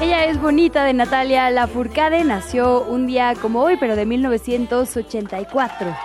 Ella 0.00 0.26
es 0.26 0.40
bonita 0.40 0.84
de 0.84 0.92
Natalia 0.92 1.50
Lafourcade, 1.50 2.22
nació 2.22 2.82
un 2.82 3.06
día 3.06 3.34
como 3.40 3.62
hoy, 3.62 3.76
pero 3.80 3.96
de 3.96 4.06
1984. 4.06 5.96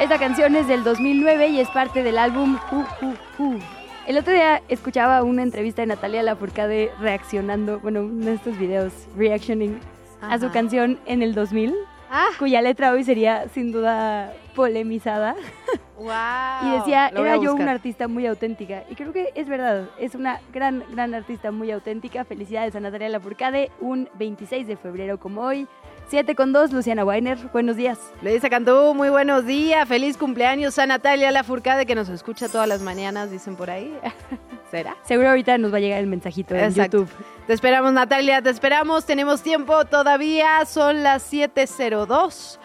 Esta 0.00 0.18
canción 0.18 0.54
es 0.54 0.68
del 0.68 0.84
2009 0.84 1.48
y 1.48 1.60
es 1.60 1.68
parte 1.70 2.02
del 2.02 2.18
álbum 2.18 2.58
Hu 2.70 2.84
Hu 3.00 3.14
Hu. 3.38 3.58
El 4.06 4.18
otro 4.18 4.32
día 4.34 4.60
escuchaba 4.68 5.22
una 5.22 5.42
entrevista 5.42 5.80
de 5.82 5.86
Natalia 5.86 6.22
Lafourcade 6.22 6.90
reaccionando, 7.00 7.78
bueno, 7.80 8.00
uno 8.02 8.26
de 8.26 8.34
estos 8.34 8.58
videos, 8.58 8.92
reactioning 9.16 9.78
a 10.20 10.38
su 10.38 10.46
Ajá. 10.46 10.52
canción 10.52 10.98
en 11.06 11.22
el 11.22 11.34
2000, 11.34 11.74
Ah, 12.14 12.26
cuya 12.38 12.60
letra 12.60 12.92
hoy 12.92 13.04
sería 13.04 13.48
sin 13.54 13.72
duda 13.72 14.34
polemizada. 14.54 15.34
wow. 16.02 16.68
Y 16.68 16.78
decía, 16.78 17.08
era 17.08 17.36
yo 17.36 17.54
una 17.54 17.70
artista 17.70 18.08
muy 18.08 18.26
auténtica. 18.26 18.84
Y 18.90 18.94
creo 18.94 19.12
que 19.12 19.30
es 19.34 19.48
verdad, 19.48 19.88
es 19.98 20.14
una 20.14 20.40
gran, 20.52 20.84
gran 20.90 21.14
artista 21.14 21.50
muy 21.50 21.70
auténtica. 21.70 22.24
Felicidades 22.24 22.74
a 22.76 22.80
Natalia 22.80 23.08
Lafourcade, 23.08 23.70
un 23.80 24.08
26 24.18 24.66
de 24.66 24.76
febrero 24.76 25.18
como 25.18 25.42
hoy. 25.42 25.66
7 26.08 26.34
con 26.34 26.52
2, 26.52 26.72
Luciana 26.72 27.04
Weiner, 27.04 27.38
buenos 27.54 27.76
días. 27.76 27.98
Le 28.20 28.34
dice 28.34 28.50
Cantú, 28.50 28.92
muy 28.94 29.08
buenos 29.08 29.46
días, 29.46 29.88
feliz 29.88 30.18
cumpleaños 30.18 30.78
a 30.78 30.86
Natalia 30.86 31.30
Lafourcade 31.30 31.86
que 31.86 31.94
nos 31.94 32.10
escucha 32.10 32.50
todas 32.50 32.68
las 32.68 32.82
mañanas, 32.82 33.30
dicen 33.30 33.56
por 33.56 33.70
ahí. 33.70 33.96
¿Será? 34.70 34.96
Seguro 35.04 35.30
ahorita 35.30 35.56
nos 35.56 35.72
va 35.72 35.78
a 35.78 35.80
llegar 35.80 36.00
el 36.00 36.06
mensajito 36.06 36.54
en 36.54 36.64
Exacto. 36.64 36.98
YouTube. 36.98 37.10
Te 37.46 37.54
esperamos 37.54 37.92
Natalia, 37.92 38.42
te 38.42 38.50
esperamos, 38.50 39.06
tenemos 39.06 39.42
tiempo 39.42 39.86
todavía, 39.86 40.64
son 40.66 41.02
las 41.02 41.32
7.02. 41.32 42.58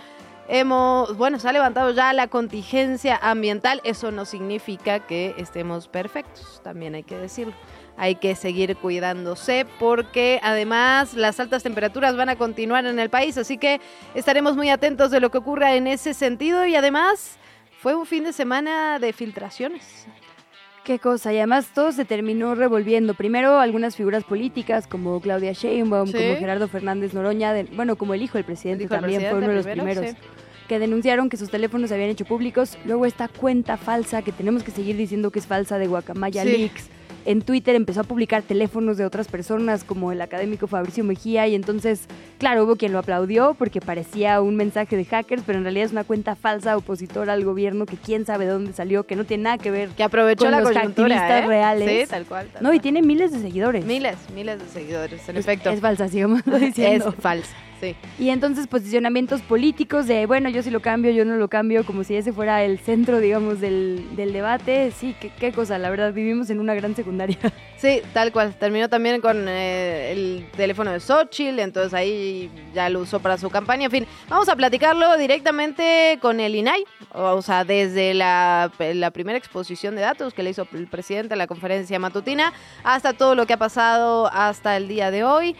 Hemos, 0.50 1.18
bueno, 1.18 1.40
se 1.40 1.50
ha 1.50 1.52
levantado 1.52 1.92
ya 1.92 2.14
la 2.14 2.28
contingencia 2.28 3.20
ambiental, 3.22 3.82
eso 3.84 4.12
no 4.12 4.24
significa 4.24 5.06
que 5.06 5.36
estemos 5.38 5.90
perfectos, 5.90 6.62
también 6.64 6.96
hay 6.96 7.04
que 7.04 7.18
decirlo. 7.18 7.54
Hay 7.98 8.16
que 8.16 8.36
seguir 8.36 8.78
cuidándose 8.78 9.66
porque 9.80 10.40
además 10.44 11.16
las 11.16 11.40
altas 11.40 11.64
temperaturas 11.64 12.16
van 12.16 12.30
a 12.30 12.36
continuar 12.38 12.86
en 12.86 13.00
el 13.00 13.10
país, 13.10 13.38
así 13.38 13.58
que 13.58 13.82
estaremos 14.14 14.56
muy 14.56 14.70
atentos 14.70 15.12
de 15.12 15.20
lo 15.20 15.32
que 15.32 15.40
ocurra 15.40 15.74
en 15.76 15.88
ese 15.88 16.14
sentido 16.14 16.66
y 16.66 16.76
además 16.76 17.38
fue 17.82 17.96
un 17.96 18.06
fin 18.06 18.24
de 18.24 18.34
semana 18.34 19.00
de 19.00 19.14
filtraciones. 19.14 20.08
Qué 20.88 21.00
cosa, 21.00 21.34
y 21.34 21.38
además 21.38 21.68
todo 21.74 21.92
se 21.92 22.06
terminó 22.06 22.56
revolviendo. 22.56 23.14
Primero 23.14 23.60
algunas 23.60 23.98
figuras 23.98 24.24
políticas 24.24 24.88
como 24.88 25.20
Claudia 25.20 25.52
Sheinbaum, 25.52 26.08
Sí. 26.08 26.14
como 26.14 26.36
Gerardo 26.38 26.70
Fernández 26.70 27.14
Noroña, 27.14 27.52
de- 27.52 27.66
bueno, 27.66 27.98
como 27.98 28.14
el 28.14 28.22
hijo 28.22 28.38
del 28.38 28.46
presidente 28.46 28.86
hijo 28.86 28.96
también 28.96 29.20
fue 29.20 29.34
uno 29.38 29.50
de 29.50 29.56
los 29.56 29.66
primero, 29.66 30.00
primeros. 30.00 30.16
que 30.70 30.80
denunciaron 30.80 31.28
que 31.30 31.36
sus 31.36 31.50
teléfonos 31.50 31.90
se 31.90 31.96
habían 31.96 32.10
hecho 32.10 32.24
públicos. 32.24 32.78
Luego 32.86 33.06
esta 33.06 33.28
cuenta 33.28 33.76
falsa, 33.76 34.22
que 34.22 34.32
tenemos 34.32 34.64
que 34.64 34.72
seguir 34.72 34.96
diciendo 34.96 35.30
que 35.30 35.40
es 35.40 35.46
falsa, 35.46 35.78
de 35.78 35.88
Guacamaya 35.88 36.44
Sí. 36.44 36.52
Leaks, 36.58 36.90
en 37.28 37.42
Twitter 37.42 37.76
empezó 37.76 38.00
a 38.00 38.04
publicar 38.06 38.42
teléfonos 38.42 38.96
de 38.96 39.06
otras 39.06 39.28
personas, 39.28 39.84
como 39.84 40.14
el 40.14 40.22
académico 40.22 40.66
Fabricio 40.66 41.04
Mejía, 41.04 41.46
y 41.46 41.56
entonces, 41.56 42.06
claro, 42.38 42.64
hubo 42.64 42.78
quien 42.78 42.94
lo 42.94 43.00
aplaudió 43.00 43.54
porque 43.54 43.82
parecía 43.82 44.40
un 44.40 44.56
mensaje 44.56 44.96
de 44.96 45.04
hackers, 45.04 45.44
pero 45.46 45.58
en 45.58 45.66
realidad 45.66 45.88
es 45.88 45.92
una 45.92 46.06
cuenta 46.06 46.36
falsa 46.36 46.78
opositora 46.78 47.34
al 47.34 47.44
gobierno 47.44 47.86
que 47.86 47.98
quién 47.98 48.26
sabe 48.26 48.46
de 48.46 48.52
dónde 48.52 48.72
salió, 48.72 49.04
que 49.04 49.18
no 49.18 49.26
tiene 49.26 49.44
nada 49.44 49.58
que 49.58 49.72
ver 49.72 49.90
Que 49.90 50.04
aprovechó 50.04 50.46
con 50.46 50.52
la 50.52 50.62
los 50.62 50.74
activistas 50.74 51.44
¿eh? 51.44 51.48
reales. 51.48 52.04
Sí, 52.06 52.10
tal 52.10 52.26
cual. 52.26 52.48
tal 52.48 52.64
No, 52.64 52.74
y 52.74 52.80
tiene 52.80 53.02
miles 53.02 53.34
de 53.34 53.40
seguidores. 53.40 53.84
Miles, 53.84 54.16
miles 54.34 54.60
de 54.60 54.68
seguidores, 54.70 55.28
en 55.28 55.36
efecto. 55.36 55.70
Es 55.70 55.82
falsa, 55.82 56.08
sigamos 56.08 56.46
diciendo. 56.62 57.10
Es 57.10 57.16
falsa, 57.16 57.54
sí. 57.80 57.96
Y 58.20 58.30
entonces 58.30 58.68
posicionamientos 58.68 59.42
políticos 59.42 60.08
de, 60.08 60.26
bueno, 60.26 60.50
yo 60.50 60.64
sí 60.64 60.70
lo 60.70 60.82
cambio, 60.82 61.12
yo 61.12 61.26
no 61.26 61.36
lo 61.36 61.48
cambio, 61.48 61.86
como 61.86 62.04
si 62.04 62.16
ese 62.16 62.34
fuera 62.34 62.64
el 62.64 62.80
centro, 62.80 63.20
digamos, 63.20 63.60
del, 63.60 64.16
del 64.16 64.34
debate. 64.34 64.92
Sí, 64.92 65.16
qué, 65.20 65.30
qué 65.30 65.52
cosa, 65.52 65.78
la 65.78 65.90
verdad, 65.90 66.14
vivimos 66.14 66.50
en 66.50 66.60
una 66.60 66.74
gran 66.74 66.96
secundaria. 66.96 67.38
Sí, 67.78 68.02
tal 68.12 68.32
cual. 68.32 68.56
Terminó 68.56 68.90
también 68.90 69.22
con 69.22 69.48
eh, 69.48 70.12
el 70.12 70.48
teléfono 70.58 70.92
de 70.92 71.00
Xochitl, 71.00 71.60
entonces 71.60 71.94
ahí 71.94 72.50
ya 72.74 72.90
lo 72.90 73.02
usó 73.02 73.20
para 73.20 73.38
su 73.38 73.52
campaña. 73.52 73.86
En 73.86 73.92
fin, 73.92 74.08
vamos 74.28 74.50
a 74.50 74.56
platicarlo 74.56 75.16
directamente 75.16 76.18
con 76.20 76.40
el 76.40 76.56
INAI, 76.56 76.84
o 77.14 77.40
sea, 77.44 77.66
desde 77.66 78.16
la, 78.16 78.72
la 78.80 79.12
primera 79.12 79.38
exposición 79.38 79.96
de 79.96 80.02
datos 80.02 80.34
que 80.34 80.42
le 80.42 80.50
hizo 80.50 80.68
el 80.74 80.88
presidente 80.88 81.36
a 81.36 81.38
la 81.38 81.46
conferencia 81.46 82.00
matutina 82.00 82.52
hasta 82.84 83.14
todo 83.14 83.36
lo 83.36 83.46
que 83.46 83.54
ha 83.54 83.58
pasado 83.58 84.28
hasta 84.34 84.76
el 84.76 84.88
día 84.88 85.12
de 85.12 85.24
hoy. 85.24 85.56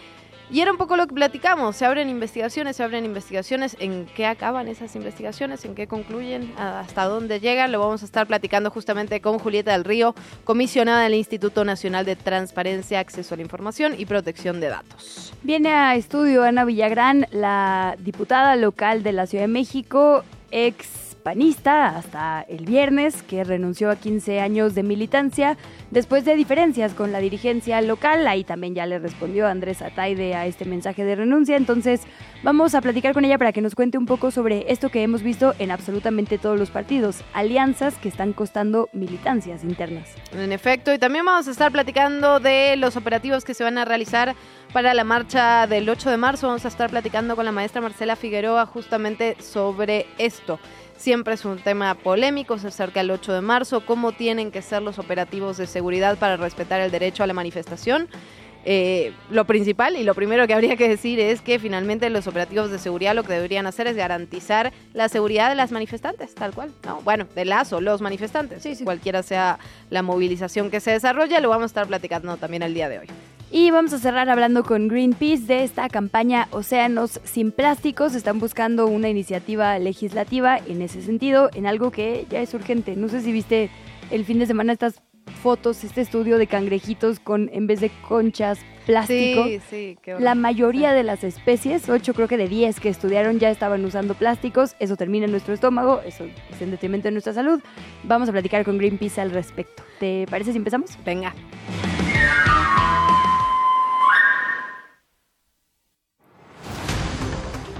Y 0.50 0.60
era 0.60 0.72
un 0.72 0.78
poco 0.78 0.96
lo 0.96 1.06
que 1.06 1.14
platicamos, 1.14 1.76
se 1.76 1.84
abren 1.84 2.08
investigaciones, 2.08 2.76
se 2.76 2.82
abren 2.82 3.04
investigaciones, 3.04 3.76
¿en 3.80 4.06
qué 4.06 4.24
acaban 4.24 4.66
esas 4.66 4.96
investigaciones? 4.96 5.64
¿En 5.66 5.74
qué 5.74 5.86
concluyen? 5.86 6.54
¿Hasta 6.56 7.04
dónde 7.04 7.38
llegan? 7.38 7.70
Lo 7.70 7.80
vamos 7.80 8.00
a 8.00 8.06
estar 8.06 8.26
platicando 8.26 8.70
justamente 8.70 9.20
con 9.20 9.38
Julieta 9.38 9.72
del 9.72 9.84
Río, 9.84 10.14
comisionada 10.44 11.02
del 11.02 11.14
Instituto 11.14 11.66
Nacional 11.66 12.06
de 12.06 12.16
Transparencia, 12.16 13.00
Acceso 13.00 13.34
a 13.34 13.36
la 13.36 13.42
Información 13.42 13.94
y 13.98 14.06
Protección 14.06 14.58
de 14.60 14.68
Datos. 14.68 15.34
Viene 15.42 15.70
a 15.70 15.96
estudio 15.96 16.44
Ana 16.44 16.64
Villagrán, 16.64 17.26
la 17.30 17.96
diputada 17.98 18.56
local 18.56 19.02
de 19.02 19.12
la 19.12 19.26
Ciudad 19.26 19.44
de 19.44 19.48
México, 19.48 20.24
ex 20.50 21.07
panista 21.28 21.88
hasta 21.88 22.40
el 22.48 22.64
viernes, 22.64 23.22
que 23.22 23.44
renunció 23.44 23.90
a 23.90 23.96
15 23.96 24.40
años 24.40 24.74
de 24.74 24.82
militancia 24.82 25.58
después 25.90 26.24
de 26.24 26.34
diferencias 26.36 26.94
con 26.94 27.12
la 27.12 27.18
dirigencia 27.18 27.82
local. 27.82 28.26
Ahí 28.26 28.44
también 28.44 28.74
ya 28.74 28.86
le 28.86 28.98
respondió 28.98 29.46
Andrés 29.46 29.82
Ataide 29.82 30.34
a 30.34 30.46
este 30.46 30.64
mensaje 30.64 31.04
de 31.04 31.16
renuncia. 31.16 31.58
Entonces 31.58 32.00
vamos 32.42 32.74
a 32.74 32.80
platicar 32.80 33.12
con 33.12 33.26
ella 33.26 33.36
para 33.36 33.52
que 33.52 33.60
nos 33.60 33.74
cuente 33.74 33.98
un 33.98 34.06
poco 34.06 34.30
sobre 34.30 34.72
esto 34.72 34.88
que 34.88 35.02
hemos 35.02 35.22
visto 35.22 35.54
en 35.58 35.70
absolutamente 35.70 36.38
todos 36.38 36.58
los 36.58 36.70
partidos, 36.70 37.22
alianzas 37.34 37.96
que 37.96 38.08
están 38.08 38.32
costando 38.32 38.88
militancias 38.94 39.64
internas. 39.64 40.08
En 40.32 40.52
efecto, 40.52 40.94
y 40.94 40.98
también 40.98 41.26
vamos 41.26 41.46
a 41.46 41.50
estar 41.50 41.70
platicando 41.70 42.40
de 42.40 42.76
los 42.76 42.96
operativos 42.96 43.44
que 43.44 43.52
se 43.52 43.64
van 43.64 43.76
a 43.76 43.84
realizar 43.84 44.34
para 44.72 44.94
la 44.94 45.04
marcha 45.04 45.66
del 45.66 45.90
8 45.90 46.08
de 46.08 46.16
marzo. 46.16 46.46
Vamos 46.46 46.64
a 46.64 46.68
estar 46.68 46.88
platicando 46.88 47.36
con 47.36 47.44
la 47.44 47.52
maestra 47.52 47.82
Marcela 47.82 48.16
Figueroa 48.16 48.64
justamente 48.64 49.36
sobre 49.42 50.06
esto. 50.16 50.58
Siempre 50.98 51.34
es 51.34 51.44
un 51.44 51.58
tema 51.58 51.94
polémico, 51.94 52.58
se 52.58 52.66
acerca 52.66 53.02
el 53.02 53.12
8 53.12 53.32
de 53.32 53.40
marzo, 53.40 53.86
cómo 53.86 54.10
tienen 54.10 54.50
que 54.50 54.62
ser 54.62 54.82
los 54.82 54.98
operativos 54.98 55.56
de 55.56 55.68
seguridad 55.68 56.18
para 56.18 56.36
respetar 56.36 56.80
el 56.80 56.90
derecho 56.90 57.22
a 57.22 57.28
la 57.28 57.34
manifestación. 57.34 58.08
Eh, 58.64 59.12
lo 59.30 59.44
principal 59.44 59.94
y 59.94 60.02
lo 60.02 60.16
primero 60.16 60.48
que 60.48 60.54
habría 60.54 60.76
que 60.76 60.88
decir 60.88 61.20
es 61.20 61.40
que 61.40 61.60
finalmente 61.60 62.10
los 62.10 62.26
operativos 62.26 62.72
de 62.72 62.80
seguridad 62.80 63.14
lo 63.14 63.22
que 63.22 63.32
deberían 63.32 63.68
hacer 63.68 63.86
es 63.86 63.94
garantizar 63.94 64.72
la 64.92 65.08
seguridad 65.08 65.48
de 65.48 65.54
las 65.54 65.70
manifestantes, 65.70 66.34
tal 66.34 66.52
cual. 66.52 66.72
¿no? 66.84 67.00
Bueno, 67.02 67.28
de 67.32 67.44
las 67.44 67.72
o 67.72 67.80
los 67.80 68.00
manifestantes, 68.00 68.82
cualquiera 68.82 69.22
sea 69.22 69.60
la 69.90 70.02
movilización 70.02 70.68
que 70.68 70.80
se 70.80 70.90
desarrolle, 70.90 71.40
lo 71.40 71.48
vamos 71.48 71.62
a 71.62 71.66
estar 71.66 71.86
platicando 71.86 72.36
también 72.38 72.64
el 72.64 72.74
día 72.74 72.88
de 72.88 72.98
hoy. 72.98 73.06
Y 73.50 73.70
vamos 73.70 73.94
a 73.94 73.98
cerrar 73.98 74.28
hablando 74.28 74.62
con 74.62 74.88
Greenpeace 74.88 75.44
de 75.44 75.64
esta 75.64 75.88
campaña 75.88 76.48
Océanos 76.50 77.18
sin 77.24 77.50
plásticos. 77.50 78.14
Están 78.14 78.38
buscando 78.40 78.86
una 78.86 79.08
iniciativa 79.08 79.78
legislativa 79.78 80.58
en 80.58 80.82
ese 80.82 81.00
sentido, 81.00 81.48
en 81.54 81.66
algo 81.66 81.90
que 81.90 82.26
ya 82.28 82.40
es 82.40 82.52
urgente. 82.52 82.94
No 82.94 83.08
sé 83.08 83.22
si 83.22 83.32
viste 83.32 83.70
el 84.10 84.26
fin 84.26 84.38
de 84.38 84.46
semana 84.46 84.74
estas 84.74 85.00
fotos, 85.42 85.82
este 85.82 86.02
estudio 86.02 86.36
de 86.36 86.46
cangrejitos 86.46 87.20
con, 87.20 87.48
en 87.52 87.66
vez 87.66 87.80
de 87.80 87.90
conchas, 88.06 88.58
plástico. 88.86 89.44
Sí, 89.44 89.60
sí, 89.70 89.98
qué 90.02 90.18
La 90.18 90.34
mayoría 90.34 90.92
de 90.92 91.02
las 91.02 91.24
especies, 91.24 91.88
8 91.88 92.14
creo 92.14 92.28
que 92.28 92.36
de 92.36 92.48
10 92.48 92.80
que 92.80 92.88
estudiaron 92.88 93.38
ya 93.38 93.50
estaban 93.50 93.84
usando 93.84 94.14
plásticos, 94.14 94.74
eso 94.78 94.96
termina 94.96 95.26
en 95.26 95.30
nuestro 95.30 95.54
estómago, 95.54 96.00
eso 96.04 96.24
es 96.24 96.62
en 96.62 96.70
detrimento 96.70 97.08
de 97.08 97.12
nuestra 97.12 97.32
salud. 97.32 97.60
Vamos 98.04 98.28
a 98.28 98.32
platicar 98.32 98.64
con 98.64 98.78
Greenpeace 98.78 99.20
al 99.20 99.30
respecto. 99.30 99.82
¿Te 100.00 100.26
parece 100.28 100.52
si 100.52 100.58
empezamos? 100.58 100.98
Venga. 101.04 101.34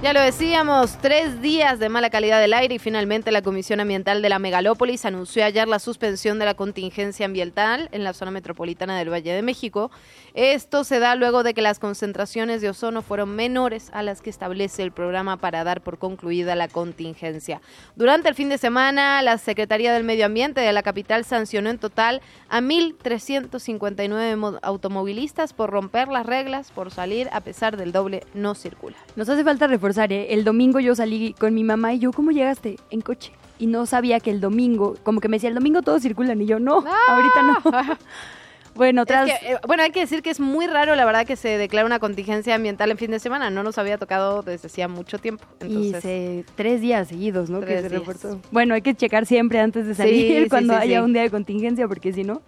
Ya 0.00 0.12
lo 0.12 0.20
decíamos, 0.20 0.96
tres 0.98 1.42
días 1.42 1.80
de 1.80 1.88
mala 1.88 2.08
calidad 2.08 2.40
del 2.40 2.54
aire 2.54 2.76
y 2.76 2.78
finalmente 2.78 3.32
la 3.32 3.42
Comisión 3.42 3.80
Ambiental 3.80 4.22
de 4.22 4.28
la 4.28 4.38
Megalópolis 4.38 5.04
anunció 5.04 5.44
ayer 5.44 5.66
la 5.66 5.80
suspensión 5.80 6.38
de 6.38 6.44
la 6.44 6.54
contingencia 6.54 7.26
ambiental 7.26 7.88
en 7.90 8.04
la 8.04 8.12
zona 8.12 8.30
metropolitana 8.30 8.96
del 8.96 9.12
Valle 9.12 9.32
de 9.32 9.42
México. 9.42 9.90
Esto 10.34 10.84
se 10.84 11.00
da 11.00 11.16
luego 11.16 11.42
de 11.42 11.52
que 11.52 11.62
las 11.62 11.80
concentraciones 11.80 12.60
de 12.60 12.68
ozono 12.68 13.02
fueron 13.02 13.34
menores 13.34 13.90
a 13.92 14.04
las 14.04 14.22
que 14.22 14.30
establece 14.30 14.84
el 14.84 14.92
programa 14.92 15.36
para 15.36 15.64
dar 15.64 15.80
por 15.80 15.98
concluida 15.98 16.54
la 16.54 16.68
contingencia. 16.68 17.60
Durante 17.96 18.28
el 18.28 18.36
fin 18.36 18.50
de 18.50 18.58
semana, 18.58 19.20
la 19.22 19.36
Secretaría 19.36 19.92
del 19.92 20.04
Medio 20.04 20.26
Ambiente 20.26 20.60
de 20.60 20.72
la 20.72 20.84
capital 20.84 21.24
sancionó 21.24 21.70
en 21.70 21.78
total 21.78 22.22
a 22.48 22.60
1.359 22.60 24.60
automovilistas 24.62 25.52
por 25.52 25.70
romper 25.70 26.06
las 26.06 26.24
reglas, 26.24 26.70
por 26.70 26.92
salir 26.92 27.28
a 27.32 27.40
pesar 27.40 27.76
del 27.76 27.90
doble 27.90 28.22
no 28.32 28.54
circular. 28.54 29.00
Nos 29.16 29.28
hace 29.28 29.42
falta 29.42 29.66
reforzar 29.66 29.87
¿eh? 29.96 30.28
El 30.30 30.44
domingo 30.44 30.80
yo 30.80 30.94
salí 30.94 31.34
con 31.38 31.54
mi 31.54 31.64
mamá 31.64 31.94
y 31.94 31.98
yo, 31.98 32.12
¿cómo 32.12 32.30
llegaste? 32.30 32.76
En 32.90 33.00
coche. 33.00 33.32
Y 33.58 33.66
no 33.66 33.86
sabía 33.86 34.20
que 34.20 34.30
el 34.30 34.40
domingo, 34.40 34.96
como 35.02 35.20
que 35.20 35.28
me 35.28 35.36
decía, 35.36 35.48
el 35.48 35.54
domingo 35.54 35.82
todos 35.82 36.02
circulan 36.02 36.40
y 36.40 36.46
yo, 36.46 36.60
no, 36.60 36.84
ahorita 37.08 37.42
no. 37.42 37.98
Bueno, 38.78 39.04
tras... 39.06 39.28
Eh, 39.28 39.58
bueno, 39.66 39.82
hay 39.82 39.90
que 39.90 39.98
decir 39.98 40.22
que 40.22 40.30
es 40.30 40.38
muy 40.38 40.68
raro, 40.68 40.94
la 40.94 41.04
verdad, 41.04 41.26
que 41.26 41.34
se 41.34 41.58
declara 41.58 41.84
una 41.84 41.98
contingencia 41.98 42.54
ambiental 42.54 42.92
en 42.92 42.96
fin 42.96 43.10
de 43.10 43.18
semana. 43.18 43.50
No 43.50 43.64
nos 43.64 43.76
había 43.76 43.98
tocado 43.98 44.42
desde 44.42 44.68
hacía 44.68 44.86
mucho 44.86 45.18
tiempo. 45.18 45.44
Entonces... 45.58 46.04
Y 46.04 46.52
tres 46.54 46.80
días 46.80 47.08
seguidos, 47.08 47.50
¿no? 47.50 47.60
que 47.60 47.82
se 47.82 47.88
reportó. 47.88 48.40
Bueno, 48.52 48.74
hay 48.74 48.82
que 48.82 48.94
checar 48.94 49.26
siempre 49.26 49.58
antes 49.58 49.84
de 49.84 49.96
salir 49.96 50.48
cuando 50.50 50.76
haya 50.76 51.02
un 51.02 51.12
día 51.12 51.22
de 51.22 51.30
contingencia, 51.30 51.88
porque 51.88 52.12
si 52.12 52.22
no... 52.22 52.40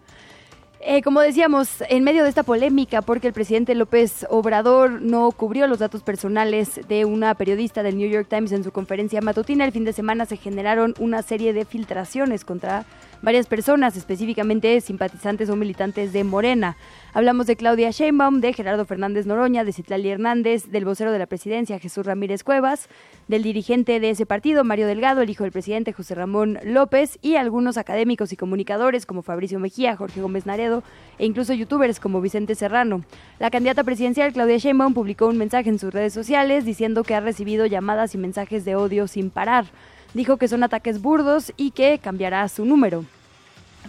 Eh, 0.82 1.03
como 1.03 1.21
decíamos, 1.21 1.82
en 1.91 2.05
medio 2.05 2.23
de 2.23 2.31
esta 2.31 2.43
polémica, 2.43 3.03
porque 3.03 3.27
el 3.27 3.35
presidente 3.35 3.75
López 3.75 4.27
Obrador 4.31 5.03
no 5.03 5.31
cubrió 5.31 5.67
los 5.67 5.79
datos 5.79 6.03
personales 6.03 6.81
de 6.88 7.05
una 7.05 7.35
periodista 7.35 7.82
del 7.82 7.99
New 7.99 8.09
York 8.09 8.29
Times 8.31 8.50
en 8.53 8.65
su 8.65 8.73
conferencia 8.73 9.21
matutina, 9.21 9.67
el 9.67 9.73
fin 9.73 9.85
de 9.85 9.93
semana 9.93 10.25
se 10.25 10.38
generaron 10.38 10.94
una 10.99 11.21
serie 11.21 11.53
de 11.53 11.67
filtraciones 11.67 12.47
contra 12.47 12.87
varias 13.22 13.46
personas, 13.46 13.96
específicamente 13.96 14.81
simpatizantes 14.81 15.50
o 15.50 15.56
militantes 15.56 16.12
de 16.12 16.25
Morena. 16.25 16.76
Hablamos 17.12 17.46
de 17.46 17.56
Claudia 17.56 17.90
Sheinbaum, 17.90 18.40
de 18.40 18.52
Gerardo 18.52 18.84
Fernández 18.84 19.26
Noroña, 19.26 19.64
de 19.64 19.72
Citlali 19.72 20.08
Hernández, 20.11 20.70
del 20.70 20.84
vocero 20.84 21.11
de 21.11 21.19
la 21.19 21.26
presidencia 21.26 21.78
Jesús 21.78 22.06
Ramírez 22.06 22.44
Cuevas, 22.44 22.88
del 23.26 23.43
dirigente 23.43 23.99
de 23.99 24.11
ese 24.11 24.26
partido 24.26 24.64
Mario 24.64 24.87
Delgado, 24.87 25.20
el 25.20 25.31
hijo 25.31 25.43
del 25.44 25.52
presidente 25.52 25.93
José 25.93 26.14
Ramón 26.14 26.58
López 26.62 27.19
y 27.20 27.37
algunos 27.37 27.78
académicos 27.78 28.32
y 28.32 28.37
comunicadores 28.37 29.06
como 29.06 29.22
Fabricio 29.22 29.58
Mejía, 29.58 29.96
Jorge 29.96 30.20
Gómez 30.20 30.46
Naredo 30.46 30.82
e 31.19 31.26
incluso 31.26 31.52
youtubers 31.52 32.00
como 32.00 32.20
Vicente 32.20 32.55
Serrano. 32.55 33.02
La 33.38 33.50
candidata 33.50 33.84
presidencial 33.84 34.32
Claudia 34.32 34.58
Sheinbaum 34.58 34.94
publicó 34.94 35.26
un 35.26 35.38
mensaje 35.38 35.69
en 35.69 35.78
sus 35.78 35.93
redes 35.93 36.12
sociales 36.12 36.64
diciendo 36.64 37.02
que 37.02 37.14
ha 37.14 37.20
recibido 37.20 37.67
llamadas 37.67 38.14
y 38.14 38.19
mensajes 38.19 38.64
de 38.64 38.76
odio 38.76 39.08
sin 39.08 39.31
parar 39.31 39.67
dijo 40.15 40.37
que 40.37 40.49
son 40.49 40.62
ataques 40.62 41.01
burdos 41.01 41.53
y 41.57 41.71
que 41.71 41.99
cambiará 41.99 42.49
su 42.49 42.65
número. 42.65 43.05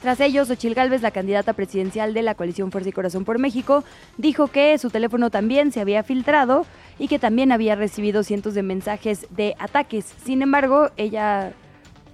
Tras 0.02 0.20
ello, 0.20 0.46
Xochil 0.46 0.74
Gálvez, 0.74 1.02
la 1.02 1.12
candidata 1.12 1.54
presidencial 1.54 2.14
de 2.14 2.24
la 2.24 2.34
coalición 2.34 2.72
Fuerza 2.72 2.90
y 2.90 2.94
Corazón 2.94 3.24
por 3.24 3.38
México, 3.38 3.84
dijo 4.18 4.48
que 4.48 4.78
su 4.80 4.90
teléfono 4.90 5.30
también 5.30 5.72
se 5.72 5.80
había 5.80 6.02
filtrado 6.02 6.66
y 6.98 7.08
que 7.08 7.20
también 7.20 7.52
había 7.52 7.76
recibido 7.76 8.24
cientos 8.24 8.56
de 8.56 8.64
mensajes 8.64 9.28
de 9.30 9.56
ataques. 9.60 10.06
Sin 10.24 10.42
embargo, 10.42 10.90
ella 10.98 11.54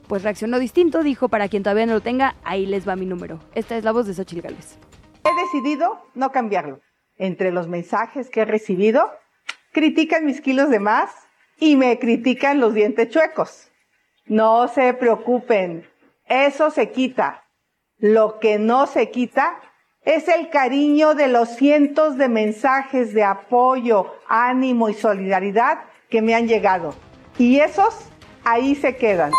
pues 0.08 0.24
reaccionó 0.24 0.60
distinto, 0.60 1.04
dijo 1.04 1.30
para 1.30 1.48
quien 1.48 1.64
todavía 1.64 1.86
no 1.86 1.94
lo 1.94 2.02
tenga, 2.02 2.36
ahí 2.44 2.66
les 2.66 2.88
va 2.88 2.96
mi 2.96 3.06
número. 3.06 3.40
Esta 3.56 3.78
es 3.78 3.84
la 3.84 3.92
voz 3.92 4.08
de 4.08 4.14
Xochil 4.14 4.42
Gálvez. 4.42 4.78
He 5.24 5.42
decidido 5.42 6.02
no 6.14 6.32
cambiarlo. 6.32 6.82
Entre 7.18 7.52
los 7.52 7.68
mensajes 7.68 8.30
que 8.30 8.42
he 8.42 8.46
recibido, 8.46 9.12
critican 9.72 10.26
mis 10.26 10.42
kilos 10.42 10.70
de 10.70 10.80
más 10.80 11.12
y 11.60 11.76
me 11.76 11.98
critican 12.00 12.60
los 12.60 12.74
dientes 12.74 13.10
chuecos. 13.10 13.70
No 14.28 14.68
se 14.68 14.94
preocupen, 14.94 15.88
eso 16.26 16.70
se 16.70 16.92
quita. 16.92 17.46
Lo 17.98 18.40
que 18.40 18.60
no 18.60 18.86
se 18.86 19.10
quita 19.10 19.60
es 20.02 20.28
el 20.28 20.50
cariño 20.50 21.16
de 21.16 21.28
los 21.28 21.50
cientos 21.50 22.18
de 22.18 22.28
mensajes 22.28 23.14
de 23.14 23.24
apoyo, 23.24 24.14
ánimo 24.28 24.90
y 24.90 24.94
solidaridad 24.94 25.80
que 26.10 26.22
me 26.22 26.36
han 26.36 26.48
llegado. 26.48 26.94
Y 27.38 27.60
esos 27.60 27.96
ahí 28.44 28.76
se 28.76 28.96
quedan. 28.96 29.32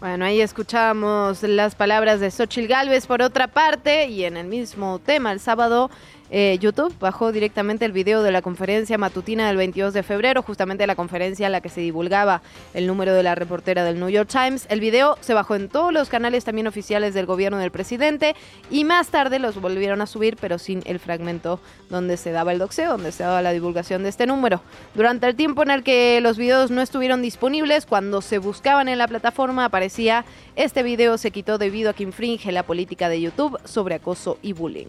Bueno, 0.00 0.24
ahí 0.24 0.40
escuchamos 0.40 1.44
las 1.44 1.76
palabras 1.76 2.18
de 2.18 2.30
Xochil 2.30 2.66
Gálvez 2.66 3.06
por 3.06 3.22
otra 3.22 3.46
parte 3.46 4.06
y 4.06 4.24
en 4.24 4.36
el 4.36 4.48
mismo 4.48 4.98
tema 4.98 5.30
el 5.30 5.38
sábado 5.38 5.90
eh, 6.34 6.56
YouTube 6.58 6.94
bajó 6.98 7.30
directamente 7.30 7.84
el 7.84 7.92
video 7.92 8.22
de 8.22 8.32
la 8.32 8.40
conferencia 8.40 8.96
matutina 8.96 9.46
del 9.48 9.58
22 9.58 9.92
de 9.92 10.02
febrero, 10.02 10.42
justamente 10.42 10.86
la 10.86 10.96
conferencia 10.96 11.44
en 11.44 11.52
la 11.52 11.60
que 11.60 11.68
se 11.68 11.82
divulgaba 11.82 12.40
el 12.72 12.86
número 12.86 13.12
de 13.12 13.22
la 13.22 13.34
reportera 13.34 13.84
del 13.84 14.00
New 14.00 14.08
York 14.08 14.30
Times. 14.32 14.64
El 14.70 14.80
video 14.80 15.18
se 15.20 15.34
bajó 15.34 15.56
en 15.56 15.68
todos 15.68 15.92
los 15.92 16.08
canales 16.08 16.44
también 16.44 16.66
oficiales 16.66 17.12
del 17.12 17.26
gobierno 17.26 17.58
del 17.58 17.70
presidente 17.70 18.34
y 18.70 18.84
más 18.84 19.08
tarde 19.08 19.38
los 19.38 19.60
volvieron 19.60 20.00
a 20.00 20.06
subir, 20.06 20.38
pero 20.40 20.58
sin 20.58 20.82
el 20.86 20.98
fragmento 21.00 21.60
donde 21.90 22.16
se 22.16 22.32
daba 22.32 22.52
el 22.52 22.58
doxeo, 22.58 22.92
donde 22.92 23.12
se 23.12 23.24
daba 23.24 23.42
la 23.42 23.52
divulgación 23.52 24.02
de 24.02 24.08
este 24.08 24.26
número. 24.26 24.62
Durante 24.94 25.26
el 25.26 25.36
tiempo 25.36 25.62
en 25.62 25.70
el 25.70 25.82
que 25.82 26.18
los 26.22 26.38
videos 26.38 26.70
no 26.70 26.80
estuvieron 26.80 27.20
disponibles, 27.20 27.84
cuando 27.84 28.22
se 28.22 28.38
buscaban 28.38 28.88
en 28.88 28.96
la 28.96 29.06
plataforma 29.06 29.66
aparecía 29.66 30.24
este 30.56 30.82
video 30.82 31.18
se 31.18 31.30
quitó 31.30 31.58
debido 31.58 31.90
a 31.90 31.92
que 31.92 32.04
infringe 32.04 32.52
la 32.52 32.62
política 32.62 33.10
de 33.10 33.20
YouTube 33.20 33.58
sobre 33.66 33.96
acoso 33.96 34.38
y 34.40 34.54
bullying. 34.54 34.88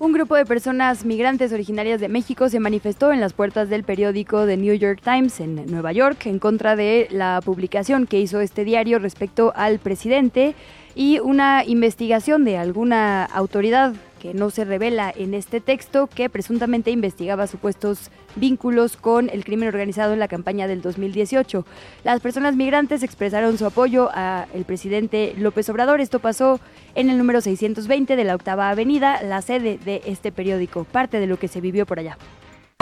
Un 0.00 0.12
grupo 0.12 0.36
de 0.36 0.46
personas 0.46 1.04
migrantes 1.04 1.52
originarias 1.52 2.00
de 2.00 2.08
México 2.08 2.48
se 2.48 2.60
manifestó 2.60 3.12
en 3.12 3.18
las 3.18 3.32
puertas 3.32 3.68
del 3.68 3.82
periódico 3.82 4.46
The 4.46 4.56
New 4.56 4.74
York 4.74 5.00
Times 5.02 5.40
en 5.40 5.66
Nueva 5.66 5.90
York 5.90 6.24
en 6.26 6.38
contra 6.38 6.76
de 6.76 7.08
la 7.10 7.40
publicación 7.44 8.06
que 8.06 8.20
hizo 8.20 8.40
este 8.40 8.64
diario 8.64 9.00
respecto 9.00 9.52
al 9.56 9.80
presidente 9.80 10.54
y 10.94 11.18
una 11.20 11.64
investigación 11.64 12.44
de 12.44 12.58
alguna 12.58 13.24
autoridad 13.24 13.94
que 14.18 14.34
no 14.34 14.50
se 14.50 14.64
revela 14.64 15.12
en 15.16 15.32
este 15.32 15.60
texto, 15.60 16.08
que 16.08 16.28
presuntamente 16.28 16.90
investigaba 16.90 17.46
supuestos 17.46 18.10
vínculos 18.36 18.96
con 18.96 19.30
el 19.30 19.44
crimen 19.44 19.68
organizado 19.68 20.12
en 20.12 20.18
la 20.18 20.28
campaña 20.28 20.66
del 20.66 20.82
2018. 20.82 21.64
Las 22.04 22.20
personas 22.20 22.56
migrantes 22.56 23.02
expresaron 23.02 23.56
su 23.58 23.66
apoyo 23.66 24.10
al 24.12 24.64
presidente 24.66 25.34
López 25.38 25.68
Obrador. 25.68 26.00
Esto 26.00 26.18
pasó 26.18 26.60
en 26.94 27.10
el 27.10 27.18
número 27.18 27.40
620 27.40 28.16
de 28.16 28.24
la 28.24 28.34
Octava 28.34 28.70
Avenida, 28.70 29.22
la 29.22 29.40
sede 29.42 29.78
de 29.78 30.02
este 30.04 30.32
periódico, 30.32 30.84
parte 30.84 31.20
de 31.20 31.26
lo 31.26 31.38
que 31.38 31.48
se 31.48 31.60
vivió 31.60 31.86
por 31.86 31.98
allá. 31.98 32.18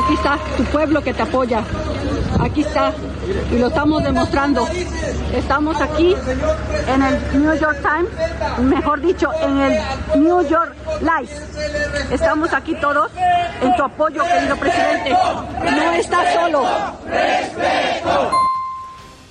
Aquí 0.06 0.14
está 0.14 0.38
tu 0.56 0.62
pueblo 0.66 1.02
que 1.02 1.12
te 1.12 1.22
apoya. 1.22 1.64
Aquí 2.38 2.60
está. 2.60 2.92
Y 3.50 3.58
lo 3.58 3.66
estamos 3.66 4.04
demostrando. 4.04 4.64
Estamos 5.34 5.80
aquí 5.80 6.14
en 6.86 7.02
el 7.02 7.42
New 7.42 7.54
York 7.54 7.78
Times, 7.82 8.60
mejor 8.60 9.00
dicho, 9.00 9.32
en 9.42 9.58
el 9.58 9.80
New 10.22 10.46
York 10.46 10.76
Life. 11.00 11.34
Estamos 12.12 12.52
aquí 12.52 12.76
todos 12.76 13.10
en 13.60 13.74
tu 13.74 13.82
apoyo, 13.82 14.22
querido 14.22 14.56
presidente. 14.56 15.10
No 15.10 15.92
estás 15.94 16.34
solo. 16.34 16.64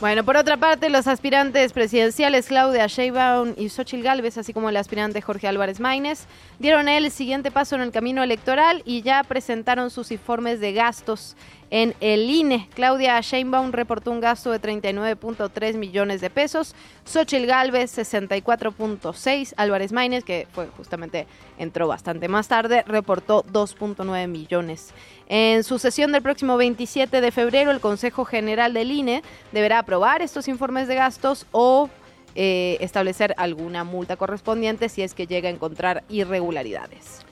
Bueno, 0.02 0.26
por 0.26 0.36
otra 0.36 0.58
parte, 0.58 0.90
los 0.90 1.08
aspirantes 1.08 1.72
presidenciales 1.72 2.48
Claudia 2.48 2.86
Sheinbaum 2.88 3.54
y 3.56 3.70
Xochitl 3.70 4.04
Gálvez, 4.04 4.38
así 4.38 4.52
como 4.52 4.68
el 4.68 4.76
aspirante 4.76 5.22
Jorge 5.22 5.48
Álvarez 5.48 5.80
Maínez, 5.80 6.26
dieron 6.60 6.90
el 6.90 7.10
siguiente 7.12 7.50
paso 7.50 7.75
en 7.75 7.82
el 7.82 7.94
camino 7.94 8.22
electoral 8.22 8.84
y 8.84 9.04
ya 9.04 9.24
presentaron 9.24 9.90
sus 9.90 10.12
informes 10.12 10.60
de 10.60 10.74
gastos 10.74 11.38
en 11.72 11.95
el 12.00 12.29
INE. 12.29 12.69
Claudia 12.74 13.19
Sheinbaum 13.19 13.72
reportó 13.72 14.12
un 14.12 14.19
gasto 14.19 14.51
de 14.51 14.62
39.3 14.62 15.75
millones 15.75 16.22
de 16.22 16.29
pesos, 16.29 16.75
Xochitl 17.05 17.45
Galvez 17.45 17.98
64.6, 17.98 19.53
Álvarez 19.57 19.91
Maínez, 19.91 20.24
que 20.24 20.48
fue 20.53 20.67
justamente 20.77 21.27
entró 21.57 21.88
bastante 21.88 22.27
más 22.27 22.48
tarde, 22.48 22.84
reportó 22.88 23.43
2.9 23.43 24.27
millones. 24.27 24.93
En 25.27 25.63
su 25.63 25.79
sesión 25.79 26.12
del 26.12 26.22
próximo 26.22 26.57
27 26.57 27.19
de 27.19 27.31
febrero, 27.31 27.72
el 27.72 27.79
Consejo 27.79 28.25
General 28.25 28.74
del 28.74 28.91
INE 28.91 29.24
deberá 29.51 29.79
aprobar 29.79 30.22
estos 30.22 30.48
informes 30.48 30.88
de 30.88 30.95
gastos 30.95 31.48
o 31.51 31.89
eh, 32.36 32.77
establecer 32.81 33.34
alguna 33.38 33.84
multa 33.84 34.17
correspondiente 34.17 34.89
si 34.89 35.01
es 35.01 35.13
que 35.13 35.25
llega 35.25 35.50
a 35.50 35.51
encontrar 35.51 36.03
irregularidades. 36.10 37.25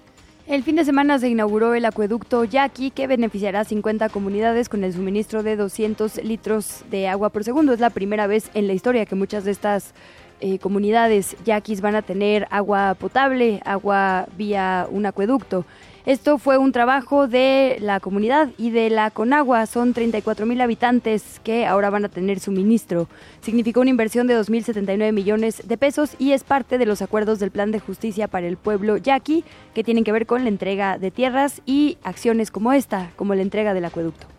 El 0.46 0.62
fin 0.64 0.76
de 0.76 0.84
semana 0.84 1.18
se 1.20 1.30
inauguró 1.30 1.74
el 1.74 1.86
acueducto 1.86 2.44
Yaqui 2.44 2.92
que 2.92 3.08
beneficiará 3.08 3.62
a 3.62 3.64
50 3.64 4.10
comunidades 4.10 4.68
con 4.68 4.84
el 4.84 4.92
suministro 4.92 5.42
de 5.42 5.56
200 5.56 6.22
litros 6.22 6.84
de 6.92 7.08
agua 7.08 7.30
por 7.30 7.46
segundo. 7.46 7.72
Es 7.72 7.80
la 7.80 7.90
primera 7.90 8.28
vez 8.28 8.52
en 8.54 8.68
la 8.68 8.74
historia 8.74 9.06
que 9.06 9.16
muchas 9.16 9.46
de 9.46 9.52
estas 9.52 9.94
eh, 10.42 10.60
comunidades 10.60 11.38
yaquis 11.46 11.80
van 11.80 11.96
a 11.96 12.02
tener 12.02 12.46
agua 12.52 12.96
potable, 12.96 13.62
agua 13.64 14.28
vía 14.38 14.86
un 14.92 15.06
acueducto. 15.06 15.66
Esto 16.06 16.38
fue 16.38 16.58
un 16.58 16.74
trabajo 16.74 17.30
de 17.30 17.78
la 17.80 18.02
comunidad 18.02 18.50
y 18.58 18.72
de 18.72 18.90
la 18.90 19.10
Conagua. 19.10 19.66
Son 19.66 19.94
34 19.94 20.46
mil 20.46 20.60
habitantes 20.60 21.40
que 21.46 21.66
ahora 21.66 21.90
van 21.90 22.04
a 22.04 22.10
tener 22.10 22.42
suministro. 22.42 23.08
Significó 23.40 23.80
una 23.80 23.92
inversión 23.92 24.28
de 24.28 24.38
2.079 24.38 25.14
millones 25.14 25.62
de 25.66 25.78
pesos 25.78 26.16
y 26.20 26.34
es 26.34 26.44
parte 26.44 26.78
de 26.78 26.86
los 26.86 27.02
acuerdos 27.02 27.40
del 27.40 27.52
Plan 27.52 27.72
de 27.72 27.80
Justicia 27.80 28.28
para 28.28 28.48
el 28.48 28.58
Pueblo 28.58 28.98
Yaqui, 28.98 29.46
que 29.74 29.86
tienen 29.86 30.04
que 30.04 30.12
ver 30.12 30.26
con 30.26 30.44
la 30.44 30.50
entrega 30.50 30.98
de 30.98 31.10
tierras 31.10 31.62
y 31.66 31.98
acciones 32.04 32.52
como 32.52 32.74
esta, 32.74 33.12
como 33.16 33.34
la 33.34 33.42
entrega 33.42 33.74
del 33.74 33.86
acueducto. 33.86 34.33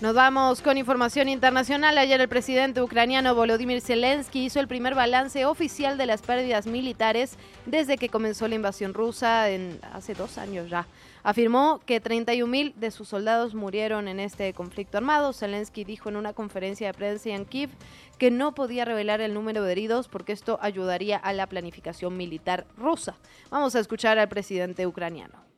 Nos 0.00 0.14
vamos 0.14 0.62
con 0.62 0.78
información 0.78 1.28
internacional. 1.28 1.98
Ayer 1.98 2.22
el 2.22 2.28
presidente 2.28 2.80
ucraniano 2.80 3.34
Volodymyr 3.34 3.82
Zelensky 3.82 4.46
hizo 4.46 4.58
el 4.58 4.66
primer 4.66 4.94
balance 4.94 5.44
oficial 5.44 5.98
de 5.98 6.06
las 6.06 6.22
pérdidas 6.22 6.66
militares 6.66 7.36
desde 7.66 7.98
que 7.98 8.08
comenzó 8.08 8.48
la 8.48 8.54
invasión 8.54 8.94
rusa 8.94 9.50
en 9.50 9.78
hace 9.92 10.14
dos 10.14 10.38
años 10.38 10.70
ya. 10.70 10.86
Afirmó 11.22 11.82
que 11.84 12.02
31.000 12.02 12.76
de 12.76 12.90
sus 12.90 13.08
soldados 13.08 13.54
murieron 13.54 14.08
en 14.08 14.20
este 14.20 14.54
conflicto 14.54 14.96
armado. 14.96 15.34
Zelensky 15.34 15.84
dijo 15.84 16.08
en 16.08 16.16
una 16.16 16.32
conferencia 16.32 16.86
de 16.86 16.94
prensa 16.94 17.28
en 17.28 17.44
Kiev 17.44 17.68
que 18.16 18.30
no 18.30 18.54
podía 18.54 18.86
revelar 18.86 19.20
el 19.20 19.34
número 19.34 19.62
de 19.64 19.72
heridos 19.72 20.08
porque 20.08 20.32
esto 20.32 20.58
ayudaría 20.62 21.18
a 21.18 21.34
la 21.34 21.46
planificación 21.46 22.16
militar 22.16 22.66
rusa. 22.78 23.16
Vamos 23.50 23.74
a 23.74 23.80
escuchar 23.80 24.18
al 24.18 24.30
presidente 24.30 24.86
ucraniano. 24.86 25.49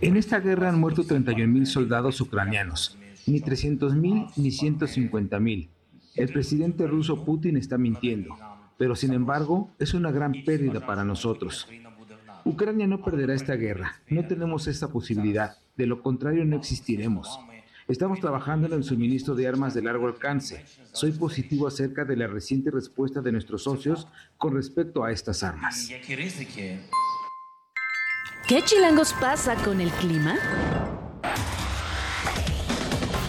En 0.00 0.16
esta 0.16 0.40
guerra 0.40 0.70
han 0.70 0.80
muerto 0.80 1.04
31.000 1.04 1.66
soldados 1.66 2.20
ucranianos, 2.20 2.96
ni 3.26 3.40
300.000 3.40 4.32
ni 4.36 4.48
150.000. 4.48 5.68
El 6.16 6.28
presidente 6.32 6.86
ruso 6.86 7.24
Putin 7.24 7.56
está 7.56 7.76
mintiendo, 7.76 8.36
pero 8.78 8.96
sin 8.96 9.12
embargo 9.12 9.70
es 9.78 9.92
una 9.92 10.10
gran 10.10 10.32
pérdida 10.44 10.86
para 10.86 11.04
nosotros. 11.04 11.68
Ucrania 12.44 12.86
no 12.86 13.02
perderá 13.02 13.34
esta 13.34 13.54
guerra, 13.54 14.00
no 14.08 14.26
tenemos 14.26 14.66
esta 14.66 14.88
posibilidad, 14.88 15.58
de 15.76 15.86
lo 15.86 16.02
contrario 16.02 16.44
no 16.46 16.56
existiremos. 16.56 17.38
Estamos 17.86 18.20
trabajando 18.20 18.66
en 18.66 18.72
el 18.72 18.84
suministro 18.84 19.34
de 19.34 19.48
armas 19.48 19.74
de 19.74 19.82
largo 19.82 20.06
alcance. 20.06 20.64
Soy 20.92 21.12
positivo 21.12 21.66
acerca 21.66 22.04
de 22.04 22.16
la 22.16 22.28
reciente 22.28 22.70
respuesta 22.70 23.20
de 23.20 23.32
nuestros 23.32 23.64
socios 23.64 24.06
con 24.38 24.54
respecto 24.54 25.04
a 25.04 25.12
estas 25.12 25.42
armas. 25.42 25.90
¿Qué 28.50 28.62
chilangos 28.62 29.12
pasa 29.12 29.54
con 29.54 29.80
el 29.80 29.92
clima? 29.92 30.34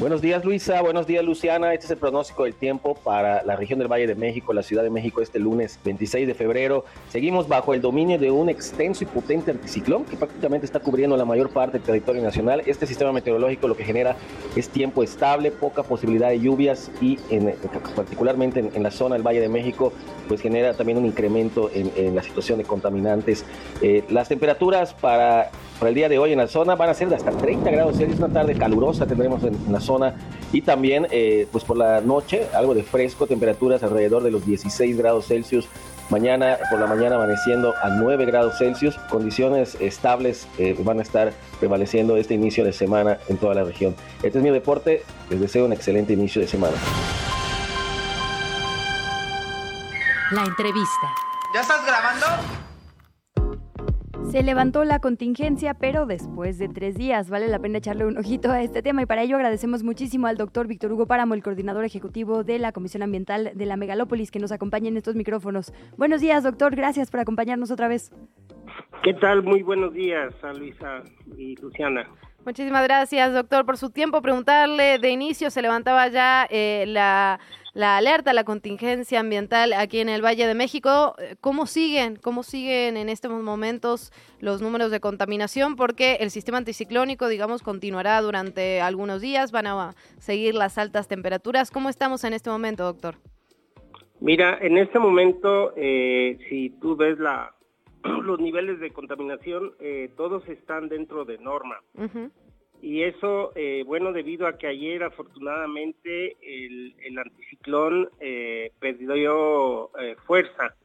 Buenos 0.01 0.19
días 0.19 0.43
Luisa, 0.43 0.81
buenos 0.81 1.05
días 1.05 1.23
Luciana. 1.23 1.75
Este 1.75 1.85
es 1.85 1.91
el 1.91 1.97
pronóstico 1.99 2.45
del 2.45 2.55
tiempo 2.55 2.95
para 2.95 3.43
la 3.43 3.55
región 3.55 3.77
del 3.77 3.87
Valle 3.87 4.07
de 4.07 4.15
México, 4.15 4.51
la 4.51 4.63
Ciudad 4.63 4.81
de 4.81 4.89
México 4.89 5.21
este 5.21 5.37
lunes 5.37 5.79
26 5.85 6.25
de 6.25 6.33
febrero. 6.33 6.85
Seguimos 7.09 7.47
bajo 7.47 7.75
el 7.75 7.81
dominio 7.81 8.17
de 8.17 8.31
un 8.31 8.49
extenso 8.49 9.03
y 9.03 9.05
potente 9.05 9.51
anticiclón 9.51 10.05
que 10.05 10.17
prácticamente 10.17 10.65
está 10.65 10.79
cubriendo 10.79 11.15
la 11.17 11.23
mayor 11.23 11.51
parte 11.51 11.77
del 11.77 11.85
territorio 11.85 12.23
nacional. 12.23 12.63
Este 12.65 12.87
sistema 12.87 13.11
meteorológico 13.11 13.67
lo 13.67 13.77
que 13.77 13.83
genera 13.83 14.15
es 14.55 14.69
tiempo 14.69 15.03
estable, 15.03 15.51
poca 15.51 15.83
posibilidad 15.83 16.29
de 16.29 16.39
lluvias 16.39 16.89
y 16.99 17.19
en, 17.29 17.53
particularmente 17.95 18.71
en, 18.73 18.81
la 18.81 18.89
zona 18.89 19.13
del 19.13 19.23
Valle 19.23 19.41
de 19.41 19.49
México 19.49 19.93
pues 20.27 20.41
genera 20.41 20.73
también 20.73 20.97
un 20.97 21.05
incremento 21.05 21.69
en, 21.75 22.15
la 22.15 22.23
situación 22.23 22.57
de 22.57 22.63
contaminantes. 22.63 23.45
Eh, 23.83 24.03
las 24.09 24.29
temperaturas 24.29 24.95
para 24.95 25.51
para 25.81 25.89
el 25.89 25.95
día 25.95 26.09
de 26.09 26.19
hoy 26.19 26.31
en 26.31 26.37
la 26.37 26.47
zona 26.47 26.75
van 26.75 26.91
a 26.91 26.93
ser 26.93 27.09
de 27.09 27.15
hasta 27.15 27.31
30 27.31 27.71
grados 27.71 27.97
Celsius, 27.97 28.19
una 28.19 28.31
tarde 28.31 28.55
calurosa 28.55 29.07
tendremos 29.07 29.43
en, 29.43 29.57
la 29.71 29.79
zona 29.79 30.13
y 30.53 30.61
también 30.61 31.07
eh, 31.09 31.47
pues 31.51 31.63
por 31.63 31.75
la 31.75 32.01
noche 32.01 32.47
algo 32.53 32.75
de 32.75 32.83
fresco, 32.83 33.25
temperaturas 33.25 33.81
alrededor 33.81 34.21
de 34.21 34.29
los 34.29 34.45
16 34.45 34.95
grados 34.95 35.25
Celsius. 35.25 35.67
Mañana 36.11 36.59
por 36.69 36.79
la 36.79 36.85
mañana 36.85 37.15
amaneciendo 37.15 37.73
a 37.81 37.89
9 37.89 38.25
grados 38.27 38.59
Celsius, 38.59 38.95
condiciones 39.09 39.75
estables 39.81 40.47
eh, 40.59 40.75
van 40.83 40.99
a 40.99 41.01
estar 41.01 41.33
prevaleciendo 41.59 42.15
este 42.15 42.35
inicio 42.35 42.63
de 42.63 42.73
semana 42.73 43.17
en 43.27 43.37
toda 43.37 43.55
la 43.55 43.63
región. 43.63 43.95
Este 44.21 44.37
es 44.37 44.43
mi 44.43 44.51
deporte, 44.51 45.01
les 45.31 45.41
deseo 45.41 45.65
un 45.65 45.73
excelente 45.73 46.13
inicio 46.13 46.43
de 46.43 46.47
semana. 46.47 46.75
La 50.29 50.43
entrevista. 50.43 51.07
¿Ya 51.55 51.61
estás 51.61 51.83
grabando? 51.87 52.70
Se 54.29 54.43
levantó 54.43 54.85
la 54.85 54.99
contingencia, 54.99 55.73
pero 55.73 56.05
después 56.05 56.57
de 56.57 56.69
tres 56.69 56.95
días. 56.95 57.29
Vale 57.29 57.47
la 57.47 57.59
pena 57.59 57.79
echarle 57.79 58.05
un 58.05 58.17
ojito 58.17 58.51
a 58.51 58.61
este 58.61 58.81
tema 58.81 59.01
y 59.01 59.05
para 59.05 59.23
ello 59.23 59.35
agradecemos 59.35 59.83
muchísimo 59.83 60.27
al 60.27 60.37
doctor 60.37 60.67
Víctor 60.67 60.93
Hugo 60.93 61.05
Páramo, 61.05 61.33
el 61.33 61.43
coordinador 61.43 61.83
ejecutivo 61.83 62.43
de 62.43 62.59
la 62.59 62.71
Comisión 62.71 63.03
Ambiental 63.03 63.51
de 63.53 63.65
la 63.65 63.75
Megalópolis, 63.75 64.31
que 64.31 64.39
nos 64.39 64.51
acompaña 64.51 64.87
en 64.87 64.97
estos 64.97 65.15
micrófonos. 65.15 65.73
Buenos 65.97 66.21
días, 66.21 66.43
doctor. 66.43 66.75
Gracias 66.75 67.11
por 67.11 67.19
acompañarnos 67.19 67.71
otra 67.71 67.87
vez. 67.87 68.11
¿Qué 69.03 69.13
tal? 69.15 69.43
Muy 69.43 69.63
buenos 69.63 69.93
días 69.93 70.33
a 70.43 70.53
Luisa 70.53 71.03
y 71.37 71.55
Luciana. 71.57 72.07
Muchísimas 72.45 72.83
gracias, 72.83 73.33
doctor, 73.33 73.65
por 73.65 73.77
su 73.77 73.89
tiempo. 73.89 74.21
Preguntarle, 74.21 74.97
de 74.97 75.09
inicio 75.09 75.51
se 75.51 75.61
levantaba 75.61 76.07
ya 76.07 76.47
eh, 76.49 76.85
la 76.87 77.39
la 77.73 77.97
alerta, 77.97 78.33
la 78.33 78.43
contingencia 78.43 79.19
ambiental 79.19 79.73
aquí 79.73 79.99
en 79.99 80.09
el 80.09 80.23
Valle 80.23 80.47
de 80.47 80.55
México. 80.55 81.15
¿Cómo 81.39 81.65
siguen? 81.65 82.17
¿Cómo 82.17 82.43
siguen 82.43 82.97
en 82.97 83.09
estos 83.09 83.31
momentos 83.31 84.11
los 84.39 84.61
números 84.61 84.91
de 84.91 84.99
contaminación? 84.99 85.75
Porque 85.75 86.15
el 86.15 86.31
sistema 86.31 86.57
anticiclónico, 86.57 87.27
digamos, 87.27 87.61
continuará 87.61 88.21
durante 88.21 88.81
algunos 88.81 89.21
días, 89.21 89.51
van 89.51 89.67
a 89.67 89.93
seguir 90.17 90.55
las 90.55 90.77
altas 90.77 91.07
temperaturas. 91.07 91.71
¿Cómo 91.71 91.89
estamos 91.89 92.23
en 92.23 92.33
este 92.33 92.49
momento, 92.49 92.83
doctor? 92.83 93.15
Mira, 94.19 94.57
en 94.61 94.77
este 94.77 94.99
momento, 94.99 95.73
eh, 95.75 96.37
si 96.49 96.69
tú 96.81 96.95
ves 96.95 97.17
la, 97.19 97.55
los 98.03 98.39
niveles 98.39 98.79
de 98.79 98.91
contaminación, 98.91 99.71
eh, 99.79 100.09
todos 100.15 100.47
están 100.49 100.89
dentro 100.89 101.25
de 101.25 101.37
norma 101.37 101.77
y 102.81 103.03
eso, 103.03 103.51
eh, 103.55 103.83
bueno, 103.85 104.11
debido 104.11 104.47
a 104.47 104.57
que 104.57 104.65
ayer 104.65 105.03
afortunadamente 105.03 106.35
el, 106.41 107.17
anticiclón 107.17 108.09
eh, 108.19 108.71
perdió 108.79 109.95
eh, 109.99 110.15
fuerza. 110.25 110.75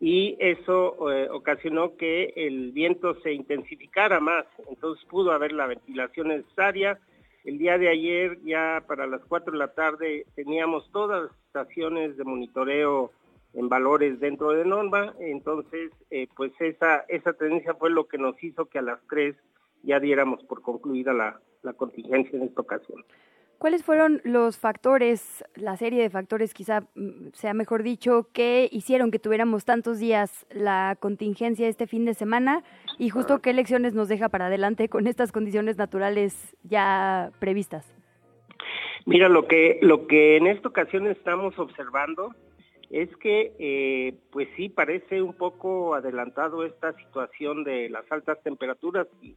Y 0.00 0.36
eso 0.40 0.96
ocasionó 1.30 1.96
que 1.96 2.32
el 2.34 2.72
viento 2.72 3.14
se 3.22 3.32
intensificara 3.32 4.18
más, 4.18 4.46
entonces 4.68 5.04
pudo 5.04 5.30
haber 5.30 5.52
la 5.52 5.66
ventilación 5.66 6.28
necesaria. 6.28 6.98
El 7.44 7.58
día 7.58 7.78
de 7.78 7.88
ayer, 7.88 8.38
ya 8.42 8.82
para 8.88 9.06
las 9.06 9.20
4 9.28 9.52
de 9.52 9.58
la 9.58 9.74
tarde, 9.74 10.26
teníamos 10.34 10.90
todas 10.90 11.22
las 11.22 11.32
estaciones 11.46 12.16
de 12.16 12.24
monitoreo 12.24 13.12
en 13.54 13.68
valores 13.68 14.18
dentro 14.18 14.50
de 14.50 14.64
norma, 14.64 15.14
entonces, 15.20 15.92
pues 16.34 16.52
esa, 16.58 17.04
esa 17.08 17.32
tendencia 17.34 17.74
fue 17.74 17.90
lo 17.90 18.08
que 18.08 18.18
nos 18.18 18.42
hizo 18.42 18.64
que 18.64 18.80
a 18.80 18.82
las 18.82 18.98
3 19.08 19.36
ya 19.82 20.00
diéramos 20.00 20.42
por 20.44 20.62
concluida 20.62 21.12
la, 21.12 21.40
contingencia 21.76 22.36
en 22.36 22.44
esta 22.44 22.60
ocasión. 22.60 23.04
¿Cuáles 23.58 23.84
fueron 23.84 24.20
los 24.24 24.58
factores, 24.58 25.44
la 25.54 25.76
serie 25.76 26.02
de 26.02 26.10
factores, 26.10 26.52
quizá 26.52 26.80
mm, 26.96 27.28
sea 27.34 27.54
mejor 27.54 27.84
dicho, 27.84 28.26
que 28.32 28.68
hicieron 28.72 29.12
que 29.12 29.20
tuviéramos 29.20 29.64
tantos 29.64 30.00
días 30.00 30.44
la 30.50 30.96
contingencia 30.98 31.68
este 31.68 31.86
fin 31.86 32.04
de 32.04 32.14
semana 32.14 32.64
y 32.98 33.10
justo 33.10 33.40
qué 33.40 33.52
lecciones 33.52 33.94
nos 33.94 34.08
deja 34.08 34.28
para 34.28 34.46
adelante 34.46 34.88
con 34.88 35.06
estas 35.06 35.30
condiciones 35.30 35.76
naturales 35.78 36.56
ya 36.64 37.30
previstas? 37.38 37.94
Mira, 39.06 39.28
lo 39.28 39.46
que, 39.46 39.78
lo 39.82 40.08
que 40.08 40.36
en 40.36 40.48
esta 40.48 40.68
ocasión 40.68 41.06
estamos 41.06 41.56
observando 41.58 42.34
es 42.90 43.08
que, 43.16 43.54
eh, 43.58 44.14
pues 44.30 44.48
sí, 44.56 44.68
parece 44.68 45.22
un 45.22 45.32
poco 45.32 45.94
adelantado 45.94 46.64
esta 46.64 46.92
situación 46.94 47.64
de 47.64 47.88
las 47.88 48.10
altas 48.12 48.42
temperaturas 48.42 49.06
y, 49.22 49.36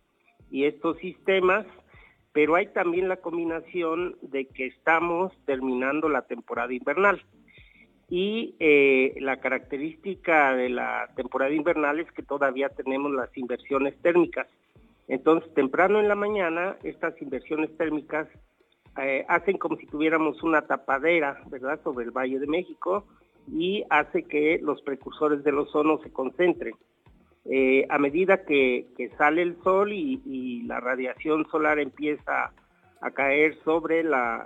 y 0.56 0.64
estos 0.64 0.98
sistemas, 1.00 1.66
pero 2.32 2.56
hay 2.56 2.68
también 2.68 3.10
la 3.10 3.18
combinación 3.18 4.16
de 4.22 4.46
que 4.46 4.68
estamos 4.68 5.34
terminando 5.44 6.08
la 6.08 6.22
temporada 6.22 6.74
invernal. 6.74 7.22
Y 8.10 8.56
eh, 8.60 9.16
la 9.20 9.42
característica 9.42 10.56
de 10.56 10.70
la 10.70 11.10
temporada 11.18 11.54
invernal 11.54 12.00
es 12.00 12.10
que 12.14 12.24
todavía 12.24 12.70
tenemos 12.70 13.12
las 13.12 13.38
inversiones 13.38 13.98
térmicas. 14.02 14.48
Entonces, 15.10 15.54
temprano 15.56 16.00
en 16.00 16.08
la 16.08 16.16
mañana, 16.16 16.78
estas 16.84 17.22
inversiones 17.22 17.76
térmicas 17.76 18.30
eh, 18.98 19.26
hacen 19.28 19.58
como 19.58 19.76
si 19.76 19.88
tuviéramos 19.88 20.42
una 20.42 20.62
tapadera, 20.62 21.42
¿verdad?, 21.48 21.82
sobre 21.84 22.06
el 22.06 22.12
Valle 22.12 22.40
de 22.40 22.48
México 22.48 23.04
y 23.52 23.84
hace 23.90 24.24
que 24.24 24.58
los 24.64 24.82
precursores 24.84 25.44
del 25.44 25.58
ozono 25.58 26.00
se 26.02 26.14
concentren. 26.14 26.76
Eh, 27.46 27.86
a 27.90 28.00
medida 28.00 28.44
que, 28.44 28.88
sale 29.18 29.44
el 29.44 29.62
sol 29.64 29.94
y, 29.94 30.64
la 30.64 30.80
radiación 30.80 31.48
solar 31.52 31.80
empieza 31.80 32.52
a 33.02 33.12
caer 33.12 33.56
sobre 33.64 34.04
la, 34.04 34.46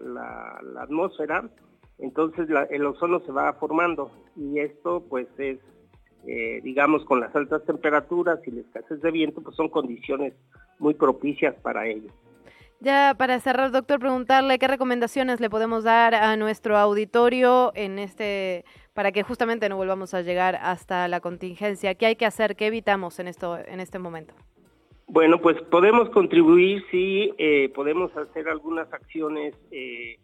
atmósfera, 0.80 1.50
entonces 1.98 2.50
el 2.70 2.86
ozono 2.86 3.22
se 3.22 3.32
va 3.32 3.54
formando 3.54 4.12
y 4.36 4.60
esto 4.60 5.06
pues 5.10 5.28
es, 5.38 5.60
eh, 6.28 6.60
digamos, 6.64 7.06
con 7.06 7.22
las 7.22 7.34
altas 7.36 7.64
temperaturas 7.66 8.40
y 8.46 8.52
la 8.52 8.62
escasez 8.62 9.02
de 9.02 9.12
viento, 9.12 9.42
pues 9.42 9.56
son 9.56 9.70
condiciones 9.70 10.34
muy 10.78 10.94
propicias 10.94 11.56
para 11.62 11.88
ello. 11.88 12.12
Ya 12.82 13.14
para 13.18 13.40
cerrar, 13.42 13.72
doctor, 13.72 14.00
preguntarle 14.00 14.58
qué 14.58 14.68
recomendaciones 14.68 15.42
le 15.42 15.50
podemos 15.50 15.84
dar 15.84 16.16
a 16.16 16.38
nuestro 16.38 16.78
auditorio 16.78 17.74
en 17.76 18.00
este 18.00 18.64
para 18.94 19.12
que 19.12 19.24
justamente 19.24 19.70
no 19.70 19.78
volvamos 19.78 20.14
a 20.14 20.22
llegar 20.22 20.58
hasta 20.62 21.08
la 21.08 21.20
contingencia. 21.20 21.96
¿Qué 21.96 22.06
hay 22.06 22.16
que 22.16 22.26
hacer? 22.26 22.56
¿Qué 22.56 22.68
evitamos 22.68 23.20
en 23.20 23.28
esto 23.28 23.58
en 23.58 23.80
este 23.80 24.00
momento? 24.00 24.34
Bueno, 25.12 25.42
pues 25.42 25.60
podemos 25.72 26.10
contribuir 26.12 26.84
si 26.92 27.34
eh, 27.40 27.70
podemos 27.74 28.16
hacer 28.16 28.48
algunas 28.48 28.92
acciones, 28.94 29.56
eh, 29.72 30.18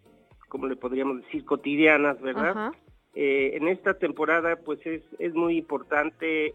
como 0.48 0.68
le 0.68 0.76
podríamos 0.76 1.24
decir, 1.24 1.44
cotidianas, 1.44 2.22
¿verdad? 2.22 2.72
Eh, 3.16 3.52
en 3.56 3.68
esta 3.68 3.98
temporada, 3.98 4.58
pues 4.58 4.80
es, 4.86 5.02
es 5.18 5.34
muy 5.34 5.58
importante, 5.58 6.54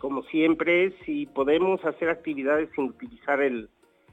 como 0.00 0.22
siempre, 0.24 0.92
si 1.04 1.26
podemos 1.26 1.84
hacer 1.84 2.08
actividades 2.08 2.68
sin 2.76 2.84
utilizar 2.84 3.40
el, 3.40 3.68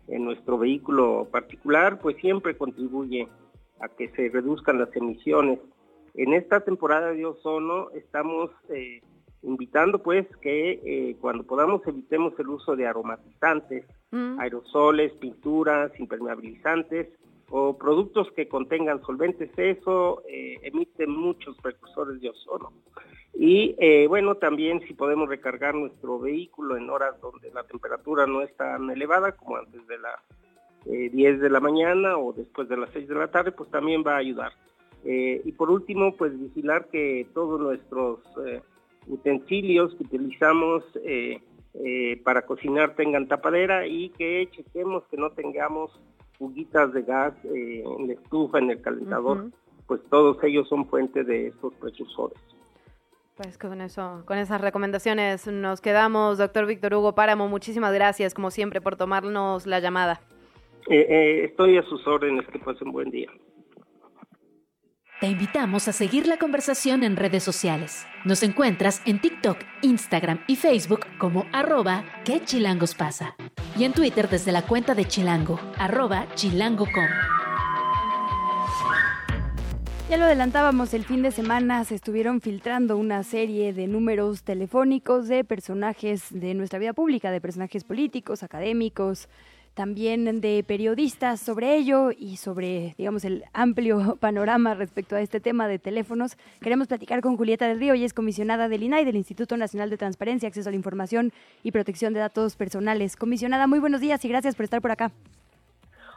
en 0.07 0.25
nuestro 0.25 0.57
vehículo 0.57 1.27
particular, 1.31 1.99
pues 1.99 2.17
siempre 2.17 2.57
contribuye 2.57 3.27
a 3.81 3.87
que 3.89 4.09
se 4.09 4.29
reduzcan 4.29 4.79
las 4.79 4.95
emisiones. 4.95 5.59
En 6.13 6.33
esta 6.33 6.59
temporada 6.61 7.13
de 7.13 7.25
ozono 7.25 7.89
estamos 7.91 8.51
eh, 8.69 9.01
invitando 9.43 10.03
pues 10.03 10.27
que 10.37 10.81
eh, 10.83 11.15
cuando 11.19 11.43
podamos 11.43 11.85
evitemos 11.87 12.37
el 12.39 12.49
uso 12.49 12.75
de 12.75 12.85
aromatizantes, 12.85 13.85
mm. 14.11 14.39
aerosoles, 14.39 15.13
pinturas, 15.13 15.97
impermeabilizantes 15.99 17.07
o 17.49 17.77
productos 17.77 18.31
que 18.33 18.47
contengan 18.47 19.01
solventes. 19.03 19.49
Eso 19.57 20.21
eh, 20.27 20.59
emite 20.63 21.07
muchos 21.07 21.57
precursores 21.57 22.21
de 22.21 22.29
ozono. 22.29 22.73
Y 23.33 23.75
bueno, 24.07 24.35
también 24.35 24.81
si 24.81 24.93
podemos 24.93 25.27
recargar 25.27 25.73
nuestro 25.73 26.19
vehículo 26.19 26.75
en 26.75 26.89
horas 26.89 27.19
donde 27.21 27.49
la 27.51 27.63
temperatura 27.63 28.27
no 28.27 28.41
es 28.41 28.55
tan 28.57 28.89
elevada 28.91 29.31
como 29.31 29.55
antes 29.55 29.87
de 29.87 29.97
las 29.97 30.19
10 30.85 31.39
de 31.39 31.49
la 31.49 31.61
mañana 31.61 32.17
o 32.17 32.33
después 32.33 32.67
de 32.67 32.75
las 32.75 32.89
6 32.91 33.07
de 33.07 33.15
la 33.15 33.31
tarde, 33.31 33.53
pues 33.53 33.71
también 33.71 34.03
va 34.05 34.15
a 34.15 34.17
ayudar. 34.17 34.51
Eh, 35.03 35.41
y 35.43 35.51
por 35.53 35.71
último, 35.71 36.15
pues 36.15 36.39
vigilar 36.39 36.87
que 36.89 37.27
todos 37.33 37.59
nuestros 37.59 38.19
eh, 38.45 38.61
utensilios 39.07 39.95
que 39.95 40.03
utilizamos 40.03 40.83
eh, 41.03 41.41
para 42.23 42.45
cocinar 42.45 42.95
tengan 42.95 43.27
tapadera 43.27 43.87
y 43.87 44.09
que 44.09 44.49
chequemos 44.51 45.03
que 45.09 45.17
no 45.17 45.31
tengamos 45.31 45.91
fuguitas 46.37 46.91
de 46.93 47.03
gas 47.03 47.33
en 47.45 48.07
la 48.07 48.13
estufa, 48.13 48.59
en 48.59 48.71
el 48.71 48.81
calentador, 48.81 49.51
pues 49.87 50.01
todos 50.09 50.43
ellos 50.43 50.67
son 50.67 50.87
fuente 50.87 51.23
de 51.23 51.47
estos 51.47 51.73
precursores. 51.75 52.37
Pues 53.37 53.57
con 53.57 53.79
eso, 53.79 54.23
con 54.25 54.37
esas 54.37 54.59
recomendaciones 54.59 55.47
nos 55.47 55.81
quedamos, 55.81 56.39
doctor 56.39 56.65
Víctor 56.65 56.93
Hugo 56.93 57.15
Páramo. 57.15 57.47
Muchísimas 57.47 57.93
gracias, 57.93 58.33
como 58.33 58.51
siempre, 58.51 58.81
por 58.81 58.97
tomarnos 58.97 59.65
la 59.65 59.79
llamada. 59.79 60.19
estoy 60.87 61.77
a 61.77 61.83
sus 61.83 62.05
órdenes, 62.05 62.45
que 62.47 62.59
pasen 62.59 62.91
buen 62.91 63.11
día. 63.11 63.29
Te 65.21 65.27
invitamos 65.27 65.87
a 65.87 65.93
seguir 65.93 66.25
la 66.25 66.37
conversación 66.37 67.03
en 67.03 67.15
redes 67.15 67.43
sociales. 67.43 68.07
Nos 68.25 68.41
encuentras 68.41 69.03
en 69.05 69.21
TikTok, 69.21 69.59
Instagram 69.83 70.39
y 70.47 70.55
Facebook 70.55 71.01
como 71.19 71.45
arroba 71.51 72.03
que 72.25 72.41
pasa. 72.97 73.35
Y 73.77 73.83
en 73.83 73.93
Twitter 73.93 74.27
desde 74.27 74.51
la 74.51 74.63
cuenta 74.63 74.95
de 74.95 75.05
Chilango, 75.05 75.59
arroba 75.77 76.25
chilango.com. 76.33 77.05
Ya 80.09 80.17
lo 80.17 80.25
adelantábamos, 80.25 80.91
el 80.95 81.05
fin 81.05 81.21
de 81.21 81.29
semana 81.29 81.85
se 81.85 81.93
estuvieron 81.93 82.41
filtrando 82.41 82.97
una 82.97 83.21
serie 83.21 83.73
de 83.73 83.85
números 83.85 84.41
telefónicos 84.41 85.27
de 85.27 85.43
personajes 85.43 86.29
de 86.31 86.55
nuestra 86.55 86.79
vida 86.79 86.93
pública, 86.93 87.29
de 87.29 87.41
personajes 87.41 87.83
políticos, 87.83 88.41
académicos, 88.41 89.29
también 89.73 90.41
de 90.41 90.63
periodistas 90.67 91.39
sobre 91.39 91.75
ello 91.75 92.11
y 92.11 92.37
sobre, 92.37 92.93
digamos, 92.97 93.23
el 93.25 93.45
amplio 93.53 94.15
panorama 94.19 94.73
respecto 94.73 95.15
a 95.15 95.21
este 95.21 95.39
tema 95.39 95.67
de 95.67 95.79
teléfonos. 95.79 96.37
Queremos 96.61 96.87
platicar 96.87 97.21
con 97.21 97.37
Julieta 97.37 97.67
del 97.67 97.79
Río, 97.79 97.95
y 97.95 98.03
es 98.03 98.13
comisionada 98.13 98.67
del 98.67 98.83
INAI, 98.83 99.05
del 99.05 99.15
Instituto 99.15 99.57
Nacional 99.57 99.89
de 99.89 99.97
Transparencia, 99.97 100.47
Acceso 100.47 100.69
a 100.69 100.71
la 100.71 100.75
Información 100.77 101.31
y 101.63 101.71
Protección 101.71 102.13
de 102.13 102.19
Datos 102.19 102.55
Personales. 102.55 103.15
Comisionada, 103.15 103.67
muy 103.67 103.79
buenos 103.79 104.01
días 104.01 104.23
y 104.25 104.29
gracias 104.29 104.55
por 104.55 104.65
estar 104.65 104.81
por 104.81 104.91
acá. 104.91 105.11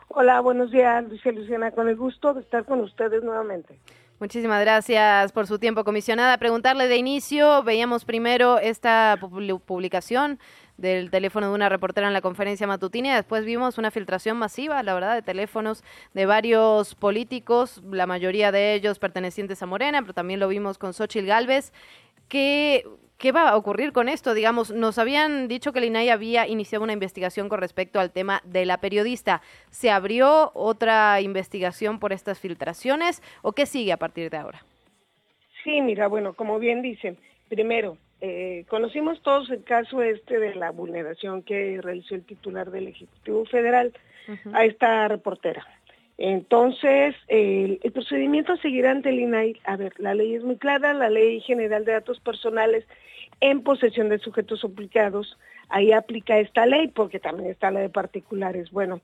Hola, 0.08 0.40
buenos 0.40 0.70
días, 0.70 1.04
Lucia 1.08 1.32
Luciana, 1.32 1.70
con 1.70 1.88
el 1.88 1.96
gusto 1.96 2.34
de 2.34 2.40
estar 2.42 2.64
con 2.64 2.80
ustedes 2.80 3.23
nuevamente. 3.23 3.78
Muchísimas 4.20 4.61
gracias 4.61 5.32
por 5.32 5.46
su 5.46 5.58
tiempo, 5.58 5.82
comisionada. 5.82 6.38
Preguntarle 6.38 6.87
de 6.87 6.96
inicio, 6.96 7.64
veíamos 7.64 8.04
primero 8.04 8.58
esta 8.58 9.18
publicación 9.66 10.38
del 10.76 11.11
teléfono 11.11 11.49
de 11.49 11.54
una 11.54 11.69
reportera 11.69 12.07
en 12.07 12.12
la 12.12 12.21
conferencia 12.21 12.66
matutina 12.66 13.14
después 13.14 13.45
vimos 13.45 13.78
una 13.78 13.90
filtración 13.90 14.37
masiva, 14.37 14.83
la 14.83 14.95
verdad, 14.95 15.14
de 15.14 15.23
teléfonos 15.23 15.85
de 16.14 16.26
varios 16.26 16.95
políticos, 16.95 17.83
la 17.90 18.07
mayoría 18.07 18.52
de 18.52 18.75
ellos 18.75 18.99
pertenecientes 18.99 19.62
a 19.62 19.66
Morena, 19.66 20.00
pero 20.02 20.14
también 20.14 20.40
lo 20.40 20.49
vimos 20.49 20.78
con 20.78 20.93
Xochitl 20.93 21.26
Galvez. 21.26 21.73
¿Qué, 22.28 22.85
¿Qué 23.19 23.33
va 23.33 23.50
a 23.50 23.57
ocurrir 23.57 23.93
con 23.93 24.09
esto? 24.09 24.35
Digamos, 24.35 24.71
nos 24.71 24.99
habían 24.99 25.49
dicho 25.49 25.73
que 25.73 25.78
el 25.78 25.87
INAI 25.87 26.11
había 26.11 26.47
iniciado 26.47 26.83
una 26.83 26.93
investigación 26.93 27.49
con 27.49 27.61
respecto 27.61 28.00
al 28.00 28.11
tema 28.11 28.43
de 28.45 28.66
la 28.66 28.78
periodista. 28.78 29.40
¿Se 29.71 29.90
abrió 29.90 30.50
otra 30.54 31.21
investigación 31.21 32.00
por 32.00 32.12
estas 32.12 32.40
filtraciones 32.40 33.23
o 33.43 33.52
qué 33.52 33.66
sigue 33.66 33.93
a 33.93 33.97
partir 33.99 34.31
de 34.31 34.37
ahora? 34.37 34.64
Sí, 35.62 35.81
mira, 35.81 36.09
bueno, 36.09 36.35
como 36.35 36.59
bien 36.59 36.83
dicen, 36.83 37.16
primero, 37.49 37.97
eh, 38.21 38.64
conocimos 38.68 39.21
todos 39.23 39.50
el 39.50 39.65
caso 39.65 40.02
este 40.02 40.39
de 40.39 40.54
la 40.54 40.71
vulneración 40.71 41.43
que 41.43 41.80
realizó 41.82 42.15
el 42.15 42.25
titular 42.25 42.71
del 42.71 42.89
Ejecutivo 42.89 43.45
Federal 43.47 43.93
a 44.52 44.65
esta 44.65 45.08
reportera. 45.08 45.67
Entonces, 46.17 47.17
el, 47.28 47.80
procedimiento 47.93 48.52
a 48.52 48.56
seguir 48.58 48.86
ante 48.86 49.08
el 49.08 49.21
INAI, 49.21 49.60
a 49.65 49.76
ver, 49.76 49.93
la 49.99 50.15
ley 50.15 50.34
es 50.34 50.45
muy 50.45 50.56
clara, 50.56 50.95
la 50.95 51.10
Ley 51.10 51.41
General 51.41 51.84
de 51.84 51.93
Datos 51.93 52.21
Personales 52.21 52.84
en 53.41 53.62
posesión 53.62 54.08
de 54.08 54.19
sujetos 54.19 54.65
obligados, 54.65 55.36
ahí 55.69 55.93
aplica 55.93 56.39
esta 56.39 56.67
ley 56.67 56.89
porque 56.89 57.19
también 57.19 57.50
está 57.50 57.71
la 57.71 57.80
de 57.80 57.89
particulares. 57.89 58.71
Bueno, 58.71 59.00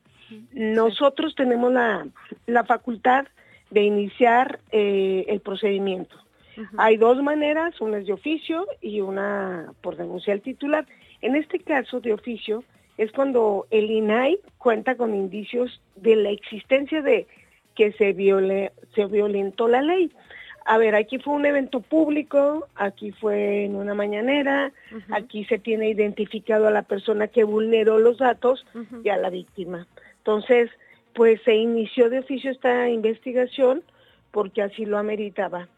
nosotros 0.52 1.35
tenemos 1.35 1.72
la, 1.72 2.64
facultad 2.64 3.26
de 3.70 3.82
iniciar 3.82 4.61
eh, 4.70 5.24
el 5.28 5.40
procedimiento. 5.40 6.16
Hay 6.77 6.96
dos 6.96 7.23
maneras, 7.23 7.81
una 7.81 7.99
es 7.99 8.07
de 8.07 8.12
oficio 8.12 8.66
y 8.81 9.01
una 9.01 9.73
por 9.81 9.96
denuncia 9.96 10.33
al 10.33 10.40
titular. 10.40 10.87
En 11.23 11.37
este 11.37 11.59
caso 11.59 12.01
de 12.01 12.12
oficio 12.12 12.64
es 12.99 13.12
cuando 13.12 13.66
el 13.70 13.90
INAI 13.90 14.38
cuenta 14.59 14.96
con 14.96 15.14
indicios 15.14 15.81
de 15.96 16.16
la 16.16 16.31
existencia 16.31 17.03
de 17.03 17.27
que 17.75 17.92
se, 17.92 18.12
viole, 18.12 18.73
se 18.94 19.07
violentó 19.07 19.68
la 19.68 19.83
ley. 19.83 20.12
A 20.66 20.77
ver, 20.77 20.94
aquí 20.94 21.18
fue 21.18 21.35
un 21.35 21.46
evento 21.46 21.81
público, 21.81 22.68
aquí 22.75 23.12
fue 23.12 23.64
en 23.64 23.77
una 23.77 23.94
mañanera, 23.94 24.73
aquí 25.11 25.44
se 25.46 25.59
tiene 25.59 25.88
identificado 25.88 26.66
a 26.68 26.70
la 26.70 26.83
persona 26.83 27.29
que 27.29 27.44
vulneró 27.44 27.99
los 27.99 28.18
datos 28.18 28.66
y 29.03 29.09
a 29.09 29.16
la 29.16 29.31
víctima. 29.31 29.87
Entonces, 30.18 30.70
pues 31.14 31.40
se 31.42 31.57
inició 31.57 32.11
de 32.11 32.18
oficio 32.18 32.51
esta 32.51 32.88
investigación 32.88 33.83
porque 34.31 34.62
así 34.62 34.85
lo 34.85 34.99
ameritaba. 34.99 35.68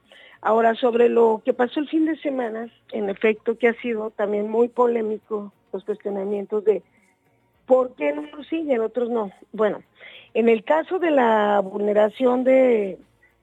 Ahora, 0.42 0.74
sobre 0.74 1.09
lo 1.09 1.40
que 1.44 1.55
pasó 1.55 1.78
el 1.78 1.88
fin 1.88 2.05
de 2.05 2.16
semana, 2.16 2.68
en 2.90 3.09
efecto, 3.09 3.57
que 3.57 3.68
ha 3.68 3.74
sido 3.74 4.11
también 4.11 4.50
muy 4.50 4.68
polémico 4.68 5.52
los 5.72 5.85
cuestionamientos 5.85 6.64
de 6.64 6.83
por 7.64 7.94
qué 7.94 8.12
unos 8.12 8.46
sí 8.48 8.64
y 8.66 8.72
en 8.72 8.81
otros 8.81 9.09
no. 9.09 9.31
Bueno, 9.52 9.83
en 10.35 10.48
el 10.48 10.64
caso 10.64 10.98
de 10.98 11.12
la 11.12 11.61
vulneración 11.61 12.42
de, 12.42 12.98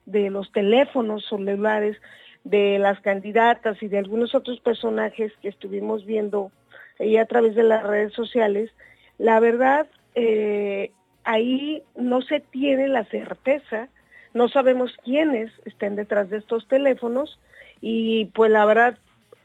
de 0.05 0.29
los 0.29 0.51
teléfonos 0.51 1.25
celulares 1.29 1.97
de 2.43 2.79
las 2.79 2.99
candidatas 2.99 3.81
y 3.81 3.87
de 3.87 3.97
algunos 3.97 4.35
otros 4.35 4.59
personajes 4.59 5.31
que 5.41 5.47
estuvimos 5.47 6.05
viendo 6.05 6.51
ahí 6.99 7.15
a 7.15 7.25
través 7.25 7.55
de 7.55 7.63
las 7.63 7.81
redes 7.83 8.11
sociales, 8.11 8.71
la 9.17 9.39
verdad, 9.39 9.87
eh, 10.15 10.91
ahí 11.23 11.81
no 11.95 12.21
se 12.21 12.41
tiene 12.41 12.89
la 12.89 13.05
certeza 13.05 13.87
no 14.33 14.49
sabemos 14.49 14.95
quiénes 15.03 15.51
estén 15.65 15.95
detrás 15.95 16.29
de 16.29 16.37
estos 16.37 16.67
teléfonos 16.67 17.39
y 17.81 18.25
pues 18.25 18.51
la 18.51 18.65
verdad, 18.65 18.97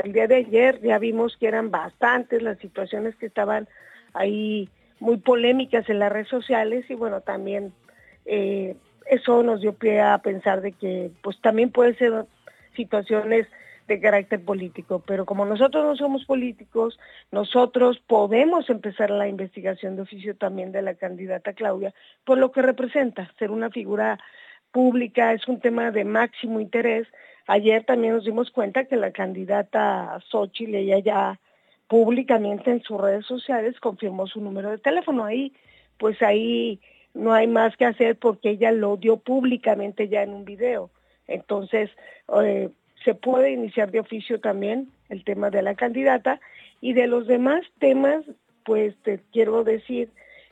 el 0.02 0.12
día 0.12 0.26
de 0.26 0.36
ayer 0.36 0.80
ya 0.82 0.98
vimos 0.98 1.36
que 1.36 1.46
eran 1.46 1.70
bastantes 1.70 2.42
las 2.42 2.58
situaciones 2.58 3.14
que 3.16 3.26
estaban 3.26 3.68
ahí 4.12 4.68
muy 5.00 5.16
polémicas 5.18 5.88
en 5.88 5.98
las 5.98 6.12
redes 6.12 6.28
sociales 6.28 6.84
y 6.88 6.94
bueno, 6.94 7.20
también 7.20 7.72
eh, 8.26 8.76
eso 9.06 9.42
nos 9.42 9.60
dio 9.60 9.74
pie 9.74 10.00
a 10.00 10.18
pensar 10.18 10.60
de 10.60 10.72
que 10.72 11.10
pues 11.22 11.40
también 11.40 11.70
puede 11.70 11.94
ser 11.94 12.24
situaciones 12.74 13.46
de 13.86 14.00
carácter 14.00 14.42
político, 14.42 15.02
pero 15.06 15.26
como 15.26 15.44
nosotros 15.44 15.84
no 15.84 15.94
somos 15.94 16.24
políticos, 16.24 16.98
nosotros 17.30 18.00
podemos 18.06 18.70
empezar 18.70 19.10
la 19.10 19.28
investigación 19.28 19.96
de 19.96 20.02
oficio 20.02 20.34
también 20.36 20.72
de 20.72 20.80
la 20.80 20.94
candidata 20.94 21.52
Claudia 21.52 21.92
por 22.24 22.38
lo 22.38 22.50
que 22.50 22.62
representa 22.62 23.30
ser 23.38 23.50
una 23.50 23.70
figura 23.70 24.18
pública, 24.74 25.32
es 25.32 25.46
un 25.46 25.60
tema 25.60 25.92
de 25.92 26.04
máximo 26.04 26.58
interés. 26.58 27.06
Ayer 27.46 27.84
también 27.84 28.14
nos 28.14 28.24
dimos 28.24 28.50
cuenta 28.50 28.86
que 28.86 28.96
la 28.96 29.12
candidata 29.12 30.18
Xochitl, 30.28 30.74
ella 30.74 30.98
ya 30.98 31.38
públicamente 31.86 32.72
en 32.72 32.82
sus 32.82 33.00
redes 33.00 33.24
sociales 33.24 33.78
confirmó 33.78 34.26
su 34.26 34.40
número 34.40 34.70
de 34.70 34.78
teléfono. 34.78 35.24
Ahí, 35.24 35.52
pues 35.96 36.20
ahí 36.22 36.80
no 37.14 37.32
hay 37.32 37.46
más 37.46 37.76
que 37.76 37.84
hacer 37.84 38.16
porque 38.16 38.50
ella 38.50 38.72
lo 38.72 38.96
dio 38.96 39.16
públicamente 39.18 40.08
ya 40.08 40.24
en 40.24 40.34
un 40.34 40.44
video. 40.44 40.90
Entonces, 41.28 41.88
eh, 42.42 42.68
se 43.04 43.14
puede 43.14 43.52
iniciar 43.52 43.92
de 43.92 44.00
oficio 44.00 44.40
también 44.40 44.88
el 45.08 45.22
tema 45.22 45.50
de 45.50 45.62
la 45.62 45.76
candidata 45.76 46.40
y 46.80 46.94
de 46.94 47.06
los 47.06 47.28
demás 47.28 47.62
temas, 47.78 48.24
pues 48.64 48.96
te 49.04 49.20
quiero 49.32 49.62
decir, 49.62 50.08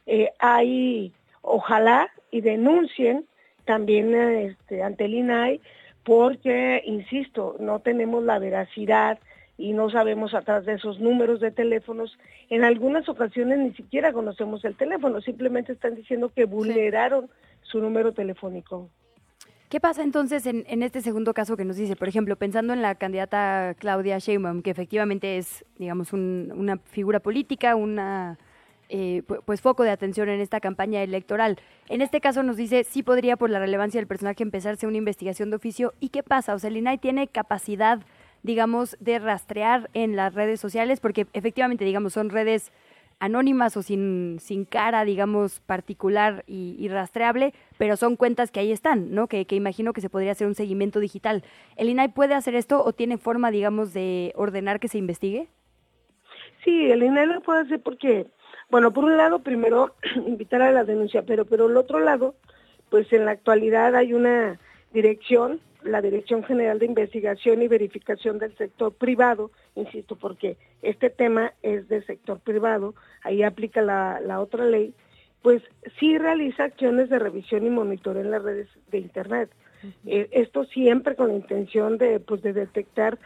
eh, 0.07 0.31
hay, 0.39 1.13
ojalá 1.41 2.09
y 2.31 2.41
denuncien 2.41 3.27
también 3.65 4.15
este, 4.15 4.83
ante 4.83 5.05
el 5.05 5.15
INAI, 5.15 5.61
porque, 6.05 6.83
insisto, 6.85 7.57
no 7.61 7.81
tenemos 7.81 8.25
la 8.25 8.39
veracidad 8.39 9.19
y 9.57 9.73
no 9.73 9.91
sabemos 9.91 10.35
atrás 10.35 10.65
de 10.65 10.75
esos 10.75 10.99
números 10.99 11.41
de 11.41 11.51
teléfonos. 11.51 12.19
En 12.51 12.65
algunas 12.65 13.09
ocasiones 13.09 13.59
ni 13.59 13.73
siquiera 13.75 14.13
conocemos 14.13 14.65
el 14.65 14.77
teléfono, 14.77 15.21
simplemente 15.21 15.73
están 15.73 15.95
diciendo 15.95 16.33
que 16.35 16.45
vulneraron 16.45 17.29
su 17.63 17.79
número 17.79 18.13
telefónico. 18.13 18.89
¿Qué 19.69 19.81
pasa 19.81 20.03
entonces 20.03 20.45
en, 20.45 20.65
en, 20.69 20.83
este 20.83 21.01
segundo 21.01 21.33
caso 21.33 21.57
que 21.57 21.65
nos 21.65 21.77
dice? 21.77 21.97
Por 21.97 22.07
ejemplo, 22.07 22.37
pensando 22.37 22.75
en 22.75 22.83
la 22.83 22.95
candidata 22.95 23.75
Claudia 23.79 24.19
Sheinbaum, 24.19 24.61
que 24.61 24.71
efectivamente 24.71 25.39
es, 25.39 25.65
digamos, 25.79 26.13
un, 26.13 26.53
una 26.55 26.77
figura 26.77 27.21
política, 27.21 27.75
una 27.75 28.39
eh, 28.95 29.23
pues 29.47 29.63
foco 29.63 29.85
de 29.85 29.91
atención 29.91 30.29
en 30.29 30.39
esta 30.43 30.61
campaña 30.61 31.03
electoral. 31.03 31.57
En 31.89 32.03
este 32.03 32.21
caso 32.21 32.43
nos 32.43 32.59
dice 32.59 32.85
sí 32.85 33.03
podría 33.03 33.39
por 33.39 33.49
la 33.49 33.59
relevancia 33.59 33.99
del 33.99 34.07
personaje 34.07 34.43
empezarse 34.43 34.87
una 34.87 34.99
investigación 34.99 35.49
de 35.49 35.57
oficio. 35.57 35.95
¿Y 35.99 36.11
qué 36.11 36.23
pasa? 36.23 36.53
O 36.53 36.59
sea, 36.59 36.69
el 36.69 36.77
INAI 36.77 36.99
tiene 36.99 37.27
capacidad, 37.27 38.03
digamos, 38.43 38.99
de 39.01 39.19
rastrear 39.19 39.89
en 39.95 40.15
las 40.15 40.35
redes 40.35 40.61
sociales, 40.61 41.01
porque 41.01 41.27
efectivamente, 41.33 41.87
digamos, 41.87 42.13
son 42.13 42.29
redes 42.29 42.71
anónimas 43.19 43.79
o 43.79 43.83
sin, 43.83 44.37
sin 44.41 44.67
cara, 44.67 45.07
digamos, 45.07 45.61
particular 45.61 46.45
y, 46.47 46.87
rastreable, 46.89 47.55
pero 47.79 47.97
son 47.97 48.17
cuentas 48.17 48.51
que 48.51 48.61
ahí 48.61 48.73
están, 48.73 49.15
¿no? 49.15 49.27
Que, 49.27 49.47
que, 49.47 49.57
imagino 49.57 49.95
que 49.95 50.03
se 50.03 50.11
podría 50.11 50.33
hacer 50.33 50.47
un 50.47 50.55
seguimiento 50.55 51.01
digital. 51.01 51.45
¿El 51.77 51.89
INAI 51.89 52.09
puede 52.09 52.35
hacer 52.35 52.55
esto 52.55 52.85
o 52.85 52.93
tiene 52.93 53.17
forma, 53.17 53.51
digamos, 53.51 53.95
de 53.95 54.35
ordenar 54.37 54.81
que 54.81 54.89
se 54.89 54.99
investigue? 54.99 55.49
Sí, 56.63 56.91
el 56.91 57.03
INAI 57.03 57.27
lo 57.27 57.41
puede 57.41 57.63
hacer 57.63 57.81
porque 57.81 58.27
bueno, 58.73 58.91
por 58.91 59.05
un 59.05 59.19
lado, 59.19 59.41
primero 59.41 59.95
invitar 60.27 60.63
a 60.63 60.73
la 60.73 60.83
denuncia, 60.83 61.23
pero 61.27 61.45
por 61.45 61.61
el 61.61 61.77
otro 61.77 62.01
lado, 62.01 62.35
pues 62.89 63.13
en 63.13 63.27
la 63.27 63.33
actualidad 63.33 63.95
hay 63.95 64.15
una 64.15 64.59
dirección, 64.95 65.61
la 65.83 66.01
Dirección 66.01 66.43
General 66.43 66.79
de 66.79 66.87
Investigación 66.87 67.61
y 67.61 67.69
Verificación 67.69 68.39
del 68.39 68.57
Sector 68.57 68.95
Privado, 68.95 69.51
insisto, 69.75 70.17
porque 70.17 70.57
este 70.81 71.11
tema 71.11 71.53
es 71.61 71.87
del 71.89 72.07
sector 72.07 72.41
privado, 72.41 72.95
ahí 73.23 73.43
aplica 73.43 73.83
la, 73.83 74.41
otra 74.41 74.65
ley, 74.65 74.95
pues 75.43 75.63
sí 76.01 76.17
realiza 76.17 76.65
acciones 76.65 77.11
de 77.11 77.19
revisión 77.19 77.67
y 77.67 77.71
monitoreo 77.71 78.23
en 78.23 78.31
las 78.31 78.43
redes 78.43 78.69
de 78.91 78.99
Internet. 78.99 79.51
Eh, 80.07 80.29
esto 80.31 80.65
siempre 80.65 81.15
con 81.15 81.29
la 81.29 81.35
intención 81.35 81.99
de, 81.99 82.21
pues, 82.21 82.41
de 82.41 82.55
detectar 82.55 83.19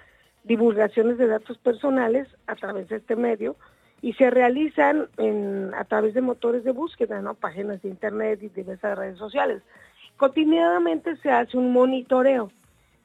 divulgaciones 0.43 1.19
de 1.19 1.29
datos 1.29 1.57
personales 1.59 2.27
a 2.49 2.57
través 2.57 2.89
de 2.89 2.97
este 2.97 3.15
medio, 3.15 3.55
y 4.03 4.13
se 4.15 4.31
realizan 4.31 5.09
en, 5.17 5.73
a 5.75 5.85
través 5.85 6.15
de 6.15 6.21
motores 6.21 6.65
de 6.65 6.73
búsqueda, 6.73 7.21
¿no? 7.21 7.35
páginas 7.35 7.83
de 7.83 7.89
internet 7.89 8.43
y 8.43 8.49
diversas 8.49 8.97
redes 8.99 9.19
sociales. 9.19 9.63
Cotidianamente 10.17 11.17
se 11.17 11.31
hace 11.31 11.57
un 11.57 11.73
monitoreo 11.73 12.51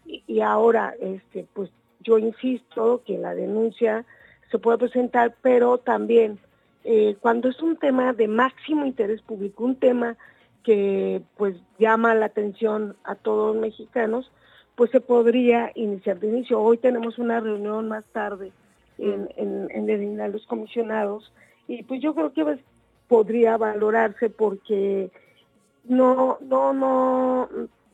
y, 0.06 0.41
ahora, 0.41 0.93
este, 0.99 1.45
pues 1.54 1.69
yo 2.01 2.17
insisto 2.17 3.01
que 3.06 3.17
la 3.17 3.36
denuncia 3.36 4.06
se 4.49 4.60
puede 4.60 4.77
presentar, 4.77 5.36
pero 5.41 5.77
también 5.77 6.39
eh, 6.84 7.15
cuando 7.21 7.49
es 7.49 7.62
un 7.62 7.77
tema 7.77 8.12
de 8.13 8.27
máximo 8.27 8.86
interés 8.86 9.21
público, 9.21 9.63
un 9.63 9.75
tema 9.75 10.17
que 10.63 11.21
pues 11.38 11.56
llama 11.80 12.13
la 12.15 12.27
atención 12.27 12.95
a 13.04 13.15
todos 13.15 13.54
los 13.54 13.62
mexicanos, 13.62 14.32
pues 14.75 14.91
se 14.91 14.99
podría 14.99 15.71
iniciar 15.75 16.19
de 16.19 16.27
inicio. 16.27 16.60
Hoy 16.60 16.77
tenemos 16.77 17.17
una 17.17 17.39
reunión 17.39 17.88
más 17.88 18.04
tarde 18.12 18.51
en, 19.01 19.29
en, 19.35 19.89
en 19.89 20.31
los 20.31 20.45
comisionados. 20.45 21.33
Y 21.67 21.83
pues 21.83 22.01
yo 22.01 22.13
creo 22.13 22.33
que 22.33 22.43
pues, 22.43 22.59
podría 23.07 23.57
valorarse 23.57 24.29
porque 24.29 25.11
no, 25.85 26.37
no, 26.41 26.73
no, 26.73 27.49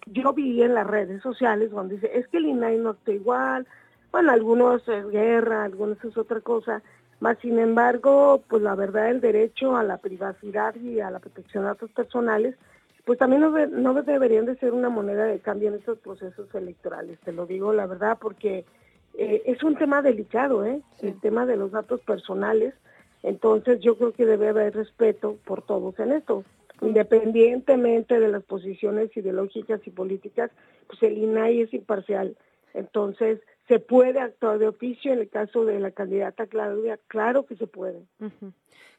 yo 0.07 0.33
vi 0.33 0.61
en 0.61 0.73
las 0.73 0.87
redes 0.87 1.21
sociales 1.21 1.71
donde 1.71 1.95
dice, 1.95 2.11
es 2.13 2.27
que 2.27 2.37
el 2.37 2.47
INAI 2.47 2.77
no 2.77 2.91
está 2.91 3.11
igual, 3.11 3.67
bueno, 4.11 4.31
algunos 4.31 4.87
es 4.87 5.07
guerra, 5.09 5.63
algunos 5.63 6.03
es 6.03 6.17
otra 6.17 6.41
cosa, 6.41 6.81
más 7.19 7.37
sin 7.39 7.59
embargo, 7.59 8.43
pues 8.47 8.61
la 8.61 8.75
verdad 8.75 9.09
el 9.09 9.21
derecho 9.21 9.75
a 9.75 9.83
la 9.83 9.97
privacidad 9.97 10.75
y 10.75 10.99
a 10.99 11.09
la 11.09 11.19
protección 11.19 11.63
de 11.63 11.69
datos 11.69 11.91
personales, 11.91 12.55
pues 13.05 13.17
también 13.17 13.41
no, 13.41 13.51
no 13.67 13.93
deberían 14.03 14.45
de 14.45 14.57
ser 14.57 14.73
una 14.73 14.89
moneda 14.89 15.25
de 15.25 15.39
cambio 15.39 15.69
en 15.69 15.75
estos 15.75 15.97
procesos 15.99 16.53
electorales, 16.53 17.19
te 17.21 17.31
lo 17.31 17.45
digo 17.45 17.73
la 17.73 17.85
verdad, 17.85 18.17
porque 18.19 18.65
eh, 19.17 19.41
es 19.45 19.63
un 19.63 19.75
tema 19.75 20.01
delicado, 20.01 20.63
¿eh? 20.63 20.81
El 21.01 21.19
tema 21.19 21.45
de 21.45 21.57
los 21.57 21.71
datos 21.71 22.01
personales. 22.01 22.73
Entonces 23.23 23.79
yo 23.81 23.97
creo 23.97 24.13
que 24.13 24.25
debe 24.25 24.49
haber 24.49 24.75
respeto 24.75 25.37
por 25.43 25.63
todos 25.63 25.99
en 25.99 26.11
esto. 26.11 26.43
Independientemente 26.81 28.19
de 28.19 28.27
las 28.27 28.43
posiciones 28.43 29.15
ideológicas 29.17 29.81
y 29.85 29.89
políticas, 29.89 30.51
pues 30.85 31.01
el 31.01 31.17
INAI 31.17 31.61
es 31.61 31.73
imparcial. 31.73 32.37
Entonces, 32.75 33.39
¿se 33.67 33.79
puede 33.79 34.19
actuar 34.19 34.59
de 34.59 34.67
oficio 34.67 35.11
en 35.11 35.19
el 35.19 35.29
caso 35.29 35.65
de 35.65 35.79
la 35.79 35.89
candidata 35.89 36.45
Claudia? 36.45 36.99
Claro 37.07 37.47
que 37.47 37.55
se 37.55 37.65
puede. 37.65 38.03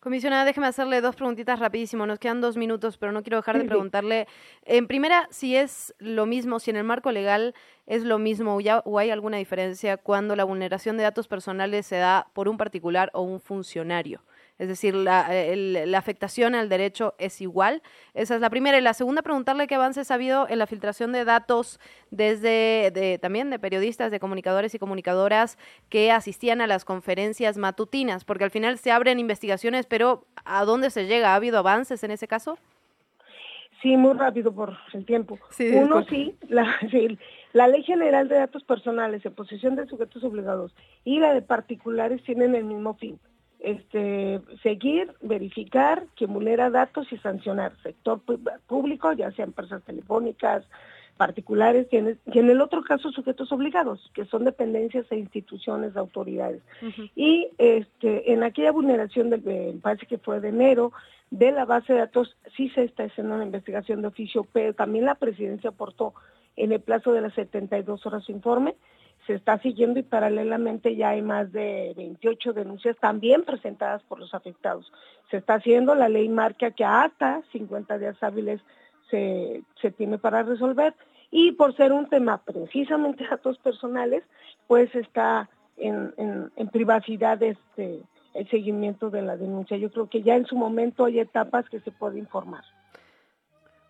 Comisionada, 0.01 0.45
déjeme 0.45 0.69
hacerle 0.69 1.01
dos 1.01 1.17
preguntitas 1.17 1.59
rapidísimo. 1.59 2.07
Nos 2.07 2.21
quedan 2.21 2.41
dos 2.41 2.57
minutos, 2.57 2.97
pero 2.99 3.11
no 3.11 3.25
quiero 3.25 3.39
dejar 3.39 3.59
de 3.59 3.65
preguntarle. 3.65 4.29
En 4.63 4.87
primera, 4.87 5.27
si 5.33 5.57
es 5.57 5.93
lo 5.99 6.25
mismo, 6.25 6.61
si 6.61 6.71
en 6.71 6.77
el 6.77 6.85
marco 6.85 7.11
legal 7.11 7.53
es 7.85 8.05
lo 8.05 8.21
mismo 8.21 8.55
o, 8.55 8.61
ya, 8.61 8.79
o 8.85 9.01
hay 9.01 9.11
alguna 9.11 9.39
diferencia 9.39 9.97
cuando 9.97 10.37
la 10.37 10.45
vulneración 10.45 10.97
de 10.97 11.03
datos 11.03 11.27
personales 11.27 11.85
se 11.85 11.97
da 11.97 12.29
por 12.33 12.49
un 12.49 12.57
particular 12.57 13.11
o 13.13 13.23
un 13.23 13.41
funcionario. 13.41 14.23
Es 14.59 14.66
decir, 14.66 14.94
la, 14.94 15.29
la, 15.31 15.99
afectación 15.99 16.57
al 16.57 16.68
derecho 16.68 17.14
es 17.18 17.40
igual. 17.40 17.81
Esa 18.12 18.35
es 18.35 18.40
la 18.40 18.51
primera. 18.51 18.77
Y 18.77 18.81
la 18.81 18.92
segunda, 18.92 19.23
preguntarle 19.23 19.68
qué 19.68 19.77
avances 19.77 20.11
ha 20.11 20.14
habido 20.14 20.49
en 20.49 20.59
la 20.59 20.66
filtración 20.66 21.12
de 21.12 21.25
datos 21.25 21.79
desde 22.11 22.90
de, 22.90 23.18
también 23.23 23.51
de 23.51 23.61
periodistas, 23.61 24.11
de 24.11 24.18
comunicadores 24.18 24.75
y 24.75 24.79
comunicadoras 24.81 25.59
que 25.88 26.11
asistían 26.11 26.61
a 26.61 26.66
las 26.66 26.85
conferencias 26.85 27.57
matutinas, 27.57 28.25
porque 28.25 28.44
al 28.44 28.51
final 28.51 28.79
se 28.79 28.90
abren 28.90 29.21
investigaciones, 29.21 29.87
pero 29.87 30.25
¿a 30.44 30.64
dónde 30.64 30.90
se 30.90 31.07
llega? 31.07 31.33
¿Ha 31.33 31.37
habido 31.37 31.59
avances 31.59 32.03
en 32.03 32.11
ese 32.11 32.27
caso? 32.27 32.59
Sí, 33.81 33.97
muy 33.97 34.14
rápido 34.14 34.53
por 34.53 34.77
el 34.92 35.05
tiempo. 35.05 35.38
Uno 35.61 36.05
sí 36.07 36.35
la, 36.49 36.66
sí, 36.90 37.16
la 37.53 37.68
Ley 37.68 37.85
General 37.85 38.27
de 38.29 38.37
Datos 38.37 38.64
Personales 38.64 39.25
en 39.25 39.35
posesión 39.35 39.77
de 39.77 39.87
sujetos 39.87 40.25
obligados 40.25 40.75
y 41.05 41.21
la 41.21 41.33
de 41.33 41.42
particulares 41.42 42.25
tienen 42.25 42.57
el 42.57 42.64
mismo 42.64 42.94
fin 42.94 43.21
este, 43.61 44.40
seguir, 44.62 45.12
verificar 45.21 46.07
que 46.16 46.27
vulnera 46.27 46.71
datos 46.71 47.12
y 47.12 47.18
sancionar 47.18 47.73
sector 47.83 48.21
público, 48.66 49.12
ya 49.12 49.31
sea 49.33 49.44
empresas 49.44 49.83
telefónicas, 49.85 50.64
particulares 51.18 51.88
y 51.90 51.97
en, 51.97 52.18
el, 52.33 52.61
otro 52.62 52.83
caso 52.83 53.11
sujetos 53.11 53.53
obligados, 53.53 54.11
que 54.14 54.25
son 54.25 54.44
dependencias 54.44 55.05
e 55.11 55.16
instituciones 55.16 55.92
de 55.92 56.01
autoridades. 56.01 56.62
Y 57.14 57.49
este, 57.59 58.33
en 58.33 58.44
aquella 58.44 58.73
vulneración, 58.73 59.29
del, 59.29 59.81
parece 59.83 60.07
que 60.07 60.16
fue 60.16 60.40
de 60.40 60.49
enero, 60.49 60.92
de 61.31 61.53
la 61.53 61.66
base 61.66 61.92
de 61.92 61.99
datos, 61.99 62.37
sí 62.57 62.71
se 62.71 62.85
está 62.85 63.05
haciendo 63.05 63.35
una 63.35 63.44
investigación 63.44 64.01
de 64.01 64.09
oficio, 64.09 64.47
pero 64.53 64.73
también 64.73 65.05
la 65.05 65.16
presidencia 65.16 65.71
aportó 65.71 66.14
en 66.57 66.73
el 66.73 66.81
plazo 66.81 67.12
de 67.12 67.21
las 67.21 67.35
72 67.35 68.07
horas 68.07 68.25
su 68.25 68.33
informe, 68.33 68.77
se 69.29 69.35
está 69.35 69.59
siguiendo 69.59 70.01
y 70.01 70.03
paralelamente 70.03 70.97
ya 70.97 71.11
hay 71.11 71.21
más 71.21 71.53
de 71.53 71.93
28 71.99 72.55
denuncias 72.55 72.97
también 72.97 73.45
presentadas 73.45 74.03
por 74.05 74.19
los 74.19 74.33
afectados. 74.33 74.91
Se 75.31 75.37
está 75.37 75.57
haciendo, 75.57 75.95
la 75.95 76.09
ley 76.09 76.31
marca 76.31 76.71
que 76.71 76.83
hasta 76.83 77.43
50 77.53 77.99
días 77.99 78.17
hábiles 78.23 78.62
se, 79.11 79.62
se 79.83 79.91
tiene 79.91 80.17
para 80.17 80.45
resolver 80.45 80.95
y 81.31 81.53
por 81.53 81.77
ser 81.77 81.93
un 81.93 82.09
tema 82.09 82.38
precisamente 82.38 83.27
datos 83.31 83.59
personales, 83.59 84.25
pues 84.67 84.93
está 84.95 85.51
en, 85.77 86.14
en, 86.57 86.69
privacidad 86.69 87.43
este, 87.43 88.01
el 88.33 88.49
seguimiento 88.49 89.11
de 89.11 89.21
la 89.21 89.37
denuncia. 89.37 89.77
Yo 89.77 89.93
creo 89.93 90.09
que 90.09 90.23
ya 90.23 90.37
en 90.37 90.47
su 90.47 90.57
momento 90.57 91.05
hay 91.05 91.21
etapas 91.21 91.69
que 91.69 91.81
se 91.81 91.91
puede 91.91 92.19
informar. 92.19 92.64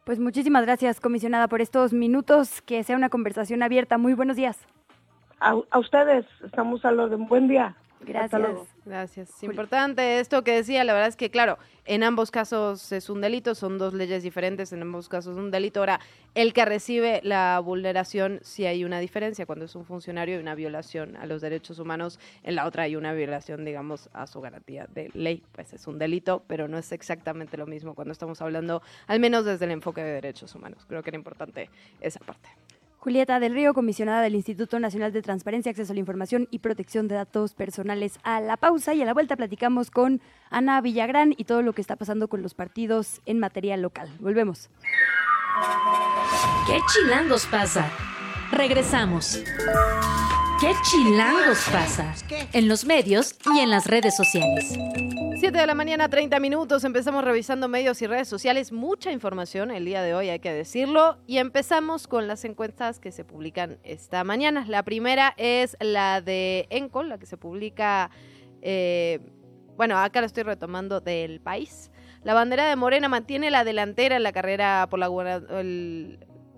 Pues 0.04 0.18
muchísimas 0.18 0.64
gracias, 0.64 0.98
comisionada, 0.98 1.46
por 1.46 1.60
estos 1.60 1.92
minutos. 1.92 2.60
Que 2.60 2.82
sea 2.82 2.96
una 2.96 3.08
conversación 3.08 3.62
abierta. 3.62 3.98
Muy 3.98 4.14
buenos 4.14 4.36
días 4.36 4.66
a, 5.40 5.78
ustedes 5.78 6.26
estamos 6.44 6.84
a 6.84 6.92
lo 6.92 7.08
de 7.08 7.16
un 7.16 7.28
buen 7.28 7.48
día. 7.48 7.74
Gracias. 8.00 8.42
Gracias. 8.84 9.42
Importante 9.42 10.20
esto 10.20 10.42
que 10.44 10.52
decía, 10.52 10.84
la 10.84 10.94
verdad 10.94 11.08
es 11.08 11.16
que, 11.16 11.30
claro, 11.30 11.58
en 11.84 12.02
ambos 12.02 12.30
casos 12.30 12.92
es 12.92 13.10
un 13.10 13.20
delito, 13.20 13.54
son 13.54 13.76
dos 13.76 13.92
leyes 13.92 14.22
diferentes, 14.22 14.72
en 14.72 14.82
ambos 14.82 15.08
casos 15.08 15.36
es 15.36 15.38
un 15.38 15.50
delito. 15.50 15.80
Ahora, 15.80 16.00
el 16.34 16.52
que 16.52 16.64
recibe 16.64 17.20
la 17.24 17.60
vulneración, 17.60 18.38
sí 18.42 18.66
hay 18.66 18.84
una 18.84 18.98
diferencia. 19.00 19.46
Cuando 19.46 19.64
es 19.64 19.74
un 19.74 19.84
funcionario 19.84 20.36
hay 20.36 20.42
una 20.42 20.54
violación 20.54 21.16
a 21.16 21.26
los 21.26 21.42
derechos 21.42 21.78
humanos, 21.80 22.18
en 22.44 22.54
la 22.54 22.66
otra 22.66 22.84
hay 22.84 22.96
una 22.96 23.12
violación, 23.12 23.64
digamos, 23.64 24.08
a 24.12 24.26
su 24.26 24.40
garantía 24.40 24.86
de 24.94 25.10
ley. 25.12 25.42
Pues 25.52 25.72
es 25.72 25.86
un 25.86 25.98
delito, 25.98 26.42
pero 26.46 26.68
no 26.68 26.78
es 26.78 26.92
exactamente 26.92 27.56
lo 27.56 27.66
mismo 27.66 27.94
cuando 27.94 28.12
estamos 28.12 28.40
hablando, 28.40 28.80
al 29.06 29.20
menos 29.20 29.44
desde 29.44 29.64
el 29.66 29.72
enfoque 29.72 30.02
de 30.02 30.12
derechos 30.12 30.54
humanos. 30.54 30.86
Creo 30.88 31.02
que 31.02 31.10
era 31.10 31.18
importante 31.18 31.68
esa 32.00 32.20
parte. 32.20 32.48
Julieta 33.08 33.40
del 33.40 33.54
Río, 33.54 33.72
comisionada 33.72 34.20
del 34.20 34.34
Instituto 34.34 34.78
Nacional 34.78 35.14
de 35.14 35.22
Transparencia, 35.22 35.70
Acceso 35.70 35.92
a 35.92 35.94
la 35.94 36.00
Información 36.00 36.46
y 36.50 36.58
Protección 36.58 37.08
de 37.08 37.14
Datos 37.14 37.54
Personales. 37.54 38.18
A 38.22 38.38
la 38.42 38.58
pausa 38.58 38.92
y 38.92 39.00
a 39.00 39.06
la 39.06 39.14
vuelta 39.14 39.34
platicamos 39.34 39.90
con 39.90 40.20
Ana 40.50 40.78
Villagrán 40.82 41.32
y 41.34 41.44
todo 41.44 41.62
lo 41.62 41.72
que 41.72 41.80
está 41.80 41.96
pasando 41.96 42.28
con 42.28 42.42
los 42.42 42.52
partidos 42.52 43.22
en 43.24 43.38
materia 43.38 43.78
local. 43.78 44.10
Volvemos. 44.20 44.68
¿Qué 46.66 46.80
chilangos 46.92 47.46
pasa? 47.46 47.90
Regresamos. 48.52 49.42
¿Qué 50.60 50.74
chilangos 50.82 51.66
pasa? 51.72 52.14
En 52.52 52.68
los 52.68 52.84
medios 52.84 53.36
y 53.54 53.60
en 53.60 53.70
las 53.70 53.86
redes 53.86 54.14
sociales. 54.14 54.76
7 55.38 55.56
de 55.56 55.66
la 55.68 55.74
mañana, 55.74 56.08
30 56.08 56.40
minutos. 56.40 56.82
Empezamos 56.82 57.22
revisando 57.22 57.68
medios 57.68 58.02
y 58.02 58.08
redes 58.08 58.26
sociales. 58.26 58.72
Mucha 58.72 59.12
información 59.12 59.70
el 59.70 59.84
día 59.84 60.02
de 60.02 60.12
hoy, 60.12 60.30
hay 60.30 60.40
que 60.40 60.52
decirlo. 60.52 61.18
Y 61.28 61.38
empezamos 61.38 62.08
con 62.08 62.26
las 62.26 62.44
encuestas 62.44 62.98
que 62.98 63.12
se 63.12 63.24
publican 63.24 63.78
esta 63.84 64.24
mañana. 64.24 64.64
La 64.66 64.82
primera 64.82 65.34
es 65.36 65.76
la 65.78 66.22
de 66.22 66.66
Encol, 66.70 67.08
la 67.08 67.18
que 67.18 67.26
se 67.26 67.36
publica, 67.36 68.10
eh, 68.62 69.20
bueno, 69.76 69.96
acá 69.98 70.18
lo 70.18 70.26
estoy 70.26 70.42
retomando 70.42 71.00
del 71.00 71.40
país. 71.40 71.92
La 72.24 72.34
bandera 72.34 72.68
de 72.68 72.74
Morena 72.74 73.08
mantiene 73.08 73.52
la 73.52 73.62
delantera 73.62 74.16
en 74.16 74.24
la 74.24 74.32
carrera 74.32 74.88
por 74.90 74.98
la, 74.98 75.08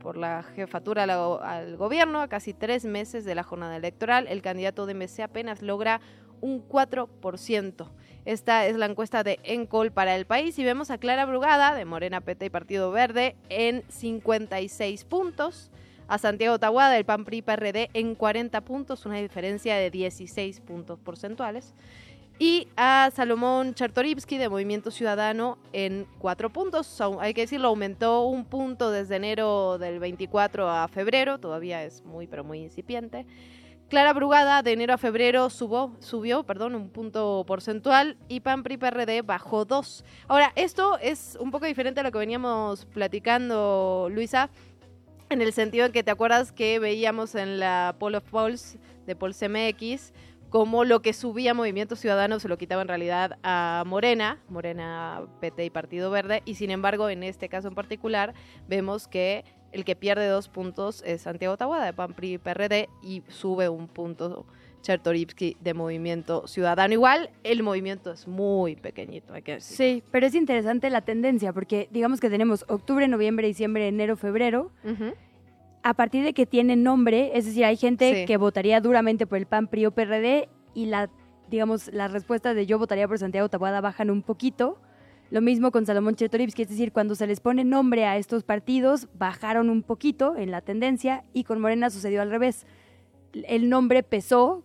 por 0.00 0.16
la 0.16 0.42
jefatura 0.42 1.02
al, 1.02 1.76
gobierno 1.76 2.22
a 2.22 2.28
casi 2.28 2.54
tres 2.54 2.86
meses 2.86 3.26
de 3.26 3.34
la 3.34 3.42
jornada 3.42 3.76
electoral. 3.76 4.26
El 4.26 4.40
candidato 4.40 4.86
de 4.86 4.94
MC 4.94 5.20
apenas 5.20 5.60
logra 5.60 6.00
un 6.40 6.66
4%. 6.66 7.90
Esta 8.26 8.66
es 8.66 8.76
la 8.76 8.86
encuesta 8.86 9.24
de 9.24 9.40
Encol 9.44 9.92
para 9.92 10.14
el 10.14 10.26
país 10.26 10.58
y 10.58 10.64
vemos 10.64 10.90
a 10.90 10.98
Clara 10.98 11.24
Brugada 11.24 11.74
de 11.74 11.86
Morena 11.86 12.20
PT 12.20 12.46
y 12.46 12.50
Partido 12.50 12.90
Verde 12.90 13.34
en 13.48 13.82
56 13.88 15.04
puntos, 15.04 15.70
a 16.06 16.18
Santiago 16.18 16.58
Tahuada 16.58 16.92
del 16.92 17.04
PAN 17.04 17.24
PRI 17.24 17.40
PRD 17.40 17.88
en 17.94 18.14
40 18.14 18.60
puntos, 18.60 19.06
una 19.06 19.16
diferencia 19.16 19.76
de 19.76 19.90
16 19.90 20.60
puntos 20.60 20.98
porcentuales 20.98 21.74
y 22.38 22.68
a 22.76 23.10
Salomón 23.14 23.74
Chartoripsky 23.74 24.38
de 24.38 24.48
Movimiento 24.48 24.90
Ciudadano 24.90 25.58
en 25.74 26.06
cuatro 26.18 26.50
puntos. 26.50 27.00
Hay 27.20 27.34
que 27.34 27.42
decirlo, 27.42 27.68
aumentó 27.68 28.22
un 28.22 28.46
punto 28.46 28.90
desde 28.90 29.16
enero 29.16 29.76
del 29.76 29.98
24 29.98 30.68
a 30.68 30.88
febrero, 30.88 31.38
todavía 31.38 31.84
es 31.84 32.02
muy, 32.02 32.26
pero 32.26 32.42
muy 32.42 32.60
incipiente. 32.60 33.26
Clara 33.90 34.12
Brugada 34.12 34.62
de 34.62 34.70
enero 34.70 34.94
a 34.94 34.98
febrero 34.98 35.50
subió, 35.50 36.44
perdón, 36.44 36.76
un 36.76 36.90
punto 36.90 37.42
porcentual 37.44 38.16
y 38.28 38.38
PAMPRI 38.38 38.76
PRD 38.76 39.22
bajó 39.22 39.64
dos. 39.64 40.04
Ahora, 40.28 40.52
esto 40.54 40.96
es 40.98 41.36
un 41.40 41.50
poco 41.50 41.66
diferente 41.66 41.98
a 41.98 42.04
lo 42.04 42.12
que 42.12 42.18
veníamos 42.18 42.86
platicando, 42.86 44.06
Luisa, 44.08 44.48
en 45.28 45.42
el 45.42 45.52
sentido 45.52 45.86
en 45.86 45.92
que 45.92 46.04
te 46.04 46.12
acuerdas 46.12 46.52
que 46.52 46.78
veíamos 46.78 47.34
en 47.34 47.58
la 47.58 47.96
Poll 47.98 48.14
of 48.14 48.30
Polls 48.30 48.78
de 49.06 49.16
Polls 49.16 49.42
MX 49.42 50.12
como 50.50 50.84
lo 50.84 51.00
que 51.00 51.12
subía 51.12 51.54
Movimiento 51.54 51.96
Ciudadano 51.96 52.40
se 52.40 52.48
lo 52.48 52.58
quitaba 52.58 52.82
en 52.82 52.88
realidad 52.88 53.38
a 53.42 53.84
Morena, 53.86 54.40
Morena, 54.48 55.22
PT 55.40 55.64
y 55.64 55.70
Partido 55.70 56.10
Verde, 56.10 56.42
y 56.44 56.56
sin 56.56 56.70
embargo 56.70 57.08
en 57.08 57.22
este 57.22 57.48
caso 57.48 57.68
en 57.68 57.74
particular 57.74 58.34
vemos 58.68 59.06
que 59.06 59.44
el 59.72 59.84
que 59.84 59.96
pierde 59.96 60.26
dos 60.28 60.48
puntos 60.48 61.02
es 61.06 61.22
Santiago 61.22 61.56
Tahuada 61.56 61.86
de 61.86 61.92
PAN 61.92 62.14
PRI 62.14 62.38
PRD 62.38 62.88
y 63.02 63.22
sube 63.28 63.68
un 63.68 63.88
punto 63.88 64.46
Chertorivsky 64.82 65.56
de 65.60 65.74
Movimiento 65.74 66.46
Ciudadano. 66.46 66.92
Igual 66.92 67.30
el 67.44 67.62
movimiento 67.62 68.12
es 68.12 68.26
muy 68.26 68.76
pequeñito, 68.76 69.34
hay 69.34 69.42
que 69.42 69.52
decir. 69.54 69.76
Sí, 69.76 70.02
pero 70.10 70.26
es 70.26 70.34
interesante 70.34 70.90
la 70.90 71.02
tendencia 71.02 71.52
porque 71.52 71.88
digamos 71.90 72.20
que 72.20 72.30
tenemos 72.30 72.64
octubre, 72.68 73.06
noviembre, 73.08 73.46
diciembre, 73.46 73.88
enero, 73.88 74.16
febrero 74.16 74.70
a 75.82 75.94
partir 75.94 76.24
de 76.24 76.34
que 76.34 76.46
tiene 76.46 76.76
nombre, 76.76 77.32
es 77.34 77.46
decir, 77.46 77.64
hay 77.64 77.76
gente 77.76 78.26
que 78.26 78.36
votaría 78.36 78.80
duramente 78.80 79.26
por 79.26 79.38
el 79.38 79.46
PAN, 79.46 79.66
PRI 79.66 79.86
o 79.86 79.90
PRD 79.92 80.48
y 80.74 80.86
la, 80.86 81.10
digamos, 81.48 81.92
las 81.92 82.12
respuestas 82.12 82.54
de 82.54 82.66
yo 82.66 82.78
votaría 82.78 83.08
por 83.08 83.18
Santiago 83.18 83.48
Taboada 83.48 83.80
bajan 83.80 84.10
un 84.10 84.22
poquito. 84.22 84.78
Lo 85.30 85.40
mismo 85.40 85.70
con 85.70 85.86
Salomón 85.86 86.16
Chetorivsky, 86.16 86.62
es 86.62 86.68
decir, 86.68 86.90
cuando 86.90 87.14
se 87.14 87.28
les 87.28 87.38
pone 87.38 87.62
nombre 87.62 88.04
a 88.04 88.16
estos 88.16 88.42
partidos, 88.42 89.08
bajaron 89.16 89.70
un 89.70 89.84
poquito 89.84 90.36
en 90.36 90.50
la 90.50 90.60
tendencia 90.60 91.22
y 91.32 91.44
con 91.44 91.60
Morena 91.60 91.88
sucedió 91.88 92.20
al 92.20 92.30
revés. 92.30 92.66
El 93.32 93.68
nombre 93.68 94.02
pesó 94.02 94.64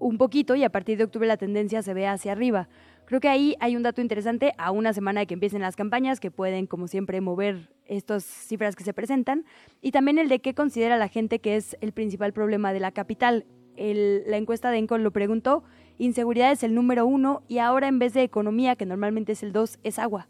un 0.00 0.18
poquito 0.18 0.56
y 0.56 0.64
a 0.64 0.70
partir 0.70 0.98
de 0.98 1.04
octubre 1.04 1.28
la 1.28 1.36
tendencia 1.36 1.80
se 1.82 1.94
ve 1.94 2.08
hacia 2.08 2.32
arriba. 2.32 2.68
Creo 3.04 3.20
que 3.20 3.28
ahí 3.28 3.54
hay 3.60 3.76
un 3.76 3.84
dato 3.84 4.00
interesante 4.00 4.52
a 4.58 4.72
una 4.72 4.92
semana 4.92 5.20
de 5.20 5.26
que 5.28 5.34
empiecen 5.34 5.62
las 5.62 5.76
campañas 5.76 6.18
que 6.18 6.32
pueden, 6.32 6.66
como 6.66 6.88
siempre, 6.88 7.20
mover 7.20 7.68
estas 7.86 8.24
cifras 8.24 8.74
que 8.74 8.82
se 8.82 8.92
presentan. 8.92 9.44
Y 9.80 9.92
también 9.92 10.18
el 10.18 10.28
de 10.28 10.40
qué 10.40 10.54
considera 10.54 10.96
la 10.96 11.06
gente 11.06 11.38
que 11.38 11.54
es 11.54 11.76
el 11.80 11.92
principal 11.92 12.32
problema 12.32 12.72
de 12.72 12.80
la 12.80 12.90
capital. 12.90 13.46
la 13.76 14.36
encuesta 14.36 14.72
de 14.72 14.78
Encol 14.78 15.04
lo 15.04 15.12
preguntó. 15.12 15.62
Inseguridad 16.00 16.50
es 16.50 16.62
el 16.62 16.74
número 16.74 17.04
uno 17.04 17.42
y 17.46 17.58
ahora 17.58 17.86
en 17.86 17.98
vez 17.98 18.14
de 18.14 18.22
economía, 18.22 18.74
que 18.74 18.86
normalmente 18.86 19.32
es 19.32 19.42
el 19.42 19.52
dos, 19.52 19.78
es 19.82 19.98
agua. 19.98 20.28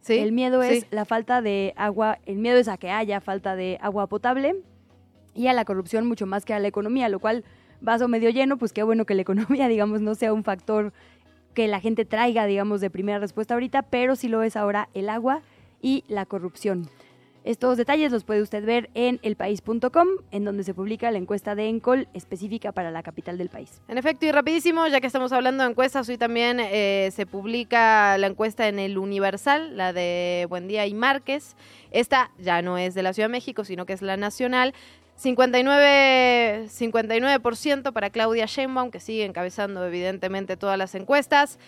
Sí, 0.00 0.16
el 0.16 0.32
miedo 0.32 0.62
es 0.62 0.86
la 0.90 1.04
falta 1.04 1.42
de 1.42 1.74
agua, 1.76 2.18
el 2.24 2.38
miedo 2.38 2.56
es 2.56 2.68
a 2.68 2.78
que 2.78 2.90
haya 2.90 3.20
falta 3.20 3.54
de 3.54 3.76
agua 3.82 4.06
potable 4.06 4.56
y 5.34 5.48
a 5.48 5.52
la 5.52 5.66
corrupción 5.66 6.06
mucho 6.06 6.24
más 6.24 6.46
que 6.46 6.54
a 6.54 6.58
la 6.58 6.68
economía, 6.68 7.10
lo 7.10 7.18
cual 7.18 7.44
vaso 7.82 8.08
medio 8.08 8.30
lleno, 8.30 8.56
pues 8.56 8.72
qué 8.72 8.82
bueno 8.82 9.04
que 9.04 9.14
la 9.14 9.20
economía, 9.20 9.68
digamos, 9.68 10.00
no 10.00 10.14
sea 10.14 10.32
un 10.32 10.42
factor 10.42 10.94
que 11.52 11.68
la 11.68 11.80
gente 11.80 12.06
traiga, 12.06 12.46
digamos, 12.46 12.80
de 12.80 12.88
primera 12.88 13.18
respuesta 13.18 13.52
ahorita, 13.52 13.82
pero 13.82 14.16
sí 14.16 14.26
lo 14.26 14.42
es 14.42 14.56
ahora 14.56 14.88
el 14.94 15.10
agua 15.10 15.42
y 15.82 16.02
la 16.08 16.24
corrupción. 16.24 16.88
Estos 17.42 17.78
detalles 17.78 18.12
los 18.12 18.24
puede 18.24 18.42
usted 18.42 18.64
ver 18.64 18.90
en 18.94 19.18
elpaís.com, 19.22 20.08
en 20.30 20.44
donde 20.44 20.62
se 20.62 20.74
publica 20.74 21.10
la 21.10 21.18
encuesta 21.18 21.54
de 21.54 21.68
Encol 21.68 22.06
específica 22.12 22.72
para 22.72 22.90
la 22.90 23.02
capital 23.02 23.38
del 23.38 23.48
país. 23.48 23.80
En 23.88 23.96
efecto, 23.96 24.26
y 24.26 24.32
rapidísimo, 24.32 24.86
ya 24.88 25.00
que 25.00 25.06
estamos 25.06 25.32
hablando 25.32 25.64
de 25.64 25.70
encuestas, 25.70 26.08
hoy 26.10 26.18
también 26.18 26.60
eh, 26.60 27.10
se 27.12 27.24
publica 27.24 28.18
la 28.18 28.26
encuesta 28.26 28.68
en 28.68 28.78
el 28.78 28.98
Universal, 28.98 29.76
la 29.76 29.94
de 29.94 30.46
Buendía 30.50 30.86
y 30.86 30.92
Márquez. 30.92 31.56
Esta 31.90 32.30
ya 32.38 32.60
no 32.60 32.76
es 32.76 32.94
de 32.94 33.02
la 33.02 33.14
Ciudad 33.14 33.28
de 33.28 33.32
México, 33.32 33.64
sino 33.64 33.86
que 33.86 33.94
es 33.94 34.02
la 34.02 34.18
nacional. 34.18 34.74
59, 35.16 36.68
59% 36.68 37.92
para 37.92 38.08
Claudia 38.08 38.46
Sheinbaum, 38.46 38.90
que 38.90 39.00
sigue 39.00 39.26
encabezando 39.26 39.84
evidentemente 39.84 40.56
todas 40.56 40.78
las 40.78 40.94
encuestas. 40.94 41.58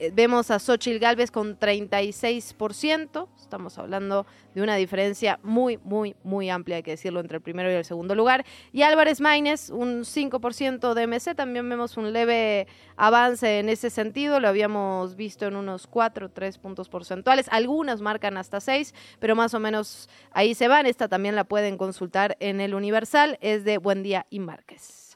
Eh, 0.00 0.12
vemos 0.14 0.50
a 0.50 0.58
Xochitl 0.58 0.98
Galvez 0.98 1.30
con 1.30 1.58
36%. 1.58 3.28
Estamos 3.40 3.78
hablando 3.78 4.26
de 4.54 4.62
una 4.62 4.76
diferencia 4.76 5.40
muy, 5.42 5.78
muy, 5.82 6.14
muy 6.22 6.50
amplia, 6.50 6.76
hay 6.76 6.82
que 6.82 6.92
decirlo, 6.92 7.20
entre 7.20 7.38
el 7.38 7.42
primero 7.42 7.70
y 7.70 7.74
el 7.74 7.84
segundo 7.84 8.14
lugar. 8.14 8.44
Y 8.72 8.82
Álvarez 8.82 9.20
Maínez, 9.20 9.70
un 9.70 10.04
5% 10.04 10.94
de 10.94 11.06
MC. 11.06 11.34
También 11.34 11.68
vemos 11.68 11.96
un 11.96 12.12
leve 12.12 12.68
avance 12.96 13.58
en 13.58 13.68
ese 13.68 13.90
sentido. 13.90 14.38
Lo 14.38 14.48
habíamos 14.48 15.16
visto 15.16 15.46
en 15.46 15.56
unos 15.56 15.86
4 15.86 16.26
o 16.26 16.28
3 16.28 16.58
puntos 16.58 16.88
porcentuales. 16.88 17.48
Algunas 17.50 18.00
marcan 18.00 18.36
hasta 18.36 18.60
6, 18.60 18.94
pero 19.18 19.34
más 19.34 19.54
o 19.54 19.60
menos 19.60 20.08
ahí 20.30 20.54
se 20.54 20.68
van. 20.68 20.86
Esta 20.86 21.08
también 21.08 21.34
la 21.34 21.44
pueden 21.44 21.76
consultar 21.76 22.36
en 22.38 22.60
el 22.60 22.74
Universal. 22.74 23.38
Es 23.40 23.64
de 23.64 23.78
Buen 23.78 24.02
Día 24.02 24.26
y 24.30 24.38
Márquez. 24.38 25.07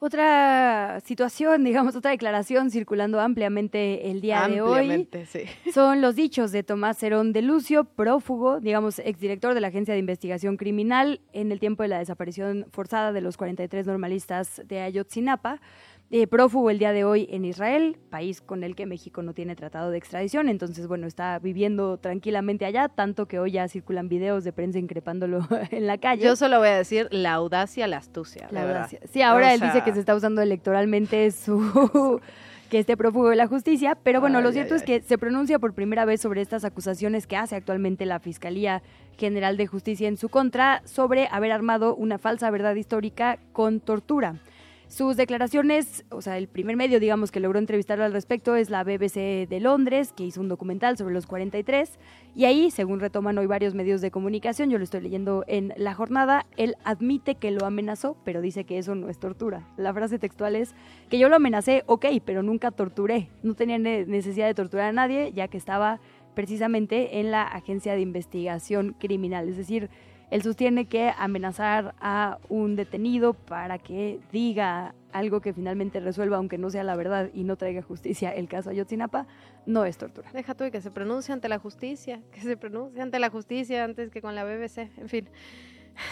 Otra 0.00 1.00
situación, 1.04 1.64
digamos, 1.64 1.96
otra 1.96 2.12
declaración 2.12 2.70
circulando 2.70 3.20
ampliamente 3.20 4.10
el 4.10 4.20
día 4.20 4.46
de 4.48 4.60
hoy. 4.60 5.08
Son 5.74 6.00
los 6.00 6.14
dichos 6.14 6.52
de 6.52 6.62
Tomás 6.62 6.98
Cerón 6.98 7.32
de 7.32 7.42
Lucio, 7.42 7.84
prófugo, 7.84 8.60
digamos, 8.60 9.00
exdirector 9.00 9.54
de 9.54 9.60
la 9.60 9.68
Agencia 9.68 9.94
de 9.94 10.00
Investigación 10.00 10.56
Criminal 10.56 11.20
en 11.32 11.50
el 11.50 11.58
tiempo 11.58 11.82
de 11.82 11.88
la 11.88 11.98
desaparición 11.98 12.66
forzada 12.70 13.12
de 13.12 13.20
los 13.20 13.36
43 13.36 13.86
normalistas 13.86 14.62
de 14.66 14.80
Ayotzinapa 14.80 15.60
eh, 16.10 16.26
prófugo 16.26 16.70
el 16.70 16.78
día 16.78 16.92
de 16.92 17.04
hoy 17.04 17.28
en 17.30 17.44
Israel, 17.44 17.98
país 18.08 18.40
con 18.40 18.64
el 18.64 18.74
que 18.74 18.86
México 18.86 19.22
no 19.22 19.34
tiene 19.34 19.54
tratado 19.54 19.90
de 19.90 19.98
extradición, 19.98 20.48
entonces 20.48 20.86
bueno, 20.86 21.06
está 21.06 21.38
viviendo 21.38 21.98
tranquilamente 21.98 22.64
allá, 22.64 22.88
tanto 22.88 23.26
que 23.26 23.38
hoy 23.38 23.52
ya 23.52 23.68
circulan 23.68 24.08
videos 24.08 24.42
de 24.42 24.52
prensa 24.52 24.78
increpándolo 24.78 25.46
en 25.70 25.86
la 25.86 25.98
calle. 25.98 26.24
Yo 26.24 26.34
solo 26.34 26.60
voy 26.60 26.68
a 26.68 26.76
decir 26.76 27.08
la 27.10 27.34
audacia, 27.34 27.86
la 27.86 27.98
astucia, 27.98 28.48
la, 28.50 28.62
audacia. 28.62 29.00
Sí, 29.10 29.20
ahora 29.20 29.52
él 29.52 29.60
dice 29.60 29.82
que 29.84 29.92
se 29.92 30.00
está 30.00 30.14
usando 30.14 30.40
electoralmente 30.40 31.30
su 31.30 32.20
que 32.70 32.78
esté 32.78 32.96
prófugo 32.96 33.28
de 33.28 33.36
la 33.36 33.46
justicia, 33.46 33.96
pero 34.02 34.20
bueno, 34.20 34.40
lo 34.40 34.52
cierto 34.52 34.74
es 34.74 34.82
que 34.82 35.02
se 35.02 35.18
pronuncia 35.18 35.58
por 35.58 35.74
primera 35.74 36.04
vez 36.04 36.20
sobre 36.20 36.40
estas 36.40 36.64
acusaciones 36.64 37.26
que 37.26 37.36
hace 37.36 37.56
actualmente 37.56 38.06
la 38.06 38.18
Fiscalía 38.18 38.82
General 39.18 39.56
de 39.56 39.66
Justicia 39.66 40.08
en 40.08 40.16
su 40.16 40.28
contra 40.28 40.82
sobre 40.84 41.28
haber 41.30 41.52
armado 41.52 41.94
una 41.94 42.18
falsa 42.18 42.50
verdad 42.50 42.74
histórica 42.74 43.38
con 43.52 43.80
tortura. 43.80 44.36
Sus 44.88 45.18
declaraciones, 45.18 46.06
o 46.08 46.22
sea, 46.22 46.38
el 46.38 46.48
primer 46.48 46.74
medio, 46.74 46.98
digamos, 46.98 47.30
que 47.30 47.40
logró 47.40 47.58
entrevistarlo 47.58 48.04
al 48.04 48.12
respecto 48.14 48.56
es 48.56 48.70
la 48.70 48.84
BBC 48.84 49.46
de 49.46 49.60
Londres, 49.60 50.14
que 50.16 50.24
hizo 50.24 50.40
un 50.40 50.48
documental 50.48 50.96
sobre 50.96 51.12
los 51.12 51.26
43, 51.26 51.98
y 52.34 52.46
ahí, 52.46 52.70
según 52.70 52.98
retoman 52.98 53.36
hoy 53.36 53.44
varios 53.44 53.74
medios 53.74 54.00
de 54.00 54.10
comunicación, 54.10 54.70
yo 54.70 54.78
lo 54.78 54.84
estoy 54.84 55.02
leyendo 55.02 55.44
en 55.46 55.74
la 55.76 55.92
jornada, 55.92 56.46
él 56.56 56.74
admite 56.84 57.34
que 57.34 57.50
lo 57.50 57.66
amenazó, 57.66 58.16
pero 58.24 58.40
dice 58.40 58.64
que 58.64 58.78
eso 58.78 58.94
no 58.94 59.10
es 59.10 59.18
tortura. 59.18 59.68
La 59.76 59.92
frase 59.92 60.18
textual 60.18 60.56
es 60.56 60.74
que 61.10 61.18
yo 61.18 61.28
lo 61.28 61.36
amenacé, 61.36 61.82
ok, 61.84 62.06
pero 62.24 62.42
nunca 62.42 62.70
torturé. 62.70 63.28
No 63.42 63.52
tenía 63.52 63.78
necesidad 63.78 64.46
de 64.46 64.54
torturar 64.54 64.88
a 64.88 64.92
nadie, 64.92 65.32
ya 65.34 65.48
que 65.48 65.58
estaba 65.58 66.00
precisamente 66.34 67.20
en 67.20 67.30
la 67.30 67.42
agencia 67.42 67.92
de 67.92 68.00
investigación 68.00 68.96
criminal, 68.98 69.50
es 69.50 69.58
decir, 69.58 69.90
él 70.30 70.42
sostiene 70.42 70.86
que 70.86 71.12
amenazar 71.16 71.94
a 72.00 72.38
un 72.48 72.76
detenido 72.76 73.32
para 73.34 73.78
que 73.78 74.20
diga 74.30 74.94
algo 75.12 75.40
que 75.40 75.54
finalmente 75.54 76.00
resuelva, 76.00 76.36
aunque 76.36 76.58
no 76.58 76.70
sea 76.70 76.84
la 76.84 76.96
verdad 76.96 77.30
y 77.32 77.44
no 77.44 77.56
traiga 77.56 77.82
justicia 77.82 78.30
el 78.30 78.48
caso 78.48 78.70
Ayotzinapa, 78.70 79.26
no 79.64 79.84
es 79.84 79.96
tortura. 79.96 80.30
Deja 80.32 80.54
tú 80.54 80.70
que 80.70 80.80
se 80.80 80.90
pronuncie 80.90 81.32
ante 81.32 81.48
la 81.48 81.58
justicia, 81.58 82.20
que 82.30 82.40
se 82.42 82.56
pronuncie 82.56 83.00
ante 83.00 83.18
la 83.18 83.30
justicia 83.30 83.84
antes 83.84 84.10
que 84.10 84.20
con 84.20 84.34
la 84.34 84.44
BBC, 84.44 84.90
en 84.98 85.08
fin. 85.08 85.28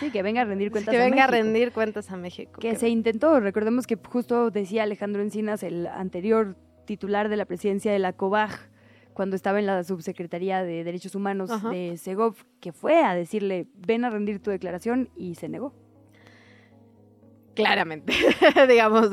Sí, 0.01 0.11
que 0.11 0.23
venga 0.23 0.43
a 0.43 0.45
rendir 0.45 0.71
cuentas 0.73 0.93
que 0.93 1.01
a 1.01 1.05
venga 1.05 1.25
a 1.25 1.29
México. 1.29 1.45
rendir 1.45 1.73
cuentas 1.73 2.11
a 2.11 2.17
México. 2.17 2.61
Que 2.61 2.75
se 2.77 2.89
intentó, 2.89 3.39
recordemos 3.41 3.87
que 3.87 3.97
justo 3.97 4.51
decía 4.51 4.83
Alejandro 4.83 5.23
Encinas, 5.23 5.63
el 5.63 5.87
anterior 5.87 6.57
titular 6.87 7.29
de 7.29 7.37
la 7.37 7.45
presidencia 7.45 7.93
de 7.93 7.99
la 7.99 8.13
COBAG, 8.15 8.71
cuando 9.17 9.35
estaba 9.35 9.59
en 9.59 9.65
la 9.65 9.83
subsecretaría 9.83 10.63
de 10.63 10.85
Derechos 10.85 11.15
Humanos 11.15 11.51
Ajá. 11.51 11.71
de 11.71 11.97
Segov, 11.97 12.37
que 12.61 12.73
fue 12.73 13.03
a 13.03 13.15
decirle, 13.15 13.67
ven 13.75 14.05
a 14.05 14.11
rendir 14.11 14.43
tu 14.43 14.51
declaración 14.51 15.09
y 15.17 15.37
se 15.37 15.49
negó. 15.49 15.73
Claramente, 17.55 18.13
digamos, 18.69 19.09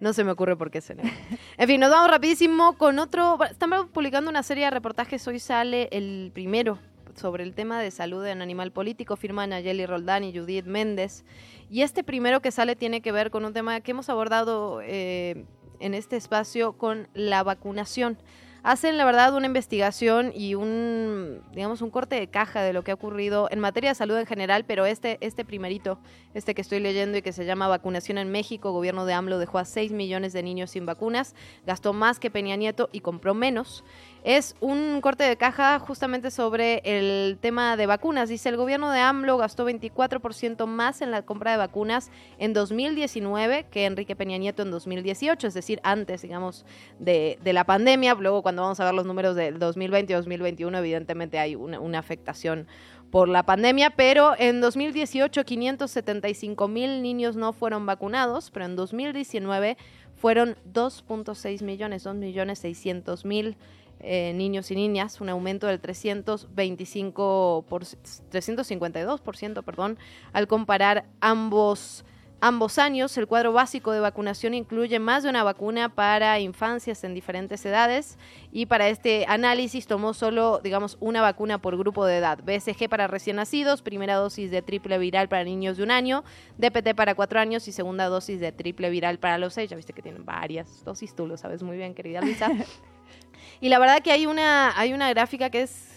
no 0.00 0.12
se 0.12 0.22
me 0.22 0.32
ocurre 0.32 0.54
por 0.54 0.70
qué 0.70 0.82
se 0.82 0.96
negó. 0.96 1.08
En 1.56 1.66
fin, 1.66 1.80
nos 1.80 1.90
vamos 1.90 2.10
rapidísimo 2.10 2.76
con 2.76 2.98
otro. 2.98 3.38
Estamos 3.50 3.86
publicando 3.86 4.28
una 4.28 4.42
serie 4.42 4.66
de 4.66 4.70
reportajes. 4.70 5.26
Hoy 5.26 5.38
sale 5.38 5.88
el 5.92 6.30
primero 6.34 6.78
sobre 7.14 7.42
el 7.44 7.54
tema 7.54 7.80
de 7.80 7.90
salud 7.90 8.26
en 8.26 8.42
animal 8.42 8.70
político. 8.70 9.16
Firman 9.16 9.48
Nayeli 9.48 9.86
Roldán 9.86 10.24
y 10.24 10.38
Judith 10.38 10.66
Méndez. 10.66 11.24
Y 11.70 11.80
este 11.80 12.04
primero 12.04 12.42
que 12.42 12.50
sale 12.50 12.76
tiene 12.76 13.00
que 13.00 13.12
ver 13.12 13.30
con 13.30 13.46
un 13.46 13.54
tema 13.54 13.80
que 13.80 13.92
hemos 13.92 14.10
abordado 14.10 14.82
eh, 14.82 15.46
en 15.78 15.94
este 15.94 16.18
espacio 16.18 16.74
con 16.74 17.08
la 17.14 17.42
vacunación. 17.42 18.18
Hacen, 18.62 18.98
la 18.98 19.06
verdad, 19.06 19.34
una 19.34 19.46
investigación 19.46 20.32
y 20.34 20.54
un, 20.54 21.42
digamos, 21.54 21.80
un 21.80 21.90
corte 21.90 22.16
de 22.16 22.28
caja 22.28 22.62
de 22.62 22.74
lo 22.74 22.84
que 22.84 22.90
ha 22.90 22.94
ocurrido 22.94 23.48
en 23.50 23.58
materia 23.58 23.90
de 23.90 23.94
salud 23.94 24.18
en 24.18 24.26
general, 24.26 24.64
pero 24.66 24.84
este, 24.84 25.16
este 25.22 25.46
primerito, 25.46 25.98
este 26.34 26.54
que 26.54 26.60
estoy 26.60 26.78
leyendo 26.80 27.16
y 27.16 27.22
que 27.22 27.32
se 27.32 27.46
llama 27.46 27.68
Vacunación 27.68 28.18
en 28.18 28.30
México, 28.30 28.72
gobierno 28.72 29.06
de 29.06 29.14
AMLO 29.14 29.38
dejó 29.38 29.58
a 29.58 29.64
6 29.64 29.92
millones 29.92 30.34
de 30.34 30.42
niños 30.42 30.72
sin 30.72 30.84
vacunas, 30.84 31.34
gastó 31.66 31.94
más 31.94 32.20
que 32.20 32.30
Peña 32.30 32.56
Nieto 32.56 32.90
y 32.92 33.00
compró 33.00 33.32
menos. 33.32 33.82
Es 34.22 34.54
un 34.60 35.00
corte 35.00 35.24
de 35.24 35.36
caja 35.36 35.78
justamente 35.78 36.30
sobre 36.30 36.82
el 36.84 37.38
tema 37.40 37.78
de 37.78 37.86
vacunas. 37.86 38.28
Dice, 38.28 38.50
el 38.50 38.58
gobierno 38.58 38.90
de 38.90 39.00
AMLO 39.00 39.38
gastó 39.38 39.66
24% 39.66 40.66
más 40.66 41.00
en 41.00 41.10
la 41.10 41.22
compra 41.22 41.52
de 41.52 41.56
vacunas 41.56 42.10
en 42.38 42.52
2019 42.52 43.64
que 43.70 43.86
Enrique 43.86 44.14
Peña 44.16 44.36
Nieto 44.36 44.62
en 44.62 44.70
2018, 44.70 45.46
es 45.46 45.54
decir, 45.54 45.80
antes, 45.84 46.20
digamos, 46.20 46.66
de, 46.98 47.38
la 47.42 47.64
pandemia. 47.64 48.14
Luego, 48.14 48.42
cuando 48.42 48.60
vamos 48.60 48.78
a 48.80 48.84
ver 48.84 48.92
los 48.92 49.06
números 49.06 49.36
del 49.36 49.58
2020 49.58 50.12
y 50.12 50.16
2021, 50.16 50.76
evidentemente 50.76 51.38
hay 51.38 51.54
una, 51.54 51.80
una 51.80 51.98
afectación 51.98 52.66
por 53.10 53.26
la 53.26 53.44
pandemia, 53.44 53.90
pero 53.90 54.34
en 54.38 54.60
2018 54.60 55.44
575 55.44 56.68
mil 56.68 57.02
niños 57.02 57.36
no 57.36 57.52
fueron 57.54 57.86
vacunados, 57.86 58.50
pero 58.50 58.66
en 58.66 58.76
2019 58.76 59.78
fueron 60.14 60.56
2.6 60.72 61.62
millones, 61.64 62.04
2 62.04 62.14
millones 62.16 62.58
600 62.60 63.24
mil 63.24 63.56
eh, 64.00 64.32
niños 64.34 64.70
y 64.70 64.74
niñas, 64.74 65.20
un 65.20 65.28
aumento 65.28 65.66
del 65.66 65.80
325 65.80 67.64
por, 67.68 67.84
352%, 67.84 69.62
perdón, 69.62 69.98
al 70.32 70.46
comparar 70.46 71.04
ambos 71.20 72.04
ambos 72.40 72.78
años. 72.78 73.16
El 73.16 73.26
cuadro 73.26 73.52
básico 73.52 73.92
de 73.92 74.00
vacunación 74.00 74.54
incluye 74.54 74.98
más 74.98 75.22
de 75.22 75.30
una 75.30 75.44
vacuna 75.44 75.90
para 75.90 76.40
infancias 76.40 77.04
en 77.04 77.14
diferentes 77.14 77.64
edades 77.64 78.18
y 78.52 78.66
para 78.66 78.88
este 78.88 79.26
análisis 79.28 79.86
tomó 79.86 80.14
solo, 80.14 80.60
digamos, 80.62 80.96
una 81.00 81.20
vacuna 81.20 81.58
por 81.58 81.76
grupo 81.76 82.06
de 82.06 82.18
edad. 82.18 82.38
BSG 82.42 82.88
para 82.88 83.06
recién 83.06 83.36
nacidos, 83.36 83.82
primera 83.82 84.14
dosis 84.16 84.50
de 84.50 84.62
triple 84.62 84.98
viral 84.98 85.28
para 85.28 85.44
niños 85.44 85.76
de 85.76 85.82
un 85.82 85.90
año, 85.90 86.24
DPT 86.58 86.94
para 86.94 87.14
cuatro 87.14 87.40
años 87.40 87.68
y 87.68 87.72
segunda 87.72 88.06
dosis 88.06 88.40
de 88.40 88.52
triple 88.52 88.90
viral 88.90 89.18
para 89.18 89.38
los 89.38 89.54
seis. 89.54 89.70
Ya 89.70 89.76
viste 89.76 89.92
que 89.92 90.02
tienen 90.02 90.24
varias 90.24 90.84
dosis, 90.84 91.14
tú 91.14 91.26
lo 91.26 91.36
sabes 91.36 91.62
muy 91.62 91.76
bien, 91.76 91.94
querida 91.94 92.20
Luisa. 92.20 92.50
y 93.60 93.68
la 93.68 93.78
verdad 93.78 94.02
que 94.02 94.12
hay 94.12 94.26
una, 94.26 94.78
hay 94.78 94.92
una 94.92 95.10
gráfica 95.10 95.50
que 95.50 95.62
es 95.62 95.90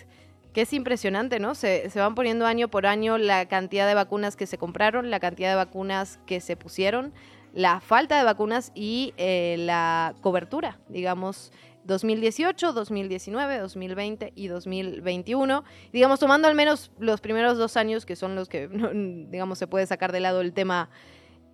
que 0.53 0.61
es 0.61 0.73
impresionante, 0.73 1.39
¿no? 1.39 1.55
Se, 1.55 1.89
se, 1.89 1.99
van 1.99 2.13
poniendo 2.13 2.45
año 2.45 2.67
por 2.67 2.85
año 2.85 3.17
la 3.17 3.47
cantidad 3.47 3.87
de 3.87 3.95
vacunas 3.95 4.35
que 4.35 4.45
se 4.45 4.59
compraron, 4.59 5.09
la 5.09 5.19
cantidad 5.19 5.49
de 5.49 5.55
vacunas 5.55 6.19
que 6.27 6.41
se 6.41 6.55
pusieron, 6.55 7.11
la 7.53 7.79
falta 7.79 8.17
de 8.17 8.23
vacunas 8.23 8.71
y 8.75 9.13
eh, 9.17 9.55
la 9.59 10.13
cobertura, 10.21 10.79
digamos, 10.89 11.51
2018, 11.85 12.73
2019, 12.73 13.57
2020 13.59 14.33
y 14.35 14.47
2021. 14.47 15.63
Digamos, 15.91 16.19
tomando 16.19 16.47
al 16.47 16.55
menos 16.55 16.91
los 16.97 17.21
primeros 17.21 17.57
dos 17.57 17.77
años, 17.77 18.05
que 18.05 18.15
son 18.15 18.35
los 18.35 18.47
que, 18.47 18.67
digamos, 19.29 19.59
se 19.59 19.67
puede 19.67 19.85
sacar 19.85 20.11
de 20.11 20.19
lado 20.19 20.41
el 20.41 20.53
tema 20.53 20.89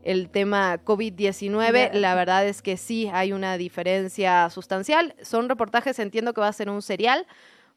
el 0.03 0.29
tema 0.29 0.79
COVID-19, 0.83 1.93
la 1.93 2.15
verdad 2.15 2.47
es 2.47 2.62
que 2.62 2.77
sí 2.77 3.09
hay 3.12 3.33
una 3.33 3.57
diferencia 3.57 4.49
sustancial. 4.49 5.15
Son 5.21 5.49
reportajes, 5.49 5.99
entiendo 5.99 6.33
que 6.33 6.41
va 6.41 6.47
a 6.47 6.53
ser 6.53 6.69
un 6.69 6.81
serial, 6.81 7.27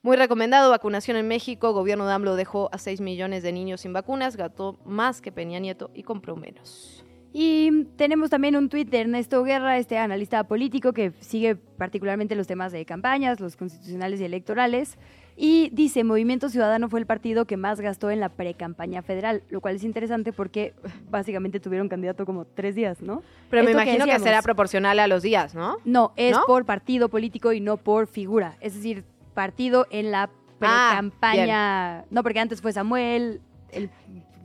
muy 0.02 0.16
recomendado, 0.16 0.70
vacunación 0.70 1.16
en 1.16 1.28
México. 1.28 1.72
Gobierno 1.72 2.06
de 2.06 2.12
AMLO 2.12 2.34
dejó 2.34 2.68
a 2.72 2.78
6 2.78 3.00
millones 3.00 3.42
de 3.42 3.52
niños 3.52 3.82
sin 3.82 3.92
vacunas, 3.92 4.36
gastó 4.36 4.78
más 4.84 5.20
que 5.20 5.30
Peña 5.30 5.60
Nieto 5.60 5.90
y 5.94 6.02
compró 6.02 6.34
menos. 6.34 7.04
Y 7.32 7.84
tenemos 7.96 8.28
también 8.28 8.56
un 8.56 8.68
tuit 8.68 8.90
de 8.90 9.00
Ernesto 9.00 9.42
Guerra, 9.42 9.78
este 9.78 9.96
analista 9.96 10.44
político 10.44 10.92
que 10.92 11.12
sigue 11.20 11.56
particularmente 11.56 12.34
los 12.34 12.46
temas 12.46 12.72
de 12.72 12.84
campañas, 12.84 13.40
los 13.40 13.56
constitucionales 13.56 14.20
y 14.20 14.24
electorales. 14.24 14.98
Y 15.44 15.70
dice, 15.72 16.04
Movimiento 16.04 16.48
Ciudadano 16.48 16.88
fue 16.88 17.00
el 17.00 17.06
partido 17.06 17.46
que 17.46 17.56
más 17.56 17.80
gastó 17.80 18.12
en 18.12 18.20
la 18.20 18.28
pre-campaña 18.28 19.02
federal, 19.02 19.42
lo 19.50 19.60
cual 19.60 19.74
es 19.74 19.82
interesante 19.82 20.32
porque 20.32 20.72
básicamente 21.10 21.58
tuvieron 21.58 21.88
candidato 21.88 22.24
como 22.24 22.44
tres 22.44 22.76
días, 22.76 23.02
¿no? 23.02 23.24
Pero 23.50 23.64
me 23.64 23.72
imagino 23.72 24.04
que, 24.04 24.16
será 24.20 24.40
proporcional 24.40 25.00
a 25.00 25.08
los 25.08 25.20
días, 25.20 25.52
¿no? 25.56 25.78
No, 25.84 26.12
es 26.14 26.36
¿No? 26.36 26.44
por 26.46 26.64
partido 26.64 27.08
político 27.08 27.52
y 27.52 27.58
no 27.60 27.76
por 27.76 28.06
figura. 28.06 28.56
Es 28.60 28.76
decir, 28.76 29.02
partido 29.34 29.88
en 29.90 30.12
la 30.12 30.30
Ah, 30.60 30.90
pre-campaña. 30.90 32.04
no, 32.10 32.22
porque 32.22 32.38
antes 32.38 32.62
fue 32.62 32.72
Samuel, 32.72 33.40
el, 33.72 33.90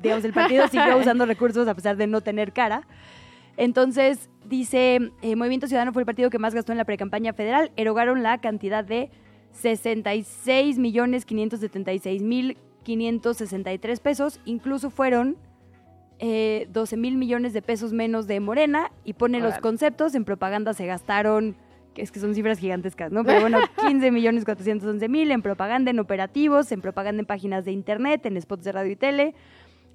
digamos, 0.01 0.25
el 0.25 0.33
partido 0.33 0.67
siguió 0.71 0.97
usando 0.97 1.27
recursos 1.27 1.67
a 1.67 1.75
pesar 1.75 1.95
de 1.97 2.07
no 2.07 2.21
tener 2.21 2.53
cara. 2.53 2.87
Entonces, 3.55 4.31
dice, 4.45 5.11
eh, 5.21 5.35
Movimiento 5.35 5.67
Ciudadano 5.67 5.93
fue 5.93 6.01
el 6.01 6.07
partido 6.07 6.31
que 6.31 6.39
más 6.39 6.55
gastó 6.55 6.71
en 6.71 6.79
la 6.79 6.85
pre-campaña 6.85 7.33
federal. 7.33 7.71
Erogaron 7.75 8.23
la 8.23 8.39
cantidad 8.39 8.83
de 8.83 9.11
66 9.57 10.77
millones 10.77 11.25
576 11.25 12.21
mil 12.21 12.57
563 12.83 13.99
pesos. 13.99 14.39
Incluso 14.45 14.89
fueron 14.89 15.37
eh, 16.19 16.67
12 16.71 16.97
mil 16.97 17.17
millones 17.17 17.53
de 17.53 17.61
pesos 17.61 17.93
menos 17.93 18.27
de 18.27 18.39
Morena. 18.39 18.91
Y 19.03 19.13
pone 19.13 19.39
los 19.39 19.57
conceptos. 19.59 20.15
En 20.15 20.25
propaganda 20.25 20.73
se 20.73 20.85
gastaron, 20.85 21.55
que 21.93 22.01
es 22.01 22.11
que 22.11 22.19
son 22.19 22.35
cifras 22.35 22.59
gigantescas, 22.59 23.11
¿no? 23.11 23.23
Pero 23.23 23.41
bueno, 23.41 23.59
15 23.87 24.11
millones 24.11 24.45
411 24.45 25.09
mil 25.09 25.31
en 25.31 25.41
propaganda, 25.41 25.91
en 25.91 25.99
operativos, 25.99 26.71
en 26.71 26.81
propaganda 26.81 27.21
en 27.21 27.25
páginas 27.25 27.65
de 27.65 27.71
internet, 27.71 28.25
en 28.25 28.41
spots 28.41 28.63
de 28.63 28.71
radio 28.71 28.91
y 28.91 28.95
tele. 28.95 29.35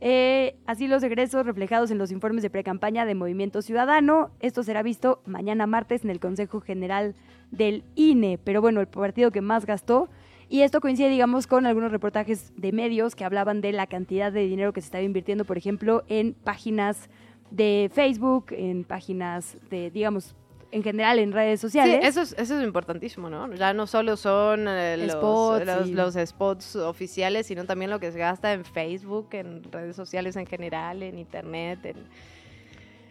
Eh, 0.05 0.57
así 0.67 0.89
los 0.89 1.01
egresos 1.05 1.47
reflejados 1.47 1.93
en 1.93 1.99
los 1.99 2.11
informes 2.11 2.43
de 2.43 2.51
precampaña 2.51 3.07
de 3.07 3.15
Movimiento 3.15 3.63
Ciudadano. 3.63 4.33
Esto 4.41 4.65
será 4.65 4.83
visto 4.83 5.23
mañana 5.27 5.69
martes 5.69 6.03
en 6.03 6.11
el 6.11 6.19
Consejo 6.19 6.61
General 6.61 7.15
del 7.53 7.85
INE. 7.95 8.39
Pero 8.43 8.61
bueno, 8.61 8.81
el 8.81 8.89
partido 8.89 9.31
que 9.31 9.41
más 9.41 9.65
gastó. 9.65 10.09
Y 10.49 10.63
esto 10.63 10.81
coincide, 10.81 11.09
digamos, 11.09 11.47
con 11.47 11.65
algunos 11.65 11.93
reportajes 11.93 12.53
de 12.57 12.73
medios 12.73 13.15
que 13.15 13.25
hablaban 13.25 13.61
de 13.61 13.73
la 13.73 13.87
cantidad 13.87 14.31
de 14.33 14.41
dinero 14.47 14.73
que 14.73 14.81
se 14.81 14.87
estaba 14.87 15.03
invirtiendo, 15.05 15.45
por 15.45 15.57
ejemplo, 15.57 16.03
en 16.09 16.35
páginas 16.35 17.09
de 17.51 17.91
Facebook, 17.95 18.47
en 18.51 18.85
páginas 18.85 19.57
de, 19.71 19.91
digamos, 19.91 20.35
en 20.71 20.83
general 20.83 21.19
en 21.19 21.33
redes 21.33 21.61
Sí, 21.61 21.67
sociales. 21.69 22.01
eso 22.03 22.23
es, 22.23 22.35
eso 22.39 22.59
es 22.59 22.65
importantísimo, 22.65 23.29
¿no? 23.31 23.53
Ya 23.55 23.73
no 23.75 23.87
solo 23.87 24.17
son 24.17 24.67
eh, 24.69 24.97
los, 24.99 25.13
Spots 25.13 25.67
los, 25.67 25.89
y- 25.89 25.93
los 25.93 26.15
spots 26.15 26.77
oficiales, 26.77 27.47
sino 27.47 27.65
también 27.65 27.91
lo 27.91 28.01
que 28.01 28.11
se 28.11 28.19
gasta 28.19 28.53
en 28.55 28.65
Facebook, 28.65 29.29
en 29.33 29.63
redes 29.71 29.95
sociales 29.97 30.37
en 30.37 30.47
general, 30.47 31.03
en 31.03 31.19
internet, 31.19 31.85
en, 31.85 31.97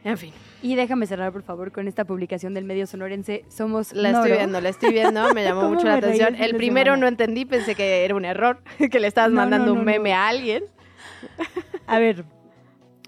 en 0.04 0.18
fin. 0.18 0.34
Y 0.62 0.76
déjame 0.76 1.08
cerrar, 1.08 1.32
por 1.32 1.44
favor, 1.44 1.72
con 1.72 1.88
esta 1.88 2.06
publicación 2.06 2.54
del 2.54 2.66
medio 2.66 2.86
sonorense 2.86 3.46
Somos 3.50 3.94
La 3.94 4.12
estoy 4.12 4.32
viendo, 4.34 4.62
la 4.62 4.70
estoy 4.70 4.92
viendo, 4.94 5.34
me 5.34 5.44
llamó 5.44 5.62
¿Cómo 5.64 5.74
mucho 5.76 5.88
la 5.88 5.96
atención. 5.96 6.36
el 6.36 6.56
primero 6.56 6.98
no 6.98 7.08
entendí, 7.08 7.46
pensé 7.46 7.76
que 7.76 8.06
era 8.06 8.16
un 8.16 8.26
error, 8.26 8.60
que 8.92 9.00
le 9.00 9.08
estabas 9.08 9.32
No, 9.32 9.38
mandando 9.38 9.74
no, 9.74 9.80
un 9.80 9.86
meme 9.86 10.14
a 10.14 10.28
alguien. 10.28 10.64
A 11.88 12.00
ver, 12.00 12.26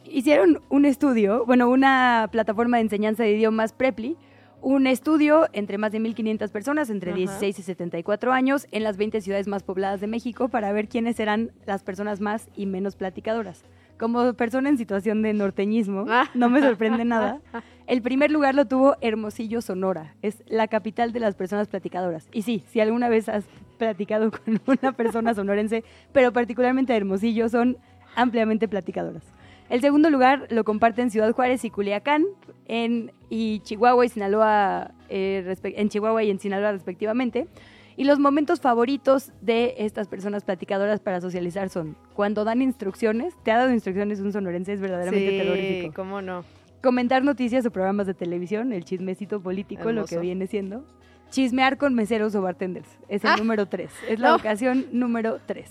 hicieron 0.06 0.62
un 0.70 0.86
estudio, 0.86 1.46
bueno, 1.46 1.70
una 1.70 2.30
plataforma 2.32 2.78
de 2.78 2.84
enseñanza 2.84 3.24
de 3.24 3.32
idiomas 3.32 3.74
Preply, 3.74 4.18
un 4.62 4.88
estudio 4.88 5.48
entre 5.52 5.78
más 5.78 5.92
de 5.92 6.00
1.500 6.00 6.50
personas 6.50 6.90
entre 6.90 7.12
Ajá. 7.12 7.18
16 7.18 7.60
y 7.60 7.64
74 7.64 8.32
años 8.32 8.66
en 8.72 8.84
las 8.84 8.98
20 8.98 9.20
ciudades 9.22 9.48
más 9.48 9.62
pobladas 9.62 10.00
de 10.00 10.08
México 10.08 10.48
para 10.48 10.72
ver 10.72 10.88
quiénes 10.88 11.20
eran 11.20 11.52
las 11.66 11.84
personas 11.84 12.22
más 12.22 12.48
y 12.56 12.66
menos 12.66 12.96
platicadoras. 12.96 13.64
Como 14.00 14.34
persona 14.34 14.70
en 14.70 14.78
situación 14.78 15.22
de 15.22 15.34
norteñismo, 15.34 16.06
no 16.34 16.50
me 16.50 16.62
sorprende 16.62 17.06
nada. 17.06 17.40
El 17.88 18.02
primer 18.02 18.32
lugar 18.32 18.56
lo 18.56 18.66
tuvo 18.66 18.96
Hermosillo, 19.02 19.62
Sonora. 19.62 20.16
Es 20.22 20.42
la 20.48 20.68
capital 20.68 21.12
de 21.12 21.20
las 21.20 21.36
personas 21.36 21.68
platicadoras. 21.68 22.30
Y 22.32 22.44
sí, 22.44 22.64
si 22.70 22.80
alguna 22.80 23.10
vez 23.10 23.28
has 23.28 23.44
platicado 23.78 24.32
con 24.32 24.62
una 24.82 24.94
persona 24.94 25.34
sonorense, 25.34 25.84
pero 26.12 26.32
particularmente 26.32 26.96
Hermosillo, 26.96 27.50
son 27.50 27.78
ampliamente 28.16 28.68
platicadoras. 28.68 29.24
El 29.70 29.82
segundo 29.82 30.10
lugar 30.10 30.48
lo 30.50 30.64
comparten 30.64 31.10
Ciudad 31.10 31.32
Juárez 31.34 31.66
y 31.66 31.70
Culiacán, 31.70 32.26
en, 32.68 33.12
y 33.30 33.60
Chihuahua 33.60 34.06
y 34.06 34.10
Sinaloa, 34.10 34.92
eh, 35.10 35.56
en 35.64 35.90
Chihuahua 35.90 36.24
y 36.24 36.30
en 36.30 36.40
Sinaloa 36.40 36.72
respectivamente. 36.72 37.48
Y 37.96 38.06
los 38.06 38.20
momentos 38.20 38.60
favoritos 38.60 39.32
de 39.42 39.76
estas 39.78 40.08
personas 40.08 40.44
platicadoras 40.44 41.00
para 41.00 41.22
socializar 41.22 41.70
son 41.70 41.96
cuando 42.14 42.44
dan 42.44 42.62
instrucciones, 42.62 43.36
te 43.44 43.52
ha 43.52 43.58
dado 43.58 43.72
instrucciones 43.72 44.20
un 44.20 44.32
sonorense, 44.34 44.74
es 44.74 44.82
verdaderamente 44.82 45.30
Sí, 45.32 45.38
terrorífico. 45.38 45.94
cómo 45.94 46.22
no. 46.22 46.44
Comentar 46.82 47.24
noticias 47.24 47.66
o 47.66 47.72
programas 47.72 48.08
de 48.08 48.14
televisión, 48.14 48.74
el 48.74 48.84
chismecito 48.84 49.42
político, 49.42 49.92
lo 49.92 50.06
que 50.06 50.18
viene 50.20 50.48
siendo. 50.48 50.86
Chismear 51.30 51.78
con 51.78 51.94
meseros 51.96 52.36
o 52.36 52.42
bartenders, 52.42 52.90
es 53.08 53.24
el 53.24 53.32
Ah. 53.32 53.38
número 53.38 53.68
tres, 53.68 53.92
es 54.10 54.20
la 54.20 54.30
No. 54.30 54.36
ocasión 54.36 54.86
número 54.92 55.40
tres. 55.46 55.70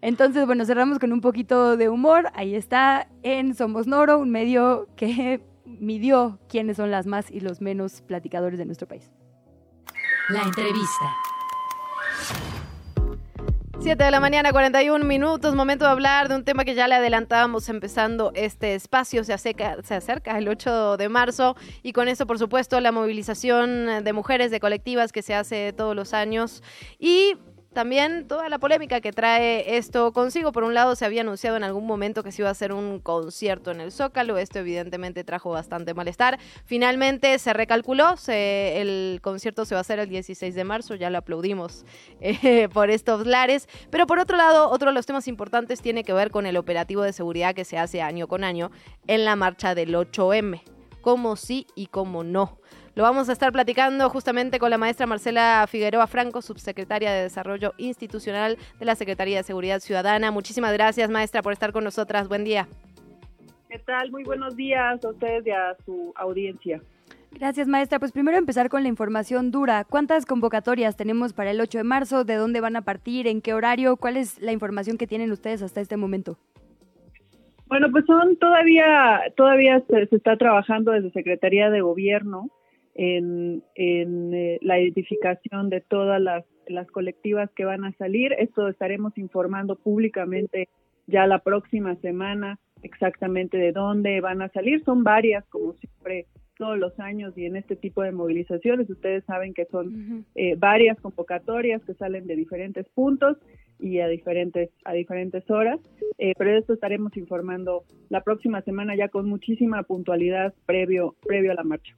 Entonces, 0.00 0.46
bueno, 0.46 0.64
cerramos 0.64 0.98
con 1.00 1.12
un 1.12 1.20
poquito 1.20 1.76
de 1.76 1.88
humor. 1.88 2.28
Ahí 2.34 2.54
está 2.54 3.08
en 3.24 3.54
Somos 3.54 3.88
Noro, 3.88 4.18
un 4.18 4.30
medio 4.30 4.86
que 4.96 5.40
midió 5.64 6.38
quiénes 6.48 6.76
son 6.76 6.90
las 6.92 7.06
más 7.06 7.30
y 7.30 7.40
los 7.40 7.60
menos 7.60 8.02
platicadores 8.02 8.58
de 8.58 8.64
nuestro 8.66 8.86
país. 8.86 9.10
La 10.28 10.42
entrevista. 10.42 11.06
7 13.80 14.02
de 14.02 14.10
la 14.10 14.18
mañana, 14.18 14.50
41 14.50 15.04
minutos, 15.04 15.54
momento 15.54 15.84
de 15.84 15.92
hablar 15.92 16.28
de 16.28 16.34
un 16.34 16.44
tema 16.44 16.64
que 16.64 16.74
ya 16.74 16.88
le 16.88 16.96
adelantábamos 16.96 17.68
empezando 17.68 18.32
este 18.34 18.74
espacio, 18.74 19.22
se 19.22 19.32
acerca, 19.32 19.76
se 19.84 19.94
acerca 19.94 20.36
el 20.36 20.48
8 20.48 20.96
de 20.96 21.08
marzo 21.08 21.54
y 21.84 21.92
con 21.92 22.08
eso, 22.08 22.26
por 22.26 22.40
supuesto, 22.40 22.80
la 22.80 22.90
movilización 22.90 24.02
de 24.02 24.12
mujeres, 24.12 24.50
de 24.50 24.58
colectivas 24.58 25.12
que 25.12 25.22
se 25.22 25.34
hace 25.34 25.72
todos 25.72 25.94
los 25.94 26.12
años 26.12 26.62
y 26.98 27.34
también 27.72 28.26
toda 28.26 28.48
la 28.48 28.58
polémica 28.58 29.00
que 29.00 29.12
trae 29.12 29.76
esto 29.76 30.12
consigo. 30.12 30.52
Por 30.52 30.64
un 30.64 30.74
lado, 30.74 30.96
se 30.96 31.04
había 31.04 31.20
anunciado 31.20 31.56
en 31.56 31.64
algún 31.64 31.86
momento 31.86 32.22
que 32.24 32.32
se 32.32 32.42
iba 32.42 32.48
a 32.48 32.52
hacer 32.52 32.72
un 32.72 32.98
concierto 32.98 33.70
en 33.70 33.80
el 33.80 33.92
Zócalo. 33.92 34.36
Esto 34.38 34.58
evidentemente 34.58 35.22
trajo 35.22 35.50
bastante 35.50 35.94
malestar. 35.94 36.38
Finalmente 36.64 37.38
se 37.38 37.52
recalculó. 37.52 38.16
se- 38.16 38.80
el 38.80 39.20
concierto 39.22 39.64
se 39.64 39.74
va 39.74 39.78
a 39.78 39.82
hacer 39.82 39.98
el 39.98 40.08
16 40.08 40.54
de 40.54 40.64
marzo. 40.64 40.94
Ya 40.94 41.10
lo 41.10 41.18
aplaudimos 41.18 41.84
eh, 42.20 42.68
por 42.72 42.90
estos 42.90 43.26
lares. 43.26 43.68
Pero 43.90 44.06
por 44.06 44.18
otro 44.18 44.36
lado, 44.36 44.70
otro 44.70 44.88
de 44.90 44.94
los 44.94 45.06
temas 45.06 45.28
importantes 45.28 45.80
tiene 45.80 46.02
que 46.04 46.12
ver 46.12 46.30
con 46.30 46.46
el 46.46 46.56
operativo 46.56 47.02
de 47.02 47.12
seguridad 47.12 47.54
que 47.54 47.64
se 47.64 47.78
hace 47.78 48.02
año 48.02 48.26
con 48.28 48.44
año 48.44 48.70
en 49.06 49.24
la 49.24 49.36
marcha 49.36 49.74
del 49.74 49.94
8M. 49.94 50.62
Cómo 51.00 51.36
sí 51.36 51.66
y 51.76 51.86
cómo 51.86 52.24
no. 52.24 52.58
Lo 52.98 53.04
vamos 53.04 53.28
a 53.28 53.32
estar 53.32 53.52
platicando 53.52 54.10
justamente 54.10 54.58
con 54.58 54.70
la 54.70 54.76
maestra 54.76 55.06
Marcela 55.06 55.64
Figueroa 55.68 56.08
Franco, 56.08 56.42
subsecretaria 56.42 57.12
de 57.12 57.22
Desarrollo 57.22 57.72
Institucional 57.76 58.58
de 58.80 58.84
la 58.84 58.96
Secretaría 58.96 59.36
de 59.36 59.44
Seguridad 59.44 59.78
Ciudadana. 59.78 60.32
Muchísimas 60.32 60.72
gracias, 60.72 61.08
maestra, 61.08 61.40
por 61.40 61.52
estar 61.52 61.70
con 61.70 61.84
nosotras. 61.84 62.26
Buen 62.26 62.42
día. 62.42 62.66
¿Qué 63.70 63.78
tal? 63.78 64.10
Muy 64.10 64.24
buenos 64.24 64.56
días 64.56 65.04
a 65.04 65.10
ustedes 65.10 65.46
y 65.46 65.50
a 65.50 65.76
su 65.86 66.12
audiencia. 66.16 66.82
Gracias, 67.30 67.68
maestra. 67.68 68.00
Pues 68.00 68.10
primero 68.10 68.36
empezar 68.36 68.68
con 68.68 68.82
la 68.82 68.88
información 68.88 69.52
dura. 69.52 69.84
¿Cuántas 69.84 70.26
convocatorias 70.26 70.96
tenemos 70.96 71.32
para 71.32 71.52
el 71.52 71.60
8 71.60 71.78
de 71.78 71.84
marzo? 71.84 72.24
¿De 72.24 72.34
dónde 72.34 72.60
van 72.60 72.74
a 72.74 72.82
partir? 72.82 73.28
¿En 73.28 73.42
qué 73.42 73.54
horario? 73.54 73.96
¿Cuál 73.96 74.16
es 74.16 74.40
la 74.42 74.50
información 74.50 74.98
que 74.98 75.06
tienen 75.06 75.30
ustedes 75.30 75.62
hasta 75.62 75.80
este 75.80 75.96
momento? 75.96 76.36
Bueno, 77.68 77.92
pues 77.92 78.04
son 78.06 78.36
todavía, 78.38 79.20
todavía 79.36 79.84
se, 79.88 80.06
se 80.08 80.16
está 80.16 80.36
trabajando 80.36 80.90
desde 80.90 81.12
Secretaría 81.12 81.70
de 81.70 81.80
Gobierno 81.80 82.50
en, 82.98 83.62
en 83.76 84.34
eh, 84.34 84.58
la 84.60 84.80
identificación 84.80 85.70
de 85.70 85.80
todas 85.80 86.20
las, 86.20 86.44
las 86.66 86.90
colectivas 86.90 87.48
que 87.54 87.64
van 87.64 87.84
a 87.84 87.92
salir. 87.92 88.32
Esto 88.38 88.68
estaremos 88.68 89.16
informando 89.16 89.76
públicamente 89.76 90.68
ya 91.06 91.26
la 91.26 91.38
próxima 91.38 91.94
semana 91.96 92.58
exactamente 92.82 93.56
de 93.56 93.70
dónde 93.70 94.20
van 94.20 94.42
a 94.42 94.48
salir. 94.48 94.82
Son 94.84 95.04
varias, 95.04 95.46
como 95.46 95.74
siempre, 95.74 96.26
todos 96.58 96.76
los 96.76 96.98
años 96.98 97.38
y 97.38 97.46
en 97.46 97.54
este 97.54 97.76
tipo 97.76 98.02
de 98.02 98.10
movilizaciones. 98.10 98.90
Ustedes 98.90 99.24
saben 99.24 99.54
que 99.54 99.66
son 99.66 100.26
eh, 100.34 100.56
varias 100.56 101.00
convocatorias 101.00 101.82
que 101.84 101.94
salen 101.94 102.26
de 102.26 102.34
diferentes 102.34 102.88
puntos 102.88 103.36
y 103.78 104.00
a 104.00 104.08
diferentes 104.08 104.70
a 104.84 104.92
diferentes 104.92 105.48
horas, 105.48 105.78
eh, 106.18 106.32
pero 106.36 106.50
de 106.50 106.58
esto 106.58 106.72
estaremos 106.72 107.16
informando 107.16 107.84
la 108.08 108.22
próxima 108.22 108.60
semana 108.62 108.96
ya 108.96 109.08
con 109.08 109.28
muchísima 109.28 109.84
puntualidad 109.84 110.52
previo 110.66 111.14
previo 111.24 111.52
a 111.52 111.54
la 111.54 111.62
marcha. 111.62 111.94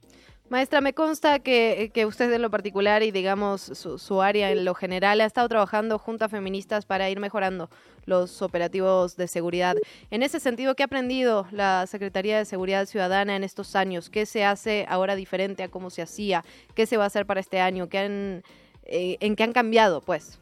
Maestra, 0.51 0.81
me 0.81 0.93
consta 0.93 1.39
que, 1.39 1.93
usted 2.05 2.29
en 2.33 2.41
lo 2.41 2.49
particular 2.49 3.03
y 3.03 3.11
digamos 3.11 3.61
su, 3.61 4.21
área 4.21 4.51
en 4.51 4.65
lo 4.65 4.73
general 4.73 5.21
ha 5.21 5.25
estado 5.25 5.47
trabajando 5.47 5.97
junto 5.97 6.25
a 6.25 6.27
feministas 6.27 6.85
para 6.85 7.09
ir 7.09 7.21
mejorando 7.21 7.69
los 8.05 8.41
operativos 8.41 9.15
de 9.15 9.29
seguridad. 9.29 9.77
En 10.09 10.23
ese 10.23 10.41
sentido, 10.41 10.75
¿qué 10.75 10.83
ha 10.83 10.87
aprendido 10.87 11.47
la 11.51 11.87
Secretaría 11.87 12.37
de 12.37 12.43
Seguridad 12.43 12.85
Ciudadana 12.85 13.37
en 13.37 13.45
estos 13.45 13.77
años? 13.77 14.09
¿Qué 14.09 14.25
se 14.25 14.43
hace 14.43 14.85
ahora 14.89 15.15
diferente 15.15 15.63
a 15.63 15.69
cómo 15.69 15.89
se 15.89 16.01
hacía? 16.01 16.43
¿Qué 16.75 16.85
se 16.85 16.97
va 16.97 17.05
a 17.05 17.07
hacer 17.07 17.25
para 17.25 17.39
este 17.39 17.61
año? 17.61 17.87
¿Qué 17.87 17.99
han, 17.99 18.43
eh, 18.83 19.15
¿En 19.21 19.37
qué 19.37 19.43
han 19.43 19.53
cambiado, 19.53 20.01
pues? 20.01 20.37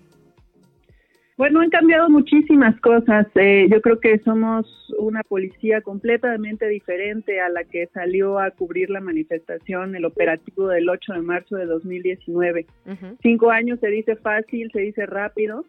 Bueno, 1.39 1.61
han 1.61 1.69
cambiado 1.69 2.09
muchísimas 2.09 2.77
cosas. 2.81 3.25
Eh, 3.35 3.69
yo 3.71 3.79
creo 3.79 4.01
que 4.01 4.19
somos 4.25 4.67
una 4.97 5.23
policía 5.23 5.79
completamente 5.79 6.67
diferente 6.67 7.39
a 7.39 7.47
la 7.47 7.63
que 7.63 7.87
salió 7.93 8.39
a 8.39 8.51
cubrir 8.51 8.89
la 8.89 8.99
manifestación, 8.99 9.95
el 9.95 10.03
operativo 10.03 10.67
del 10.67 10.89
8 10.89 11.13
de 11.13 11.21
marzo 11.21 11.55
de 11.55 11.65
2019. 11.65 12.65
Uh 12.85 12.89
-huh. 12.89 13.17
Cinco 13.21 13.51
años 13.51 13.79
se 13.79 13.87
dice 13.87 14.17
fácil, 14.17 14.69
se 14.73 14.81
dice 14.81 15.05
rápido, 15.05 15.63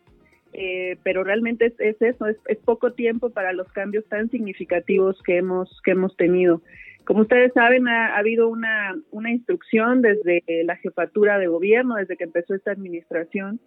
eh, 0.54 0.96
pero 1.04 1.22
realmente 1.22 1.66
es, 1.66 1.74
es 1.78 2.02
eso, 2.02 2.26
es, 2.26 2.36
es, 2.48 2.58
poco 2.58 2.90
tiempo 2.94 3.30
para 3.30 3.52
los 3.52 3.70
cambios 3.70 4.04
tan 4.08 4.28
significativos 4.28 5.22
que 5.22 5.36
hemos, 5.36 5.80
que 5.84 5.92
hemos 5.92 6.16
tenido. 6.16 6.62
Como 7.04 7.20
ustedes 7.20 7.52
saben, 7.52 7.86
ha, 7.86 8.16
ha 8.16 8.18
habido 8.18 8.48
una, 8.48 8.96
una 9.12 9.30
instrucción 9.30 10.02
desde 10.02 10.42
la 10.64 10.74
jefatura 10.74 11.38
de 11.38 11.46
gobierno, 11.46 11.94
desde 11.94 12.16
que 12.16 12.24
empezó 12.24 12.56
esta 12.56 12.72
administración, 12.72 13.60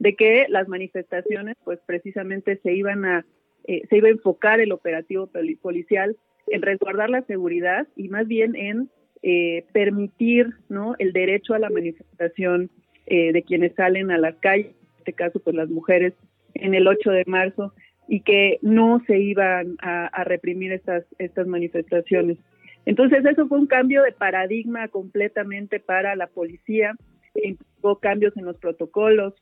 de 0.00 0.16
que 0.16 0.46
las 0.48 0.66
manifestaciones 0.66 1.56
pues 1.62 1.78
precisamente 1.86 2.58
se 2.62 2.72
iban 2.72 3.04
a 3.04 3.24
eh, 3.64 3.82
se 3.88 3.98
iba 3.98 4.08
a 4.08 4.12
enfocar 4.12 4.58
el 4.58 4.72
operativo 4.72 5.30
policial 5.60 6.16
en 6.48 6.62
resguardar 6.62 7.10
la 7.10 7.22
seguridad 7.22 7.86
y 7.94 8.08
más 8.08 8.26
bien 8.26 8.56
en 8.56 8.90
eh, 9.22 9.66
permitir 9.72 10.54
no 10.70 10.94
el 10.98 11.12
derecho 11.12 11.52
a 11.52 11.58
la 11.58 11.68
manifestación 11.68 12.70
eh, 13.06 13.32
de 13.32 13.42
quienes 13.42 13.74
salen 13.74 14.10
a 14.10 14.18
las 14.18 14.34
calles 14.36 14.68
en 14.68 14.98
este 14.98 15.12
caso 15.12 15.38
pues 15.38 15.54
las 15.54 15.68
mujeres 15.68 16.14
en 16.54 16.74
el 16.74 16.88
8 16.88 17.10
de 17.10 17.24
marzo 17.26 17.74
y 18.08 18.22
que 18.22 18.58
no 18.62 19.02
se 19.06 19.18
iban 19.18 19.76
a, 19.82 20.06
a 20.06 20.24
reprimir 20.24 20.72
estas 20.72 21.04
estas 21.18 21.46
manifestaciones. 21.46 22.38
Entonces 22.86 23.22
eso 23.26 23.46
fue 23.46 23.58
un 23.58 23.66
cambio 23.66 24.02
de 24.02 24.12
paradigma 24.12 24.88
completamente 24.88 25.78
para 25.78 26.16
la 26.16 26.26
policía 26.26 26.94
implicó 27.34 27.98
cambios 27.98 28.36
en 28.36 28.44
los 28.44 28.56
protocolos 28.56 29.34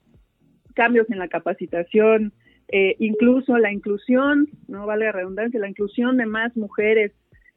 cambios 0.75 1.11
en 1.11 1.19
la 1.19 1.29
capacitación, 1.29 2.33
eh, 2.69 2.97
incluso 2.99 3.57
la 3.59 3.73
inclusión, 3.73 4.49
no 4.67 4.87
vale 4.87 5.07
la 5.07 5.13
redundancia, 5.13 5.61
la 5.61 5.69
inclusión 5.69 6.17
de 6.17 6.27
más 6.27 6.57
mujeres 6.57 7.13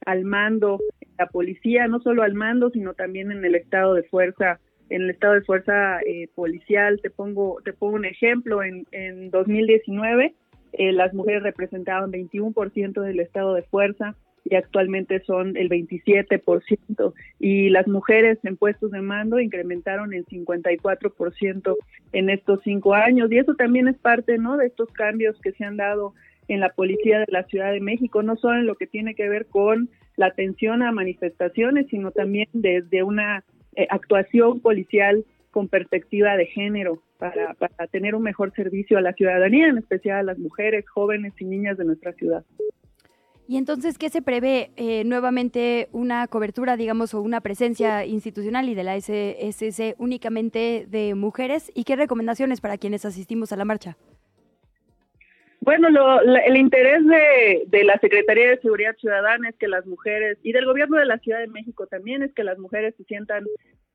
al 0.06 0.24
mando, 0.24 0.80
la 1.18 1.26
policía, 1.26 1.86
no 1.86 2.00
solo 2.00 2.22
al 2.22 2.34
mando, 2.34 2.70
sino 2.70 2.94
también 2.94 3.30
en 3.30 3.44
el 3.44 3.54
estado 3.54 3.94
de 3.94 4.02
fuerza, 4.04 4.58
en 4.88 5.02
el 5.02 5.10
estado 5.10 5.34
de 5.34 5.42
fuerza 5.42 6.00
eh, 6.00 6.28
policial. 6.34 7.00
Te 7.02 7.10
pongo, 7.10 7.58
te 7.64 7.72
pongo 7.72 7.96
un 7.96 8.04
ejemplo, 8.04 8.62
en, 8.62 8.86
en 8.90 9.30
2019 9.30 10.34
eh, 10.72 10.92
las 10.92 11.12
mujeres 11.12 11.42
representaban 11.42 12.10
21% 12.10 13.02
del 13.02 13.20
estado 13.20 13.54
de 13.54 13.62
fuerza, 13.62 14.16
y 14.44 14.56
actualmente 14.56 15.20
son 15.20 15.56
el 15.56 15.68
27% 15.68 17.14
y 17.38 17.68
las 17.70 17.86
mujeres 17.86 18.38
en 18.44 18.56
puestos 18.56 18.90
de 18.90 19.00
mando 19.00 19.40
incrementaron 19.40 20.12
el 20.12 20.26
54% 20.26 21.76
en 22.12 22.30
estos 22.30 22.60
cinco 22.64 22.94
años. 22.94 23.30
Y 23.30 23.38
eso 23.38 23.54
también 23.54 23.88
es 23.88 23.96
parte 23.98 24.38
no 24.38 24.56
de 24.56 24.66
estos 24.66 24.90
cambios 24.92 25.40
que 25.40 25.52
se 25.52 25.64
han 25.64 25.76
dado 25.76 26.14
en 26.48 26.60
la 26.60 26.70
policía 26.70 27.20
de 27.20 27.26
la 27.28 27.44
Ciudad 27.44 27.72
de 27.72 27.80
México 27.80 28.22
no 28.22 28.36
solo 28.36 28.58
en 28.58 28.66
lo 28.66 28.74
que 28.74 28.86
tiene 28.86 29.14
que 29.14 29.28
ver 29.28 29.46
con 29.46 29.88
la 30.16 30.26
atención 30.26 30.82
a 30.82 30.90
manifestaciones 30.90 31.86
sino 31.88 32.10
también 32.10 32.48
desde 32.52 33.04
una 33.04 33.44
eh, 33.76 33.86
actuación 33.88 34.60
policial 34.60 35.24
con 35.52 35.68
perspectiva 35.68 36.36
de 36.36 36.46
género 36.46 37.00
para, 37.18 37.54
para 37.54 37.86
tener 37.86 38.16
un 38.16 38.22
mejor 38.22 38.52
servicio 38.54 38.98
a 38.98 39.02
la 39.02 39.12
ciudadanía 39.12 39.68
en 39.68 39.78
especial 39.78 40.18
a 40.18 40.22
las 40.24 40.38
mujeres 40.38 40.88
jóvenes 40.88 41.32
y 41.38 41.44
niñas 41.44 41.78
de 41.78 41.84
nuestra 41.84 42.12
ciudad 42.14 42.44
y 43.52 43.58
entonces, 43.58 43.98
¿qué 43.98 44.08
se 44.08 44.22
prevé? 44.22 44.70
Eh, 44.78 45.04
nuevamente 45.04 45.90
una 45.92 46.26
cobertura, 46.26 46.78
digamos, 46.78 47.12
o 47.12 47.20
una 47.20 47.42
presencia 47.42 48.06
institucional 48.06 48.66
y 48.70 48.74
de 48.74 48.82
la 48.82 48.98
SSC 48.98 49.94
únicamente 49.98 50.86
de 50.88 51.14
mujeres. 51.14 51.70
¿Y 51.74 51.84
qué 51.84 51.94
recomendaciones 51.94 52.62
para 52.62 52.78
quienes 52.78 53.04
asistimos 53.04 53.52
a 53.52 53.56
la 53.56 53.66
marcha? 53.66 53.98
Bueno, 55.60 55.90
lo, 55.90 56.22
la, 56.22 56.38
el 56.38 56.56
interés 56.56 57.04
de, 57.06 57.64
de, 57.66 57.84
la 57.84 57.98
Secretaría 57.98 58.48
de 58.48 58.60
Seguridad 58.60 58.96
Ciudadana 58.96 59.50
es 59.50 59.56
que 59.56 59.68
las 59.68 59.84
mujeres, 59.84 60.38
y 60.42 60.52
del 60.52 60.64
gobierno 60.64 60.96
de 60.96 61.04
la 61.04 61.18
Ciudad 61.18 61.40
de 61.40 61.48
México 61.48 61.86
también, 61.86 62.22
es 62.22 62.32
que 62.32 62.44
las 62.44 62.58
mujeres 62.58 62.94
se 62.96 63.04
sientan 63.04 63.44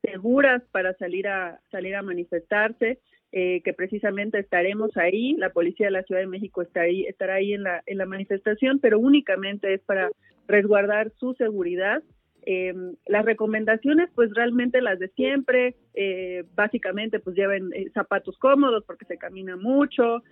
seguras 0.02 0.62
para 0.70 0.94
salir 0.98 1.26
a, 1.26 1.58
salir 1.72 1.96
a 1.96 2.02
manifestarse. 2.02 3.00
Eh, 3.30 3.60
que 3.62 3.74
precisamente 3.74 4.38
estaremos 4.38 4.96
ahí, 4.96 5.34
la 5.36 5.50
policía 5.50 5.86
de 5.86 5.92
la 5.92 6.02
Ciudad 6.02 6.22
de 6.22 6.26
México 6.26 6.62
está 6.62 6.80
ahí, 6.80 7.04
estará 7.04 7.34
ahí 7.34 7.52
en 7.52 7.62
la, 7.62 7.82
en 7.84 7.98
la 7.98 8.06
manifestación, 8.06 8.78
pero 8.80 8.98
únicamente 8.98 9.74
es 9.74 9.82
para 9.82 10.10
resguardar 10.46 11.12
su 11.18 11.34
seguridad 11.34 12.02
Eh, 12.50 12.72
las 13.06 13.24
recomendaciones, 13.26 14.08
pues 14.14 14.32
realmente 14.32 14.80
las 14.80 14.98
de 14.98 15.08
siempre, 15.08 15.74
eh, 15.92 16.44
básicamente 16.54 17.18
pues 17.20 17.36
lleven 17.36 17.70
eh, 17.74 17.90
zapatos 17.92 18.38
cómodos 18.38 18.84
porque 18.86 19.04
se 19.04 19.18
camina 19.18 19.56
mucho, 19.56 20.22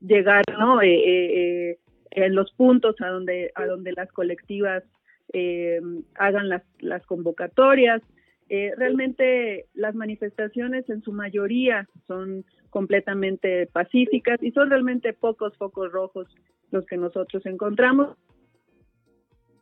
llegar 0.00 0.44
¿no? 0.56 0.80
en 0.82 2.34
los 2.34 2.52
puntos 2.52 2.94
a 3.00 3.08
donde, 3.08 3.50
a 3.56 3.66
donde 3.66 3.92
las 3.92 4.12
colectivas 4.12 4.84
hagan 6.14 6.48
las, 6.48 6.62
las 6.78 7.04
convocatorias. 7.06 8.00
Realmente 8.48 9.66
las 9.74 9.94
manifestaciones 9.94 10.88
en 10.88 11.02
su 11.02 11.12
mayoría 11.12 11.88
son 12.06 12.44
completamente 12.70 13.66
pacíficas 13.66 14.42
y 14.42 14.52
son 14.52 14.70
realmente 14.70 15.12
pocos 15.12 15.56
focos 15.56 15.90
rojos 15.92 16.28
los 16.70 16.86
que 16.86 16.96
nosotros 16.96 17.44
encontramos 17.46 18.16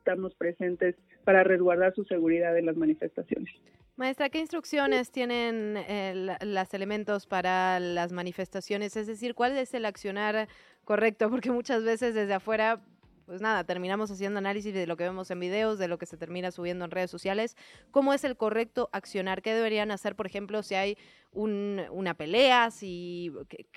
estamos 0.05 0.35
presentes 0.35 0.97
para 1.24 1.43
resguardar 1.45 1.95
su 1.95 2.05
seguridad 2.05 2.57
en 2.59 2.66
las 2.66 2.76
manifestaciones. 2.76 3.51
Maestra, 3.97 4.28
¿qué 4.28 4.39
instrucciones 4.39 5.11
tienen 5.11 5.76
eh, 5.76 6.37
los 6.43 6.74
elementos 6.74 7.26
para 7.26 7.80
las 7.80 8.12
manifestaciones? 8.12 8.97
Es 8.99 9.07
decir, 9.07 9.35
¿cuál 9.35 9.57
es 9.57 9.72
el 9.72 9.87
accionar 9.87 10.49
correcto? 10.85 11.30
Porque 11.30 11.51
muchas 11.51 11.85
veces 11.85 12.14
desde 12.14 12.35
afuera, 12.35 12.80
pues 13.27 13.41
nada, 13.41 13.64
terminamos 13.64 14.11
haciendo 14.11 14.39
análisis 14.39 14.75
de 14.75 14.87
lo 14.87 14.97
que 14.97 15.05
vemos 15.05 15.31
en 15.31 15.41
videos, 15.41 15.79
de 15.79 15.89
lo 15.89 15.99
que 15.99 16.07
se 16.07 16.16
termina 16.16 16.51
subiendo 16.51 16.85
en 16.85 16.91
redes 16.91 17.11
sociales. 17.11 17.57
¿Cómo 17.91 18.12
es 18.12 18.25
el 18.25 18.37
correcto 18.37 18.89
accionar? 18.93 19.43
¿Qué 19.43 19.55
deberían 19.55 19.91
hacer, 19.91 20.14
por 20.16 20.27
ejemplo, 20.27 20.62
si 20.62 20.75
hay 20.75 20.99
una 21.33 22.14
pelea? 22.14 22.70
Si, 22.70 23.33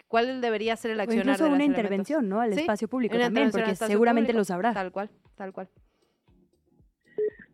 ¿Cuál 0.07 0.41
debería 0.41 0.75
ser 0.75 0.91
el 0.91 0.99
accionar? 0.99 1.25
incluso 1.25 1.51
una 1.51 1.63
intervención, 1.63 2.29
¿no? 2.29 2.41
Al 2.41 2.53
espacio 2.53 2.87
público 2.87 3.17
también, 3.17 3.51
porque 3.51 3.75
seguramente 3.75 4.33
lo 4.33 4.43
sabrá. 4.43 4.73
Tal 4.73 4.91
cual, 4.91 5.09
tal 5.35 5.53
cual. 5.53 5.69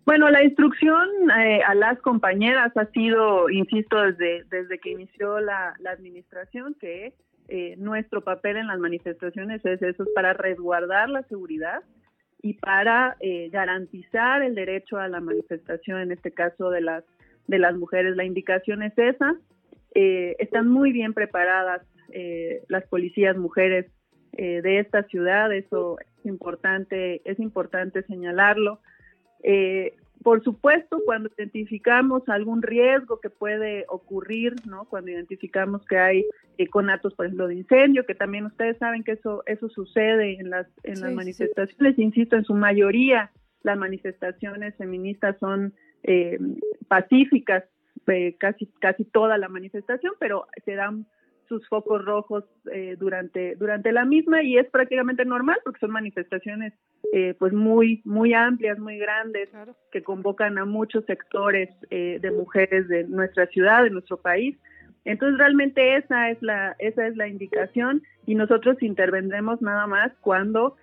Bueno, 0.05 0.29
la 0.29 0.43
instrucción 0.43 1.07
eh, 1.39 1.61
a 1.65 1.75
las 1.75 1.97
compañeras 2.01 2.75
ha 2.75 2.85
sido, 2.87 3.49
insisto, 3.49 4.01
desde, 4.01 4.43
desde 4.49 4.77
que 4.79 4.91
inició 4.91 5.39
la, 5.39 5.75
administración, 5.89 6.75
que 6.79 7.13
eh, 7.47 7.75
nuestro 7.77 8.21
papel 8.21 8.57
en 8.57 8.67
las 8.67 8.79
manifestaciones 8.79 9.63
es 9.65 9.81
eso, 9.81 10.03
es 10.03 10.09
para 10.15 10.33
resguardar 10.33 11.09
la 11.09 11.23
seguridad 11.23 11.81
y 12.41 12.53
para 12.55 13.15
eh, 13.19 13.49
garantizar 13.51 14.41
el 14.41 14.55
derecho 14.55 14.97
a 14.97 15.07
la 15.07 15.19
manifestación, 15.19 15.99
en 16.01 16.11
este 16.11 16.31
caso 16.31 16.69
de 16.69 16.81
las, 16.81 17.03
de 17.47 17.59
las 17.59 17.75
mujeres. 17.75 18.15
La 18.15 18.25
indicación 18.25 18.83
es 18.83 18.97
esa. 18.97 19.35
están 19.93 20.67
muy 20.67 20.91
bien 20.91 21.13
preparadas 21.13 21.81
las 22.67 22.83
policías 22.87 23.35
mujeres 23.37 23.87
de 24.33 24.79
esta 24.79 25.03
ciudad, 25.03 25.51
eso 25.51 25.97
es 25.99 26.25
importante, 26.25 27.21
es 27.25 27.39
importante 27.39 28.03
señalarlo. 28.03 28.79
Eh, 29.43 29.95
por 30.23 30.43
supuesto, 30.43 31.01
cuando 31.05 31.29
identificamos 31.37 32.27
algún 32.27 32.61
riesgo 32.61 33.19
que 33.19 33.29
puede 33.29 33.85
ocurrir, 33.89 34.55
¿no? 34.65 34.85
Cuando 34.85 35.11
identificamos 35.11 35.85
que 35.85 35.97
hay 35.97 36.25
eh, 36.57 36.67
conatos, 36.67 37.13
por 37.13 37.25
ejemplo, 37.25 37.47
de 37.47 37.55
incendio, 37.55 38.05
que 38.05 38.15
también 38.15 38.45
ustedes 38.45 38.77
saben 38.77 39.03
que 39.03 39.13
eso 39.13 39.43
eso 39.45 39.69
sucede 39.69 40.39
en 40.39 40.49
las 40.49 40.67
en 40.83 41.01
las 41.01 41.13
manifestaciones, 41.13 41.99
insisto, 41.99 42.35
en 42.35 42.45
su 42.45 42.53
mayoría 42.53 43.31
las 43.63 43.77
manifestaciones 43.77 44.75
feministas 44.75 45.37
son 45.39 45.73
eh, 46.03 46.37
pacíficas, 46.87 47.63
eh, 48.07 48.35
casi 48.37 48.67
casi 48.79 49.05
toda 49.05 49.37
la 49.37 49.47
manifestación, 49.47 50.13
pero 50.19 50.47
se 50.65 50.75
dan 50.75 51.05
sus 51.47 51.67
focos 51.67 52.03
rojos 52.03 52.43
eh, 52.71 52.95
durante, 52.99 53.55
durante 53.55 53.91
la 53.91 54.05
misma 54.05 54.43
y 54.43 54.57
es 54.57 54.67
prácticamente 54.69 55.25
normal 55.25 55.57
porque 55.63 55.79
son 55.79 55.91
manifestaciones 55.91 56.73
eh, 57.13 57.35
pues 57.37 57.53
muy, 57.53 58.01
muy 58.05 58.33
amplias, 58.33 58.79
muy 58.79 58.97
grandes, 58.97 59.49
que 59.91 60.01
convocan 60.01 60.57
a 60.57 60.65
muchos 60.65 61.05
sectores 61.05 61.69
eh, 61.89 62.19
de 62.21 62.31
mujeres 62.31 62.87
de 62.87 63.03
nuestra 63.05 63.47
ciudad, 63.47 63.83
de 63.83 63.89
nuestro 63.89 64.17
país. 64.17 64.57
Entonces 65.05 65.37
realmente 65.37 65.97
esa 65.97 66.29
es 66.31 66.41
la, 66.41 66.75
esa 66.79 67.07
es 67.07 67.17
la 67.17 67.27
indicación 67.27 68.01
y 68.25 68.35
nosotros 68.35 68.81
intervendremos 68.81 69.61
nada 69.61 69.85
más 69.85 70.11
cuando 70.21 70.77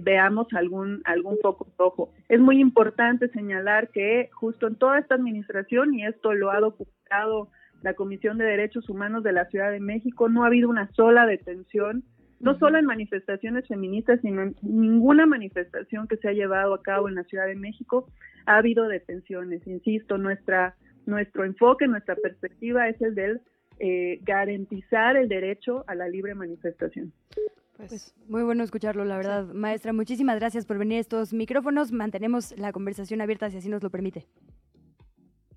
veamos 0.00 0.46
algún, 0.54 1.02
algún 1.04 1.36
foco 1.42 1.66
rojo. 1.76 2.10
Es 2.30 2.40
muy 2.40 2.60
importante 2.60 3.28
señalar 3.28 3.90
que 3.90 4.30
justo 4.32 4.66
en 4.68 4.76
toda 4.76 4.98
esta 4.98 5.16
administración, 5.16 5.92
y 5.92 6.06
esto 6.06 6.32
lo 6.32 6.50
ha 6.50 6.60
documentado 6.60 7.50
la 7.82 7.94
Comisión 7.94 8.38
de 8.38 8.44
Derechos 8.44 8.88
Humanos 8.88 9.22
de 9.22 9.32
la 9.32 9.46
Ciudad 9.46 9.70
de 9.70 9.80
México, 9.80 10.28
no 10.28 10.44
ha 10.44 10.48
habido 10.48 10.68
una 10.68 10.90
sola 10.92 11.26
detención, 11.26 12.04
no 12.40 12.58
solo 12.58 12.78
en 12.78 12.86
manifestaciones 12.86 13.66
feministas, 13.68 14.20
sino 14.22 14.42
en 14.42 14.56
ninguna 14.62 15.26
manifestación 15.26 16.08
que 16.08 16.16
se 16.16 16.28
ha 16.28 16.32
llevado 16.32 16.74
a 16.74 16.82
cabo 16.82 17.08
en 17.08 17.14
la 17.14 17.24
Ciudad 17.24 17.46
de 17.46 17.56
México 17.56 18.06
ha 18.46 18.56
habido 18.56 18.88
detenciones. 18.88 19.66
Insisto, 19.66 20.18
nuestra, 20.18 20.74
nuestro 21.06 21.44
enfoque, 21.44 21.86
nuestra 21.86 22.16
perspectiva 22.16 22.88
es 22.88 23.00
el 23.02 23.14
del 23.14 23.40
eh, 23.78 24.20
garantizar 24.22 25.16
el 25.16 25.28
derecho 25.28 25.84
a 25.86 25.94
la 25.94 26.08
libre 26.08 26.34
manifestación. 26.34 27.12
Pues, 27.76 27.88
pues, 27.88 28.14
muy 28.28 28.42
bueno 28.42 28.62
escucharlo, 28.62 29.06
la 29.06 29.16
verdad. 29.16 29.46
Maestra, 29.54 29.94
muchísimas 29.94 30.38
gracias 30.38 30.66
por 30.66 30.76
venir 30.76 30.98
a 30.98 31.00
estos 31.00 31.32
micrófonos. 31.32 31.92
Mantenemos 31.92 32.56
la 32.58 32.72
conversación 32.72 33.22
abierta 33.22 33.48
si 33.48 33.56
así 33.56 33.70
nos 33.70 33.82
lo 33.82 33.88
permite. 33.88 34.26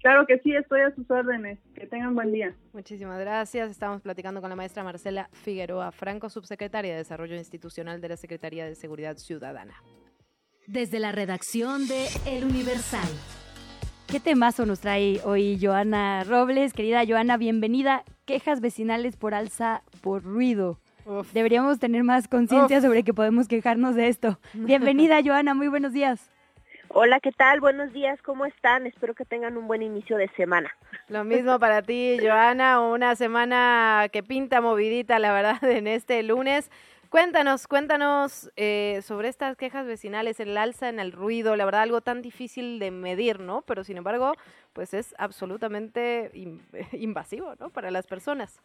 Claro 0.03 0.27
que 0.27 0.37
sí, 0.39 0.53
estoy 0.53 0.81
a 0.81 0.93
sus 0.93 1.09
órdenes. 1.09 1.59
Que 1.75 1.87
tengan 1.87 2.13
buen 2.13 2.33
día. 2.33 2.53
Muchísimas 2.73 3.17
gracias. 3.21 3.71
Estamos 3.71 4.01
platicando 4.01 4.41
con 4.41 4.49
la 4.49 4.55
maestra 4.57 4.83
Marcela 4.83 5.29
Figueroa 5.31 5.93
Franco, 5.93 6.29
subsecretaria 6.29 6.91
de 6.91 6.97
Desarrollo 6.97 7.37
Institucional 7.37 8.01
de 8.01 8.09
la 8.09 8.17
Secretaría 8.17 8.65
de 8.65 8.75
Seguridad 8.75 9.15
Ciudadana. 9.15 9.73
Desde 10.67 10.99
la 10.99 11.13
redacción 11.13 11.87
de 11.87 12.07
El 12.25 12.43
Universal. 12.43 13.07
¿Qué 14.07 14.19
temazo 14.19 14.65
nos 14.65 14.81
trae 14.81 15.21
hoy 15.23 15.57
Joana 15.61 16.25
Robles? 16.25 16.73
Querida 16.73 17.05
Joana, 17.07 17.37
bienvenida. 17.37 18.03
Quejas 18.25 18.59
vecinales 18.59 19.15
por 19.15 19.33
alza 19.33 19.83
por 20.01 20.21
ruido. 20.23 20.81
Deberíamos 21.33 21.79
tener 21.79 22.03
más 22.03 22.27
conciencia 22.27 22.81
sobre 22.81 23.03
que 23.03 23.13
podemos 23.13 23.47
quejarnos 23.47 23.95
de 23.95 24.09
esto. 24.09 24.37
Bienvenida, 24.53 25.21
Joana, 25.25 25.53
muy 25.53 25.69
buenos 25.69 25.93
días. 25.93 26.32
Hola, 26.95 27.19
¿qué 27.19 27.31
tal? 27.31 27.59
Buenos 27.59 27.91
días, 27.91 28.21
¿cómo 28.21 28.45
están? 28.45 28.85
Espero 28.85 29.15
que 29.15 29.25
tengan 29.25 29.57
un 29.57 29.67
buen 29.67 29.81
inicio 29.81 30.15
de 30.15 30.29
semana. 30.37 30.69
Lo 31.07 31.23
mismo 31.23 31.57
para 31.57 31.81
ti, 31.81 32.19
Joana, 32.21 32.81
una 32.81 33.15
semana 33.15 34.09
que 34.11 34.21
pinta 34.21 34.61
movidita, 34.61 35.17
la 35.17 35.33
verdad, 35.33 35.63
en 35.63 35.87
este 35.87 36.21
lunes. 36.21 36.69
Cuéntanos, 37.09 37.65
cuéntanos 37.65 38.51
eh, 38.57 38.99
sobre 39.01 39.29
estas 39.29 39.57
quejas 39.57 39.87
vecinales, 39.87 40.39
el 40.39 40.55
alza 40.55 40.87
en 40.87 40.99
el 40.99 41.13
ruido, 41.13 41.55
la 41.55 41.65
verdad 41.65 41.81
algo 41.81 42.01
tan 42.01 42.21
difícil 42.21 42.77
de 42.77 42.91
medir, 42.91 43.39
¿no? 43.39 43.63
Pero 43.63 43.83
sin 43.83 43.97
embargo, 43.97 44.33
pues 44.73 44.93
es 44.93 45.15
absolutamente 45.17 46.29
invasivo, 46.91 47.55
¿no? 47.59 47.71
Para 47.71 47.89
las 47.89 48.05
personas. 48.05 48.61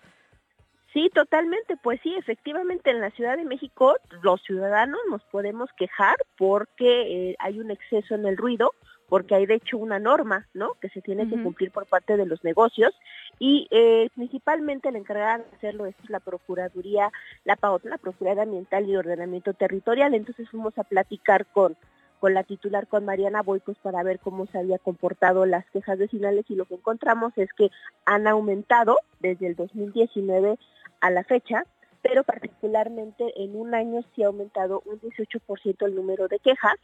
Sí, 0.93 1.11
totalmente. 1.15 1.77
Pues 1.77 2.01
sí, 2.03 2.15
efectivamente 2.17 2.91
en 2.91 3.01
la 3.01 3.11
Ciudad 3.11 3.37
de 3.37 3.45
México 3.45 3.97
los 4.23 4.43
ciudadanos 4.43 4.99
nos 5.11 5.23
podemos 5.25 5.71
quejar 5.77 6.17
porque 6.37 7.31
eh, 7.31 7.37
hay 7.39 7.61
un 7.61 7.71
exceso 7.71 8.15
en 8.15 8.25
el 8.27 8.39
ruido, 8.39 8.73
porque 9.09 9.35
hay 9.35 9.45
de 9.45 9.57
hecho 9.57 9.77
una 9.77 9.99
norma, 9.99 10.47
¿no? 10.55 10.75
Que 10.81 10.89
se 10.89 11.03
tiene 11.03 11.29
que 11.29 11.41
cumplir 11.43 11.71
por 11.73 11.87
parte 11.87 12.17
de 12.17 12.25
los 12.25 12.43
negocios 12.43 12.95
y 13.39 13.69
eh, 13.71 14.09
principalmente 14.15 14.91
la 14.91 14.99
encargada 14.99 15.39
de 15.39 15.57
hacerlo 15.57 15.87
es 15.87 15.95
la 16.09 16.21
Procuraduría, 16.21 17.11
la 17.45 17.57
PAOT, 17.57 17.85
la 17.85 17.99
Procuraduría 17.99 18.45
Ambiental 18.45 18.89
y 18.89 18.97
Ordenamiento 18.97 19.53
Territorial. 19.53 20.15
Entonces 20.15 20.49
fuimos 20.49 20.77
a 20.79 20.85
platicar 20.85 21.47
con 21.47 21.77
con 22.19 22.35
la 22.35 22.43
titular, 22.43 22.87
con 22.89 23.05
Mariana 23.05 23.43
Boicos, 23.43 23.77
para 23.79 24.03
ver 24.03 24.19
cómo 24.19 24.47
se 24.47 24.59
había 24.59 24.79
comportado 24.79 25.47
las 25.47 25.65
quejas 25.71 25.99
vecinales 25.99 26.45
y 26.49 26.57
lo 26.57 26.65
que 26.65 26.75
encontramos 26.75 27.33
es 27.37 27.53
que 27.53 27.71
han 28.05 28.27
aumentado 28.27 28.99
desde 29.21 29.47
el 29.47 29.55
2019 29.55 30.59
a 31.01 31.11
la 31.11 31.25
fecha, 31.25 31.65
pero 32.03 32.25
particularmente 32.25 33.33
en 33.37 33.57
un 33.57 33.75
año 33.75 34.03
sí 34.15 34.23
ha 34.23 34.29
aumentado 34.29 34.83
un 34.87 35.01
18% 35.01 35.87
el 35.87 35.95
número 35.95 36.29
de 36.29 36.39
quejas. 36.39 36.77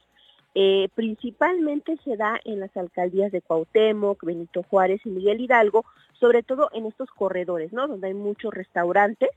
Eh, 0.56 0.88
principalmente 0.94 1.98
se 2.04 2.16
da 2.16 2.38
en 2.44 2.60
las 2.60 2.76
alcaldías 2.76 3.32
de 3.32 3.42
Cuauhtémoc, 3.42 4.22
Benito 4.24 4.62
Juárez 4.62 5.00
y 5.04 5.08
Miguel 5.08 5.40
Hidalgo, 5.40 5.84
sobre 6.20 6.44
todo 6.44 6.70
en 6.72 6.86
estos 6.86 7.10
corredores, 7.10 7.72
¿no? 7.72 7.88
Donde 7.88 8.08
hay 8.08 8.14
muchos 8.14 8.54
restaurantes, 8.54 9.30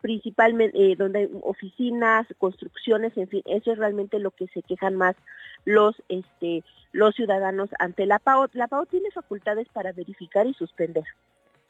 principalmente 0.00 0.92
eh, 0.92 0.94
donde 0.94 1.20
hay 1.20 1.30
oficinas, 1.42 2.28
construcciones, 2.38 3.16
en 3.16 3.26
fin, 3.26 3.42
eso 3.46 3.72
es 3.72 3.78
realmente 3.78 4.20
lo 4.20 4.30
que 4.30 4.46
se 4.48 4.62
quejan 4.62 4.94
más 4.94 5.16
los 5.64 6.00
este 6.08 6.62
los 6.92 7.14
ciudadanos 7.14 7.68
ante 7.78 8.06
la 8.06 8.20
PAO. 8.20 8.48
La 8.52 8.68
PAO 8.68 8.86
tiene 8.86 9.10
facultades 9.10 9.68
para 9.72 9.92
verificar 9.92 10.46
y 10.46 10.54
suspender. 10.54 11.04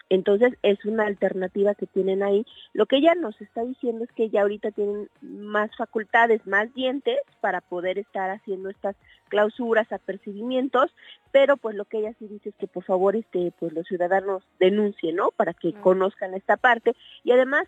Entonces 0.08 0.54
es 0.62 0.84
una 0.84 1.06
alternativa 1.06 1.74
que 1.74 1.86
tienen 1.86 2.22
ahí. 2.22 2.46
Lo 2.72 2.86
que 2.86 2.96
ella 2.96 3.14
nos 3.14 3.40
está 3.40 3.64
diciendo 3.64 4.04
es 4.04 4.12
que 4.12 4.30
ya 4.30 4.42
ahorita 4.42 4.70
tienen 4.70 5.08
más 5.20 5.74
facultades, 5.76 6.46
más 6.46 6.72
dientes 6.74 7.18
para 7.40 7.60
poder 7.60 7.98
estar 7.98 8.30
haciendo 8.30 8.68
estas 8.68 8.94
clausuras, 9.28 9.90
apercibimientos, 9.90 10.92
pero 11.32 11.56
pues 11.56 11.74
lo 11.74 11.84
que 11.84 11.98
ella 11.98 12.14
sí 12.18 12.28
dice 12.28 12.50
es 12.50 12.54
que 12.54 12.68
por 12.68 12.84
favor 12.84 13.16
este 13.16 13.52
pues 13.58 13.72
los 13.72 13.86
ciudadanos 13.86 14.44
denuncien, 14.60 15.16
¿no? 15.16 15.30
Para 15.32 15.52
que 15.54 15.72
conozcan 15.72 16.34
esta 16.34 16.56
parte 16.56 16.94
y 17.24 17.32
además 17.32 17.66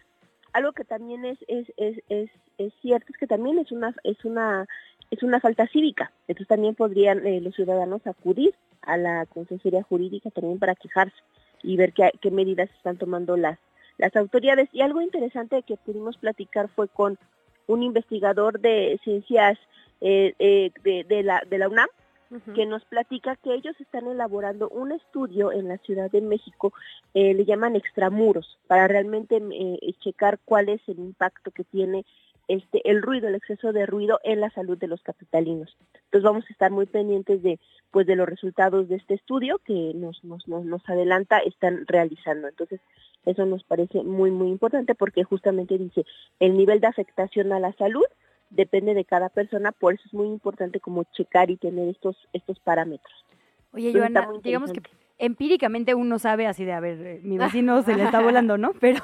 algo 0.53 0.73
que 0.73 0.85
también 0.85 1.25
es 1.25 1.39
es, 1.49 1.67
es, 1.77 2.01
es, 2.09 2.31
es 2.59 2.73
cierto 2.81 3.07
es 3.11 3.19
que 3.19 3.27
también 3.27 3.59
es 3.59 3.73
una 3.73 3.95
es 4.05 4.25
una 4.25 4.67
es 5.11 5.23
una 5.25 5.41
falta 5.41 5.67
cívica. 5.67 6.13
Entonces 6.29 6.49
también 6.49 6.77
podrían 6.77 7.27
eh, 7.27 7.41
los 7.41 7.57
ciudadanos 7.57 8.07
acudir 8.07 8.55
a 8.83 8.97
la 8.97 9.27
Consejería 9.27 9.83
Jurídica 9.83 10.31
también 10.31 10.61
para 10.61 10.77
quejarse 10.77 11.17
y 11.63 11.77
ver 11.77 11.93
qué, 11.93 12.11
qué 12.21 12.31
medidas 12.31 12.71
están 12.77 12.97
tomando 12.97 13.37
las, 13.37 13.59
las 13.99 14.15
autoridades. 14.17 14.69
Y 14.73 14.83
algo 14.83 15.01
interesante 15.01 15.63
que 15.63 15.77
pudimos 15.77 16.17
platicar 16.17 16.69
fue 16.69 16.89
con 16.89 17.19
un 17.67 17.83
investigador 17.83 18.61
de 18.61 18.99
ciencias 19.05 19.59
eh, 20.01 20.35
eh, 20.39 20.71
de, 20.85 21.05
de, 21.05 21.23
la, 21.23 21.43
de 21.49 21.59
la 21.59 21.69
UNAM, 21.69 21.89
que 22.55 22.67
nos 22.67 22.85
platica 22.85 23.37
que 23.37 23.55
ellos 23.55 23.75
están 23.81 24.07
elaborando 24.07 24.69
un 24.69 24.93
estudio 24.93 25.51
en 25.51 25.67
la 25.67 25.79
Ciudad 25.79 26.11
de 26.11 26.21
México, 26.21 26.75
eh, 27.15 27.33
le 27.33 27.47
llaman 27.47 27.75
extramuros, 27.75 28.59
para 28.67 28.87
realmente 28.87 29.41
eh, 29.51 29.95
checar 30.01 30.39
cuál 30.45 30.69
es 30.69 30.83
el 30.89 30.99
impacto 30.99 31.51
que 31.51 31.65
tiene 31.65 32.05
este 32.49 32.81
el 32.91 33.03
ruido, 33.03 33.29
el 33.29 33.35
exceso 33.35 33.73
de 33.73 33.87
ruido 33.87 34.21
en 34.25 34.41
la 34.41 34.51
salud 34.51 34.77
de 34.79 34.89
los 34.89 35.03
capitalinos. 35.03 35.77
Entonces 35.95 36.23
vamos 36.23 36.45
a 36.49 36.53
estar 36.53 36.71
muy 36.71 36.87
pendientes 36.87 37.43
de 37.43 37.61
pues 37.91 38.07
de 38.07 38.17
los 38.17 38.29
resultados 38.29 38.89
de 38.89 38.97
este 38.97 39.15
estudio 39.15 39.59
que 39.65 39.93
nos 39.95 40.25
nos, 40.25 40.49
nos, 40.49 40.65
nos 40.65 40.89
adelanta 40.89 41.39
están 41.39 41.87
realizando. 41.87 42.49
Entonces 42.49 42.81
eso 43.25 43.47
nos 43.47 43.63
parece 43.65 44.03
muy 44.03 44.31
muy 44.31 44.49
importante 44.49 44.95
porque 44.95 45.25
justamente 45.25 45.79
dice 45.79 46.05
el 46.41 46.57
nivel 46.57 46.81
de 46.81 46.87
afectación 46.89 47.53
a 47.53 47.61
la 47.61 47.73
salud 47.75 48.07
depende 48.51 48.95
de 48.95 49.05
cada 49.05 49.29
persona, 49.29 49.73
por 49.73 49.93
eso 49.93 50.05
es 50.07 50.15
muy 50.15 50.29
importante 50.29 50.81
como 50.81 51.05
checar 51.13 51.51
y 51.51 51.57
tener 51.57 51.89
estos 51.89 52.17
estos 52.33 52.59
parámetros. 52.61 53.25
Oye, 53.73 53.93
Joana, 53.93 54.27
digamos 54.43 54.73
que 54.73 54.81
empíricamente 55.19 55.95
uno 55.95 56.19
sabe 56.19 56.47
así 56.47 56.65
de, 56.65 56.73
a 56.73 56.81
ver, 56.81 56.99
eh, 57.01 57.21
mi 57.23 57.37
vecino 57.39 57.83
se 57.83 57.95
le 57.95 58.05
está 58.05 58.21
volando, 58.21 58.57
¿no? 58.57 58.73
Pero 58.81 59.03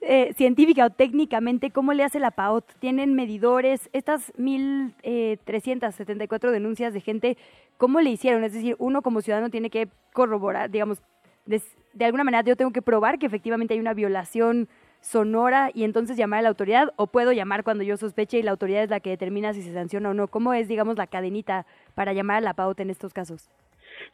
eh, 0.00 0.32
científica 0.36 0.86
o 0.86 0.90
técnicamente, 0.90 1.70
¿cómo 1.70 1.92
le 1.92 2.04
hace 2.04 2.20
la 2.20 2.30
PAOT? 2.30 2.64
¿Tienen 2.78 3.14
medidores? 3.14 3.90
Estas 3.92 4.32
1.374 4.34 6.50
denuncias 6.50 6.94
de 6.94 7.00
gente, 7.00 7.36
¿cómo 7.76 8.00
le 8.00 8.10
hicieron? 8.10 8.44
Es 8.44 8.52
decir, 8.52 8.76
uno 8.78 9.02
como 9.02 9.20
ciudadano 9.20 9.50
tiene 9.50 9.70
que 9.70 9.88
corroborar, 10.12 10.70
digamos, 10.70 11.02
de, 11.46 11.60
de 11.92 12.04
alguna 12.04 12.22
manera 12.24 12.44
yo 12.44 12.54
tengo 12.56 12.70
que 12.70 12.82
probar 12.82 13.18
que 13.18 13.26
efectivamente 13.26 13.74
hay 13.74 13.80
una 13.80 13.94
violación 13.94 14.68
sonora 15.00 15.70
y 15.72 15.84
entonces 15.84 16.16
llamar 16.16 16.40
a 16.40 16.42
la 16.42 16.48
autoridad 16.48 16.92
o 16.96 17.06
puedo 17.06 17.32
llamar 17.32 17.64
cuando 17.64 17.84
yo 17.84 17.96
sospeche 17.96 18.38
y 18.38 18.42
la 18.42 18.50
autoridad 18.50 18.82
es 18.82 18.90
la 18.90 19.00
que 19.00 19.10
determina 19.10 19.54
si 19.54 19.62
se 19.62 19.72
sanciona 19.72 20.10
o 20.10 20.14
no? 20.14 20.28
¿Cómo 20.28 20.54
es, 20.54 20.68
digamos, 20.68 20.96
la 20.96 21.06
cadenita 21.06 21.66
para 21.94 22.12
llamar 22.12 22.38
a 22.38 22.40
la 22.40 22.54
PAOT 22.54 22.80
en 22.80 22.90
estos 22.90 23.12
casos? 23.12 23.48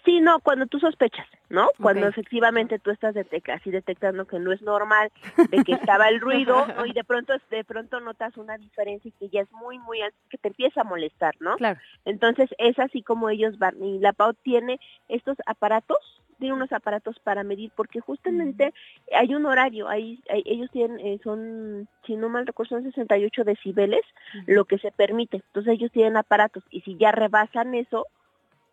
Sí, 0.05 0.21
no, 0.21 0.41
cuando 0.41 0.67
tú 0.67 0.79
sospechas, 0.79 1.27
¿no? 1.49 1.69
Cuando 1.81 2.07
efectivamente 2.07 2.79
tú 2.79 2.91
estás 2.91 3.15
así 3.17 3.71
detectando 3.71 4.27
que 4.27 4.39
no 4.39 4.53
es 4.53 4.63
normal, 4.63 5.11
de 5.51 5.65
que 5.65 5.73
estaba 5.73 6.09
el 6.09 6.21
ruido, 6.21 6.67
¿no? 6.77 6.87
y 6.87 6.93
de 6.93 7.05
pronto 7.05 7.33
de 7.51 7.65
pronto 7.65 8.01
notas 8.01 8.37
una 8.37 8.59
diferencia 8.59 9.09
y 9.09 9.13
que 9.13 9.29
ya 9.29 9.43
es 9.43 9.53
muy, 9.53 9.79
muy 9.79 10.01
alto, 10.01 10.17
que 10.29 10.39
te 10.39 10.49
empieza 10.49 10.83
a 10.83 10.85
molestar, 10.85 11.35
¿no? 11.41 11.57
Claro. 11.57 11.81
Entonces 12.05 12.51
es 12.59 12.79
así 12.79 13.03
como 13.03 13.31
ellos 13.31 13.59
van, 13.59 13.83
y 13.83 13.99
la 13.99 14.13
PAO 14.13 14.35
tiene 14.35 14.79
estos 15.09 15.37
aparatos, 15.47 15.99
tiene 16.39 16.55
unos 16.55 16.73
aparatos 16.73 17.19
para 17.21 17.45
medir, 17.45 17.71
porque 17.75 18.01
justamente 18.01 18.75
hay 19.17 19.35
un 19.35 19.47
horario, 19.47 19.89
hay, 19.89 20.21
hay 20.29 20.43
ellos 20.45 20.71
tienen, 20.71 20.99
eh, 21.01 21.19
son, 21.23 21.89
si 22.07 22.17
no 22.17 22.29
mal 22.29 22.47
recuerdo, 22.47 22.77
son 22.77 22.85
68 22.85 23.45
decibeles, 23.45 24.03
lo 24.47 24.65
que 24.65 24.79
se 24.79 24.91
permite, 24.91 25.39
entonces 25.39 25.75
ellos 25.75 25.93
tienen 25.93 26.17
aparatos, 26.17 26.65
y 26.71 26.81
si 26.83 26.97
ya 26.97 27.13
rebasan 27.13 27.75
eso, 27.75 28.07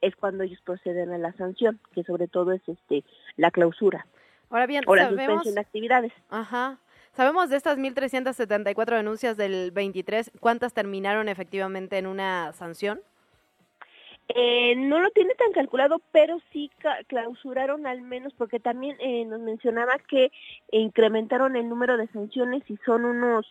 es 0.02 0.16
cuando 0.16 0.44
ellos 0.44 0.60
proceden 0.62 1.12
a 1.12 1.18
la 1.18 1.34
sanción, 1.34 1.80
que 1.94 2.04
sobre 2.04 2.28
todo 2.28 2.52
es 2.52 2.62
este 2.68 3.04
la 3.38 3.52
clausura. 3.52 4.06
Ahora 4.50 4.68
bien, 4.68 4.84
o 4.88 4.96
la 4.96 5.04
sabemos, 5.04 5.26
suspensión 5.26 5.56
de 5.56 5.62
actividades. 5.62 6.14
Ajá. 6.30 6.78
Sabemos 7.14 7.50
de 7.50 7.58
estas 7.58 7.78
1.374 7.78 8.96
denuncias 8.96 9.38
del 9.38 9.72
23, 9.72 10.32
¿cuántas 10.40 10.74
terminaron 10.74 11.28
efectivamente 11.28 11.98
en 11.98 12.08
una 12.08 12.54
sanción? 12.54 13.02
Eh, 14.34 14.76
no 14.78 15.00
lo 15.00 15.10
tiene 15.12 15.36
tan 15.36 15.52
calculado, 15.52 16.02
pero 16.14 16.40
sí 16.54 16.72
clausuraron 17.08 17.86
al 17.86 18.02
menos, 18.02 18.34
porque 18.38 18.60
también 18.60 18.96
eh, 19.00 19.26
nos 19.26 19.42
mencionaba 19.42 19.98
que 20.08 20.32
incrementaron 20.72 21.58
el 21.58 21.68
número 21.68 21.98
de 21.98 22.08
sanciones 22.08 22.64
y 22.70 22.78
son 22.86 23.04
unos 23.04 23.46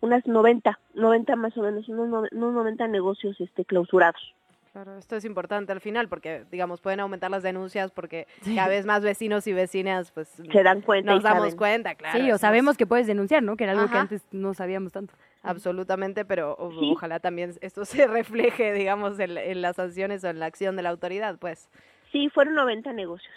unas 0.00 0.26
90, 0.26 0.78
90 0.94 1.36
más 1.36 1.56
o 1.56 1.62
menos, 1.62 1.88
unos, 1.88 2.28
unos 2.30 2.52
90 2.52 2.88
negocios 2.88 3.40
este 3.40 3.64
clausurados. 3.64 4.34
Claro, 4.74 4.98
esto 4.98 5.14
es 5.14 5.24
importante 5.24 5.70
al 5.70 5.80
final 5.80 6.08
porque, 6.08 6.46
digamos, 6.50 6.80
pueden 6.80 6.98
aumentar 6.98 7.30
las 7.30 7.44
denuncias 7.44 7.92
porque 7.92 8.26
cada 8.56 8.66
vez 8.66 8.84
más 8.84 9.04
vecinos 9.04 9.46
y 9.46 9.52
vecinas, 9.52 10.10
pues, 10.10 10.26
se 10.28 10.62
dan 10.64 10.80
cuenta. 10.80 11.12
Nos 11.12 11.20
y 11.20 11.22
damos 11.22 11.42
saben. 11.44 11.56
cuenta, 11.56 11.94
claro. 11.94 12.18
Sí, 12.18 12.32
o 12.32 12.38
sabemos 12.38 12.76
que 12.76 12.84
puedes 12.84 13.06
denunciar, 13.06 13.40
¿no? 13.44 13.56
Que 13.56 13.62
era 13.64 13.74
algo 13.74 13.88
que 13.88 13.96
antes 13.98 14.22
no 14.32 14.52
sabíamos 14.52 14.90
tanto. 14.90 15.14
Absolutamente, 15.44 16.24
pero 16.24 16.54
o- 16.58 16.72
ojalá 16.90 17.20
también 17.20 17.52
esto 17.60 17.84
se 17.84 18.08
refleje, 18.08 18.72
digamos, 18.72 19.20
en, 19.20 19.38
en 19.38 19.62
las 19.62 19.76
sanciones 19.76 20.24
o 20.24 20.28
en 20.28 20.40
la 20.40 20.46
acción 20.46 20.74
de 20.74 20.82
la 20.82 20.90
autoridad, 20.90 21.38
pues. 21.38 21.70
Sí, 22.10 22.28
fueron 22.30 22.56
90 22.56 22.92
negocios, 22.92 23.32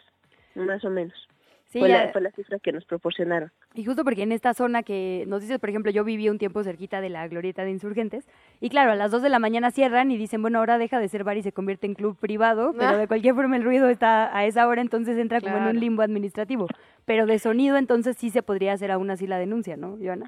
más 0.56 0.84
o 0.86 0.90
menos. 0.90 1.14
Sí, 1.70 1.80
fue, 1.80 1.90
la, 1.90 2.08
fue 2.14 2.22
la 2.22 2.32
cifra 2.32 2.60
que 2.60 2.72
nos 2.72 2.86
proporcionaron. 2.86 3.52
Y 3.74 3.84
justo 3.84 4.06
porque 4.06 4.24
en 4.24 4.32
esta 4.32 4.54
zona 4.54 4.84
que 4.84 5.26
nos 5.28 5.42
dices, 5.42 5.60
por 5.60 5.70
ejemplo, 5.70 5.92
yo 5.92 6.06
viví 6.06 6.30
un 6.30 6.38
tiempo 6.38 6.64
cerquita 6.64 7.02
de 7.02 7.10
la 7.10 7.28
glorieta 7.28 7.66
de 7.66 7.72
insurgentes, 7.72 8.26
y 8.62 8.70
claro, 8.70 8.92
a 8.92 8.96
las 8.96 9.12
2 9.12 9.22
de 9.22 9.28
la 9.30 9.40
mañana 9.40 9.72
cierran 9.72 10.10
y 10.10 10.18
dicen, 10.18 10.42
bueno, 10.42 10.60
ahora 10.60 10.78
deja 10.78 11.00
de 11.00 11.10
ser 11.10 11.26
bar 11.26 11.36
y 11.36 11.44
se 11.44 11.52
convierte 11.52 11.86
en 11.86 11.94
club 11.94 12.18
privado, 12.18 12.72
pero 12.78 12.92
Ah. 12.92 12.98
de 12.98 13.08
cualquier 13.08 13.36
forma 13.36 13.58
el 13.58 13.64
ruido 13.64 13.90
está 13.90 14.36
a 14.36 14.46
esa 14.46 14.66
hora, 14.68 14.82
entonces 14.82 15.18
entra 15.18 15.42
como 15.42 15.58
en 15.58 15.64
un 15.68 15.80
limbo 15.80 16.04
administrativo. 16.04 16.68
Pero 17.06 17.26
de 17.26 17.38
sonido, 17.38 17.76
entonces 17.78 18.18
sí 18.18 18.30
se 18.30 18.44
podría 18.44 18.72
hacer 18.74 18.90
aún 18.92 19.10
así 19.12 19.28
la 19.28 19.38
denuncia, 19.38 19.76
¿no, 19.76 19.98
Joana? 20.02 20.26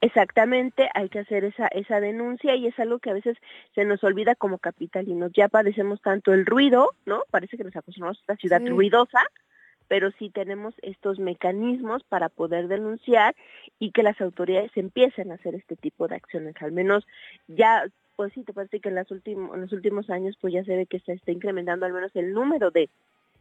Exactamente, 0.00 0.88
hay 0.94 1.08
que 1.08 1.20
hacer 1.20 1.44
esa, 1.44 1.66
esa 1.68 2.00
denuncia 2.00 2.54
y 2.54 2.66
es 2.66 2.78
algo 2.78 2.98
que 2.98 3.10
a 3.10 3.14
veces 3.14 3.36
se 3.74 3.84
nos 3.84 4.04
olvida 4.04 4.34
como 4.34 4.58
capitalinos. 4.58 5.32
Ya 5.34 5.48
padecemos 5.48 6.00
tanto 6.02 6.32
el 6.32 6.46
ruido, 6.46 6.90
¿no? 7.06 7.22
Parece 7.30 7.56
que 7.56 7.64
nos 7.64 7.74
acostumbramos 7.74 8.18
a 8.18 8.20
esta 8.20 8.36
ciudad 8.36 8.60
Sí. 8.60 8.68
ruidosa, 8.68 9.20
pero 9.88 10.10
sí 10.12 10.30
tenemos 10.30 10.74
estos 10.82 11.18
mecanismos 11.18 12.02
para 12.04 12.28
poder 12.28 12.68
denunciar 12.68 13.34
y 13.78 13.92
que 13.92 14.02
las 14.02 14.20
autoridades 14.20 14.72
empiecen 14.76 15.30
a 15.30 15.34
hacer 15.34 15.54
este 15.54 15.76
tipo 15.76 16.08
de 16.08 16.16
acciones. 16.16 16.54
Al 16.60 16.72
menos 16.72 17.06
ya, 17.48 17.84
pues 18.16 18.32
sí, 18.32 18.42
te 18.42 18.52
parece 18.52 18.80
que 18.80 18.88
en, 18.88 18.94
las 18.94 19.10
últimos 19.10 19.54
en 19.54 19.62
los 19.62 19.72
últimos 19.72 20.10
años 20.10 20.36
pues 20.40 20.52
ya 20.52 20.64
se 20.64 20.76
ve 20.76 20.86
que 20.86 21.00
se 21.00 21.12
está 21.12 21.32
incrementando 21.32 21.86
al 21.86 21.92
menos 21.92 22.14
el 22.14 22.32
número 22.32 22.70
de, 22.70 22.88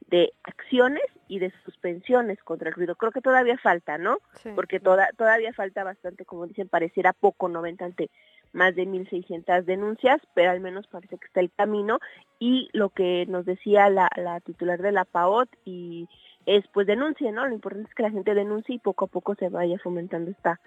de 0.08 0.34
acciones 0.43 1.04
y 1.28 1.39
de 1.39 1.52
suspensiones 1.64 2.41
contra 2.43 2.70
el 2.70 2.76
ruido. 2.76 2.96
Creo 2.96 3.12
que 3.12 3.22
todavía 3.22 3.58
falta, 3.58 3.98
¿no? 3.98 4.20
Sí. 4.41 4.50
Porque 4.54 4.80
toda, 4.80 5.10
todavía 5.18 5.54
falta 5.54 5.84
bastante, 5.84 6.26
como 6.26 6.48
dicen, 6.48 6.70
pareciera 6.70 7.14
poco, 7.14 7.50
90 7.50 7.86
ante 7.86 8.10
más 8.54 8.74
de 8.74 8.88
1.600 8.88 9.66
denuncias, 9.66 10.22
pero 10.34 10.50
al 10.50 10.62
menos 10.62 10.88
parece 10.88 11.18
que 11.18 11.26
está 11.26 11.41
el 11.41 11.52
camino. 11.52 12.00
Y 12.39 12.70
lo 12.74 12.89
que 12.89 13.26
nos 13.28 13.46
decía 13.46 13.89
la, 13.89 14.10
la 14.16 14.39
titular 14.39 14.82
de 14.82 14.91
la 14.91 15.06
PAOT 15.06 15.50
y 15.66 16.08
es 16.46 16.66
pues 16.74 16.88
denuncie, 16.88 17.32
¿no? 17.32 17.48
Lo 17.48 17.54
importante 17.54 17.89
es 17.89 17.96
que 17.96 18.04
la 18.04 18.12
gente 18.12 18.34
denuncie 18.34 18.76
y 18.76 18.80
poco 18.80 19.06
a 19.06 19.08
poco 19.08 19.36
se 19.36 19.50
vaya 19.50 19.78
fomentando 19.80 20.32
esta, 20.32 20.60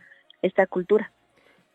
esta 0.42 0.66
cultura. 0.66 1.10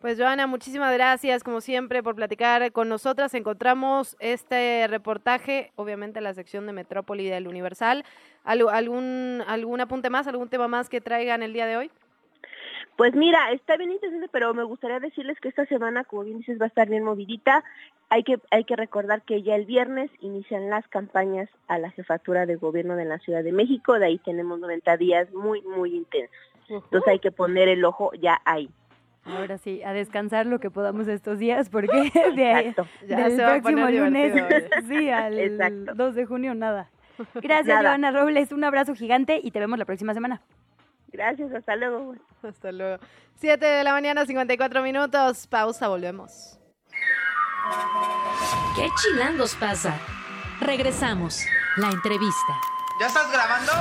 Pues 0.02 0.18
Joana, 0.20 0.48
muchísimas 0.48 0.94
gracias 0.94 1.46
como 1.46 1.62
siempre 1.62 2.04
por 2.04 2.14
platicar 2.16 2.74
con 2.74 2.90
nosotras. 2.90 3.34
Encontramos 3.36 4.18
este 4.20 4.86
reportaje, 4.90 5.72
obviamente 5.78 6.20
en 6.20 6.26
la 6.26 6.34
sección 6.34 6.66
de 6.68 6.74
Metrópoli 6.74 7.30
del 7.30 7.48
Universal. 7.48 8.04
¿Algo- 8.44 8.70
¿Algún, 8.70 9.42
algún 9.48 9.80
apunte 9.80 10.10
más, 10.10 10.28
algún 10.28 10.50
tema 10.50 10.68
más 10.68 10.90
que 10.90 11.00
traigan 11.00 11.42
el 11.42 11.54
día 11.54 11.66
de 11.68 11.78
hoy? 11.78 11.92
Pues 12.96 13.16
mira, 13.16 13.52
está 13.52 13.76
bien 13.76 13.92
interesante, 13.92 14.28
pero 14.32 14.54
me 14.54 14.64
gustaría 14.64 15.00
decirles 15.00 15.40
que 15.40 15.50
esta 15.50 15.66
semana, 15.66 16.04
como 16.04 16.24
bien 16.24 16.38
dices, 16.38 16.60
va 16.60 16.66
a 16.66 16.68
estar 16.68 16.88
bien 16.88 17.04
movidita. 17.04 17.64
Hay 18.10 18.24
que, 18.24 18.40
hay 18.52 18.66
que 18.66 18.76
recordar 18.76 19.24
que 19.24 19.42
ya 19.42 19.56
el 19.56 19.66
viernes 19.66 20.12
inician 20.20 20.70
las 20.70 20.88
campañas 20.88 21.50
a 21.68 21.80
la 21.80 21.90
jefatura 21.90 22.46
de 22.46 22.56
gobierno 22.56 22.96
de 22.96 23.06
la 23.06 23.18
Ciudad 23.18 23.44
de 23.44 23.52
México. 23.52 23.98
De 23.98 24.06
ahí 24.06 24.18
tenemos 24.20 24.60
90 24.60 24.98
días 24.98 25.34
muy, 25.34 25.64
muy 25.64 25.96
intensos. 25.96 26.36
Entonces 26.70 27.08
hay 27.08 27.20
que 27.20 27.32
poner 27.32 27.68
el 27.68 27.84
ojo 27.84 28.12
ya 28.14 28.42
ahí. 28.46 28.70
Ahora 29.26 29.58
sí, 29.58 29.82
a 29.84 29.94
descansar 29.94 30.46
lo 30.46 30.60
que 30.60 30.70
podamos 30.70 31.08
estos 31.08 31.40
días, 31.40 31.70
porque 31.70 32.12
de 32.36 32.52
ahí, 32.52 32.76
del 33.08 33.36
próximo 33.38 33.90
lunes, 33.90 34.34
sí, 34.88 35.10
al 35.10 35.40
Exacto. 35.40 35.94
2 35.96 36.16
de 36.16 36.26
junio, 36.26 36.54
nada. 36.54 36.90
Gracias, 37.36 37.68
Nada. 37.68 37.90
Joana 37.90 38.12
Robles, 38.12 38.52
un 38.52 38.64
abrazo 38.64 38.96
gigante 38.96 39.40
y 39.42 39.52
te 39.52 39.60
vemos 39.60 39.80
la 39.80 39.86
próxima 39.86 40.14
semana. 40.14 40.42
Gracias, 41.12 41.54
hasta 41.54 41.76
luego. 41.76 42.16
Hasta 42.50 42.72
luego. 42.72 43.04
7 43.40 43.66
de 43.66 43.84
la 43.84 43.94
mañana, 43.94 44.26
54 44.26 44.82
minutos. 44.82 45.48
Pausa, 45.48 45.88
volvemos. 45.88 46.60
¿Qué 48.76 48.90
chilangos 49.02 49.56
pasa? 49.56 49.98
Regresamos. 50.60 51.42
La 51.78 51.90
entrevista. 51.90 52.54
¿Ya 53.00 53.08
estás 53.08 53.32
grabando? 53.32 53.72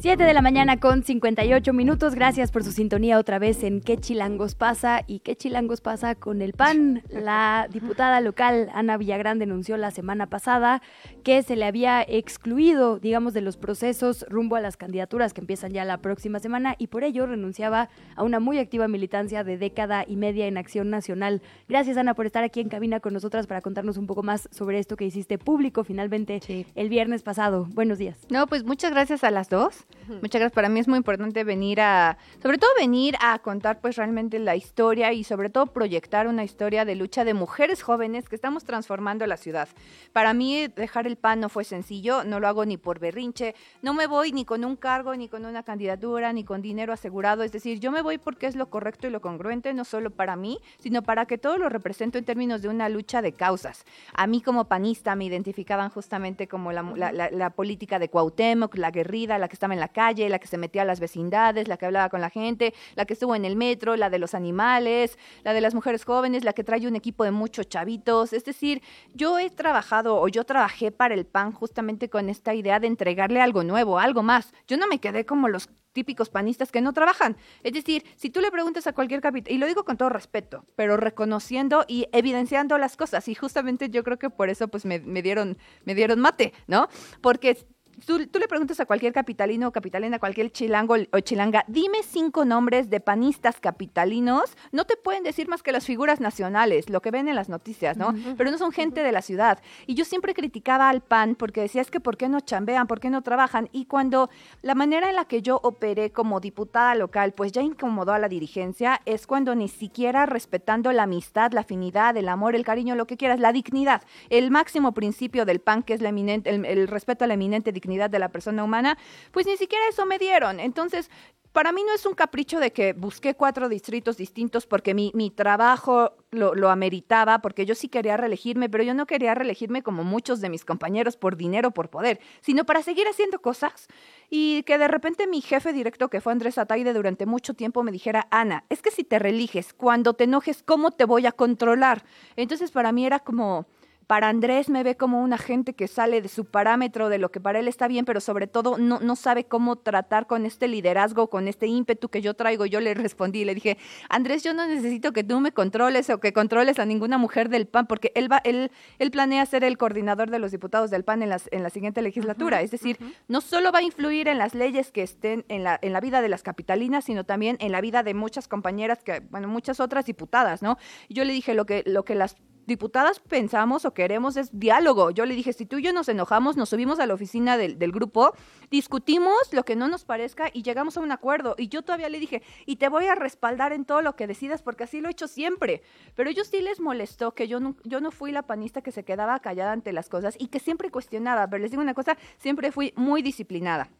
7 0.00 0.24
de 0.24 0.32
la 0.32 0.40
mañana 0.40 0.80
con 0.80 1.02
58 1.02 1.74
minutos. 1.74 2.14
Gracias 2.14 2.50
por 2.50 2.64
su 2.64 2.72
sintonía 2.72 3.18
otra 3.18 3.38
vez 3.38 3.62
en 3.62 3.82
¿Qué 3.82 3.98
chilangos 3.98 4.54
pasa? 4.54 5.04
¿Y 5.06 5.20
qué 5.20 5.36
chilangos 5.36 5.82
pasa 5.82 6.14
con 6.14 6.40
el 6.40 6.54
PAN? 6.54 7.02
La 7.10 7.68
diputada 7.70 8.22
local 8.22 8.70
Ana 8.72 8.96
Villagrán 8.96 9.38
denunció 9.38 9.76
la 9.76 9.90
semana 9.90 10.26
pasada 10.26 10.80
que 11.22 11.42
se 11.42 11.54
le 11.54 11.66
había 11.66 12.00
excluido, 12.00 12.98
digamos, 12.98 13.34
de 13.34 13.42
los 13.42 13.58
procesos 13.58 14.24
rumbo 14.30 14.56
a 14.56 14.62
las 14.62 14.78
candidaturas 14.78 15.34
que 15.34 15.42
empiezan 15.42 15.72
ya 15.72 15.84
la 15.84 15.98
próxima 15.98 16.38
semana 16.38 16.76
y 16.78 16.86
por 16.86 17.04
ello 17.04 17.26
renunciaba 17.26 17.90
a 18.16 18.22
una 18.22 18.40
muy 18.40 18.58
activa 18.58 18.88
militancia 18.88 19.44
de 19.44 19.58
década 19.58 20.06
y 20.08 20.16
media 20.16 20.46
en 20.46 20.56
Acción 20.56 20.88
Nacional. 20.88 21.42
Gracias, 21.68 21.98
Ana, 21.98 22.14
por 22.14 22.24
estar 22.24 22.42
aquí 22.42 22.60
en 22.60 22.70
cabina 22.70 23.00
con 23.00 23.12
nosotras 23.12 23.46
para 23.46 23.60
contarnos 23.60 23.98
un 23.98 24.06
poco 24.06 24.22
más 24.22 24.48
sobre 24.50 24.78
esto 24.78 24.96
que 24.96 25.04
hiciste 25.04 25.36
público 25.36 25.84
finalmente 25.84 26.40
el 26.74 26.88
viernes 26.88 27.22
pasado. 27.22 27.66
Buenos 27.74 27.98
días. 27.98 28.16
No, 28.30 28.46
pues 28.46 28.64
muchas 28.64 28.92
gracias 28.92 29.24
a 29.24 29.30
las 29.30 29.50
dos. 29.50 29.86
Muchas 30.08 30.40
gracias. 30.40 30.52
Para 30.52 30.68
mí 30.68 30.80
es 30.80 30.88
muy 30.88 30.96
importante 30.96 31.44
venir 31.44 31.80
a, 31.80 32.18
sobre 32.42 32.58
todo 32.58 32.70
venir 32.78 33.14
a 33.20 33.38
contar 33.38 33.80
pues 33.80 33.96
realmente 33.96 34.38
la 34.38 34.56
historia 34.56 35.12
y 35.12 35.24
sobre 35.24 35.50
todo 35.50 35.66
proyectar 35.66 36.26
una 36.26 36.42
historia 36.42 36.84
de 36.84 36.96
lucha 36.96 37.24
de 37.24 37.34
mujeres 37.34 37.82
jóvenes 37.82 38.28
que 38.28 38.34
estamos 38.34 38.64
transformando 38.64 39.26
la 39.26 39.36
ciudad. 39.36 39.68
Para 40.12 40.34
mí 40.34 40.66
dejar 40.68 41.06
el 41.06 41.16
PAN 41.16 41.40
no 41.40 41.48
fue 41.48 41.64
sencillo, 41.64 42.24
no 42.24 42.40
lo 42.40 42.48
hago 42.48 42.64
ni 42.64 42.76
por 42.76 42.98
berrinche, 42.98 43.54
no 43.82 43.94
me 43.94 44.06
voy 44.06 44.32
ni 44.32 44.44
con 44.44 44.64
un 44.64 44.76
cargo, 44.76 45.14
ni 45.14 45.28
con 45.28 45.44
una 45.44 45.62
candidatura, 45.62 46.32
ni 46.32 46.44
con 46.44 46.62
dinero 46.62 46.92
asegurado. 46.92 47.42
Es 47.42 47.52
decir, 47.52 47.78
yo 47.78 47.92
me 47.92 48.02
voy 48.02 48.18
porque 48.18 48.46
es 48.46 48.56
lo 48.56 48.68
correcto 48.68 49.06
y 49.06 49.10
lo 49.10 49.20
congruente, 49.20 49.72
no 49.74 49.84
solo 49.84 50.10
para 50.10 50.36
mí, 50.36 50.58
sino 50.78 51.02
para 51.02 51.26
que 51.26 51.38
todo 51.38 51.58
lo 51.58 51.68
represento 51.68 52.18
en 52.18 52.24
términos 52.24 52.62
de 52.62 52.68
una 52.68 52.88
lucha 52.88 53.22
de 53.22 53.32
causas. 53.32 53.84
A 54.14 54.26
mí 54.26 54.40
como 54.40 54.66
panista 54.66 55.14
me 55.14 55.24
identificaban 55.24 55.90
justamente 55.90 56.48
como 56.48 56.72
la, 56.72 56.82
la, 56.82 57.30
la 57.30 57.50
política 57.50 57.98
de 57.98 58.08
Cuauhtémoc, 58.08 58.76
la 58.76 58.90
guerrida, 58.90 59.38
la 59.38 59.48
que 59.48 59.54
estaba 59.54 59.74
en 59.74 59.79
la 59.80 59.88
calle, 59.88 60.28
la 60.28 60.38
que 60.38 60.46
se 60.46 60.58
metía 60.58 60.82
a 60.82 60.84
las 60.84 61.00
vecindades, 61.00 61.68
la 61.68 61.76
que 61.76 61.86
hablaba 61.86 62.08
con 62.08 62.20
la 62.20 62.30
gente, 62.30 62.74
la 62.94 63.04
que 63.04 63.14
estuvo 63.14 63.34
en 63.34 63.44
el 63.44 63.56
metro, 63.56 63.96
la 63.96 64.10
de 64.10 64.18
los 64.18 64.34
animales, 64.34 65.18
la 65.42 65.52
de 65.52 65.60
las 65.60 65.74
mujeres 65.74 66.04
jóvenes, 66.04 66.44
la 66.44 66.52
que 66.52 66.64
trae 66.64 66.86
un 66.86 66.96
equipo 66.96 67.24
de 67.24 67.30
muchos 67.30 67.68
chavitos. 67.68 68.32
Es 68.32 68.44
decir, 68.44 68.82
yo 69.14 69.38
he 69.38 69.50
trabajado 69.50 70.20
o 70.20 70.28
yo 70.28 70.44
trabajé 70.44 70.92
para 70.92 71.14
el 71.14 71.26
PAN 71.26 71.52
justamente 71.52 72.08
con 72.08 72.28
esta 72.28 72.54
idea 72.54 72.78
de 72.78 72.86
entregarle 72.86 73.40
algo 73.40 73.64
nuevo, 73.64 73.98
algo 73.98 74.22
más. 74.22 74.52
Yo 74.68 74.76
no 74.76 74.86
me 74.86 75.00
quedé 75.00 75.26
como 75.26 75.48
los 75.48 75.68
típicos 75.92 76.28
panistas 76.30 76.70
que 76.70 76.80
no 76.80 76.92
trabajan. 76.92 77.36
Es 77.62 77.72
decir, 77.72 78.04
si 78.16 78.30
tú 78.30 78.40
le 78.40 78.50
preguntas 78.50 78.86
a 78.86 78.92
cualquier 78.92 79.20
capital, 79.20 79.52
y 79.52 79.58
lo 79.58 79.66
digo 79.66 79.84
con 79.84 79.96
todo 79.96 80.08
respeto, 80.08 80.64
pero 80.76 80.96
reconociendo 80.96 81.84
y 81.88 82.06
evidenciando 82.12 82.78
las 82.78 82.96
cosas, 82.96 83.26
y 83.28 83.34
justamente 83.34 83.90
yo 83.90 84.04
creo 84.04 84.18
que 84.18 84.30
por 84.30 84.50
eso 84.50 84.68
pues 84.68 84.84
me, 84.84 85.00
me 85.00 85.22
dieron, 85.22 85.58
me 85.84 85.94
dieron 85.94 86.20
mate, 86.20 86.52
¿no? 86.66 86.88
Porque 87.20 87.66
Tú, 88.06 88.18
le 88.18 88.48
preguntas 88.48 88.80
a 88.80 88.86
cualquier 88.86 89.12
capitalino 89.12 89.68
o 89.68 89.72
capitalina, 89.72 90.18
cualquier 90.18 90.50
chilango 90.50 90.96
o 91.12 91.20
chilanga, 91.20 91.64
dime 91.68 91.98
cinco 92.02 92.44
nombres 92.44 92.88
de 92.88 93.00
panistas 93.00 93.60
capitalinos, 93.60 94.56
no 94.72 94.84
te 94.84 94.96
pueden 94.96 95.22
decir 95.22 95.48
más 95.48 95.62
que 95.62 95.72
las 95.72 95.84
figuras 95.84 96.20
nacionales, 96.20 96.88
lo 96.88 97.02
que 97.02 97.10
ven 97.10 97.28
en 97.28 97.34
las 97.34 97.48
noticias, 97.48 97.96
¿no? 97.96 98.14
Pero 98.36 98.50
no 98.50 98.58
son 98.58 98.72
gente 98.72 99.02
de 99.02 99.12
la 99.12 99.22
ciudad. 99.22 99.60
Y 99.86 99.94
yo 99.94 100.04
siempre 100.04 100.34
criticaba 100.34 100.88
al 100.88 101.02
PAN 101.02 101.34
porque 101.34 101.60
decía, 101.60 101.82
es 101.82 101.90
que 101.90 102.00
¿por 102.00 102.16
qué 102.16 102.28
no 102.28 102.40
chambean? 102.40 102.86
¿Por 102.86 103.00
qué 103.00 103.10
no 103.10 103.22
trabajan? 103.22 103.68
Y 103.72 103.84
cuando 103.84 104.30
la 104.62 104.74
manera 104.74 105.10
en 105.10 105.16
la 105.16 105.26
que 105.26 105.42
yo 105.42 105.60
operé 105.62 106.10
como 106.10 106.40
diputada 106.40 106.94
local, 106.94 107.32
pues 107.32 107.52
ya 107.52 107.62
incomodó 107.62 108.12
a 108.12 108.18
la 108.18 108.28
dirigencia, 108.28 109.00
es 109.04 109.26
cuando 109.26 109.54
ni 109.54 109.68
siquiera 109.68 110.26
respetando 110.26 110.92
la 110.92 111.02
amistad, 111.02 111.52
la 111.52 111.62
afinidad, 111.62 112.16
el 112.16 112.28
amor, 112.28 112.54
el 112.54 112.64
cariño, 112.64 112.94
lo 112.94 113.06
que 113.06 113.16
quieras, 113.16 113.40
la 113.40 113.52
dignidad, 113.52 114.02
el 114.30 114.50
máximo 114.50 114.92
principio 114.92 115.44
del 115.44 115.60
PAN, 115.60 115.82
que 115.82 115.94
es 115.94 116.00
la 116.00 116.08
eminente, 116.08 116.50
el, 116.50 116.64
el 116.64 116.88
respeto 116.88 117.24
a 117.24 117.28
la 117.28 117.34
eminente 117.34 117.72
dignidad 117.72 117.89
de 117.98 118.18
la 118.18 118.28
persona 118.28 118.64
humana, 118.64 118.96
pues 119.32 119.46
ni 119.46 119.56
siquiera 119.56 119.84
eso 119.88 120.06
me 120.06 120.18
dieron. 120.18 120.60
Entonces, 120.60 121.10
para 121.52 121.72
mí 121.72 121.82
no 121.84 121.92
es 121.92 122.06
un 122.06 122.14
capricho 122.14 122.60
de 122.60 122.72
que 122.72 122.92
busqué 122.92 123.34
cuatro 123.34 123.68
distritos 123.68 124.16
distintos 124.16 124.66
porque 124.66 124.94
mi, 124.94 125.10
mi 125.14 125.30
trabajo 125.30 126.12
lo, 126.30 126.54
lo, 126.54 126.70
ameritaba, 126.70 127.40
porque 127.40 127.66
yo 127.66 127.74
sí 127.74 127.88
quería 127.88 128.16
reelegirme, 128.16 128.68
pero 128.68 128.84
yo 128.84 128.94
no 128.94 129.04
quería 129.06 129.34
reelegirme 129.34 129.82
como 129.82 130.04
muchos 130.04 130.40
de 130.40 130.48
mis 130.48 130.64
compañeros 130.64 131.16
por 131.16 131.36
dinero, 131.36 131.72
por 131.72 131.90
poder, 131.90 132.20
sino 132.40 132.64
para 132.64 132.82
seguir 132.82 133.08
haciendo 133.08 133.40
cosas 133.40 133.88
y 134.28 134.62
que 134.62 134.78
de 134.78 134.86
repente 134.86 135.26
mi 135.26 135.40
jefe 135.40 135.72
directo, 135.72 136.08
que 136.08 136.20
fue 136.20 136.32
Andrés 136.32 136.56
Ataide 136.56 136.92
durante 136.92 137.26
mucho 137.26 137.54
tiempo, 137.54 137.82
me 137.82 137.90
dijera, 137.90 138.28
Ana, 138.30 138.64
es 138.68 138.80
que 138.80 138.92
si 138.92 139.02
te 139.02 139.18
reeliges, 139.18 139.72
cuando 139.72 140.14
te 140.14 140.24
enojes, 140.24 140.62
¿cómo 140.62 140.92
te 140.92 141.04
voy 141.04 141.26
a 141.26 141.32
controlar? 141.32 142.04
Entonces 142.36 142.70
para 142.70 142.92
mí 142.92 143.04
era 143.04 143.18
como 143.18 143.66
para 144.10 144.28
Andrés 144.28 144.68
me 144.68 144.82
ve 144.82 144.96
como 144.96 145.22
un 145.22 145.32
agente 145.32 145.72
que 145.72 145.86
sale 145.86 146.20
de 146.20 146.28
su 146.28 146.44
parámetro, 146.44 147.10
de 147.10 147.18
lo 147.18 147.30
que 147.30 147.38
para 147.38 147.60
él 147.60 147.68
está 147.68 147.86
bien, 147.86 148.04
pero 148.04 148.18
sobre 148.18 148.48
todo 148.48 148.76
no, 148.76 148.98
no 148.98 149.14
sabe 149.14 149.44
cómo 149.44 149.76
tratar 149.76 150.26
con 150.26 150.46
este 150.46 150.66
liderazgo, 150.66 151.30
con 151.30 151.46
este 151.46 151.68
ímpetu 151.68 152.08
que 152.08 152.20
yo 152.20 152.34
traigo. 152.34 152.66
Yo 152.66 152.80
le 152.80 152.92
respondí, 152.94 153.44
le 153.44 153.54
dije, 153.54 153.78
Andrés, 154.08 154.42
yo 154.42 154.52
no 154.52 154.66
necesito 154.66 155.12
que 155.12 155.22
tú 155.22 155.38
me 155.38 155.52
controles 155.52 156.10
o 156.10 156.18
que 156.18 156.32
controles 156.32 156.80
a 156.80 156.86
ninguna 156.86 157.18
mujer 157.18 157.50
del 157.50 157.68
PAN, 157.68 157.86
porque 157.86 158.10
él 158.16 158.26
va, 158.28 158.38
él, 158.42 158.72
él 158.98 159.12
planea 159.12 159.46
ser 159.46 159.62
el 159.62 159.78
coordinador 159.78 160.28
de 160.28 160.40
los 160.40 160.50
diputados 160.50 160.90
del 160.90 161.04
PAN 161.04 161.22
en, 161.22 161.28
las, 161.28 161.48
en 161.52 161.62
la 161.62 161.70
siguiente 161.70 162.02
legislatura. 162.02 162.62
es 162.62 162.72
decir, 162.72 162.98
no 163.28 163.40
solo 163.40 163.70
va 163.70 163.78
a 163.78 163.82
influir 163.82 164.26
en 164.26 164.38
las 164.38 164.56
leyes 164.56 164.90
que 164.90 165.04
estén 165.04 165.44
en 165.46 165.62
la, 165.62 165.78
en 165.82 165.92
la 165.92 166.00
vida 166.00 166.20
de 166.20 166.28
las 166.28 166.42
capitalinas, 166.42 167.04
sino 167.04 167.22
también 167.22 167.58
en 167.60 167.70
la 167.70 167.80
vida 167.80 168.02
de 168.02 168.14
muchas 168.14 168.48
compañeras, 168.48 169.04
que, 169.04 169.20
bueno, 169.30 169.46
muchas 169.46 169.78
otras 169.78 170.04
diputadas, 170.04 170.62
¿no? 170.62 170.78
Yo 171.08 171.24
le 171.24 171.32
dije 171.32 171.54
lo 171.54 171.64
que, 171.64 171.84
lo 171.86 172.04
que 172.04 172.16
las 172.16 172.34
diputadas 172.70 173.18
pensamos 173.20 173.84
o 173.84 173.92
queremos 173.92 174.36
es 174.36 174.48
diálogo. 174.58 175.10
Yo 175.10 175.26
le 175.26 175.34
dije, 175.34 175.52
si 175.52 175.66
tú 175.66 175.78
y 175.78 175.82
yo 175.82 175.92
nos 175.92 176.08
enojamos, 176.08 176.56
nos 176.56 176.68
subimos 176.70 177.00
a 177.00 177.06
la 177.06 177.14
oficina 177.14 177.58
del, 177.58 177.92
grupo, 177.92 178.32
discutimos 178.70 179.34
lo 179.52 179.64
que 179.64 179.74
no 179.74 179.88
nos 179.88 180.04
parezca 180.04 180.48
y 180.52 180.62
llegamos 180.62 180.96
a 180.96 181.00
un 181.00 181.10
acuerdo. 181.10 181.56
Y 181.58 181.68
yo 181.68 181.82
todavía 181.82 182.08
le 182.08 182.20
dije, 182.20 182.42
y 182.64 182.76
te 182.76 182.88
voy 182.88 183.06
a 183.06 183.16
respaldar 183.16 183.72
en 183.72 183.84
todo 183.84 184.02
lo 184.02 184.14
que 184.14 184.28
decidas 184.28 184.62
porque 184.62 184.84
así 184.84 185.00
lo 185.00 185.08
he 185.08 185.10
hecho 185.10 185.26
siempre. 185.26 185.82
Pero 186.14 186.30
ellos 186.30 186.46
sí 186.46 186.60
les 186.60 186.80
molestó 186.80 187.34
que 187.34 187.48
yo 187.48 187.58
no, 187.58 187.76
yo 187.84 188.00
no 188.00 188.12
fui 188.12 188.30
la 188.30 188.42
panista 188.42 188.80
que 188.80 188.92
se 188.92 189.04
quedaba 189.04 189.40
callada 189.40 189.72
ante 189.72 189.92
las 189.92 190.08
cosas 190.08 190.36
y 190.38 190.46
que 190.46 190.60
siempre 190.60 190.90
cuestionaba. 190.90 191.48
Pero 191.48 191.60
les 191.60 191.72
digo 191.72 191.82
una 191.82 191.94
cosa, 191.94 192.16
siempre 192.38 192.70
fui 192.70 192.92
muy 192.96 193.20
disciplinada. 193.20 193.90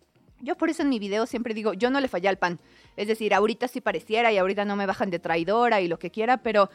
Yo 0.43 0.57
por 0.57 0.71
eso 0.71 0.83
en 0.83 0.89
mi 0.89 0.99
video 0.99 1.27
siempre 1.27 1.53
digo, 1.53 1.75
yo 1.75 1.91
no 1.91 2.01
le 2.01 2.09
fallé 2.09 2.29
al 2.29 2.39
pan. 2.39 2.61
Es 2.97 3.09
decir, 3.09 3.35
ahorita 3.35 3.68
sí 3.68 3.81
pareciera 3.81 4.33
y 4.33 4.39
ahorita 4.39 4.64
no 4.64 4.75
me 4.75 4.87
bajan 4.87 5.11
de 5.11 5.18
traidora 5.18 5.81
y 5.81 5.89
lo 5.89 5.99
que 5.99 6.11
quiera, 6.11 6.39
pero 6.39 6.71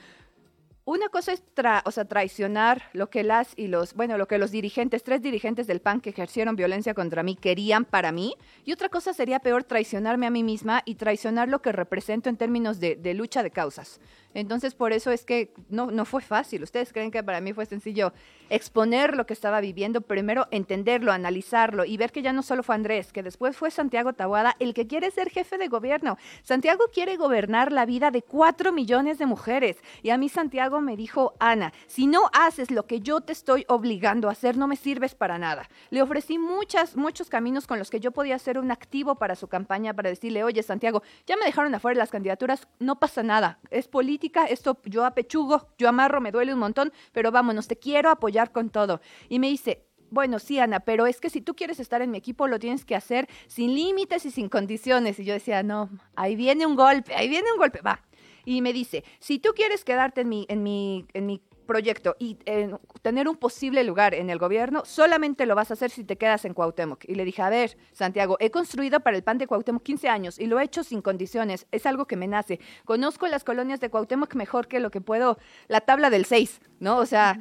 una 0.86 1.10
cosa 1.10 1.34
es 1.34 1.44
o 1.86 1.92
sea, 1.92 2.06
traicionar 2.06 2.84
lo 2.94 3.10
que 3.10 3.24
las 3.24 3.54
y 3.56 3.68
los, 3.68 3.96
bueno, 3.96 4.20
lo 4.20 4.28
que 4.28 4.38
los 4.38 4.52
dirigentes, 4.52 5.04
tres 5.04 5.22
dirigentes 5.22 5.66
del 5.66 5.82
PAN 5.82 6.00
que 6.00 6.12
ejercieron 6.12 6.56
violencia 6.56 6.94
contra 6.94 7.24
mí 7.24 7.36
querían 7.36 7.86
para 7.86 8.12
mí. 8.12 8.36
Y 8.66 8.72
otra 8.72 8.90
cosa 8.90 9.12
sería 9.14 9.40
peor 9.40 9.64
traicionarme 9.64 10.28
a 10.28 10.30
mí 10.30 10.44
misma 10.44 10.84
y 10.86 10.96
traicionar 10.96 11.50
lo 11.50 11.62
que 11.62 11.72
represento 11.72 12.30
en 12.30 12.38
términos 12.38 12.80
de, 12.80 12.96
de 12.96 13.14
lucha 13.16 13.42
de 13.42 13.50
causas. 13.50 14.00
Entonces, 14.36 14.76
por 14.76 14.92
eso 14.92 15.12
es 15.12 15.26
que 15.26 15.54
no, 15.70 15.90
no 15.92 16.04
fue 16.04 16.22
fácil. 16.22 16.62
Ustedes 16.62 16.92
creen 16.92 17.10
que 17.10 17.24
para 17.24 17.40
mí 17.40 17.54
fue 17.54 17.66
sencillo 17.66 18.12
exponer 18.50 19.16
lo 19.16 19.26
que 19.26 19.34
estaba 19.34 19.62
viviendo, 19.62 20.02
primero 20.02 20.48
entenderlo, 20.52 21.14
analizarlo 21.14 21.86
y 21.86 21.96
ver 21.96 22.12
que 22.12 22.22
ya 22.22 22.34
no 22.34 22.44
solo 22.44 22.62
fue 22.62 22.76
Andrés, 22.76 23.14
que 23.14 23.24
después 23.24 23.56
fue 23.56 23.72
Santiago 23.72 24.12
Tabuada 24.12 24.56
el 24.60 24.74
que 24.74 24.88
quiere 24.88 25.10
ser 25.10 25.30
jefe 25.30 25.58
de 25.58 25.70
gobierno. 25.70 26.18
Santiago 26.44 26.84
quiere 26.94 27.16
gobernar 27.16 27.72
la 27.72 27.86
vida 27.86 28.12
de 28.12 28.22
cuatro 28.22 28.74
millones 28.74 29.18
de 29.18 29.26
mujeres. 29.26 29.78
Y 30.04 30.10
a 30.10 30.18
mí 30.18 30.28
Santiago 30.28 30.82
me 30.82 30.98
dijo, 30.98 31.34
Ana, 31.40 31.72
si 31.88 32.06
no 32.06 32.30
haces 32.34 32.72
lo 32.72 32.84
que 32.84 33.00
yo 33.00 33.22
te 33.22 33.32
estoy 33.32 33.66
obligando 33.70 34.28
a 34.28 34.34
hacer, 34.34 34.58
no 34.58 34.68
me 34.68 34.76
sirves 34.76 35.16
para 35.16 35.38
nada. 35.38 35.70
Le 35.92 36.02
ofrecí 36.02 36.38
muchas, 36.38 36.98
muchos 36.98 37.30
caminos 37.30 37.68
con 37.68 37.80
los 37.80 37.90
que 37.90 38.02
yo 38.02 38.12
podía 38.12 38.38
ser 38.38 38.60
un 38.60 38.70
activo 38.70 39.16
para 39.16 39.36
su 39.38 39.48
campaña, 39.48 39.94
para 39.94 40.10
decirle, 40.10 40.44
oye, 40.44 40.62
Santiago, 40.62 41.04
ya 41.26 41.38
me 41.38 41.46
dejaron 41.46 41.74
afuera 41.74 41.98
las 41.98 42.12
candidaturas, 42.12 42.68
no 42.80 43.00
pasa 43.00 43.24
nada, 43.24 43.60
es 43.72 43.88
política 43.88 44.25
esto 44.50 44.80
yo 44.86 45.06
apechugo, 45.06 45.68
yo 45.78 45.90
amarro, 45.90 46.22
me 46.22 46.32
duele 46.32 46.54
un 46.54 46.60
montón, 46.60 46.92
pero 47.12 47.32
vámonos, 47.32 47.68
te 47.68 47.78
quiero 47.78 48.10
apoyar 48.10 48.52
con 48.52 48.70
todo. 48.70 49.02
Y 49.30 49.40
me 49.40 49.48
dice, 49.48 49.86
bueno, 50.10 50.40
sí, 50.40 50.60
Ana, 50.60 50.80
pero 50.80 51.08
es 51.08 51.20
que 51.20 51.30
si 51.30 51.42
tú 51.42 51.56
quieres 51.56 51.80
estar 51.80 52.02
en 52.02 52.12
mi 52.12 52.18
equipo, 52.18 52.48
lo 52.48 52.60
tienes 52.60 52.86
que 52.86 52.96
hacer 52.96 53.28
sin 53.48 53.74
límites 53.74 54.26
y 54.26 54.32
sin 54.32 54.50
condiciones. 54.50 55.20
Y 55.20 55.26
yo 55.26 55.34
decía, 55.34 55.64
no, 55.64 55.90
ahí 56.16 56.36
viene 56.36 56.66
un 56.66 56.76
golpe, 56.76 57.16
ahí 57.16 57.28
viene 57.28 57.52
un 57.52 57.58
golpe, 57.58 57.82
va. 57.82 58.02
Y 58.46 58.62
me 58.62 58.74
dice, 58.74 59.04
si 59.20 59.40
tú 59.40 59.50
quieres 59.56 59.84
quedarte 59.84 60.22
en 60.22 60.30
mi, 60.30 60.46
en 60.50 60.64
mi, 60.64 61.06
en 61.14 61.26
mi 61.26 61.42
proyecto 61.66 62.16
y 62.20 62.38
eh, 62.45 62.72
tener 63.01 63.28
un 63.28 63.36
posible 63.36 63.84
lugar 63.84 64.13
en 64.13 64.30
el 64.30 64.38
gobierno, 64.38 64.84
solamente 64.86 65.45
lo 65.45 65.55
vas 65.55 65.72
a 65.72 65.74
hacer 65.74 65.91
si 65.91 66.03
te 66.03 66.18
quedas 66.18 66.45
en 66.45 66.53
Cuauhtémoc. 66.53 67.05
Y 67.05 67.16
le 67.16 67.26
dije, 67.26 67.41
a 67.41 67.49
ver, 67.49 67.78
Santiago, 67.91 68.38
he 68.39 68.51
construido 68.51 68.99
para 69.01 69.18
el 69.18 69.24
PAN 69.24 69.38
de 69.38 69.47
Cuauhtémoc 69.47 69.84
15 69.84 70.09
años 70.09 70.39
y 70.39 70.45
lo 70.45 70.59
he 70.59 70.63
hecho 70.63 70.84
sin 70.84 71.01
condiciones, 71.01 71.68
es 71.72 71.86
algo 71.86 72.05
que 72.05 72.16
me 72.16 72.28
nace. 72.28 72.59
Conozco 72.86 73.28
las 73.28 73.43
colonias 73.43 73.80
de 73.80 73.89
Cuauhtémoc 73.89 74.36
mejor 74.36 74.68
que 74.68 74.80
lo 74.80 74.91
que 74.91 75.01
puedo, 75.01 75.38
la 75.68 75.82
tabla 75.82 76.09
del 76.09 76.26
6, 76.26 76.61
¿no? 76.80 76.97
O 76.97 77.05
sea, 77.05 77.39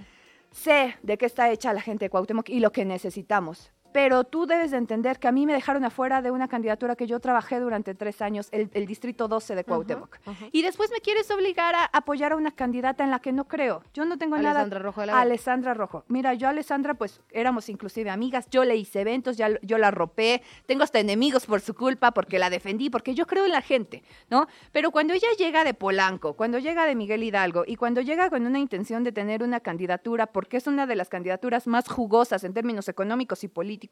sé 0.50 0.96
de 1.02 1.18
qué 1.18 1.26
está 1.26 1.50
hecha 1.50 1.72
la 1.72 1.80
gente 1.80 2.06
de 2.06 2.10
Cuauhtémoc 2.10 2.48
y 2.48 2.60
lo 2.60 2.72
que 2.72 2.84
necesitamos 2.84 3.70
pero 3.94 4.24
tú 4.24 4.44
debes 4.44 4.72
de 4.72 4.78
entender 4.78 5.20
que 5.20 5.28
a 5.28 5.32
mí 5.32 5.46
me 5.46 5.52
dejaron 5.52 5.84
afuera 5.84 6.20
de 6.20 6.32
una 6.32 6.48
candidatura 6.48 6.96
que 6.96 7.06
yo 7.06 7.20
trabajé 7.20 7.60
durante 7.60 7.94
tres 7.94 8.20
años, 8.22 8.48
el, 8.50 8.68
el 8.74 8.86
Distrito 8.86 9.28
12 9.28 9.54
de 9.54 9.62
Cuauhtémoc. 9.62 10.18
Y 10.50 10.62
después 10.62 10.90
me 10.90 10.98
quieres 11.00 11.30
obligar 11.30 11.76
a 11.76 11.84
apoyar 11.84 12.32
a 12.32 12.36
una 12.36 12.50
candidata 12.50 13.04
en 13.04 13.12
la 13.12 13.20
que 13.20 13.30
no 13.30 13.46
creo. 13.46 13.84
Yo 13.94 14.04
no 14.04 14.18
tengo 14.18 14.36
nada... 14.36 14.62
Alessandra 14.62 14.78
Rojo 14.80 15.00
de 15.00 15.06
la. 15.06 15.20
Alessandra 15.20 15.74
Rojo. 15.74 16.04
Mira, 16.08 16.34
yo 16.34 16.48
a 16.48 16.50
Alessandra, 16.50 16.94
pues 16.94 17.20
éramos 17.30 17.68
inclusive 17.68 18.10
amigas, 18.10 18.48
yo 18.50 18.64
le 18.64 18.74
hice 18.74 19.02
eventos, 19.02 19.36
ya, 19.36 19.48
yo 19.62 19.78
la 19.78 19.92
ropé, 19.92 20.42
tengo 20.66 20.82
hasta 20.82 20.98
enemigos 20.98 21.46
por 21.46 21.60
su 21.60 21.74
culpa, 21.74 22.10
porque 22.10 22.40
la 22.40 22.50
defendí, 22.50 22.90
porque 22.90 23.14
yo 23.14 23.28
creo 23.28 23.44
en 23.44 23.52
la 23.52 23.62
gente, 23.62 24.02
¿no? 24.28 24.48
Pero 24.72 24.90
cuando 24.90 25.14
ella 25.14 25.28
llega 25.38 25.62
de 25.62 25.72
Polanco, 25.72 26.32
cuando 26.34 26.58
llega 26.58 26.84
de 26.86 26.96
Miguel 26.96 27.22
Hidalgo 27.22 27.62
y 27.64 27.76
cuando 27.76 28.00
llega 28.00 28.28
con 28.28 28.44
una 28.44 28.58
intención 28.58 29.04
de 29.04 29.12
tener 29.12 29.44
una 29.44 29.60
candidatura, 29.60 30.26
porque 30.26 30.56
es 30.56 30.66
una 30.66 30.88
de 30.88 30.96
las 30.96 31.08
candidaturas 31.08 31.68
más 31.68 31.88
jugosas 31.88 32.42
en 32.42 32.54
términos 32.54 32.88
económicos 32.88 33.44
y 33.44 33.48
políticos, 33.48 33.83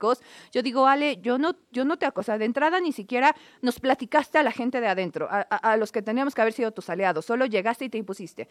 yo 0.52 0.62
digo, 0.62 0.86
Ale, 0.86 1.18
yo 1.22 1.38
no, 1.38 1.56
yo 1.70 1.84
no 1.84 1.96
te 1.98 2.06
acoso. 2.06 2.36
De 2.38 2.44
entrada 2.44 2.80
ni 2.80 2.92
siquiera 2.92 3.34
nos 3.60 3.80
platicaste 3.80 4.38
a 4.38 4.42
la 4.42 4.52
gente 4.52 4.80
de 4.80 4.88
adentro, 4.88 5.28
a, 5.30 5.46
a- 5.50 5.72
a 5.72 5.76
los 5.76 5.92
que 5.92 6.02
teníamos 6.02 6.34
que 6.34 6.40
haber 6.42 6.52
sido 6.52 6.70
tus 6.72 6.88
aliados, 6.90 7.24
solo 7.24 7.46
llegaste 7.46 7.84
y 7.84 7.88
te 7.88 7.98
impusiste. 7.98 8.48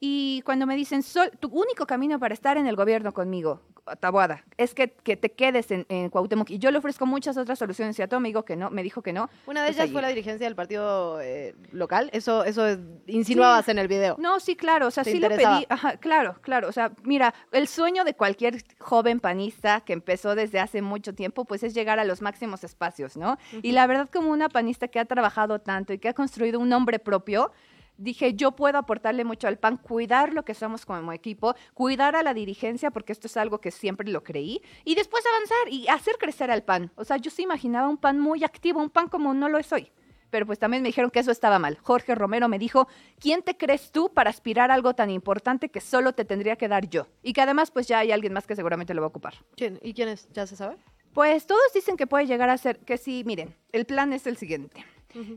Y 0.00 0.42
cuando 0.44 0.66
me 0.66 0.76
dicen, 0.76 1.02
"Sol- 1.02 1.30
tu 1.40 1.48
único 1.48 1.86
camino 1.86 2.18
para 2.18 2.34
estar 2.34 2.56
en 2.58 2.66
el 2.66 2.76
gobierno 2.76 3.12
conmigo, 3.12 3.60
Taboada, 4.00 4.44
es 4.56 4.74
que, 4.74 4.90
que 4.90 5.16
te 5.16 5.30
quedes 5.30 5.70
en, 5.70 5.86
en 5.88 6.10
Cuauhtémoc. 6.10 6.50
Y 6.50 6.58
yo 6.58 6.72
le 6.72 6.78
ofrezco 6.78 7.06
muchas 7.06 7.36
otras 7.36 7.56
soluciones. 7.56 7.96
Y 7.98 8.02
a 8.02 8.08
todo 8.08 8.18
me 8.18 8.28
dijo 8.28 8.44
que 8.44 8.56
no, 8.56 8.68
me 8.68 8.82
dijo 8.82 9.00
que 9.00 9.12
no. 9.12 9.30
Una 9.46 9.62
de 9.62 9.68
pues 9.68 9.78
ellas 9.78 9.92
fue 9.92 10.02
la 10.02 10.08
dirigencia 10.08 10.44
del 10.44 10.56
partido 10.56 11.20
eh, 11.20 11.54
local. 11.70 12.10
Eso, 12.12 12.42
eso 12.42 12.66
es- 12.66 12.80
insinuabas 13.06 13.66
Sí. 13.66 13.70
en 13.70 13.78
el 13.78 13.86
video. 13.86 14.16
No, 14.18 14.40
sí, 14.40 14.56
claro, 14.56 14.88
o 14.88 14.90
sea, 14.90 15.04
¿Te 15.04 15.12
sí 15.12 15.20
lo 15.20 15.26
interesaba? 15.26 15.58
pedí, 15.58 15.66
ajá, 15.70 15.96
claro, 15.98 16.36
claro, 16.42 16.68
o 16.68 16.72
sea, 16.72 16.90
mira, 17.04 17.32
el 17.52 17.68
sueño 17.68 18.02
de 18.02 18.14
cualquier 18.14 18.56
joven 18.80 19.20
panista 19.20 19.80
que 19.82 19.92
empezó 19.92 20.34
desde 20.34 20.58
hace 20.58 20.82
mucho 20.82 21.14
tiempo, 21.14 21.44
pues 21.44 21.62
es 21.62 21.72
llegar 21.72 22.00
a 22.00 22.04
los 22.04 22.22
máximos 22.22 22.64
espacios, 22.64 23.16
¿no? 23.16 23.38
Y 23.62 23.70
la 23.70 23.86
verdad, 23.86 24.08
como 24.12 24.32
una 24.32 24.48
panista 24.48 24.88
que 24.88 24.98
ha 24.98 25.04
trabajado 25.04 25.60
tanto 25.60 25.92
y 25.92 25.98
que 25.98 26.08
ha 26.08 26.12
construido 26.12 26.58
un 26.58 26.68
nombre 26.68 26.98
propio, 26.98 27.52
dije, 27.96 28.34
yo 28.34 28.52
puedo 28.52 28.78
aportarle 28.78 29.24
mucho 29.24 29.48
al 29.48 29.58
PAN, 29.58 29.76
cuidar 29.76 30.32
lo 30.32 30.44
que 30.44 30.54
somos 30.54 30.86
como 30.86 31.12
equipo, 31.12 31.54
cuidar 31.74 32.16
a 32.16 32.22
la 32.22 32.34
dirigencia, 32.34 32.90
porque 32.90 33.12
esto 33.12 33.26
es 33.26 33.36
algo 33.36 33.60
que 33.60 33.70
siempre 33.70 34.08
lo 34.08 34.22
creí, 34.22 34.62
y 34.84 34.94
después 34.94 35.24
avanzar 35.26 35.72
y 35.72 35.88
hacer 35.88 36.16
crecer 36.18 36.50
al 36.50 36.62
PAN. 36.62 36.92
O 36.96 37.04
sea, 37.04 37.16
yo 37.16 37.30
sí 37.30 37.42
imaginaba 37.42 37.88
un 37.88 37.98
PAN 37.98 38.18
muy 38.18 38.44
activo, 38.44 38.80
un 38.80 38.90
PAN 38.90 39.08
como 39.08 39.34
no 39.34 39.48
lo 39.48 39.58
es 39.58 39.72
hoy. 39.72 39.90
Pero 40.30 40.44
pues 40.44 40.58
también 40.58 40.82
me 40.82 40.88
dijeron 40.88 41.10
que 41.10 41.20
eso 41.20 41.30
estaba 41.30 41.58
mal. 41.58 41.78
Jorge 41.82 42.14
Romero 42.14 42.48
me 42.48 42.58
dijo, 42.58 42.88
¿quién 43.20 43.42
te 43.42 43.56
crees 43.56 43.92
tú 43.92 44.12
para 44.12 44.28
aspirar 44.28 44.70
a 44.70 44.74
algo 44.74 44.94
tan 44.94 45.08
importante 45.10 45.68
que 45.68 45.80
solo 45.80 46.14
te 46.14 46.24
tendría 46.24 46.56
que 46.56 46.68
dar 46.68 46.88
yo? 46.88 47.06
Y 47.22 47.32
que 47.32 47.42
además 47.42 47.70
pues 47.70 47.86
ya 47.86 48.00
hay 48.00 48.10
alguien 48.10 48.32
más 48.32 48.46
que 48.46 48.56
seguramente 48.56 48.92
lo 48.92 49.02
va 49.02 49.06
a 49.06 49.08
ocupar. 49.08 49.34
¿Quién? 49.56 49.78
¿Y 49.82 49.94
quién 49.94 50.08
es? 50.08 50.28
¿Ya 50.32 50.46
se 50.46 50.56
sabe? 50.56 50.76
Pues 51.12 51.46
todos 51.46 51.72
dicen 51.72 51.96
que 51.96 52.06
puede 52.06 52.26
llegar 52.26 52.50
a 52.50 52.58
ser, 52.58 52.80
que 52.80 52.98
sí, 52.98 53.22
miren, 53.24 53.54
el 53.72 53.86
plan 53.86 54.12
es 54.12 54.26
el 54.26 54.36
siguiente. 54.36 54.84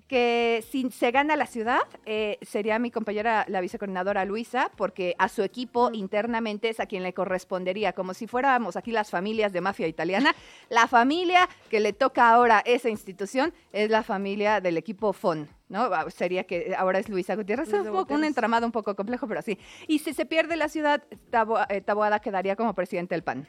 Que 0.07 0.63
si 0.69 0.89
se 0.91 1.11
gana 1.11 1.35
la 1.35 1.45
ciudad, 1.45 1.79
eh, 2.05 2.37
sería 2.41 2.79
mi 2.79 2.91
compañera, 2.91 3.45
la 3.47 3.61
vicecoordinadora 3.61 4.25
Luisa, 4.25 4.71
porque 4.75 5.15
a 5.17 5.29
su 5.29 5.41
equipo 5.43 5.89
internamente 5.93 6.69
es 6.69 6.79
a 6.79 6.85
quien 6.85 7.03
le 7.03 7.13
correspondería, 7.13 7.93
como 7.93 8.13
si 8.13 8.27
fuéramos 8.27 8.75
aquí 8.75 8.91
las 8.91 9.09
familias 9.09 9.53
de 9.53 9.61
mafia 9.61 9.87
italiana. 9.87 10.35
La 10.69 10.87
familia 10.87 11.47
que 11.69 11.79
le 11.79 11.93
toca 11.93 12.29
ahora 12.29 12.61
esa 12.65 12.89
institución 12.89 13.53
es 13.73 13.89
la 13.89 14.03
familia 14.03 14.61
del 14.61 14.77
equipo 14.77 15.13
FON. 15.13 15.47
¿no? 15.69 15.83
Ah, 15.83 16.05
Sería 16.09 16.43
que 16.43 16.73
ahora 16.77 16.99
es 16.99 17.09
Luisa 17.09 17.35
Gutiérrez, 17.35 17.69
Luisa 17.71 17.89
un, 17.91 17.97
poco- 17.97 18.13
un 18.15 18.23
entramado 18.23 18.65
un 18.65 18.71
poco 18.71 18.95
complejo, 18.95 19.27
pero 19.27 19.41
sí. 19.41 19.57
Y 19.87 19.99
si 19.99 20.13
se 20.13 20.25
pierde 20.25 20.55
la 20.55 20.67
ciudad, 20.67 21.03
Tabo- 21.31 21.65
eh, 21.69 21.81
Taboada 21.81 22.19
quedaría 22.19 22.55
como 22.55 22.73
presidente 22.73 23.15
del 23.15 23.23
PAN. 23.23 23.47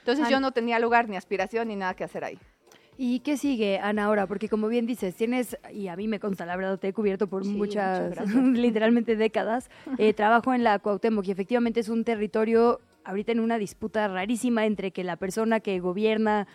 Entonces 0.00 0.24
An- 0.26 0.30
yo 0.30 0.40
no 0.40 0.52
tenía 0.52 0.78
lugar 0.78 1.08
ni 1.08 1.16
aspiración 1.16 1.68
ni 1.68 1.76
nada 1.76 1.94
que 1.94 2.04
hacer 2.04 2.24
ahí. 2.24 2.38
¿Y 3.04 3.18
qué 3.18 3.36
sigue, 3.36 3.80
Ana, 3.80 4.04
ahora? 4.04 4.28
Porque 4.28 4.48
como 4.48 4.68
bien 4.68 4.86
dices, 4.86 5.16
tienes, 5.16 5.58
y 5.72 5.88
a 5.88 5.96
mí 5.96 6.06
me 6.06 6.20
consta, 6.20 6.46
la 6.46 6.54
verdad, 6.54 6.78
te 6.78 6.86
he 6.86 6.92
cubierto 6.92 7.26
por 7.26 7.44
Sí, 7.44 7.50
muchas, 7.50 8.14
literalmente 8.54 9.16
décadas, 9.16 9.70
eh, 9.98 10.12
trabajo 10.14 10.54
en 10.54 10.62
la 10.62 10.78
Cuauhtémoc 10.78 11.26
y 11.26 11.32
efectivamente 11.32 11.80
es 11.80 11.88
un 11.88 12.04
territorio 12.04 12.80
ahorita 13.02 13.32
en 13.32 13.40
una 13.40 13.58
disputa 13.58 14.06
rarísima 14.06 14.66
entre 14.66 14.92
que 14.92 15.02
la 15.02 15.16
persona 15.16 15.58
que 15.58 15.80
gobierna 15.80 16.46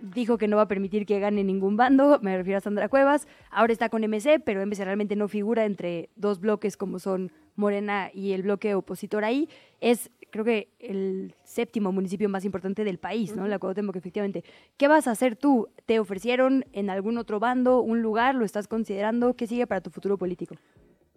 dijo 0.00 0.38
que 0.38 0.46
no 0.46 0.56
va 0.56 0.62
a 0.62 0.68
permitir 0.68 1.06
que 1.06 1.18
gane 1.18 1.42
ningún 1.42 1.76
bando, 1.76 2.20
me 2.22 2.36
refiero 2.36 2.58
a 2.58 2.60
Sandra 2.60 2.88
Cuevas, 2.88 3.26
ahora 3.50 3.72
está 3.72 3.88
con 3.88 4.04
MC, 4.04 4.38
pero 4.44 4.64
MC 4.64 4.84
realmente 4.84 5.16
no 5.16 5.26
figura 5.26 5.64
entre 5.64 6.10
dos 6.14 6.38
bloques 6.38 6.76
como 6.76 7.00
son 7.00 7.32
Morena 7.56 8.10
y 8.14 8.30
el 8.30 8.42
bloque 8.42 8.76
opositor 8.76 9.24
ahí, 9.24 9.48
es 9.80 10.10
creo 10.30 10.44
que 10.44 10.68
el 10.78 11.34
séptimo 11.44 11.92
municipio 11.92 12.28
más 12.28 12.44
importante 12.44 12.84
del 12.84 12.98
país, 12.98 13.34
¿no? 13.34 13.46
La 13.48 13.58
Cuauhtémoc, 13.58 13.96
efectivamente. 13.96 14.44
¿Qué 14.76 14.88
vas 14.88 15.06
a 15.06 15.12
hacer 15.12 15.36
tú? 15.36 15.68
¿Te 15.86 15.98
ofrecieron 15.98 16.64
en 16.72 16.90
algún 16.90 17.18
otro 17.18 17.40
bando 17.40 17.80
un 17.80 18.02
lugar? 18.02 18.34
¿Lo 18.34 18.44
estás 18.44 18.68
considerando? 18.68 19.34
¿Qué 19.34 19.46
sigue 19.46 19.66
para 19.66 19.80
tu 19.80 19.90
futuro 19.90 20.18
político? 20.18 20.54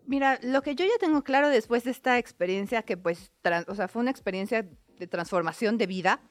Mira, 0.06 0.40
lo 0.42 0.62
que 0.62 0.76
yo 0.76 0.86
ya 0.86 0.98
tengo 1.00 1.24
claro 1.24 1.50
después 1.50 1.84
de 1.84 1.92
esta 1.92 2.18
experiencia, 2.18 2.82
que 2.82 2.98
pues, 2.98 3.32
o 3.68 3.76
sea, 3.76 3.88
fue 3.88 4.02
una 4.02 4.12
experiencia 4.12 4.68
de 4.98 5.08
transformación 5.08 5.78
de 5.78 5.86
vida, 5.86 6.22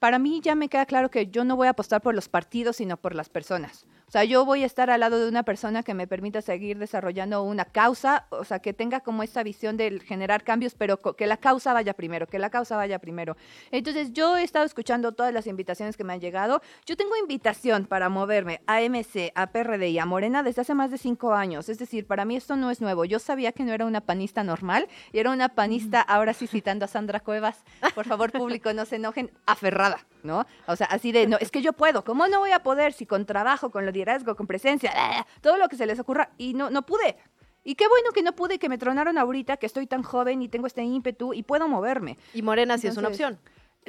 para 0.00 0.18
mí 0.18 0.40
ya 0.42 0.56
me 0.56 0.68
queda 0.68 0.84
claro 0.84 1.10
que 1.10 1.28
yo 1.28 1.44
no 1.44 1.54
voy 1.54 1.68
a 1.68 1.70
apostar 1.70 2.00
por 2.00 2.14
los 2.14 2.28
partidos, 2.28 2.76
sino 2.76 2.96
por 2.96 3.14
las 3.14 3.28
personas. 3.28 3.86
O 4.10 4.12
sea, 4.12 4.24
yo 4.24 4.44
voy 4.44 4.64
a 4.64 4.66
estar 4.66 4.90
al 4.90 4.98
lado 4.98 5.20
de 5.20 5.28
una 5.28 5.44
persona 5.44 5.84
que 5.84 5.94
me 5.94 6.08
permita 6.08 6.42
seguir 6.42 6.78
desarrollando 6.78 7.44
una 7.44 7.64
causa, 7.64 8.26
o 8.30 8.42
sea, 8.42 8.58
que 8.58 8.72
tenga 8.72 8.98
como 8.98 9.22
esta 9.22 9.44
visión 9.44 9.76
de 9.76 10.00
generar 10.00 10.42
cambios, 10.42 10.74
pero 10.74 10.96
que 10.96 11.28
la 11.28 11.36
causa 11.36 11.72
vaya 11.72 11.94
primero, 11.94 12.26
que 12.26 12.40
la 12.40 12.50
causa 12.50 12.76
vaya 12.76 12.98
primero. 12.98 13.36
Entonces, 13.70 14.12
yo 14.12 14.36
he 14.36 14.42
estado 14.42 14.64
escuchando 14.64 15.12
todas 15.12 15.32
las 15.32 15.46
invitaciones 15.46 15.96
que 15.96 16.02
me 16.02 16.12
han 16.12 16.18
llegado. 16.18 16.60
Yo 16.86 16.96
tengo 16.96 17.16
invitación 17.18 17.86
para 17.86 18.08
moverme 18.08 18.62
a 18.66 18.80
MC, 18.80 19.30
a 19.36 19.46
PRD 19.52 19.90
y 19.90 20.00
a 20.00 20.06
Morena 20.06 20.42
desde 20.42 20.62
hace 20.62 20.74
más 20.74 20.90
de 20.90 20.98
cinco 20.98 21.32
años. 21.32 21.68
Es 21.68 21.78
decir, 21.78 22.04
para 22.04 22.24
mí 22.24 22.34
esto 22.34 22.56
no 22.56 22.72
es 22.72 22.80
nuevo. 22.80 23.04
Yo 23.04 23.20
sabía 23.20 23.52
que 23.52 23.62
no 23.62 23.72
era 23.72 23.86
una 23.86 24.00
panista 24.00 24.42
normal, 24.42 24.88
y 25.12 25.20
era 25.20 25.30
una 25.30 25.50
panista, 25.50 26.00
ahora 26.00 26.32
sí 26.34 26.48
citando 26.48 26.84
a 26.84 26.88
Sandra 26.88 27.20
Cuevas, 27.20 27.62
por 27.94 28.06
favor, 28.06 28.32
público, 28.32 28.72
no 28.72 28.86
se 28.86 28.96
enojen, 28.96 29.30
aferrada, 29.46 30.04
¿no? 30.24 30.48
O 30.66 30.74
sea, 30.74 30.88
así 30.88 31.12
de, 31.12 31.28
no, 31.28 31.36
es 31.36 31.52
que 31.52 31.62
yo 31.62 31.74
puedo, 31.74 32.02
¿cómo 32.02 32.26
no 32.26 32.40
voy 32.40 32.50
a 32.50 32.64
poder 32.64 32.92
si 32.92 33.06
con 33.06 33.24
trabajo, 33.24 33.70
con 33.70 33.86
liderazgo, 34.00 34.34
con 34.34 34.46
presencia, 34.46 34.92
todo 35.40 35.56
lo 35.58 35.68
que 35.68 35.76
se 35.76 35.86
les 35.86 35.98
ocurra, 36.00 36.30
y 36.38 36.54
no, 36.54 36.70
no 36.70 36.82
pude. 36.86 37.16
Y 37.62 37.74
qué 37.74 37.86
bueno 37.88 38.10
que 38.12 38.22
no 38.22 38.32
pude, 38.32 38.58
que 38.58 38.68
me 38.70 38.78
tronaron 38.78 39.18
ahorita, 39.18 39.58
que 39.58 39.66
estoy 39.66 39.86
tan 39.86 40.02
joven 40.02 40.40
y 40.42 40.48
tengo 40.48 40.66
este 40.66 40.82
ímpetu 40.82 41.34
y 41.34 41.42
puedo 41.42 41.68
moverme. 41.68 42.16
Y 42.32 42.40
Morena 42.42 42.78
sí 42.78 42.86
es 42.86 42.96
una 42.96 43.08
opción. 43.08 43.38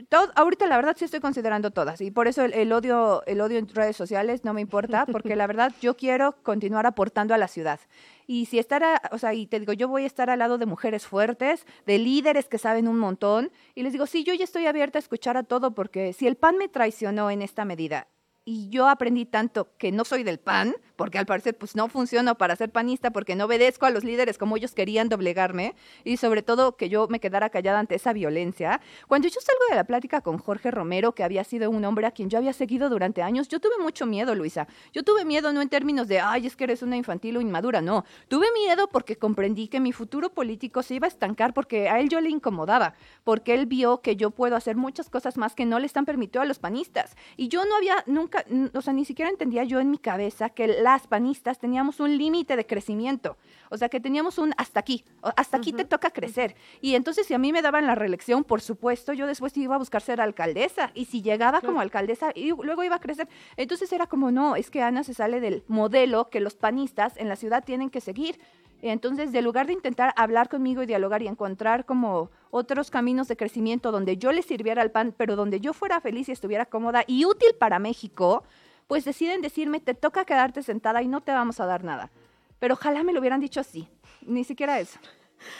todo- 0.09 0.31
ahorita 0.35 0.67
la 0.67 0.75
verdad 0.77 0.95
sí 0.97 1.05
estoy 1.05 1.19
considerando 1.19 1.71
todas 1.71 1.99
y 2.01 2.11
por 2.11 2.27
eso 2.29 2.43
el, 2.45 2.53
el 2.53 2.71
odio 2.71 3.23
el 3.27 3.41
odio 3.41 3.57
en 3.59 3.67
redes 3.67 3.95
sociales 3.97 4.45
no 4.45 4.53
me 4.53 4.61
importa 4.61 5.05
porque 5.11 5.35
la 5.35 5.47
verdad 5.47 5.73
yo 5.81 5.97
quiero 5.97 6.31
continuar 6.43 6.85
aportando 6.85 7.33
a 7.33 7.37
la 7.37 7.49
ciudad 7.49 7.77
y 8.25 8.45
si 8.45 8.57
estar 8.57 8.83
a- 8.85 9.01
o 9.11 9.17
sea 9.17 9.33
y 9.33 9.47
te 9.47 9.59
digo 9.59 9.73
yo 9.73 9.89
voy 9.89 10.03
a 10.03 10.07
estar 10.07 10.29
al 10.29 10.39
lado 10.39 10.57
de 10.57 10.65
mujeres 10.65 11.05
fuertes 11.07 11.65
de 11.85 11.97
líderes 11.97 12.47
que 12.47 12.57
saben 12.57 12.87
un 12.87 12.99
montón 12.99 13.51
y 13.75 13.83
les 13.83 13.91
digo 13.91 14.05
sí 14.05 14.23
yo 14.23 14.33
ya 14.33 14.45
estoy 14.45 14.65
abierta 14.65 14.97
a 14.97 15.01
escuchar 15.01 15.35
a 15.35 15.43
todo 15.43 15.71
porque 15.75 16.13
si 16.13 16.25
el 16.25 16.37
pan 16.37 16.57
me 16.57 16.69
traicionó 16.69 17.29
en 17.29 17.41
esta 17.41 17.65
medida 17.65 18.07
y 18.45 18.69
yo 18.69 18.87
aprendí 18.87 19.25
tanto 19.25 19.75
que 19.77 19.91
no 19.91 20.05
soy 20.05 20.23
del 20.23 20.39
PAN, 20.39 20.75
porque 21.01 21.17
al 21.17 21.25
parecer 21.25 21.57
pues 21.57 21.75
no 21.75 21.87
funciono 21.87 22.35
para 22.35 22.55
ser 22.55 22.69
panista, 22.69 23.09
porque 23.09 23.35
no 23.35 23.45
obedezco 23.45 23.87
a 23.87 23.89
los 23.89 24.03
líderes 24.03 24.37
como 24.37 24.55
ellos 24.55 24.75
querían 24.75 25.09
doblegarme, 25.09 25.73
y 26.03 26.17
sobre 26.17 26.43
todo 26.43 26.77
que 26.77 26.89
yo 26.89 27.07
me 27.07 27.19
quedara 27.19 27.49
callada 27.49 27.79
ante 27.79 27.95
esa 27.95 28.13
violencia. 28.13 28.79
Cuando 29.07 29.27
yo 29.27 29.41
salgo 29.41 29.61
de 29.71 29.77
la 29.77 29.83
plática 29.83 30.21
con 30.21 30.37
Jorge 30.37 30.69
Romero, 30.69 31.15
que 31.15 31.23
había 31.23 31.43
sido 31.43 31.71
un 31.71 31.83
hombre 31.85 32.05
a 32.05 32.11
quien 32.11 32.29
yo 32.29 32.37
había 32.37 32.53
seguido 32.53 32.87
durante 32.87 33.23
años, 33.23 33.47
yo 33.47 33.59
tuve 33.59 33.79
mucho 33.81 34.05
miedo, 34.05 34.35
Luisa. 34.35 34.67
Yo 34.93 35.01
tuve 35.01 35.25
miedo 35.25 35.51
no 35.51 35.63
en 35.63 35.69
términos 35.69 36.07
de, 36.07 36.19
ay, 36.19 36.45
es 36.45 36.55
que 36.55 36.65
eres 36.65 36.83
una 36.83 36.97
infantil 36.97 37.35
o 37.35 37.41
inmadura, 37.41 37.81
no. 37.81 38.05
Tuve 38.27 38.45
miedo 38.53 38.87
porque 38.87 39.15
comprendí 39.15 39.69
que 39.69 39.79
mi 39.79 39.93
futuro 39.93 40.29
político 40.29 40.83
se 40.83 40.93
iba 40.93 41.07
a 41.07 41.09
estancar 41.09 41.55
porque 41.55 41.89
a 41.89 41.99
él 41.99 42.09
yo 42.09 42.21
le 42.21 42.29
incomodaba, 42.29 42.93
porque 43.23 43.55
él 43.55 43.65
vio 43.65 44.01
que 44.01 44.17
yo 44.17 44.29
puedo 44.29 44.55
hacer 44.55 44.75
muchas 44.75 45.09
cosas 45.09 45.35
más 45.35 45.55
que 45.55 45.65
no 45.65 45.79
le 45.79 45.87
están 45.87 46.05
permitido 46.05 46.43
a 46.43 46.45
los 46.45 46.59
panistas. 46.59 47.15
Y 47.37 47.47
yo 47.47 47.65
no 47.65 47.75
había 47.75 48.03
nunca, 48.05 48.45
o 48.75 48.81
sea, 48.83 48.93
ni 48.93 49.03
siquiera 49.03 49.31
entendía 49.31 49.63
yo 49.63 49.79
en 49.79 49.89
mi 49.89 49.97
cabeza 49.97 50.49
que 50.49 50.67
las 50.91 51.07
panistas 51.07 51.57
teníamos 51.57 52.01
un 52.01 52.17
límite 52.17 52.57
de 52.57 52.65
crecimiento. 52.65 53.37
O 53.69 53.77
sea, 53.77 53.87
que 53.87 54.01
teníamos 54.01 54.37
un 54.37 54.53
hasta 54.57 54.81
aquí, 54.81 55.05
hasta 55.37 55.57
aquí 55.57 55.71
te 55.71 55.85
toca 55.85 56.09
crecer. 56.09 56.55
Y 56.81 56.95
entonces 56.95 57.25
si 57.25 57.33
a 57.33 57.37
mí 57.37 57.53
me 57.53 57.61
daban 57.61 57.87
la 57.87 57.95
reelección, 57.95 58.43
por 58.43 58.59
supuesto, 58.59 59.13
yo 59.13 59.25
después 59.25 59.55
iba 59.55 59.75
a 59.75 59.77
buscar 59.77 60.01
ser 60.01 60.19
alcaldesa. 60.19 60.91
Y 60.93 61.05
si 61.05 61.21
llegaba 61.21 61.61
como 61.61 61.79
alcaldesa, 61.79 62.31
y 62.35 62.49
luego 62.49 62.83
iba 62.83 62.97
a 62.97 62.99
crecer. 62.99 63.29
Entonces 63.55 63.91
era 63.93 64.07
como, 64.07 64.31
no, 64.31 64.57
es 64.57 64.69
que 64.69 64.81
Ana 64.81 65.03
se 65.03 65.13
sale 65.13 65.39
del 65.39 65.63
modelo 65.69 66.29
que 66.29 66.41
los 66.41 66.55
panistas 66.55 67.15
en 67.15 67.29
la 67.29 67.37
ciudad 67.37 67.63
tienen 67.63 67.89
que 67.89 68.01
seguir. 68.01 68.37
Entonces, 68.81 69.31
de 69.31 69.41
lugar 69.41 69.67
de 69.67 69.73
intentar 69.73 70.11
hablar 70.17 70.49
conmigo 70.49 70.81
y 70.81 70.87
dialogar 70.87 71.21
y 71.21 71.27
encontrar 71.27 71.85
como 71.85 72.31
otros 72.49 72.89
caminos 72.89 73.27
de 73.27 73.37
crecimiento 73.37 73.91
donde 73.91 74.17
yo 74.17 74.31
le 74.31 74.41
sirviera 74.41 74.81
al 74.81 74.91
PAN, 74.91 75.13
pero 75.15 75.35
donde 75.35 75.59
yo 75.59 75.71
fuera 75.71 76.01
feliz 76.01 76.27
y 76.27 76.31
estuviera 76.31 76.65
cómoda 76.65 77.03
y 77.05 77.25
útil 77.25 77.51
para 77.59 77.79
México, 77.79 78.43
pues 78.91 79.05
deciden 79.05 79.39
decirme, 79.41 79.79
te 79.79 79.93
toca 79.93 80.25
quedarte 80.25 80.61
sentada 80.63 81.01
y 81.01 81.07
no 81.07 81.21
te 81.21 81.31
vamos 81.31 81.61
a 81.61 81.65
dar 81.65 81.81
nada. 81.85 82.11
Pero 82.59 82.73
ojalá 82.73 83.03
me 83.03 83.13
lo 83.13 83.21
hubieran 83.21 83.39
dicho 83.39 83.61
así, 83.61 83.87
ni 84.21 84.43
siquiera 84.43 84.81
eso. 84.81 84.99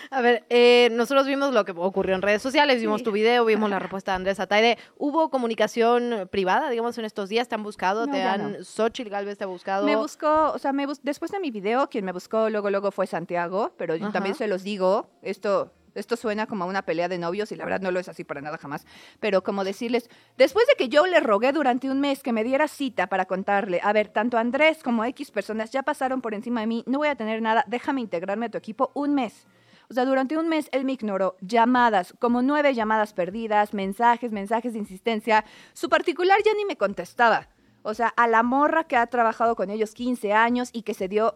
A 0.10 0.20
ver, 0.20 0.44
eh, 0.50 0.90
nosotros 0.92 1.26
vimos 1.28 1.54
lo 1.54 1.64
que 1.64 1.72
ocurrió 1.72 2.14
en 2.16 2.22
redes 2.22 2.42
sociales, 2.42 2.82
vimos 2.82 3.04
tu 3.04 3.14
video, 3.14 3.46
vimos 3.46 3.70
la 3.70 3.80
respuesta 3.80 4.12
de 4.12 4.16
Andrés 4.18 4.42
Ataide. 4.42 4.78
¿Hubo 4.98 5.30
comunicación 5.30 6.28
privada, 6.30 6.70
digamos, 6.70 6.98
en 6.98 7.06
estos 7.06 7.30
días? 7.30 7.48
¿Te 7.48 7.56
han 7.56 7.64
buscado? 7.64 8.06
No, 8.06 8.12
¿Te 8.12 8.22
han... 8.22 8.52
no. 8.52 8.64
Xochitl 8.66 9.10
Galvez 9.10 9.38
te 9.38 9.46
ha 9.46 9.48
buscado? 9.48 9.86
Me 9.86 9.96
buscó, 9.96 10.52
o 10.52 10.60
sea, 10.60 10.74
me 10.74 10.86
bus- 10.86 11.00
después 11.02 11.32
de 11.32 11.40
mi 11.40 11.52
video, 11.52 11.88
quien 11.90 12.04
me 12.04 12.12
buscó 12.12 12.50
luego, 12.50 12.70
luego 12.70 12.92
fue 12.92 13.08
Santiago, 13.08 13.72
pero 13.78 13.96
yo 13.96 14.04
Ajá. 14.08 14.12
también 14.14 14.36
se 14.36 14.48
los 14.48 14.62
digo, 14.64 15.08
esto, 15.22 15.72
esto 15.96 16.16
suena 16.16 16.48
como 16.48 16.66
una 16.66 16.84
pelea 16.84 17.08
de 17.08 17.18
novios 17.18 17.52
y 17.52 17.56
la 17.56 17.66
verdad 17.66 17.82
no 17.82 17.92
lo 17.92 18.00
es 18.00 18.10
así 18.10 18.24
para 18.24 18.42
nada 18.42 18.58
jamás, 18.58 18.86
pero 19.20 19.44
como 19.44 19.64
decirles, 19.64 20.10
después 20.38 20.66
de 20.68 20.76
que 20.76 20.90
yo 20.90 21.06
le 21.06 21.20
rogué 21.20 21.52
durante 21.52 21.90
un 21.90 22.00
mes 22.00 22.24
que 22.24 22.34
me 22.34 22.44
diera 22.44 22.68
cita 22.68 23.08
para 23.08 23.26
contarle, 23.26 23.80
a 23.84 23.94
ver, 23.94 24.10
tanto 24.10 24.38
Andrés 24.38 24.84
como 24.84 25.04
X 25.06 25.32
personas 25.32 25.72
ya 25.72 25.84
pasaron 25.84 26.22
por 26.22 26.34
encima 26.34 26.62
de 26.62 26.68
mí, 26.68 26.84
no 26.88 27.00
voy 27.00 27.10
a 27.10 27.16
tener 27.16 27.42
nada, 27.42 27.66
déjame 27.68 28.02
integrarme 28.02 28.48
a 28.48 28.50
tu 28.50 28.58
equipo 28.58 28.92
un 28.94 29.16
mes. 29.16 29.48
O 29.90 29.94
sea, 29.94 30.06
durante 30.06 30.38
un 30.38 30.48
mes 30.48 30.70
él 30.72 30.86
me 30.86 30.94
ignoró 30.94 31.36
llamadas, 31.42 32.14
como 32.20 32.42
nueve 32.42 32.74
llamadas 32.74 33.12
perdidas, 33.12 33.74
mensajes, 33.74 34.32
mensajes 34.32 34.72
de 34.72 34.80
insistencia. 34.80 35.44
Su 35.74 35.90
particular 35.90 36.40
ya 36.46 36.54
ni 36.54 36.64
me 36.64 36.78
contestaba. 36.78 37.50
O 37.82 37.94
sea, 37.94 38.08
a 38.08 38.28
la 38.30 38.42
morra 38.42 38.86
que 38.86 38.96
ha 38.96 39.06
trabajado 39.08 39.58
con 39.58 39.70
ellos 39.70 39.94
15 39.94 40.32
años 40.32 40.70
y 40.72 40.84
que 40.84 40.94
se 40.94 41.10
dio 41.10 41.36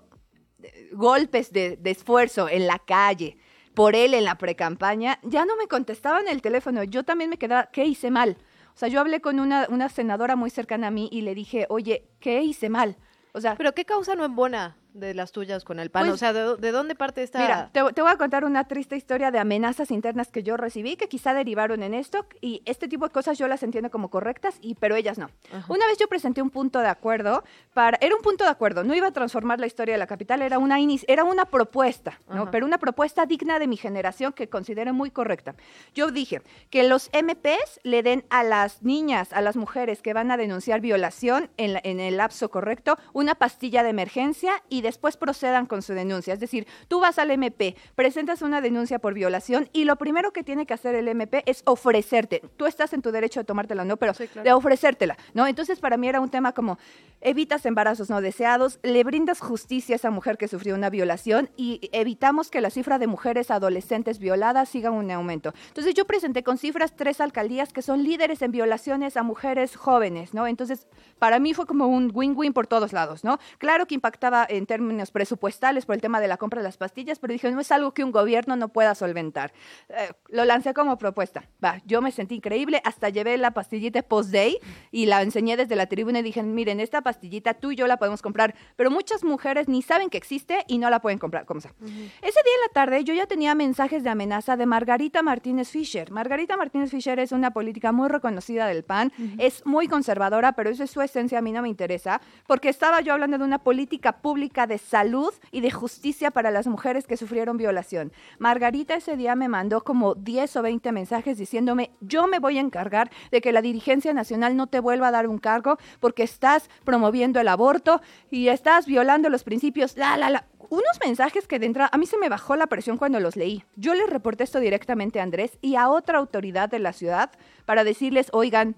eh, 0.64 0.90
golpes 0.94 1.52
de, 1.52 1.76
de 1.76 1.92
esfuerzo 1.92 2.48
en 2.48 2.66
la 2.66 2.80
calle 2.80 3.38
por 3.76 3.96
él 3.96 4.14
en 4.14 4.24
la 4.24 4.38
precampaña, 4.38 5.20
ya 5.22 5.46
no 5.46 5.56
me 5.56 5.68
contestaba 5.68 6.20
en 6.20 6.28
el 6.28 6.42
teléfono. 6.42 6.84
Yo 6.84 7.04
también 7.04 7.30
me 7.30 7.38
quedaba, 7.38 7.68
¿qué 7.68 7.86
hice 7.86 8.10
mal? 8.10 8.38
O 8.74 8.78
sea, 8.78 8.90
yo 8.90 9.00
hablé 9.00 9.22
con 9.22 9.40
una, 9.40 9.68
una 9.70 9.90
senadora 9.90 10.36
muy 10.36 10.50
cercana 10.50 10.88
a 10.88 10.92
mí 10.92 11.08
y 11.12 11.22
le 11.22 11.36
dije, 11.36 11.66
oye, 11.70 12.08
¿qué 12.20 12.42
hice 12.42 12.70
mal? 12.70 12.98
O 13.34 13.42
sea, 13.42 13.56
¿Pero 13.56 13.74
qué 13.74 13.86
causa 13.86 14.16
no 14.16 14.26
embona 14.26 14.78
de 14.96 15.14
las 15.14 15.32
tuyas 15.32 15.64
con 15.64 15.80
el 15.80 15.90
PAN? 15.92 16.04
Pues- 16.04 16.14
o 16.14 16.18
sea, 16.18 16.34
¿de, 16.34 16.56
de 16.58 16.72
dónde 16.72 16.96
parte 16.96 17.22
esta...? 17.22 17.40
Mira, 17.40 17.70
te, 17.72 17.82
te 17.94 18.02
voy 18.02 18.12
a 18.12 18.18
contar 18.18 18.46
una 18.46 18.64
triste 18.68 18.96
historia 18.96 19.30
de 19.32 19.40
amenazas 19.40 19.92
internas 19.92 20.30
que 20.32 20.42
yo 20.44 20.58
recibí, 20.58 20.96
que 20.96 21.08
quizá 21.08 21.34
derivaron 21.34 21.84
en 21.84 21.94
esto, 21.94 22.26
y 22.42 22.62
este 22.66 22.88
tipo 22.88 23.06
de 23.06 23.12
cosas 23.12 23.38
yo 23.38 23.48
las 23.48 23.62
entiendo 23.64 23.92
como 23.92 24.10
correctas, 24.10 24.58
y, 24.62 24.76
pero 24.76 24.96
ellas 24.96 25.18
no. 25.18 25.30
Una 25.68 25.86
vez 25.88 25.98
yo 26.00 26.08
presenté 26.08 26.42
un 26.42 26.50
punto 26.50 26.80
de 26.80 26.88
acuerdo, 26.88 27.44
para, 27.74 27.98
era 28.02 28.16
un 28.16 28.22
punto 28.22 28.44
de 28.46 28.50
acuerdo, 28.50 28.84
no 28.84 28.96
iba 28.96 29.08
a 29.08 29.12
transformar 29.12 29.60
la 29.60 29.68
historia 29.68 29.94
de 29.96 30.00
la 30.00 30.08
capital, 30.08 30.42
era 30.42 30.60
una, 30.60 30.80
inis- 30.80 31.06
era 31.08 31.24
una 31.24 31.46
propuesta, 31.46 32.20
¿no? 32.30 32.44
Ajá. 32.44 32.52
pero 32.52 32.66
una 32.66 32.78
propuesta 32.78 33.26
digna 33.26 33.60
de 33.60 33.68
mi 33.68 33.78
generación 33.78 34.32
que 34.34 34.48
considero 34.50 34.94
muy 34.94 35.12
correcta. 35.12 35.56
Yo 35.94 36.12
dije 36.12 36.42
que 36.70 36.84
los 36.88 37.10
MPs 37.14 37.82
le 37.84 38.02
den 38.04 38.24
a 38.30 38.44
las 38.44 38.82
niñas, 38.82 39.34
a 39.34 39.42
las 39.42 39.56
mujeres 39.58 40.02
que 40.02 40.14
van 40.14 40.32
a 40.32 40.38
denunciar 40.38 40.80
violación 40.82 41.50
en, 41.58 41.74
la- 41.74 41.82
en 41.84 42.00
el 42.00 42.18
lapso 42.18 42.50
correcto, 42.50 42.98
una 43.14 43.36
pastilla 43.36 43.84
de 43.84 43.90
emergencia 43.90 44.64
y 44.70 44.85
después 44.86 45.18
procedan 45.18 45.66
con 45.66 45.82
su 45.82 45.94
denuncia. 45.94 46.34
Es 46.34 46.40
decir, 46.40 46.68
tú 46.88 47.00
vas 47.00 47.20
al 47.20 47.32
MP, 47.32 47.76
presentas 47.96 48.42
una 48.42 48.62
denuncia 48.62 49.00
por 49.00 49.14
violación 49.14 49.70
y 49.74 49.86
lo 49.86 49.98
primero 49.98 50.32
que 50.32 50.44
tiene 50.44 50.66
que 50.66 50.74
hacer 50.74 50.96
el 50.96 51.08
MP 51.08 51.44
es 51.46 51.62
ofrecerte. 51.66 52.42
Tú 52.58 52.66
estás 52.66 52.94
en 52.94 53.02
tu 53.02 53.12
derecho 53.12 53.40
de 53.40 53.44
tomártela, 53.44 53.86
¿no? 53.86 53.98
Pero 53.98 54.14
de 54.44 54.54
ofrecértela, 54.54 55.18
¿no? 55.34 55.48
Entonces, 55.48 55.80
para 55.80 55.98
mí 55.98 56.08
era 56.08 56.20
un 56.20 56.30
tema 56.30 56.54
como 56.54 56.78
evitas 57.22 57.66
embarazos 57.66 58.10
no 58.10 58.22
deseados, 58.22 58.80
le 58.84 59.04
brindas 59.04 59.40
justicia 59.40 59.96
a 59.96 59.98
esa 59.98 60.12
mujer 60.12 60.38
que 60.38 60.48
sufrió 60.48 60.76
una 60.76 60.90
violación 60.90 61.50
y 61.58 61.90
evitamos 61.92 62.50
que 62.50 62.62
la 62.62 62.70
cifra 62.70 63.00
de 63.00 63.08
mujeres 63.08 63.52
adolescentes 63.52 64.20
violadas 64.20 64.70
siga 64.70 64.92
un 64.92 65.10
aumento. 65.12 65.54
Entonces, 65.68 65.94
yo 65.94 66.06
presenté 66.06 66.44
con 66.44 66.58
cifras 66.58 66.96
tres 66.96 67.22
alcaldías 67.22 67.74
que 67.74 67.82
son 67.82 68.04
líderes 68.04 68.42
en 68.42 68.52
violaciones 68.52 69.18
a 69.18 69.24
mujeres 69.24 69.76
jóvenes, 69.76 70.34
¿no? 70.34 70.48
Entonces, 70.48 70.88
para 71.20 71.40
mí 71.40 71.54
fue 71.54 71.66
como 71.66 71.88
un 71.88 72.12
win-win 72.14 72.54
por 72.54 72.68
todos 72.68 72.94
lados, 72.94 73.24
¿no? 73.24 73.40
Claro 73.58 73.86
que 73.86 73.96
impactaba 73.96 74.46
en 74.48 74.66
términos 74.76 75.10
presupuestales 75.10 75.86
por 75.86 75.96
el 75.96 76.02
tema 76.02 76.20
de 76.20 76.28
la 76.28 76.36
compra 76.36 76.60
de 76.60 76.68
las 76.68 76.76
pastillas, 76.76 77.18
pero 77.18 77.32
dije, 77.32 77.50
no 77.50 77.62
es 77.62 77.72
algo 77.72 77.94
que 77.94 78.04
un 78.04 78.12
gobierno 78.12 78.58
no 78.58 78.68
pueda 78.68 78.94
solventar. 78.94 79.54
Eh, 79.88 80.12
lo 80.28 80.44
lancé 80.44 80.74
como 80.74 80.98
propuesta. 80.98 81.48
Va, 81.64 81.82
yo 81.86 82.02
me 82.02 82.12
sentí 82.12 82.36
increíble, 82.36 82.82
hasta 82.84 83.08
llevé 83.08 83.38
la 83.38 83.52
pastillita 83.52 84.02
post-day 84.02 84.58
y 84.92 85.06
la 85.06 85.22
enseñé 85.22 85.56
desde 85.56 85.78
la 85.78 85.86
tribuna 85.86 86.20
y 86.20 86.24
dije, 86.24 86.44
miren, 86.44 86.82
esta 86.82 87.02
pastillita 87.02 87.54
tú 87.54 87.72
y 87.72 87.78
yo 87.78 87.88
la 87.88 87.96
podemos 87.96 88.22
comprar, 88.22 88.54
pero 88.76 88.92
muchas 88.92 89.24
mujeres 89.24 89.70
ni 89.70 89.82
saben 89.82 90.10
que 90.10 90.18
existe 90.18 90.66
y 90.68 90.78
no 90.78 90.90
la 90.90 91.00
pueden 91.00 91.20
comprar, 91.20 91.46
como 91.46 91.62
sea. 91.62 91.72
Ese 91.80 92.40
día 92.44 92.56
en 92.56 92.62
la 92.68 92.74
tarde 92.74 93.04
yo 93.06 93.14
ya 93.14 93.28
tenía 93.28 93.56
mensajes 93.56 94.04
de 94.04 94.10
amenaza 94.10 94.58
de 94.58 94.66
Margarita 94.66 95.22
Martínez 95.22 95.70
Fischer. 95.70 96.12
Margarita 96.12 96.58
Martínez 96.58 96.92
Fischer 96.92 97.18
es 97.20 97.32
una 97.32 97.52
política 97.52 97.94
muy 97.94 98.10
reconocida 98.10 98.68
del 98.68 98.84
PAN, 98.84 99.14
es 99.38 99.66
muy 99.66 99.88
conservadora, 99.88 100.52
pero 100.52 100.70
eso 100.70 100.84
es 100.84 100.92
su 100.92 101.02
esencia, 101.02 101.40
a 101.40 101.42
mí 101.42 101.54
no 101.54 101.62
me 101.62 101.70
interesa, 101.70 102.20
porque 102.46 102.68
estaba 102.68 103.00
yo 103.00 103.14
hablando 103.14 103.38
de 103.38 103.46
una 103.46 103.60
política 103.60 104.22
pública 104.22 104.55
de 104.56 104.78
salud 104.78 105.34
y 105.52 105.60
de 105.60 105.72
justicia 105.72 106.32
para 106.32 106.52
las 106.52 106.68
mujeres 106.68 107.06
que 107.08 107.18
sufrieron 107.18 107.58
violación. 107.58 108.14
Margarita 108.40 108.96
ese 108.96 109.18
día 109.18 109.36
me 109.36 109.50
mandó 109.50 109.84
como 109.84 110.16
10 110.16 110.56
o 110.56 110.62
20 110.62 110.92
mensajes 110.94 111.38
diciéndome, 111.38 111.92
yo 112.00 112.28
me 112.28 112.40
voy 112.40 112.58
a 112.58 112.62
encargar 112.62 113.12
de 113.32 113.42
que 113.42 113.52
la 113.52 113.62
dirigencia 113.62 114.14
nacional 114.14 114.56
no 114.56 114.68
te 114.68 114.80
vuelva 114.80 115.10
a 115.10 115.12
dar 115.12 115.28
un 115.28 115.38
cargo 115.38 115.78
porque 116.00 116.24
estás 116.24 116.70
promoviendo 116.86 117.42
el 117.42 117.50
aborto 117.50 118.02
y 118.32 118.48
estás 118.48 118.86
violando 118.86 119.30
los 119.30 119.44
principios, 119.44 119.98
la, 119.98 120.16
la, 120.16 120.30
la 120.30 120.46
unos 120.70 121.00
mensajes 121.06 121.48
que 121.48 121.60
de 121.60 121.68
entrada 121.68 121.90
a 121.92 121.98
mí 121.98 122.06
se 122.06 122.18
me 122.18 122.30
bajó 122.30 122.56
la 122.56 122.68
presión 122.68 122.98
cuando 122.98 123.20
los 123.20 123.36
leí. 123.36 123.64
Yo 123.76 123.94
le 123.94 124.08
reporté 124.08 124.44
esto 124.44 124.60
directamente 124.60 125.20
a 125.20 125.24
Andrés 125.24 125.58
y 125.62 125.76
a 125.76 125.90
otra 125.90 126.18
autoridad 126.18 126.70
de 126.70 126.80
la 126.80 126.94
ciudad 126.94 127.32
para 127.66 127.84
decirles, 127.84 128.30
oigan, 128.32 128.76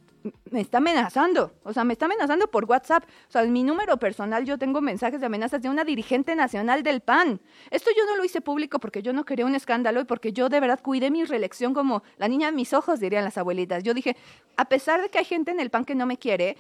me 0.52 0.62
está 0.62 0.78
amenazando, 0.80 1.54
o 1.64 1.74
sea, 1.74 1.84
me 1.84 1.94
está 1.94 2.06
amenazando 2.06 2.48
por 2.50 2.66
WhatsApp. 2.66 3.04
O 3.28 3.32
sea, 3.32 3.44
en 3.44 3.54
mi 3.54 3.64
número 3.64 3.98
personal 3.98 4.46
yo 4.46 4.58
tengo 4.58 4.82
mensajes 4.82 5.20
de 5.20 5.26
amenazas 5.26 5.62
de 5.62 5.70
una 5.70 5.84
dirigente 5.84 6.36
nacional 6.36 6.84
del 6.84 7.02
PAN. 7.02 7.40
Esto 7.72 7.92
yo 7.96 8.06
no 8.06 8.16
lo 8.16 8.24
hice 8.24 8.42
público 8.42 8.80
porque 8.80 9.02
yo 9.02 9.14
no 9.14 9.26
quería 9.26 9.46
un 9.46 9.56
escándalo 9.56 10.02
y 10.02 10.06
porque 10.06 10.34
yo 10.34 10.50
de 10.50 10.60
verdad 10.60 10.82
cuidé 10.82 11.12
mi 11.12 11.24
reelección 11.24 11.74
como 11.74 12.04
la 12.18 12.28
niña 12.28 12.48
de 12.48 12.56
mis 12.56 12.74
ojos, 12.74 13.00
dirían 13.00 13.24
las 13.24 13.38
abuelitas. 13.38 13.84
Yo 13.84 13.94
dije, 13.94 14.16
a 14.56 14.66
pesar 14.66 15.02
de 15.02 15.10
que 15.10 15.20
hay 15.20 15.26
gente 15.26 15.52
en 15.52 15.60
el 15.60 15.70
PAN 15.70 15.86
que 15.86 15.96
no 15.96 16.06
me 16.06 16.18
quiere, 16.18 16.58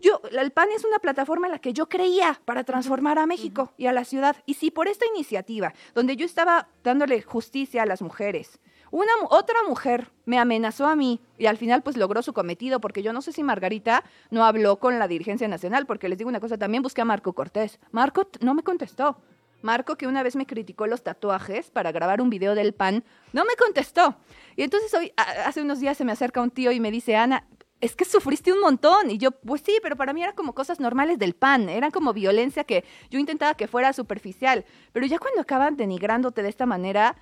yo, 0.00 0.22
el 0.30 0.50
PAN 0.50 0.68
es 0.74 0.84
una 0.84 0.98
plataforma 0.98 1.46
en 1.46 1.52
la 1.52 1.58
que 1.58 1.74
yo 1.74 1.88
creía 1.88 2.40
para 2.46 2.64
transformar 2.64 3.18
a 3.18 3.26
México 3.26 3.74
y 3.76 3.86
a 3.86 3.92
la 3.92 4.04
ciudad. 4.04 4.36
Y 4.46 4.54
si 4.54 4.70
por 4.70 4.88
esta 4.88 5.04
iniciativa, 5.06 5.74
donde 5.94 6.16
yo 6.16 6.24
estaba 6.24 6.68
dándole 6.82 7.20
justicia 7.20 7.82
a 7.82 7.86
las 7.86 8.00
mujeres, 8.00 8.58
una 8.90 9.12
otra 9.28 9.56
mujer 9.68 10.10
me 10.24 10.38
amenazó 10.38 10.86
a 10.86 10.96
mí 10.96 11.20
y 11.38 11.46
al 11.46 11.56
final 11.56 11.82
pues 11.82 11.96
logró 11.96 12.22
su 12.22 12.32
cometido, 12.32 12.80
porque 12.80 13.02
yo 13.02 13.12
no 13.12 13.22
sé 13.22 13.32
si 13.32 13.42
Margarita 13.42 14.04
no 14.30 14.44
habló 14.44 14.78
con 14.78 14.98
la 14.98 15.08
dirigencia 15.08 15.48
nacional, 15.48 15.86
porque 15.86 16.08
les 16.08 16.18
digo 16.18 16.28
una 16.28 16.40
cosa, 16.40 16.58
también 16.58 16.82
busqué 16.82 17.02
a 17.02 17.04
Marco 17.04 17.32
Cortés. 17.32 17.78
Marco 17.92 18.28
no 18.40 18.54
me 18.54 18.62
contestó. 18.62 19.18
Marco, 19.62 19.96
que 19.96 20.06
una 20.06 20.22
vez 20.22 20.36
me 20.36 20.46
criticó 20.46 20.86
los 20.86 21.02
tatuajes 21.02 21.70
para 21.70 21.92
grabar 21.92 22.20
un 22.20 22.30
video 22.30 22.54
del 22.54 22.72
PAN, 22.72 23.04
no 23.32 23.44
me 23.44 23.56
contestó. 23.56 24.16
Y 24.56 24.62
entonces 24.62 24.92
hoy, 24.94 25.12
hace 25.16 25.60
unos 25.62 25.80
días 25.80 25.96
se 25.98 26.04
me 26.04 26.12
acerca 26.12 26.40
un 26.40 26.50
tío 26.50 26.72
y 26.72 26.80
me 26.80 26.90
dice, 26.90 27.16
Ana, 27.16 27.46
es 27.80 27.96
que 27.96 28.04
sufriste 28.04 28.52
un 28.52 28.60
montón. 28.60 29.10
Y 29.10 29.18
yo, 29.18 29.32
pues 29.32 29.62
sí, 29.62 29.78
pero 29.82 29.96
para 29.96 30.12
mí 30.12 30.22
eran 30.22 30.34
como 30.34 30.54
cosas 30.54 30.80
normales 30.80 31.18
del 31.18 31.34
pan, 31.34 31.68
eran 31.68 31.90
como 31.90 32.12
violencia 32.12 32.64
que 32.64 32.84
yo 33.10 33.18
intentaba 33.18 33.54
que 33.54 33.68
fuera 33.68 33.92
superficial. 33.92 34.64
Pero 34.92 35.06
ya 35.06 35.18
cuando 35.18 35.40
acaban 35.40 35.76
denigrándote 35.76 36.42
de 36.42 36.48
esta 36.48 36.66
manera, 36.66 37.16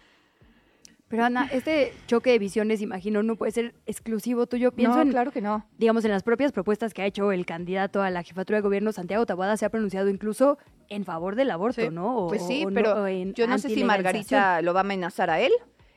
Pero 1.09 1.25
Ana, 1.25 1.49
este 1.53 1.93
choque 2.07 2.31
de 2.31 2.39
visiones, 2.39 2.83
imagino, 2.83 3.23
no 3.23 3.37
puede 3.37 3.53
ser 3.53 3.75
exclusivo 3.87 4.47
tuyo. 4.47 4.73
Pienso 4.73 4.97
No, 4.97 5.03
en, 5.03 5.11
claro 5.11 5.31
que 5.33 5.41
no. 5.41 5.65
digamos, 5.79 6.05
en 6.05 6.11
las 6.11 6.23
propias 6.23 6.53
propuestas 6.53 6.93
que 6.93 7.01
ha 7.03 7.07
hecho 7.07 7.33
el 7.33 7.47
candidato 7.47 8.03
a 8.03 8.11
la 8.11 8.23
jefatura 8.23 8.59
de 8.59 8.63
gobierno, 8.63 8.93
Santiago 8.93 9.25
Taboada, 9.25 9.57
se 9.57 9.65
ha 9.65 9.71
pronunciado 9.71 10.11
incluso 10.11 10.59
en 10.91 11.05
favor 11.07 11.35
del 11.35 11.51
aborto, 11.51 11.81
Sí. 11.81 11.89
¿no? 11.91 12.17
O- 12.19 12.29
pues 12.29 12.47
sí, 12.47 12.65
o 12.67 12.71
pero 12.73 13.09
yo 13.09 13.47
no 13.47 13.59
sé 13.59 13.71
si. 13.71 13.85
Margarita 13.85 14.61
lo 14.63 14.75
va 14.75 14.81
a 14.81 14.83
amenazar 14.83 15.31
a 15.31 15.41
él. 15.41 15.53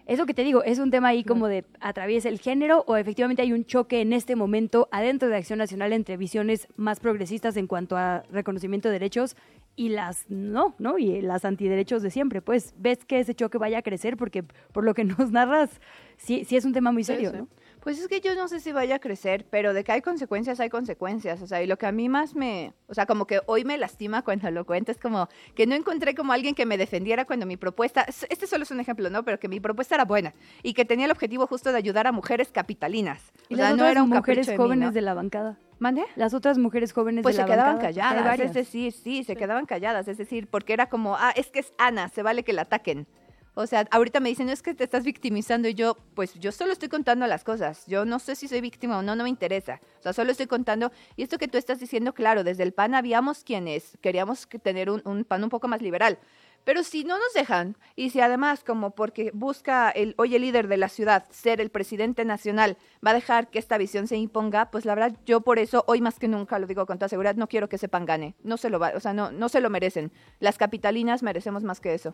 Eso 0.07 0.26
que 0.26 0.34
te 0.34 0.43
digo, 0.43 0.64
es 0.64 0.80
un 0.80 0.91
tema 0.91 1.09
ahí 1.09 1.24
como 1.24 1.47
de 1.47 1.64
atraviesa 1.80 2.28
el 2.28 2.39
género 2.39 2.84
o 2.88 2.97
efectivamente 2.97 3.41
hay 3.43 3.53
un 3.53 3.66
choque 3.66 4.01
en 4.01 4.14
este 4.14 4.36
momento 4.36 4.89
adentro 4.91 5.30
de 5.30 5.38
Acción 5.38 5.59
Nacional 5.59 5.93
entre 5.93 6.18
visiones 6.18 6.68
más 6.76 6.99
progresistas 6.99 7.55
en 7.55 7.68
cuanto 7.68 7.95
a 7.97 8.24
reconocimiento 8.32 8.89
de 8.89 8.93
derechos 8.93 9.36
y 9.82 9.90
las 9.90 10.30
no, 10.30 10.76
¿no? 10.78 11.00
Y 11.00 11.22
las 11.22 11.44
antiderechos 11.44 12.04
de 12.04 12.12
siempre. 12.12 12.40
Pues 12.40 12.76
ves 12.78 13.04
que 13.04 13.20
ese 13.20 13.34
choque 13.34 13.58
vaya 13.58 13.80
a 13.80 13.82
crecer 13.82 14.16
porque 14.16 14.44
por 14.44 14.84
lo 14.84 14.94
que 14.94 15.04
nos 15.04 15.32
narras, 15.32 15.82
sí, 16.18 16.46
sí 16.46 16.56
es 16.56 16.66
un 16.66 16.74
tema 16.74 16.92
muy 16.92 17.04
Sí, 17.04 17.14
serio, 17.14 17.32
sí. 17.32 17.38
¿no? 17.38 17.48
Pues 17.84 17.98
es 18.00 18.08
que 18.08 18.22
yo 18.22 18.36
no 18.36 18.48
sé 18.48 18.60
si 18.60 18.72
vaya 18.72 18.98
a 18.98 19.00
crecer, 19.00 19.46
pero 19.50 19.74
de 19.74 19.84
que 19.84 19.92
hay 19.92 20.02
consecuencias, 20.02 20.60
hay 20.60 20.70
consecuencias. 20.70 21.42
O 21.42 21.48
sea, 21.48 21.64
y 21.64 21.68
lo 21.68 21.78
que 21.78 21.88
a 21.88 21.92
mí 21.92 22.10
más 22.10 22.36
me, 22.36 22.74
o 22.88 22.94
sea, 22.94 23.08
como 23.08 23.26
que 23.26 23.42
hoy 23.48 23.66
me 23.66 23.76
lastima 23.78 24.22
cuando 24.22 24.52
lo 24.52 24.66
cuento, 24.66 24.92
es 24.92 25.00
como 25.00 25.28
que 25.56 25.66
no 25.66 25.74
encontré 25.74 26.14
como 26.14 26.32
alguien 26.32 26.54
que 26.54 26.68
me 26.68 26.78
defendiera 26.78 27.26
cuando 27.26 27.48
mi 27.48 27.58
propuesta, 27.58 28.02
es- 28.02 28.28
este 28.30 28.46
solo 28.46 28.64
es 28.64 28.72
un 28.72 28.80
ejemplo, 28.80 29.10
¿no? 29.10 29.24
Pero 29.26 29.40
que 29.40 29.48
mi 29.48 29.60
propuesta 29.60 29.96
era 29.96 30.06
buena 30.06 30.34
y 30.62 30.74
que 30.76 30.86
tenía 30.86 31.06
el 31.06 31.12
objetivo 31.12 31.48
justo 31.48 31.72
de 31.72 31.78
ayudar 31.80 32.06
a 32.06 32.12
mujeres 32.12 32.52
capitalinas. 32.52 33.32
Y 33.50 33.56
o 33.56 33.58
las 33.58 33.68
sea, 33.68 33.76
no 33.76 33.76
otras 33.84 33.92
era 33.92 34.04
un 34.04 34.10
mujeres 34.10 34.46
de 34.46 34.54
mí, 34.54 34.58
jóvenes 34.58 34.86
¿no? 34.90 34.92
de 34.92 35.02
la 35.02 35.14
bancada. 35.16 35.58
¿Mande? 35.80 36.04
Las 36.16 36.36
otras 36.36 36.60
mujeres 36.60 36.94
jóvenes 36.94 37.24
Pues 37.24 37.36
de 37.36 37.42
se 37.42 37.48
la 37.48 37.56
quedaban 37.56 37.78
bancada. 37.80 37.88
Hay 38.10 38.16
calladas, 38.16 38.40
es 38.42 38.54
decir, 38.54 38.94
sí, 38.94 39.24
se 39.24 39.36
quedaban 39.36 39.66
calladas, 39.66 40.08
es 40.08 40.20
decir, 40.20 40.46
porque 40.48 40.74
era 40.74 40.86
como, 40.90 41.16
ah, 41.18 41.32
es 41.36 41.48
que 41.50 41.58
es 41.58 41.74
Ana, 41.80 42.08
se 42.10 42.22
vale 42.22 42.44
que 42.44 42.54
la 42.54 42.62
ataquen. 42.62 43.08
O 43.54 43.68
sea, 43.68 43.86
ahorita 43.91 44.20
me 44.22 44.30
dicen, 44.30 44.49
es 44.49 44.62
que 44.62 44.74
te 44.74 44.84
estás 44.84 45.04
victimizando 45.04 45.68
y 45.68 45.74
yo, 45.74 45.97
pues 46.16 46.34
yo 46.36 46.52
solo 46.52 46.72
estoy 46.72 46.88
contando 46.88 47.28
las 47.28 47.43
cosas. 47.43 47.86
Yo 47.86 48.06
no 48.06 48.20
sé 48.20 48.36
si 48.36 48.47
soy 48.47 48.62
víctima 48.62 48.97
o 48.97 49.02
no, 49.02 49.16
no 49.16 49.24
me 49.24 49.30
interesa. 49.30 49.82
O 49.99 50.04
sea, 50.04 50.14
solo 50.14 50.32
estoy 50.32 50.47
contando. 50.47 50.91
Y 51.18 51.24
esto 51.24 51.38
que 51.38 51.49
tú 51.49 51.58
estás 51.58 51.80
diciendo, 51.80 52.14
claro, 52.14 52.43
desde 52.43 52.64
el 52.64 52.72
PAN 52.72 52.95
habíamos 52.95 53.43
quienes 53.43 53.97
queríamos 54.02 54.47
que 54.47 54.58
tener 54.58 54.89
un, 54.89 55.02
un 55.04 55.26
PAN 55.26 55.43
un 55.43 55.49
poco 55.49 55.68
más 55.68 55.82
liberal. 55.82 56.18
Pero 56.64 56.84
si 56.84 57.04
no 57.04 57.18
nos 57.18 57.34
dejan, 57.34 57.76
y 57.95 58.12
si 58.12 58.22
además, 58.22 58.64
como 58.64 58.91
porque 58.91 59.32
busca 59.34 59.89
el 59.89 60.14
hoy 60.18 60.36
el 60.36 60.43
líder 60.43 60.68
de 60.68 60.78
la 60.78 60.89
ciudad 60.89 61.26
ser 61.32 61.60
el 61.60 61.72
presidente 61.72 62.24
nacional, 62.24 62.78
va 63.06 63.12
a 63.12 63.16
dejar 63.16 63.49
que 63.49 63.58
esta 63.58 63.80
visión 63.80 64.08
se 64.08 64.16
imponga, 64.16 64.70
pues 64.70 64.86
la 64.86 64.93
verdad, 64.93 65.18
yo 65.26 65.41
por 65.41 65.58
eso, 65.58 65.84
hoy 65.88 66.02
más 66.02 66.20
que 66.20 66.28
nunca, 66.28 66.60
lo 66.60 66.68
digo 66.68 66.86
con 66.86 66.99
toda 66.99 67.10
seguridad, 67.10 67.36
no 67.36 67.47
quiero 67.47 67.68
que 67.68 67.80
sepan 67.80 68.06
gane. 68.06 68.36
No 68.43 68.58
se 68.58 68.70
lo 68.70 68.78
va, 68.78 68.93
o 68.95 68.99
sea, 68.99 69.14
no, 69.14 69.32
no 69.32 69.49
se 69.49 69.60
lo 69.60 69.72
merecen. 69.72 70.12
Las 70.39 70.60
capitalinas 70.60 71.24
merecemos 71.24 71.64
más 71.64 71.80
que 71.80 71.95
eso. 71.95 72.14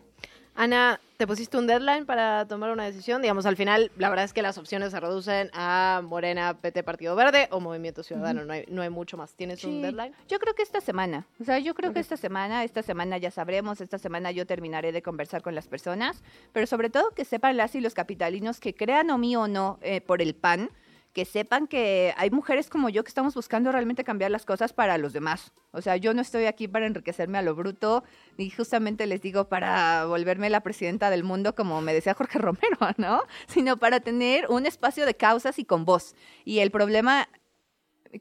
Ana, 0.60 1.00
¿te 1.18 1.28
pusiste 1.28 1.56
un 1.56 1.68
deadline 1.68 2.08
para 2.08 2.48
tomar 2.48 2.72
una 2.72 2.84
decisión? 2.84 3.22
Digamos, 3.22 3.46
al 3.46 3.56
final, 3.56 3.92
la 3.96 4.10
verdad 4.10 4.26
es 4.26 4.34
que 4.34 4.42
las 4.42 4.58
opciones 4.58 4.90
se 4.90 5.00
reducen 5.00 5.52
a 5.54 6.02
Morena, 6.04 6.58
PT, 6.60 6.82
Partido 6.82 7.16
Verde 7.16 7.48
o 7.52 7.60
Movimiento 7.60 8.02
Ciudadano. 8.02 8.44
no, 8.44 8.54
hay, 8.54 8.66
no 8.68 8.82
hay 8.82 8.90
mucho 8.90 9.18
más. 9.18 9.36
¿Tienes 9.36 9.64
un 9.64 9.84
deadline? 9.84 10.16
Yo 10.28 10.40
creo 10.40 10.56
que 10.56 10.64
esta 10.64 10.82
semana. 10.82 11.28
O 11.40 11.44
sea, 11.44 11.60
yo 11.60 11.76
creo 11.76 11.94
que 11.94 12.00
esta 12.00 12.18
semana, 12.18 12.64
esta 12.64 12.82
semana 12.82 13.20
ya 13.20 13.30
sabremos, 13.30 13.82
esta 13.82 14.00
semana 14.00 14.32
yo 14.32 14.48
terminaré 14.48 14.92
de 14.92 15.04
conversar 15.04 15.44
con 15.44 15.54
las 15.54 15.68
personas, 15.68 16.24
pero 16.54 16.66
sobre 16.66 16.90
todo 16.90 17.12
que 17.12 17.24
sepan 17.24 17.56
las 17.56 17.76
y 17.76 17.80
los 17.80 17.94
capitalinos 17.94 18.60
que 18.60 18.74
crean 18.74 19.12
o 19.12 19.20
mí 19.20 19.36
o 19.36 19.48
no 19.48 19.78
eh, 19.84 20.02
por 20.02 20.24
el 20.24 20.34
PAN, 20.34 20.72
que 21.18 21.26
sepan 21.26 21.66
que 21.66 22.14
hay 22.16 22.30
mujeres 22.30 22.70
como 22.70 22.90
yo 22.90 23.04
que 23.04 23.08
estamos 23.08 23.34
buscando 23.34 23.72
realmente 23.72 24.04
cambiar 24.04 24.30
las 24.30 24.46
cosas 24.46 24.72
para 24.72 25.00
los 25.00 25.14
demás. 25.14 25.52
O 25.72 25.82
sea, 25.82 25.98
yo 25.98 26.14
no 26.14 26.22
estoy 26.22 26.46
aquí 26.46 26.68
para 26.68 26.86
enriquecerme 26.86 27.40
a 27.40 27.42
lo 27.42 27.56
bruto, 27.56 28.04
ni 28.38 28.52
justamente 28.52 29.08
les 29.08 29.20
digo 29.24 29.50
para 29.50 30.06
volverme 30.06 30.48
la 30.52 30.62
presidenta 30.62 31.10
del 31.10 31.24
mundo, 31.24 31.56
como 31.56 31.82
me 31.82 31.96
decía 31.96 32.14
Jorge 32.14 32.38
Romero, 32.38 32.78
¿no? 32.98 33.24
Sino 33.48 33.78
para 33.78 34.00
tener 34.00 34.46
un 34.52 34.68
espacio 34.68 35.08
de 35.08 35.16
causas 35.16 35.58
y 35.58 35.66
con 35.66 35.86
voz. 35.86 36.14
Y 36.46 36.60
el 36.60 36.70
problema 36.70 37.28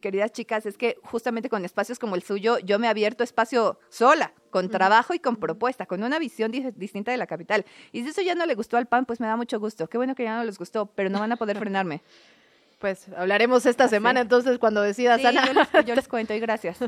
queridas 0.00 0.32
chicas, 0.32 0.66
es 0.66 0.76
que 0.78 0.96
justamente 1.02 1.48
con 1.48 1.64
espacios 1.64 1.98
como 1.98 2.14
el 2.14 2.22
suyo, 2.22 2.58
yo 2.58 2.78
me 2.78 2.86
he 2.86 2.90
abierto 2.90 3.24
espacio 3.24 3.78
sola, 3.88 4.32
con 4.50 4.70
trabajo 4.70 5.14
y 5.14 5.18
con 5.18 5.36
propuesta, 5.36 5.86
con 5.86 6.02
una 6.02 6.18
visión 6.18 6.50
distinta 6.50 7.10
de 7.10 7.16
la 7.18 7.26
capital. 7.26 7.64
Y 7.92 8.02
si 8.02 8.08
eso 8.08 8.22
ya 8.22 8.34
no 8.34 8.46
le 8.46 8.54
gustó 8.54 8.78
al 8.78 8.86
PAN, 8.86 9.04
pues 9.04 9.20
me 9.20 9.26
da 9.26 9.36
mucho 9.36 9.60
gusto. 9.60 9.86
Qué 9.86 9.96
bueno 9.96 10.14
que 10.14 10.24
ya 10.24 10.38
no 10.38 10.44
les 10.44 10.58
gustó, 10.58 10.86
pero 10.86 11.10
no 11.10 11.20
van 11.20 11.32
a 11.32 11.36
poder 11.36 11.58
frenarme. 11.58 12.02
Pues 12.78 13.08
hablaremos 13.16 13.64
esta 13.64 13.88
semana 13.88 14.20
entonces 14.20 14.58
cuando 14.58 14.82
decidas, 14.82 15.24
Ana. 15.24 15.46
Yo 15.86 15.94
les, 15.94 16.08
cuento 16.08 16.34
y 16.34 16.40
gracias. 16.40 16.78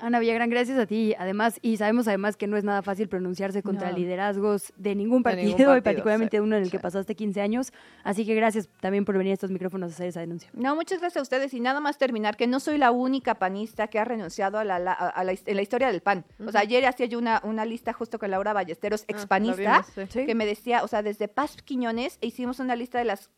Ana 0.00 0.20
Villagrán, 0.20 0.48
gracias 0.48 0.78
a 0.78 0.86
ti. 0.86 1.14
Además, 1.18 1.58
y 1.60 1.76
sabemos 1.76 2.08
además 2.08 2.36
que 2.36 2.46
no 2.46 2.56
es 2.56 2.64
nada 2.64 2.80
fácil 2.80 3.08
pronunciarse 3.08 3.62
contra 3.62 3.92
liderazgos 3.92 4.72
de 4.76 4.94
ningún 4.94 5.22
partido, 5.22 5.76
y 5.76 5.82
particularmente 5.82 6.40
uno 6.40 6.56
en 6.56 6.62
el 6.62 6.70
que 6.70 6.78
pasaste 6.78 7.14
15 7.14 7.42
años. 7.42 7.72
Así 8.04 8.24
que 8.24 8.34
gracias 8.34 8.70
también 8.80 9.04
por 9.04 9.18
venir 9.18 9.32
a 9.32 9.34
estos 9.34 9.50
micrófonos 9.50 9.92
a 9.92 9.94
hacer 9.94 10.08
esa 10.08 10.20
denuncia. 10.20 10.50
No, 10.54 10.74
muchas 10.74 11.00
gracias 11.00 11.20
a 11.20 11.22
ustedes. 11.22 11.52
Y 11.52 11.60
nada 11.60 11.80
más 11.80 11.98
terminar, 11.98 12.36
que 12.38 12.46
no 12.46 12.58
soy 12.58 12.78
la 12.78 12.90
única 12.90 13.34
panista 13.34 13.88
que 13.88 13.98
ha 13.98 14.04
renunciado 14.04 14.58
a 14.58 14.64
la, 14.64 14.76
a 14.76 15.24
la, 15.24 15.32
en 15.32 15.56
la 15.56 15.62
historia 15.62 15.88
del 15.88 16.00
PAN. 16.00 16.24
O 16.46 16.50
sea, 16.50 16.62
ayer 16.62 16.86
hacía 16.86 17.04
yo 17.04 17.18
una, 17.18 17.42
una 17.44 17.66
lista 17.66 17.92
justo 17.92 18.18
con 18.18 18.30
Laura 18.30 18.54
Ballesteros, 18.54 19.02
ah, 19.02 19.04
expanista, 19.08 19.84
que 20.12 20.34
me 20.34 20.46
decía, 20.46 20.82
o 20.84 20.88
sea, 20.88 21.02
desde 21.02 21.28
Paz 21.28 21.56
Quiñones 21.62 22.16
hicimos 22.22 22.60
una 22.60 22.76
lista 22.76 22.98
de 22.98 23.04
las 23.04 23.30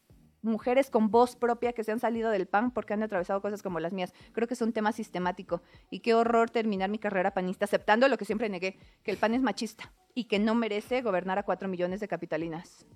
mujeres 0.43 0.91
con 0.91 1.11
voz 1.11 1.37
propia 1.37 1.73
que 1.73 1.85
se 1.85 1.93
han 1.93 2.01
salido 2.01 2.31
del 2.31 2.47
PAN 2.47 2.71
porque 2.71 2.95
han 2.95 3.03
atravesado 3.03 3.41
cosas 3.41 3.63
como 3.63 3.81
las 3.81 3.93
mías. 3.93 4.13
Creo 4.33 4.49
que 4.49 4.55
es 4.55 4.63
un 4.63 4.73
tema 4.73 4.93
sistemático. 4.93 5.63
Y 5.91 6.01
qué 6.01 6.15
horror 6.15 6.51
terminar 6.51 6.91
mi 6.91 6.99
carrera 6.99 7.33
panista 7.33 7.65
aceptando 7.65 8.09
lo 8.09 8.17
que 8.17 8.25
siempre 8.25 8.49
negué, 8.49 8.79
que 9.03 9.11
el 9.11 9.17
PAN 9.17 9.35
es 9.35 9.43
machista 9.43 9.93
y 10.15 10.25
que 10.25 10.39
no 10.39 10.55
merece 10.55 11.03
gobernar 11.03 11.39
a 11.39 11.43
cuatro 11.43 11.69
millones 11.69 12.01
de 12.01 12.09
capitalinas. 12.09 12.87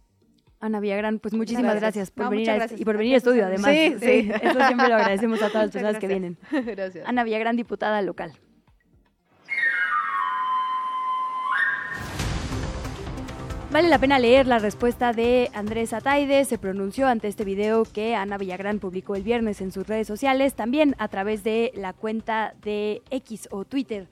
Ana 0.61 0.81
Villagrán, 0.81 1.19
pues 1.19 1.35
muchísimas 1.35 1.77
gracias, 1.77 2.11
por 2.11 2.31
venir 2.31 2.49
este, 2.49 2.77
y 2.81 2.85
por 2.85 2.97
venir 2.97 3.15
a 3.15 3.17
estudio 3.19 3.45
además. 3.45 3.71
Sí, 3.71 3.97
sí. 4.01 4.31
Eso 4.43 4.67
siempre 4.67 4.89
lo 4.89 4.95
agradecemos 4.95 5.43
a 5.43 5.49
todas 5.49 5.65
las 5.65 5.71
personas 5.73 5.99
que 5.99 6.07
vienen. 6.07 6.39
Gracias. 6.51 7.07
Ana 7.07 7.23
Villagrán, 7.23 7.57
diputada 7.57 8.01
local. 8.01 8.33
Vale 13.75 13.89
la 13.89 13.99
pena 13.99 14.21
leer 14.21 14.47
la 14.47 14.61
respuesta 14.61 15.13
de 15.13 15.51
Andrés 15.53 15.93
Ataide. 15.93 16.45
Se 16.45 16.59
pronunció 16.59 17.09
ante 17.09 17.27
este 17.27 17.43
video 17.43 17.83
que 17.83 18.15
Ana 18.15 18.39
Villagrán 18.39 18.79
publicó 18.79 19.17
el 19.17 19.25
viernes 19.25 19.61
en 19.61 19.73
sus 19.73 19.85
redes 19.85 20.07
sociales, 20.07 20.55
también 20.55 20.95
a 20.99 21.09
través 21.09 21.43
de 21.43 21.73
la 21.75 21.93
cuenta 21.93 22.55
de 22.63 23.03
X 23.11 23.49
o 23.51 23.65
Twitter 23.65 24.07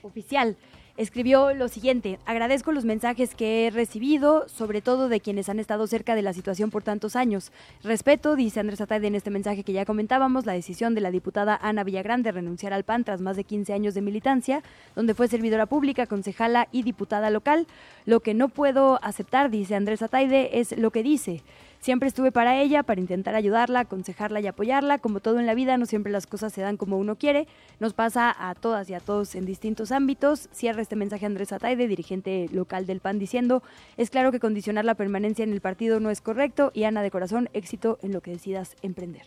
oficial 0.00 0.56
escribió 1.00 1.54
lo 1.54 1.68
siguiente, 1.68 2.18
agradezco 2.26 2.72
los 2.72 2.84
mensajes 2.84 3.34
que 3.34 3.66
he 3.66 3.70
recibido, 3.70 4.46
sobre 4.50 4.82
todo 4.82 5.08
de 5.08 5.20
quienes 5.20 5.48
han 5.48 5.58
estado 5.58 5.86
cerca 5.86 6.14
de 6.14 6.20
la 6.20 6.34
situación 6.34 6.70
por 6.70 6.82
tantos 6.82 7.16
años. 7.16 7.52
Respeto, 7.82 8.36
dice 8.36 8.60
Andrés 8.60 8.82
Ataide 8.82 9.06
en 9.06 9.14
este 9.14 9.30
mensaje 9.30 9.64
que 9.64 9.72
ya 9.72 9.86
comentábamos, 9.86 10.44
la 10.44 10.52
decisión 10.52 10.94
de 10.94 11.00
la 11.00 11.10
diputada 11.10 11.58
Ana 11.62 11.84
Villagrán 11.84 12.22
de 12.22 12.32
renunciar 12.32 12.74
al 12.74 12.84
PAN 12.84 13.04
tras 13.04 13.22
más 13.22 13.36
de 13.36 13.44
15 13.44 13.72
años 13.72 13.94
de 13.94 14.02
militancia, 14.02 14.62
donde 14.94 15.14
fue 15.14 15.26
servidora 15.26 15.64
pública, 15.64 16.04
concejala 16.04 16.68
y 16.70 16.82
diputada 16.82 17.30
local. 17.30 17.66
Lo 18.04 18.20
que 18.20 18.34
no 18.34 18.50
puedo 18.50 19.02
aceptar, 19.02 19.50
dice 19.50 19.76
Andrés 19.76 20.02
Ataide, 20.02 20.60
es 20.60 20.76
lo 20.76 20.90
que 20.90 21.02
dice. 21.02 21.42
Siempre 21.80 22.08
estuve 22.08 22.30
para 22.30 22.60
ella, 22.60 22.82
para 22.82 23.00
intentar 23.00 23.34
ayudarla, 23.34 23.80
aconsejarla 23.80 24.40
y 24.40 24.46
apoyarla. 24.46 24.98
Como 24.98 25.20
todo 25.20 25.40
en 25.40 25.46
la 25.46 25.54
vida, 25.54 25.78
no 25.78 25.86
siempre 25.86 26.12
las 26.12 26.26
cosas 26.26 26.52
se 26.52 26.60
dan 26.60 26.76
como 26.76 26.98
uno 26.98 27.16
quiere. 27.16 27.48
Nos 27.78 27.94
pasa 27.94 28.34
a 28.38 28.54
todas 28.54 28.90
y 28.90 28.94
a 28.94 29.00
todos 29.00 29.34
en 29.34 29.46
distintos 29.46 29.90
ámbitos. 29.90 30.50
Cierra 30.52 30.82
este 30.82 30.94
mensaje 30.94 31.24
Andrés 31.24 31.52
Ataide, 31.52 31.88
dirigente 31.88 32.48
local 32.52 32.84
del 32.84 33.00
PAN, 33.00 33.18
diciendo, 33.18 33.62
es 33.96 34.10
claro 34.10 34.30
que 34.30 34.40
condicionar 34.40 34.84
la 34.84 34.94
permanencia 34.94 35.42
en 35.42 35.54
el 35.54 35.62
partido 35.62 36.00
no 36.00 36.10
es 36.10 36.20
correcto 36.20 36.70
y 36.74 36.84
Ana 36.84 37.02
de 37.02 37.10
Corazón, 37.10 37.48
éxito 37.54 37.98
en 38.02 38.12
lo 38.12 38.20
que 38.20 38.32
decidas 38.32 38.76
emprender. 38.82 39.24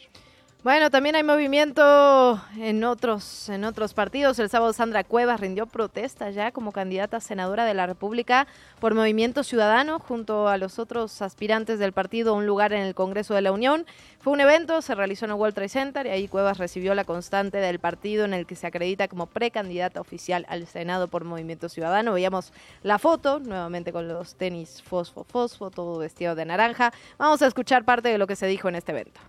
Bueno, 0.64 0.90
también 0.90 1.18
hay 1.18 1.24
movimiento 1.24 2.42
en 2.58 2.86
otros, 2.86 3.50
en 3.50 3.66
otros 3.66 3.94
partidos. 3.94 4.40
El 4.40 4.50
sábado 4.50 4.72
Sandra 4.72 5.04
Cuevas 5.04 5.42
rindió 5.42 5.66
protesta 5.66 6.30
ya 6.30 6.54
como 6.54 6.72
candidata 6.72 7.18
a 7.18 7.20
senadora 7.20 7.66
de 7.66 7.74
la 7.74 7.86
República 7.86 8.48
por 8.80 8.96
Movimiento 8.96 9.44
Ciudadano 9.44 10.00
junto 10.00 10.48
a 10.48 10.58
los 10.58 10.80
otros 10.80 11.22
aspirantes 11.22 11.80
del 11.80 11.92
partido 11.92 12.32
a 12.32 12.38
un 12.38 12.46
lugar 12.46 12.72
en 12.72 12.84
el 12.84 12.96
Congreso 12.96 13.34
de 13.34 13.42
la 13.42 13.52
Unión. 13.52 13.86
Fue 14.22 14.32
un 14.32 14.40
evento, 14.40 14.82
se 14.82 14.96
realizó 14.96 15.26
en 15.26 15.32
el 15.32 15.38
World 15.38 15.54
Trade 15.54 15.68
Center 15.68 16.06
y 16.06 16.12
ahí 16.12 16.28
Cuevas 16.30 16.60
recibió 16.60 16.96
la 16.96 17.04
constante 17.04 17.58
del 17.58 17.80
partido 17.80 18.24
en 18.24 18.34
el 18.34 18.46
que 18.46 18.56
se 18.56 18.66
acredita 18.66 19.10
como 19.10 19.26
precandidata 19.26 20.00
oficial 20.00 20.46
al 20.48 20.66
Senado 20.68 21.10
por 21.10 21.26
Movimiento 21.26 21.68
Ciudadano. 21.68 22.14
Veíamos 22.14 22.54
la 22.84 23.00
foto, 23.00 23.42
nuevamente 23.42 23.92
con 23.92 24.08
los 24.08 24.36
tenis 24.36 24.82
fosfo 24.82 25.26
fosfo, 25.26 25.72
todo 25.72 26.00
vestido 26.00 26.36
de 26.36 26.46
naranja. 26.46 26.94
Vamos 27.18 27.42
a 27.42 27.48
escuchar 27.48 27.84
parte 27.84 28.08
de 28.08 28.18
lo 28.18 28.28
que 28.28 28.38
se 28.38 28.48
dijo 28.48 28.70
en 28.70 28.76
este 28.76 28.94
evento 28.94 29.20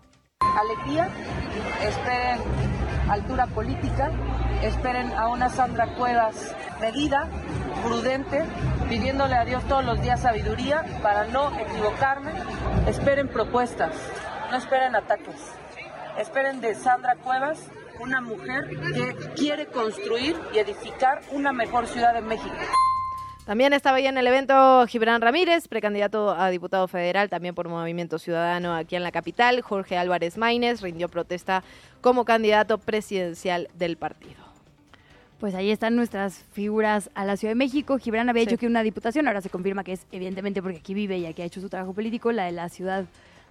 alegría, 0.64 1.08
esperen 1.82 2.40
altura 3.08 3.46
política, 3.46 4.10
esperen 4.62 5.12
a 5.12 5.28
una 5.28 5.48
Sandra 5.48 5.94
Cuevas 5.94 6.54
medida, 6.80 7.28
prudente, 7.84 8.44
pidiéndole 8.88 9.34
a 9.34 9.44
Dios 9.44 9.64
todos 9.64 9.84
los 9.84 10.00
días 10.02 10.20
sabiduría 10.20 10.84
para 11.02 11.24
no 11.26 11.58
equivocarme, 11.58 12.32
esperen 12.86 13.28
propuestas, 13.28 13.94
no 14.50 14.56
esperen 14.56 14.96
ataques, 14.96 15.52
esperen 16.18 16.60
de 16.60 16.74
Sandra 16.74 17.16
Cuevas 17.16 17.70
una 18.00 18.20
mujer 18.20 18.68
que 18.92 19.14
quiere 19.36 19.66
construir 19.66 20.36
y 20.52 20.58
edificar 20.58 21.20
una 21.30 21.52
mejor 21.52 21.86
ciudad 21.86 22.14
de 22.14 22.22
México. 22.22 22.56
También 23.44 23.74
estaba 23.74 23.98
ahí 23.98 24.06
en 24.06 24.16
el 24.16 24.26
evento 24.26 24.86
Gibran 24.86 25.20
Ramírez, 25.20 25.68
precandidato 25.68 26.30
a 26.30 26.48
diputado 26.48 26.88
federal, 26.88 27.28
también 27.28 27.54
por 27.54 27.68
Movimiento 27.68 28.18
Ciudadano 28.18 28.74
aquí 28.74 28.96
en 28.96 29.02
la 29.02 29.12
capital. 29.12 29.60
Jorge 29.60 29.98
Álvarez 29.98 30.38
Maínez 30.38 30.80
rindió 30.80 31.10
protesta 31.10 31.62
como 32.00 32.24
candidato 32.24 32.78
presidencial 32.78 33.68
del 33.74 33.98
partido. 33.98 34.42
Pues 35.40 35.54
ahí 35.54 35.70
están 35.70 35.94
nuestras 35.94 36.42
figuras 36.52 37.10
a 37.14 37.26
la 37.26 37.36
Ciudad 37.36 37.50
de 37.50 37.56
México. 37.56 37.98
Gibran 37.98 38.30
había 38.30 38.46
dicho 38.46 38.56
que 38.56 38.66
una 38.66 38.82
diputación, 38.82 39.26
ahora 39.26 39.42
se 39.42 39.50
confirma 39.50 39.84
que 39.84 39.92
es 39.92 40.06
evidentemente 40.10 40.62
porque 40.62 40.78
aquí 40.78 40.94
vive 40.94 41.18
y 41.18 41.26
aquí 41.26 41.42
ha 41.42 41.44
hecho 41.44 41.60
su 41.60 41.68
trabajo 41.68 41.92
político, 41.92 42.32
la 42.32 42.46
de 42.46 42.52
la 42.52 42.70
Ciudad 42.70 43.04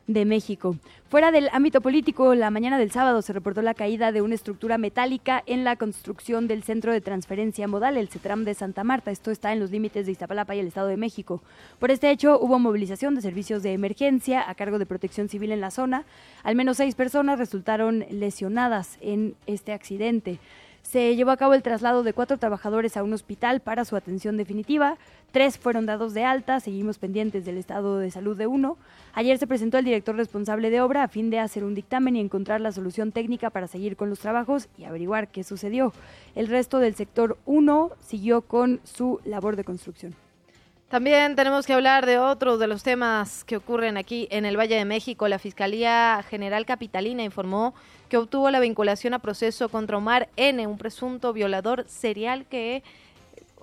de 0.07 0.25
México. 0.25 0.75
Fuera 1.09 1.31
del 1.31 1.49
ámbito 1.53 1.79
político, 1.81 2.33
la 2.35 2.49
mañana 2.49 2.77
del 2.77 2.91
sábado 2.91 3.21
se 3.21 3.33
reportó 3.33 3.61
la 3.61 3.73
caída 3.73 4.11
de 4.11 4.21
una 4.21 4.35
estructura 4.35 4.77
metálica 4.77 5.43
en 5.45 5.63
la 5.63 5.75
construcción 5.75 6.47
del 6.47 6.63
Centro 6.63 6.91
de 6.91 7.01
Transferencia 7.01 7.67
Modal, 7.67 7.97
el 7.97 8.09
CETRAM 8.09 8.43
de 8.43 8.53
Santa 8.53 8.83
Marta. 8.83 9.11
Esto 9.11 9.31
está 9.31 9.53
en 9.53 9.59
los 9.59 9.71
límites 9.71 10.05
de 10.05 10.11
Iztapalapa 10.11 10.55
y 10.55 10.59
el 10.59 10.67
Estado 10.67 10.87
de 10.87 10.97
México. 10.97 11.41
Por 11.79 11.91
este 11.91 12.09
hecho, 12.09 12.39
hubo 12.39 12.59
movilización 12.59 13.15
de 13.15 13.21
servicios 13.21 13.63
de 13.63 13.73
emergencia 13.73 14.49
a 14.49 14.55
cargo 14.55 14.79
de 14.79 14.85
protección 14.85 15.29
civil 15.29 15.51
en 15.51 15.61
la 15.61 15.71
zona. 15.71 16.03
Al 16.43 16.55
menos 16.55 16.77
seis 16.77 16.95
personas 16.95 17.39
resultaron 17.39 18.05
lesionadas 18.09 18.97
en 19.01 19.35
este 19.45 19.71
accidente. 19.71 20.39
Se 20.83 21.15
llevó 21.15 21.31
a 21.31 21.37
cabo 21.37 21.55
el 21.55 21.63
traslado 21.63 22.03
de 22.03 22.13
cuatro 22.13 22.37
trabajadores 22.37 22.97
a 22.97 23.03
un 23.03 23.13
hospital 23.13 23.61
para 23.61 23.83
su 23.83 23.95
atención 23.95 24.37
definitiva. 24.37 24.97
Tres 25.31 25.57
fueron 25.57 25.87
dados 25.87 26.13
de 26.13 26.23
alta, 26.23 26.59
seguimos 26.59 26.99
pendientes 26.99 27.45
del 27.45 27.57
estado 27.57 27.97
de 27.97 28.11
salud 28.11 28.37
de 28.37 28.45
uno. 28.45 28.77
Ayer 29.13 29.39
se 29.39 29.47
presentó 29.47 29.79
el 29.79 29.85
director 29.85 30.15
responsable 30.15 30.69
de 30.69 30.81
obra 30.81 31.03
a 31.03 31.07
fin 31.07 31.31
de 31.31 31.39
hacer 31.39 31.63
un 31.63 31.73
dictamen 31.73 32.15
y 32.15 32.19
encontrar 32.19 32.61
la 32.61 32.71
solución 32.71 33.11
técnica 33.11 33.49
para 33.49 33.67
seguir 33.67 33.95
con 33.95 34.09
los 34.09 34.19
trabajos 34.19 34.67
y 34.77 34.83
averiguar 34.83 35.29
qué 35.29 35.43
sucedió. 35.43 35.93
El 36.35 36.47
resto 36.47 36.77
del 36.77 36.93
sector 36.93 37.37
1 37.45 37.91
siguió 37.99 38.41
con 38.41 38.79
su 38.83 39.19
labor 39.25 39.55
de 39.55 39.63
construcción. 39.63 40.22
También 40.93 41.35
tenemos 41.35 41.65
que 41.65 41.73
hablar 41.73 42.05
de 42.05 42.19
otros 42.19 42.59
de 42.59 42.67
los 42.67 42.83
temas 42.83 43.43
que 43.45 43.57
ocurren 43.57 43.97
aquí 43.97 44.27
en 44.29 44.45
el 44.45 44.55
Valle 44.55 44.75
de 44.75 44.85
México. 44.85 45.27
La 45.27 45.39
Fiscalía 45.39 46.23
General 46.29 46.67
Capitalina 46.67 47.23
informó 47.23 47.73
que 48.09 48.17
obtuvo 48.17 48.51
la 48.51 48.59
vinculación 48.59 49.15
a 49.15 49.17
proceso 49.17 49.69
contra 49.69 49.97
Omar 49.97 50.29
N., 50.35 50.67
un 50.67 50.77
presunto 50.77 51.33
violador 51.33 51.83
serial 51.87 52.45
que 52.45 52.83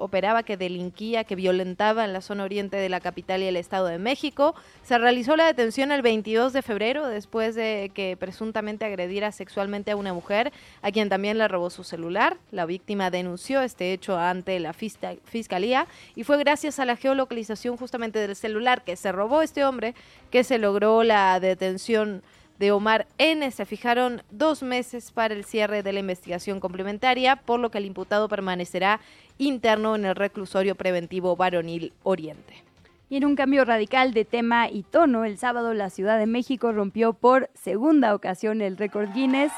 operaba, 0.01 0.43
que 0.43 0.57
delinquía, 0.57 1.25
que 1.25 1.37
violentaba 1.37 2.05
en 2.05 2.13
la 2.13 2.21
zona 2.21 2.45
oriente 2.45 2.77
de 2.77 2.89
la 2.89 3.01
capital 3.01 3.43
y 3.43 3.47
el 3.47 3.57
Estado 3.57 3.87
de 3.87 3.99
México. 3.99 4.55
Se 4.83 4.99
realizó 4.99 5.37
la 5.37 5.47
detención 5.47 5.93
el 5.93 6.03
22 6.03 6.53
de 6.53 6.63
febrero 6.63 7.07
después 7.07 7.55
de 7.55 7.91
que 7.95 8.17
presuntamente 8.17 8.85
agrediera 8.85 9.31
sexualmente 9.31 9.91
a 9.91 9.97
una 9.97 10.15
mujer, 10.15 10.53
a 10.83 10.91
quien 10.91 11.09
también 11.09 11.39
le 11.39 11.47
robó 11.49 11.71
su 11.71 11.85
celular. 11.85 12.39
La 12.51 12.67
víctima 12.67 13.11
denunció 13.11 13.61
este 13.61 13.93
hecho 13.93 14.19
ante 14.19 14.59
la 14.59 14.73
fiscalía 14.73 15.87
y 16.17 16.25
fue 16.25 16.39
gracias 16.39 16.79
a 16.79 16.85
la 16.85 16.97
geolocalización 16.97 17.77
justamente 17.77 18.19
del 18.19 18.35
celular 18.35 18.83
que 18.83 18.97
se 18.97 19.13
robó 19.13 19.43
este 19.43 19.65
hombre 19.65 19.95
que 20.31 20.45
se 20.45 20.59
logró 20.59 21.03
la 21.03 21.41
detención 21.41 22.23
de 22.61 22.73
Omar 22.73 23.07
N. 23.17 23.51
Se 23.51 23.65
fijaron 23.65 24.23
dos 24.31 24.63
meses 24.63 25.13
para 25.13 25.33
el 25.35 25.45
cierre 25.45 25.83
de 25.83 25.95
la 25.95 26.01
investigación 26.01 26.61
complementaria, 26.61 27.37
por 27.37 27.59
lo 27.59 27.71
que 27.71 27.79
el 27.79 27.87
imputado 27.87 28.29
permanecerá 28.29 29.01
interno 29.41 29.97
en 29.97 30.05
el 30.05 30.15
reclusorio 30.15 30.75
preventivo 30.75 31.35
Varonil 31.35 31.93
Oriente. 32.03 32.63
Y 33.09 33.17
en 33.17 33.25
un 33.25 33.35
cambio 33.35 33.65
radical 33.65 34.13
de 34.13 34.25
tema 34.25 34.69
y 34.71 34.85
tono, 34.85 35.25
el 35.25 35.37
sábado 35.37 35.75
la 35.75 35.91
Ciudad 35.91 36.19
de 36.19 36.27
México 36.27 36.71
rompió 36.71 37.13
por 37.13 37.51
segunda 37.55 38.15
ocasión 38.15 38.61
el 38.61 38.77
récord 38.77 39.13
Guinness 39.13 39.51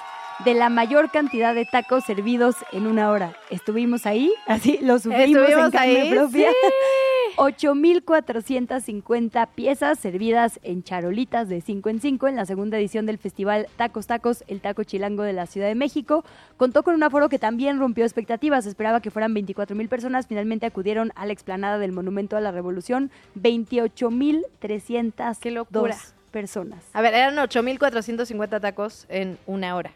de 0.45 0.55
la 0.55 0.71
mayor 0.71 1.11
cantidad 1.11 1.55
de 1.55 1.67
tacos 1.67 2.05
servidos 2.05 2.57
en 2.73 2.87
una 2.87 3.11
hora. 3.11 3.37
Estuvimos 3.51 4.07
ahí, 4.07 4.33
así 4.47 4.79
lo 4.81 4.99
subimos 4.99 5.49
en 5.49 5.71
carne 5.71 6.11
propia. 6.11 6.51
8.450 7.37 9.49
piezas 9.55 9.99
servidas 9.99 10.61
en 10.63 10.83
charolitas 10.83 11.49
de 11.49 11.61
5 11.61 11.89
en 11.89 12.01
5 12.01 12.29
en 12.29 12.37
la 12.37 12.47
segunda 12.47 12.79
edición 12.79 13.07
del 13.07 13.19
festival 13.19 13.67
Tacos 13.77 14.07
Tacos, 14.07 14.45
el 14.49 14.61
Taco 14.61 14.85
Chilango 14.85 15.23
de 15.23 15.33
la 15.33 15.47
Ciudad 15.47 15.69
de 15.69 15.75
México. 15.75 16.25
Contó 16.57 16.83
con 16.83 16.95
un 16.95 17.03
aforo 17.03 17.29
que 17.29 17.39
también 17.39 17.79
rompió 17.79 18.05
expectativas. 18.05 18.67
Esperaba 18.67 19.01
que 19.01 19.11
fueran 19.11 19.35
24.000 19.35 19.89
personas. 19.89 20.27
Finalmente 20.27 20.67
acudieron 20.67 21.13
a 21.15 21.27
la 21.27 21.33
explanada 21.33 21.79
del 21.79 21.93
Monumento 21.93 22.37
a 22.37 22.41
la 22.41 22.51
Revolución 22.53 23.11
28.302 23.37 25.97
personas. 26.31 26.85
A 26.93 27.03
ver, 27.03 27.15
eran 27.15 27.37
8.450 27.37 28.61
tacos 28.61 29.07
en 29.09 29.39
una 29.47 29.77
hora. 29.77 29.93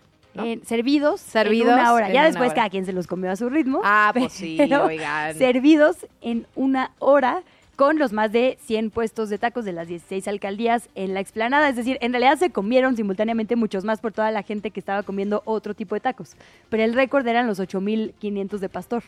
Servidos, 0.64 1.20
servidos 1.20 1.72
en 1.72 1.78
una 1.78 1.92
hora. 1.92 2.12
Ya 2.12 2.24
después 2.24 2.52
cada 2.52 2.70
quien 2.70 2.86
se 2.86 2.92
los 2.92 3.06
comió 3.06 3.30
a 3.30 3.36
su 3.36 3.48
ritmo. 3.48 3.80
Ah, 3.84 4.12
pues 4.14 4.32
sí, 4.34 4.58
oigan. 4.60 5.34
Servidos 5.36 6.06
en 6.20 6.46
una 6.54 6.92
hora 6.98 7.42
con 7.76 7.98
los 7.98 8.12
más 8.12 8.32
de 8.32 8.58
100 8.64 8.90
puestos 8.90 9.28
de 9.28 9.38
tacos 9.38 9.64
de 9.64 9.72
las 9.72 9.86
16 9.86 10.26
alcaldías 10.28 10.88
en 10.94 11.14
la 11.14 11.20
explanada. 11.20 11.68
Es 11.68 11.76
decir, 11.76 11.98
en 12.00 12.12
realidad 12.12 12.38
se 12.38 12.50
comieron 12.50 12.96
simultáneamente 12.96 13.54
muchos 13.54 13.84
más 13.84 14.00
por 14.00 14.12
toda 14.12 14.30
la 14.30 14.42
gente 14.42 14.70
que 14.70 14.80
estaba 14.80 15.02
comiendo 15.02 15.42
otro 15.44 15.74
tipo 15.74 15.94
de 15.94 16.00
tacos. 16.00 16.36
Pero 16.70 16.82
el 16.82 16.94
récord 16.94 17.26
eran 17.26 17.46
los 17.46 17.60
8.500 17.60 18.58
de 18.58 18.68
pastor. 18.68 19.04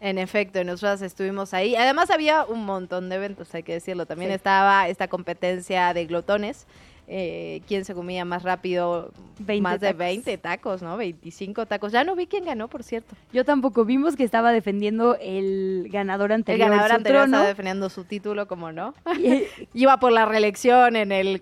En 0.00 0.18
efecto, 0.18 0.62
nosotras 0.64 1.02
estuvimos 1.02 1.52
ahí. 1.52 1.76
Además 1.76 2.10
había 2.10 2.44
un 2.44 2.64
montón 2.64 3.08
de 3.08 3.16
eventos, 3.16 3.54
hay 3.54 3.62
que 3.62 3.74
decirlo. 3.74 4.06
También 4.06 4.30
estaba 4.30 4.88
esta 4.88 5.08
competencia 5.08 5.92
de 5.92 6.06
glotones 6.06 6.66
eh, 7.12 7.62
quién 7.66 7.84
se 7.84 7.92
comía 7.92 8.24
más 8.24 8.44
rápido, 8.44 9.12
más 9.60 9.80
de 9.80 9.92
20 9.92 10.38
tacos, 10.38 10.80
¿no? 10.80 10.96
25 10.96 11.66
tacos. 11.66 11.90
Ya 11.90 12.04
no 12.04 12.14
vi 12.14 12.28
quién 12.28 12.44
ganó, 12.44 12.68
por 12.68 12.84
cierto. 12.84 13.16
Yo 13.32 13.44
tampoco. 13.44 13.84
Vimos 13.84 14.14
que 14.14 14.22
estaba 14.22 14.52
defendiendo 14.52 15.16
el 15.20 15.88
ganador 15.90 16.32
anterior. 16.32 16.66
El 16.66 16.70
ganador 16.70 16.92
anterior 16.92 17.24
estaba 17.24 17.46
defendiendo 17.48 17.88
su 17.90 18.04
título, 18.04 18.46
como 18.46 18.70
no. 18.70 18.94
Iba 19.74 19.98
por 19.98 20.12
la 20.12 20.24
reelección 20.24 20.94
en 20.94 21.10
el, 21.10 21.40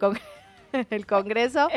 el 0.91 1.07
Congreso. 1.07 1.69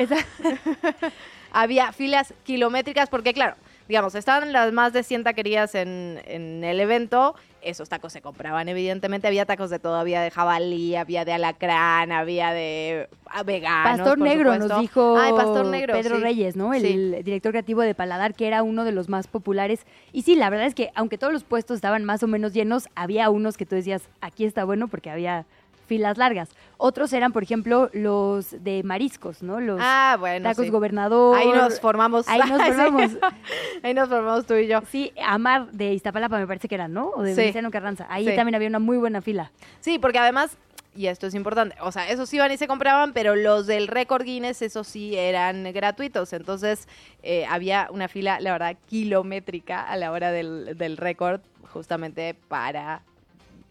Había 1.52 1.92
filas 1.92 2.34
kilométricas 2.46 3.10
porque, 3.10 3.34
claro, 3.34 3.56
digamos, 3.92 4.16
estaban 4.16 4.54
las 4.54 4.72
más 4.72 4.94
de 4.94 5.04
100 5.04 5.26
taquerías 5.26 5.76
en, 5.76 6.22
en 6.26 6.64
el 6.64 6.80
evento 6.80 7.36
esos 7.62 7.90
tacos 7.90 8.14
se 8.14 8.22
compraban, 8.22 8.68
evidentemente. 8.70 9.28
Había 9.28 9.46
tacos 9.46 9.70
de 9.70 9.80
todo, 9.80 9.96
había 9.96 10.22
de 10.22 10.32
jabalí, 10.32 10.96
había 10.96 11.26
de 11.26 11.34
alacrán, 11.34 12.12
había 12.12 12.52
de 12.52 13.08
ah, 13.28 13.44
veganos. 13.44 14.00
Pastor 14.00 14.20
Negro 14.20 14.58
nos 14.58 14.80
dijo 14.80 15.16
Pastor 15.36 15.68
Negro, 15.68 15.94
Pedro 15.94 16.20
Reyes, 16.20 16.56
¿no? 16.56 16.74
El, 16.74 17.24
director 17.24 17.52
creativo 17.52 17.82
de 17.82 17.94
Paladar, 17.94 18.34
que 18.34 18.48
era 18.48 18.64
uno 18.64 18.84
de 18.84 18.92
los 18.92 19.10
más 19.10 19.28
populares. 19.28 19.86
Y 20.12 20.24
sí, 20.24 20.36
la 20.36 20.50
verdad 20.50 20.68
es 20.68 20.76
que 20.76 20.92
aunque 20.96 21.18
todos 21.18 21.34
los 21.34 21.44
puestos 21.44 21.76
estaban 21.76 22.04
más 22.04 22.24
o 22.24 22.28
menos 22.28 22.54
llenos, 22.54 22.88
había 22.96 23.30
unos 23.30 23.58
que 23.58 23.66
tú 23.66 23.76
decías, 23.76 24.04
aquí 24.22 24.46
está 24.46 24.64
bueno 24.64 24.88
porque 24.88 25.10
había 25.10 25.46
filas 25.92 26.18
largas. 26.18 26.48
Otros 26.78 27.12
eran, 27.12 27.34
por 27.34 27.44
ejemplo, 27.44 27.90
los 27.92 28.64
de 28.64 28.82
mariscos, 28.82 29.44
¿no? 29.44 29.60
Los 29.60 29.78
ah, 29.84 30.16
bueno, 30.18 30.48
tacos 30.48 30.72
gobernador. 30.72 31.36
Ahí 31.36 31.50
nos 31.50 31.82
formamos. 31.82 32.30
Ahí 32.30 32.40
nos 32.40 32.62
formamos. 32.66 33.12
Ahí 33.84 33.94
nos 33.94 34.08
formamos 34.08 34.46
tú 34.46 34.54
y 34.54 34.68
yo. 34.68 34.80
Sí, 34.90 35.12
Amar 35.22 35.70
de 35.72 35.92
Iztapalapa 35.92 36.40
me 36.40 36.48
parece 36.48 36.70
que 36.70 36.76
eran, 36.76 36.94
¿no? 36.94 37.10
O 37.10 37.24
de 37.24 37.36
sí. 37.36 37.60
Carranza. 37.70 38.08
Ahí 38.10 38.24
también 38.38 38.56
había 38.56 38.70
una 38.70 38.80
muy 38.80 38.96
buena 38.96 39.22
fila. 39.22 39.52
Sí, 39.82 40.00
porque 40.00 40.18
además 40.18 40.58
y 40.96 41.08
esto 41.08 41.28
es 41.28 41.36
importante, 41.36 41.76
o 41.82 41.92
sea, 41.92 42.10
esos 42.10 42.34
iban 42.34 42.52
y 42.52 42.58
se 42.58 42.68
compraban, 42.68 43.14
pero 43.14 43.36
los 43.36 43.66
del 43.66 43.88
récord 43.88 44.24
Guinness, 44.24 44.62
esos 44.62 44.88
sí 44.88 45.18
eran 45.18 45.72
gratuitos. 45.74 46.32
Entonces 46.32 46.88
eh, 47.22 47.46
había 47.50 47.90
una 47.92 48.08
fila, 48.08 48.40
la 48.40 48.54
verdad, 48.54 48.78
kilométrica 48.88 49.82
a 49.82 49.98
la 49.98 50.12
hora 50.12 50.32
del, 50.32 50.78
del 50.78 50.96
récord, 50.96 51.42
justamente 51.74 52.36
para 52.48 53.04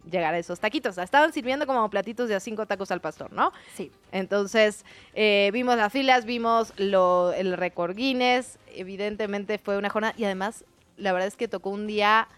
llegar 0.09 0.35
a 0.35 0.39
esos 0.39 0.61
taquitos. 0.61 0.99
estaban 0.99 1.33
sirviendo 1.33 1.67
como 1.67 1.89
platitos 1.91 2.29
de 2.29 2.35
a 2.35 2.41
cinco 2.41 2.67
tacos 2.67 2.91
al 2.91 3.01
pastor, 3.01 3.33
¿no? 3.33 3.53
Sí. 3.75 3.91
Entonces, 4.13 4.85
eh, 5.15 5.51
vimos 5.53 5.77
las 5.77 5.93
filas, 5.93 6.25
vimos 6.25 6.73
lo, 6.77 7.33
el 7.33 7.57
récord 7.57 7.97
Guinness. 7.97 8.59
Evidentemente 8.75 9.59
fue 9.59 9.77
una 9.77 9.91
jornada. 9.91 10.15
Y 10.17 10.25
además, 10.25 10.65
la 10.97 11.13
verdad 11.13 11.29
es 11.29 11.37
que 11.37 11.49
tocó 11.49 11.71
un 11.71 11.87
día, 11.87 12.29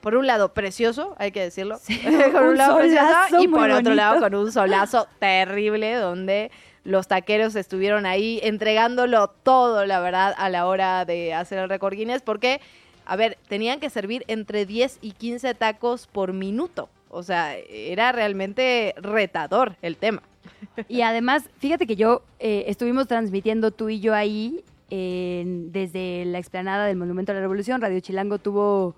por 0.00 0.14
un 0.14 0.26
lado, 0.26 0.52
precioso, 0.52 1.14
hay 1.18 1.32
que 1.32 1.42
decirlo. 1.42 1.78
por 2.32 2.42
un, 2.42 2.56
lado, 2.56 2.78
precioso. 2.78 3.40
Y 3.40 3.48
por 3.48 3.70
otro 3.70 3.94
lado, 3.94 4.20
con 4.20 4.34
un 4.34 4.52
solazo 4.52 5.06
terrible, 5.18 5.94
donde 5.94 6.50
los 6.84 7.08
taqueros 7.08 7.56
estuvieron 7.56 8.06
ahí 8.06 8.38
entregándolo 8.42 9.28
todo, 9.28 9.86
la 9.86 10.00
verdad, 10.00 10.34
a 10.36 10.48
la 10.48 10.66
hora 10.66 11.04
de 11.04 11.34
hacer 11.34 11.58
el 11.58 11.68
récord 11.68 11.94
Guinness, 11.94 12.22
porque, 12.22 12.60
a 13.04 13.16
ver, 13.16 13.38
tenían 13.48 13.80
que 13.80 13.90
servir 13.90 14.24
entre 14.28 14.66
10 14.66 14.98
y 15.02 15.12
15 15.12 15.54
tacos 15.54 16.06
por 16.06 16.32
minuto. 16.32 16.88
O 17.08 17.22
sea, 17.22 17.56
era 17.56 18.12
realmente 18.12 18.94
retador 18.98 19.76
el 19.82 19.96
tema. 19.96 20.22
Y 20.88 21.00
además, 21.02 21.48
fíjate 21.58 21.86
que 21.86 21.96
yo 21.96 22.22
eh, 22.38 22.64
estuvimos 22.68 23.08
transmitiendo 23.08 23.70
tú 23.70 23.88
y 23.88 24.00
yo 24.00 24.14
ahí 24.14 24.62
desde 24.88 26.24
la 26.26 26.38
explanada 26.38 26.86
del 26.86 26.96
Monumento 26.96 27.32
a 27.32 27.34
la 27.34 27.40
Revolución. 27.40 27.80
Radio 27.80 28.00
Chilango 28.00 28.38
tuvo, 28.38 28.94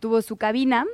tuvo 0.00 0.22
su 0.22 0.36
cabina. 0.36 0.86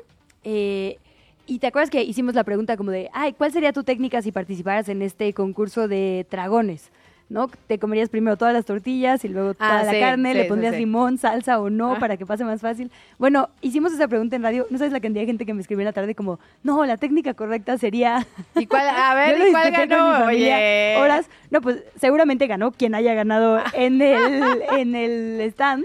Eh, 0.45 0.99
y 1.47 1.59
te 1.59 1.67
acuerdas 1.67 1.91
que 1.91 2.03
hicimos 2.03 2.35
la 2.35 2.45
pregunta 2.45 2.77
como 2.77 2.91
de, 2.91 3.11
ay, 3.13 3.33
¿cuál 3.33 3.53
sería 3.53 3.73
tu 3.73 3.85
técnica 3.85 4.23
si 4.23 4.33
participaras 4.33 4.89
en 4.89 5.03
este 5.03 5.33
concurso 5.33 5.89
de 5.89 6.27
dragones? 6.31 6.91
¿No? 7.33 7.49
Te 7.67 7.79
comerías 7.79 8.11
primero 8.11 8.37
todas 8.37 8.53
las 8.55 8.65
tortillas 8.65 9.25
y 9.25 9.29
luego 9.29 9.55
toda 9.55 9.81
ah, 9.81 9.85
la 9.85 9.99
carne, 9.99 10.35
le 10.35 10.45
pondrías 10.45 10.77
limón, 10.77 11.19
salsa 11.19 11.59
o 11.61 11.71
no, 11.71 11.95
ah. 11.95 11.99
para 11.99 12.17
que 12.17 12.27
pase 12.27 12.45
más 12.45 12.61
fácil. 12.61 12.91
Bueno, 13.19 13.49
hicimos 13.63 13.93
esa 13.93 14.07
pregunta 14.07 14.37
en 14.37 14.43
radio, 14.43 14.67
no 14.71 14.79
sabes 14.79 14.93
la 14.93 15.01
cantidad 15.01 15.23
de 15.23 15.27
gente 15.27 15.47
que 15.47 15.55
me 15.55 15.63
escribió 15.63 15.81
en 15.81 15.87
la 15.87 15.93
tarde 15.93 16.15
como, 16.15 16.39
no, 16.63 16.85
la 16.85 16.99
técnica 16.99 17.35
correcta 17.35 17.79
sería... 17.79 18.27
¿Y 18.55 18.67
cuál, 18.67 18.87
a 18.89 19.15
ver, 19.17 19.49
¿y 19.49 19.51
cuál 19.51 19.71
ganó? 19.73 20.27
Oye. 20.27 20.97
Horas. 20.99 21.27
No, 21.51 21.61
pues 21.61 21.83
seguramente 21.97 22.47
ganó 22.47 22.71
quien 22.73 22.95
haya 22.95 23.15
ganado 23.15 23.61
en 23.73 24.03
el, 24.03 24.63
en 24.79 24.95
el 24.95 25.41
stand. 25.53 25.85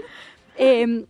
Em, 0.56 1.06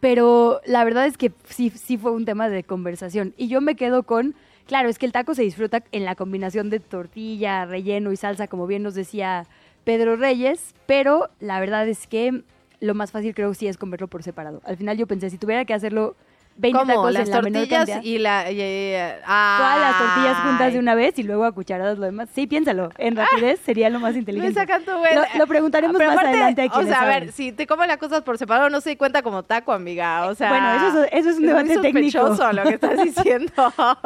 pero 0.00 0.60
la 0.64 0.84
verdad 0.84 1.06
es 1.06 1.18
que 1.18 1.32
sí, 1.48 1.70
sí 1.70 1.98
fue 1.98 2.12
un 2.12 2.24
tema 2.24 2.48
de 2.48 2.64
conversación. 2.64 3.34
Y 3.36 3.48
yo 3.48 3.60
me 3.60 3.74
quedo 3.74 4.04
con 4.04 4.34
Claro, 4.68 4.90
es 4.90 4.98
que 4.98 5.06
el 5.06 5.12
taco 5.12 5.34
se 5.34 5.40
disfruta 5.40 5.82
en 5.92 6.04
la 6.04 6.14
combinación 6.14 6.68
de 6.68 6.78
tortilla, 6.78 7.64
relleno 7.64 8.12
y 8.12 8.16
salsa, 8.16 8.48
como 8.48 8.66
bien 8.66 8.82
nos 8.82 8.94
decía 8.94 9.46
Pedro 9.84 10.16
Reyes, 10.16 10.74
pero 10.84 11.30
la 11.40 11.58
verdad 11.58 11.88
es 11.88 12.06
que 12.06 12.42
lo 12.78 12.94
más 12.94 13.10
fácil 13.10 13.34
creo 13.34 13.54
sí 13.54 13.66
es 13.66 13.78
comerlo 13.78 14.08
por 14.08 14.22
separado. 14.22 14.60
Al 14.66 14.76
final 14.76 14.98
yo 14.98 15.06
pensé, 15.06 15.30
si 15.30 15.38
tuviera 15.38 15.64
que 15.64 15.72
hacerlo 15.72 16.16
20 16.58 16.86
tacos 16.86 17.12
las 17.12 17.28
en 17.28 17.34
tortillas 17.34 17.88
la 17.88 18.02
y 18.02 18.18
la 18.18 18.44
todas 18.44 19.80
las 19.80 19.98
tortillas 19.98 20.36
juntas 20.42 20.72
de 20.72 20.78
una 20.78 20.94
vez 20.94 21.18
y 21.18 21.22
luego 21.22 21.44
a 21.44 21.52
cucharadas 21.52 21.98
lo 21.98 22.04
demás. 22.04 22.28
Sí, 22.34 22.46
piénsalo. 22.46 22.90
En 22.98 23.16
rapidez 23.16 23.60
sería 23.64 23.88
lo 23.90 24.00
más 24.00 24.16
inteligente. 24.16 24.66
Lo, 24.86 25.38
lo, 25.38 25.46
preguntaremos 25.46 25.96
más 25.96 26.18
adelante 26.18 26.68
a 26.70 26.78
O 26.78 26.82
sea, 26.82 27.02
a 27.02 27.06
ver, 27.06 27.32
si 27.32 27.52
te 27.52 27.66
comes 27.66 27.88
las 27.88 27.98
cosas 27.98 28.22
por 28.22 28.38
separado 28.38 28.70
no 28.70 28.80
se 28.80 28.96
cuenta 28.96 29.22
como 29.22 29.44
taco, 29.44 29.72
amiga. 29.72 30.26
O 30.26 30.34
sea, 30.34 30.50
bueno, 30.50 30.88
eso, 30.88 31.04
es, 31.04 31.10
eso 31.12 31.30
es 31.30 31.36
un 31.38 31.46
debate 31.46 31.74
muy 31.74 31.82
técnico. 31.82 32.52
lo 32.52 32.62
que 32.64 32.74
estás 32.74 33.02
diciendo. 33.04 33.52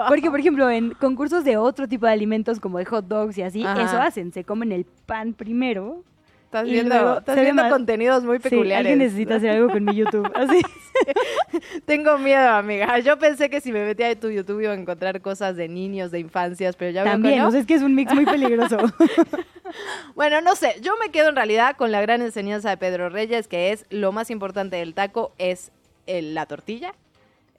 Porque 0.08 0.30
por 0.30 0.40
ejemplo, 0.40 0.70
en 0.70 0.92
concursos 0.92 1.44
de 1.44 1.56
otro 1.56 1.88
tipo 1.88 2.06
de 2.06 2.12
alimentos 2.12 2.60
como 2.60 2.78
de 2.78 2.84
hot 2.84 3.06
dogs 3.06 3.38
y 3.38 3.42
así, 3.42 3.64
eso 3.64 4.00
hacen, 4.00 4.32
se 4.32 4.44
comen 4.44 4.72
el 4.72 4.84
pan 4.84 5.32
primero 5.32 6.04
Estás 6.52 6.68
viendo, 6.68 7.18
estás 7.18 7.40
viendo 7.40 7.66
contenidos 7.70 8.24
muy 8.24 8.38
peculiares. 8.38 8.80
alguien 8.80 8.98
necesita 8.98 9.36
hacer 9.36 9.52
algo 9.52 9.70
con 9.70 9.86
mi 9.86 9.94
YouTube. 9.94 10.30
Así. 10.34 10.60
Tengo 11.86 12.18
miedo, 12.18 12.46
amiga. 12.46 12.98
Yo 12.98 13.18
pensé 13.18 13.48
que 13.48 13.62
si 13.62 13.72
me 13.72 13.82
metía 13.86 14.08
de 14.08 14.16
tu 14.16 14.28
YouTube 14.28 14.60
iba 14.60 14.72
a 14.72 14.76
encontrar 14.76 15.22
cosas 15.22 15.56
de 15.56 15.68
niños, 15.68 16.10
de 16.10 16.18
infancias, 16.18 16.76
pero 16.76 16.90
ya 16.90 17.04
También, 17.04 17.36
veo 17.36 17.46
que 17.46 17.52
no. 17.52 17.58
es 17.58 17.64
que 17.64 17.72
es 17.72 17.80
un 17.80 17.94
mix 17.94 18.12
muy 18.12 18.26
peligroso. 18.26 18.76
bueno, 20.14 20.42
no 20.42 20.54
sé. 20.54 20.76
Yo 20.82 20.92
me 21.02 21.10
quedo 21.10 21.30
en 21.30 21.36
realidad 21.36 21.74
con 21.74 21.90
la 21.90 22.02
gran 22.02 22.20
enseñanza 22.20 22.68
de 22.68 22.76
Pedro 22.76 23.08
Reyes, 23.08 23.48
que 23.48 23.72
es 23.72 23.86
lo 23.88 24.12
más 24.12 24.30
importante 24.30 24.76
del 24.76 24.92
taco 24.92 25.32
es 25.38 25.72
la 26.06 26.44
tortilla 26.44 26.92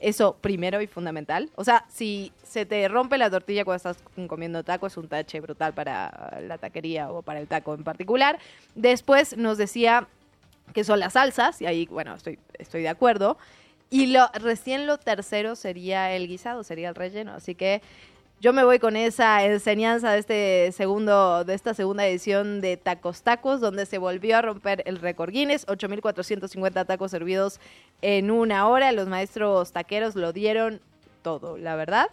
Eso 0.03 0.35
primero 0.41 0.81
y 0.81 0.87
fundamental. 0.87 1.49
O 1.55 1.63
sea, 1.63 1.85
si 1.87 2.33
se 2.43 2.65
te 2.65 2.85
rompe 2.89 3.17
la 3.17 3.29
tortilla 3.29 3.63
cuando 3.63 3.77
estás 3.77 4.03
comiendo 4.27 4.61
taco, 4.61 4.85
es 4.87 4.97
un 4.97 5.07
tache 5.07 5.39
brutal 5.39 5.73
para 5.73 6.41
la 6.45 6.57
taquería 6.57 7.09
o 7.09 7.21
para 7.21 7.39
el 7.39 7.47
taco 7.47 7.73
en 7.73 7.85
particular. 7.85 8.37
Después 8.75 9.37
nos 9.37 9.57
decía 9.57 10.09
que 10.73 10.83
son 10.83 10.99
las 10.99 11.13
salsas, 11.13 11.61
y 11.61 11.67
ahí, 11.67 11.85
bueno, 11.85 12.15
estoy, 12.15 12.37
estoy 12.59 12.81
de 12.81 12.89
acuerdo. 12.89 13.37
Y 13.89 14.07
lo, 14.07 14.27
recién 14.33 14.87
lo 14.87 14.97
tercero 14.97 15.55
sería 15.55 16.11
el 16.11 16.27
guisado, 16.27 16.65
sería 16.65 16.89
el 16.89 16.95
relleno. 16.95 17.33
Así 17.35 17.55
que 17.55 17.81
yo 18.43 18.51
me 18.51 18.65
voy 18.65 18.77
con 18.77 18.97
esa 18.97 19.45
enseñanza 19.45 20.11
de 20.11 20.19
este 20.19 20.71
segundo, 20.73 21.45
de 21.45 21.53
esta 21.53 21.73
segunda 21.73 22.05
edición 22.05 22.59
de 22.59 22.75
Tacos 22.75 23.21
Tacos, 23.23 23.61
donde 23.61 23.85
se 23.85 23.97
volvió 23.97 24.37
a 24.37 24.41
romper 24.41 24.83
el 24.85 24.99
récord 24.99 25.31
Guinness, 25.31 25.65
8.450 25.65 26.85
tacos 26.85 27.09
servidos 27.09 27.61
en 28.01 28.31
una 28.31 28.67
hora. 28.67 28.91
Los 28.91 29.07
maestros 29.07 29.71
taqueros 29.71 30.15
lo 30.15 30.33
dieron 30.33 30.81
todo, 31.21 31.57
la 31.57 31.77
verdad. 31.77 32.09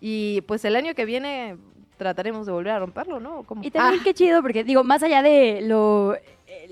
Y 0.00 0.40
pues 0.46 0.64
el 0.64 0.74
año 0.74 0.94
que 0.94 1.04
viene 1.04 1.58
trataremos 1.98 2.46
de 2.46 2.52
volver 2.52 2.72
a 2.72 2.78
romperlo, 2.78 3.20
¿no? 3.20 3.44
Y 3.60 3.70
también 3.70 4.02
qué 4.02 4.14
chido, 4.14 4.40
porque 4.40 4.64
digo, 4.64 4.84
más 4.84 5.02
allá 5.02 5.20
de 5.20 5.60
lo 5.60 6.16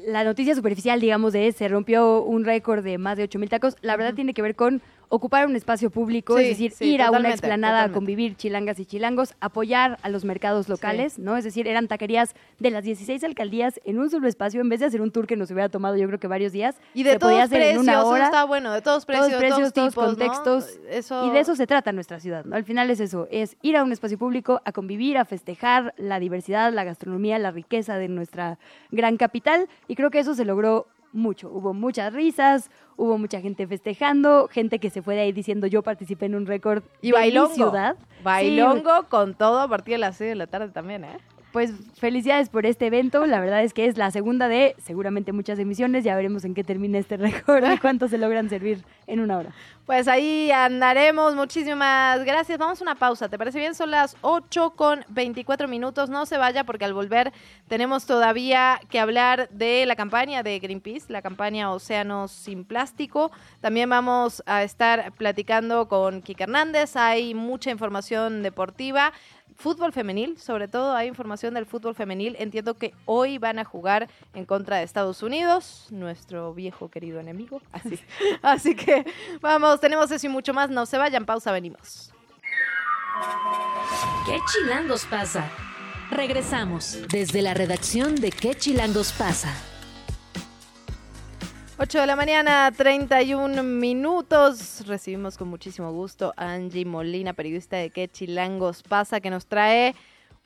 la 0.07 0.25
noticia 0.25 0.55
superficial, 0.55 1.01
digamos, 1.01 1.33
de 1.33 1.53
se 1.53 1.69
rompió 1.69 2.23
un 2.23 2.45
récord 2.45 2.83
de 2.83 2.99
más 2.99 3.17
de 3.17 3.29
8.000 3.29 3.49
tacos, 3.49 3.77
la 3.83 3.97
verdad 3.97 4.15
tiene 4.15 4.35
que 4.35 4.43
ver 4.43 4.55
con 4.55 4.81
ocupar 5.15 5.47
un 5.47 5.55
espacio 5.57 5.91
público, 5.91 6.39
es 6.39 6.59
decir, 6.59 6.73
ir 6.81 7.03
a 7.03 7.11
una 7.11 7.29
explanada 7.29 7.85
a 7.85 7.93
convivir 7.93 8.35
chilangas 8.35 8.81
y 8.81 8.87
chilangos, 8.87 9.35
apoyar 9.41 9.99
a 10.01 10.09
los 10.09 10.25
mercados 10.25 10.71
locales, 10.71 11.19
¿no? 11.19 11.37
Es 11.37 11.45
decir, 11.45 11.69
eran 11.69 11.87
taquerías 11.87 12.35
de 12.59 12.71
las 12.71 12.83
16 12.83 13.23
alcaldías 13.23 13.79
en 13.85 13.99
un 13.99 14.09
solo 14.09 14.27
espacio, 14.27 14.63
en 14.63 14.71
vez 14.71 14.81
de 14.81 14.87
hacer 14.87 15.03
un 15.03 15.11
tour 15.11 15.27
que 15.27 15.37
nos 15.37 15.51
hubiera 15.51 15.69
tomado 15.69 15.99
yo 15.99 16.07
creo 16.07 16.19
que 16.19 16.29
varios 16.29 16.53
días. 16.53 16.77
Y 16.95 17.03
de 17.03 17.19
todos 17.19 17.51
precios, 17.51 17.87
está 17.87 18.45
bueno, 18.45 18.73
de 18.73 18.81
todos 18.81 19.05
precios, 19.05 19.29
todos, 19.29 19.39
precios, 19.39 19.73
todos, 19.75 19.95
contextos. 19.95 20.79
Y 21.27 21.31
de 21.31 21.41
eso 21.41 21.57
se 21.57 21.67
trata 21.67 21.93
nuestra 21.93 22.19
ciudad, 22.19 22.47
¿no? 22.47 22.57
Al 22.57 22.65
final 22.65 22.89
es 22.89 22.99
eso, 22.99 23.29
es 23.31 23.59
ir 23.61 23.77
a 23.77 23.85
un 23.85 23.93
espacio 23.93 24.17
público, 24.17 24.63
a 24.65 24.73
convivir, 24.73 25.19
a 25.19 25.27
festejar 25.27 25.93
la 25.99 26.21
diversidad, 26.21 26.73
la 26.73 26.85
gastronomía, 26.85 27.39
la 27.39 27.51
riqueza 27.51 27.99
de 27.99 28.09
nuestra 28.09 28.59
gran 28.91 29.19
capital, 29.19 29.69
y 29.89 29.95
creo 29.95 30.11
que 30.11 30.21
eso 30.21 30.35
se 30.35 30.47
logró 30.47 30.87
mucho. 31.13 31.51
Hubo 31.51 31.75
muchas 31.75 32.13
risas, 32.13 32.71
hubo 32.97 33.19
mucha 33.19 33.41
gente 33.41 33.67
festejando, 33.67 34.49
gente 34.49 34.79
que 34.79 34.91
se 34.91 35.03
fue 35.03 35.15
de 35.15 35.23
ahí 35.23 35.33
diciendo 35.33 35.67
yo 35.67 35.83
participé 35.83 36.27
en 36.27 36.35
un 36.35 36.47
récord 36.47 36.83
y 37.01 37.09
de 37.09 37.13
bailongo, 37.13 37.49
mi 37.49 37.55
ciudad. 37.55 37.97
Bailongo 38.23 39.09
con 39.09 39.35
todo 39.35 39.61
a 39.61 39.69
partir 39.69 39.95
de 39.95 39.99
las 39.99 40.17
6 40.17 40.31
de 40.31 40.35
la 40.37 40.47
tarde 40.47 40.69
también, 40.69 41.05
¿eh? 41.05 41.19
Pues 41.53 41.71
felicidades 41.99 42.49
por 42.49 42.65
este 42.65 42.87
evento. 42.87 43.27
La 43.27 43.39
verdad 43.39 43.63
es 43.63 43.75
que 43.75 43.85
es 43.87 43.99
la 43.99 44.11
segunda 44.11 44.49
de 44.49 44.75
seguramente 44.83 45.33
muchas 45.33 45.59
emisiones. 45.59 46.03
Ya 46.03 46.17
veremos 46.17 46.45
en 46.45 46.55
qué 46.55 46.65
termina 46.65 46.99
este 46.99 47.17
récord 47.19 47.63
y 47.71 47.79
cuánto 47.79 48.09
se 48.09 48.17
logran 48.17 48.49
servir 48.49 48.83
en 49.07 49.21
una 49.21 49.37
hora. 49.37 49.55
Pues 49.85 50.09
ahí 50.09 50.51
andaremos. 50.51 51.35
Muchísimas 51.35 52.25
gracias. 52.25 52.59
Vamos 52.59 52.81
a 52.81 52.85
una 52.85 52.95
pausa. 52.95 53.29
¿Te 53.29 53.37
parece 53.37 53.59
bien? 53.59 53.75
Son 53.75 53.91
las 53.91 54.17
8 54.23 54.71
con 54.71 55.05
24 55.09 55.69
minutos. 55.69 56.09
No 56.09 56.25
se 56.25 56.39
vaya 56.39 56.65
porque 56.65 56.87
al 56.87 56.95
volver 56.95 57.33
tenemos 57.69 58.07
todavía 58.07 58.81
que 58.89 58.99
hablar 58.99 59.51
de 59.51 59.85
la 59.85 59.95
campaña 59.95 60.43
de 60.43 60.59
Greenpeace, 60.59 61.13
la 61.13 61.21
campaña 61.21 61.71
Océanos 61.71 62.33
sin 62.33 62.65
Plástico. 62.65 63.31
También 63.61 63.91
vamos 63.91 64.43
a 64.47 64.63
estar 64.63 65.13
platicando 65.13 65.87
con 65.89 66.23
Kike 66.23 66.45
Hernández. 66.45 66.97
Hay 66.97 67.35
mucha 67.35 67.71
información 67.71 68.43
deportiva 68.43 69.13
fútbol 69.57 69.93
femenil, 69.93 70.39
sobre 70.39 70.69
todo 70.69 70.95
hay 70.95 71.09
información 71.09 71.55
del 71.55 71.67
fútbol 71.67 71.95
femenil. 71.95 72.37
Entiendo 72.39 72.75
que 72.75 72.95
hoy 73.05 73.39
van 73.39 73.59
a 73.59 73.65
jugar 73.65 74.09
en 74.35 74.45
contra 74.45 74.79
de 74.79 74.85
Estados 74.85 75.23
Unidos, 75.23 75.87
nuestro 75.91 76.55
viejo 76.55 76.91
querido 76.91 77.21
enemigo. 77.21 77.61
Así, 77.73 77.99
así 78.43 78.75
que 78.75 79.05
vamos, 79.41 79.81
tenemos 79.81 80.11
eso 80.11 80.27
y 80.27 80.31
mucho 80.31 80.55
más. 80.55 80.71
No 80.71 80.87
se 80.87 80.99
vayan, 80.99 81.27
pausa, 81.27 81.53
venimos. 81.53 82.13
¿Qué 84.27 84.39
chilangos 84.53 85.05
pasa? 85.07 85.51
Regresamos 86.11 86.99
desde 87.09 87.43
la 87.43 87.55
redacción 87.55 88.17
de 88.17 88.31
¿Qué 88.31 88.55
chilangos 88.55 89.13
pasa? 89.13 89.72
8 91.79 92.01
de 92.01 92.07
la 92.07 92.17
mañana, 92.17 92.71
31 92.71 93.63
minutos. 93.63 94.87
Recibimos 94.87 95.39
con 95.39 95.49
muchísimo 95.49 95.91
gusto 95.91 96.35
a 96.37 96.53
Angie 96.53 96.85
Molina, 96.85 97.33
periodista 97.33 97.77
de 97.77 97.89
¿Qué 97.89 98.09
chilangos 98.09 98.83
pasa? 98.83 99.21
que 99.21 99.31
nos 99.31 99.47
trae 99.47 99.95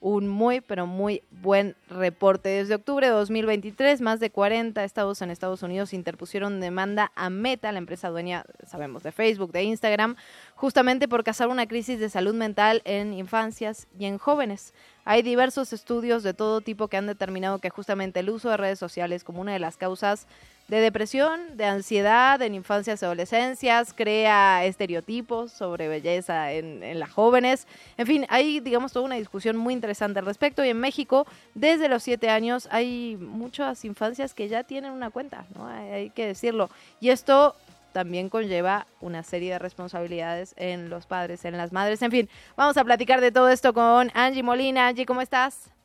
un 0.01 0.29
muy, 0.29 0.61
pero 0.61 0.87
muy 0.87 1.23
buen 1.31 1.75
reporte. 1.89 2.49
Desde 2.51 2.77
octubre 2.77 3.09
de 3.09 3.13
2023, 3.13 4.01
más 4.03 4.21
de 4.21 4.31
40 4.31 4.85
estados 4.85 5.21
en 5.21 5.31
Estados 5.31 5.65
Unidos 5.65 5.93
interpusieron 5.93 6.61
demanda 6.61 7.11
a 7.17 7.29
Meta, 7.29 7.73
la 7.73 7.79
empresa 7.79 8.09
dueña, 8.09 8.45
sabemos, 8.65 9.03
de 9.03 9.11
Facebook, 9.11 9.51
de 9.51 9.65
Instagram, 9.65 10.15
justamente 10.55 11.09
por 11.09 11.25
causar 11.25 11.49
una 11.49 11.67
crisis 11.67 11.99
de 11.99 12.09
salud 12.09 12.35
mental 12.35 12.83
en 12.85 13.13
infancias 13.13 13.89
y 13.99 14.05
en 14.05 14.19
jóvenes. 14.19 14.75
Hay 15.05 15.23
diversos 15.23 15.73
estudios 15.73 16.23
de 16.23 16.35
todo 16.35 16.61
tipo 16.61 16.87
que 16.87 16.99
han 16.99 17.07
determinado 17.09 17.59
que 17.59 17.71
justamente 17.71 18.21
el 18.21 18.31
uso 18.31 18.49
de 18.49 18.59
redes 18.59 18.79
sociales 18.79 19.25
como 19.25 19.41
una 19.41 19.55
de 19.55 19.59
las 19.59 19.77
causas 19.77 20.29
de 20.69 20.81
depresión, 20.81 21.57
de 21.57 21.65
ansiedad 21.65 22.43
en 22.43 22.55
infancias 22.55 23.01
y 23.01 23.05
adolescencias, 23.05 23.93
crea 23.93 24.65
estereotipos 24.65 25.53
sobre 25.53 25.89
belleza 25.89 26.53
en, 26.53 26.99
las 26.99 27.11
jóvenes. 27.11 27.67
En 27.97 28.07
fin, 28.07 28.27
hay, 28.29 28.61
digamos, 28.61 28.93
toda 28.93 29.05
una 29.05 29.15
discusión 29.15 29.57
muy 29.57 29.75
interesante 29.75 30.19
al 30.19 30.27
respecto. 30.27 30.65
Y 30.65 30.71
en 30.71 30.81
México, 30.81 31.27
desde 31.55 31.89
los 31.89 32.03
siete 32.03 32.31
años, 32.31 32.69
hay 32.71 33.17
muchas 33.17 33.85
infancias 33.85 34.35
que 34.35 34.49
ya 34.49 34.65
tienen 34.65 34.93
una 34.93 35.11
cuenta, 35.11 35.47
¿no? 35.55 35.67
hay 35.67 36.11
que 36.11 36.27
decirlo. 36.27 36.69
Y 37.01 37.11
esto 37.11 37.55
también 37.93 38.29
conlleva 38.29 38.87
una 39.01 39.23
serie 39.23 39.53
de 39.53 39.59
responsabilidades 39.59 40.53
en 40.59 40.91
los 40.91 41.07
padres, 41.07 41.45
en 41.45 41.57
las 41.57 41.73
madres. 41.73 42.03
En 42.03 42.11
fin, 42.11 42.29
vamos 42.57 42.77
a 42.77 42.85
platicar 42.85 43.21
de 43.21 43.33
todo 43.33 43.49
esto 43.49 43.73
con 43.73 44.11
Angie 44.15 44.43
Molina. 44.43 44.89
Angie, 44.89 45.07
¿cómo 45.07 45.23
estás? 45.23 45.76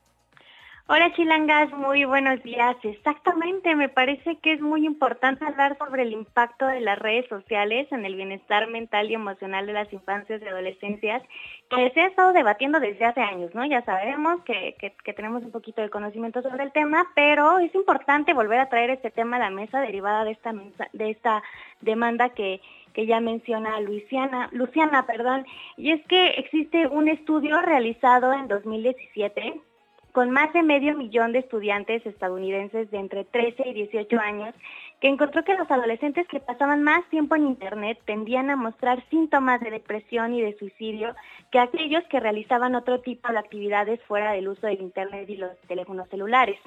Hola 0.94 1.14
Chilangas, 1.14 1.72
muy 1.72 2.04
buenos 2.04 2.44
días. 2.44 2.76
Exactamente, 2.84 3.78
me 3.78 3.88
parece 3.88 4.36
que 4.40 4.52
es 4.52 4.60
muy 4.60 4.86
importante 4.86 5.46
hablar 5.46 5.78
sobre 5.78 6.02
el 6.02 6.12
impacto 6.12 6.68
de 6.68 6.82
las 6.82 7.00
redes 7.00 7.30
sociales 7.30 7.90
en 7.94 8.04
el 8.04 8.16
bienestar 8.16 8.68
mental 8.68 9.10
y 9.10 9.14
emocional 9.14 9.66
de 9.66 9.72
las 9.72 9.94
infancias 9.94 10.42
y 10.42 10.48
adolescencias, 10.50 11.24
que 11.70 11.92
se 11.92 12.02
ha 12.02 12.08
estado 12.08 12.34
debatiendo 12.34 12.82
desde 12.82 13.06
hace 13.06 13.22
años, 13.22 13.56
¿no? 13.56 13.66
Ya 13.66 13.86
sabemos 13.86 14.44
que, 14.44 14.76
tenemos 15.16 15.44
un 15.44 15.52
poquito 15.52 15.82
de 15.82 15.90
conocimiento 15.90 16.42
sobre 16.42 16.66
el 16.66 16.74
tema, 16.74 17.10
pero 17.16 17.60
es 17.60 17.74
importante 17.74 18.34
volver 18.34 18.60
a 18.60 18.68
traer 18.68 18.90
este 18.90 19.12
tema 19.12 19.38
a 19.38 19.48
la 19.48 19.50
mesa 19.50 19.80
derivada 19.80 20.26
de 20.26 20.32
esta, 20.32 20.54
de 20.92 21.10
esta 21.10 21.42
demanda 21.80 22.32
que, 22.32 22.60
que 22.94 23.06
ya 23.06 23.22
menciona 23.22 23.80
Luciana, 23.80 24.50
Luciana, 24.52 25.06
perdón, 25.06 25.46
y 25.78 25.92
es 25.92 26.06
que 26.08 26.32
existe 26.32 26.86
un 26.88 27.08
estudio 27.08 27.62
realizado 27.62 28.34
en 28.34 28.50
2017 28.50 29.71
con 30.12 30.32
más 30.32 30.52
de 30.54 30.64
medio 30.64 30.96
millón 30.96 31.32
de 31.32 31.40
estudiantes 31.40 32.06
estadounidenses 32.06 32.90
de 32.92 32.98
entre 32.98 33.24
13 33.26 33.70
y 33.70 33.74
18 33.74 34.20
años, 34.20 34.56
que 35.00 35.08
encontró 35.08 35.44
que 35.44 35.58
los 35.58 35.70
adolescentes 35.70 36.28
que 36.28 36.40
pasaban 36.40 36.84
más 36.84 37.04
tiempo 37.10 37.36
en 37.36 37.48
Internet 37.48 38.00
tendían 38.06 38.50
a 38.50 38.56
mostrar 38.56 39.04
síntomas 39.10 39.60
de 39.62 39.72
depresión 39.72 40.34
y 40.34 40.42
de 40.42 40.58
suicidio 40.58 41.16
que 41.52 41.60
aquellos 41.60 42.04
que 42.06 42.20
realizaban 42.20 42.76
otro 42.76 43.02
tipo 43.02 43.32
de 43.32 43.40
actividades 43.40 44.00
fuera 44.04 44.34
del 44.34 44.48
uso 44.48 44.68
del 44.68 44.82
Internet 44.82 45.30
y 45.30 45.38
los 45.38 45.58
teléfonos 45.68 46.08
celulares. 46.10 46.60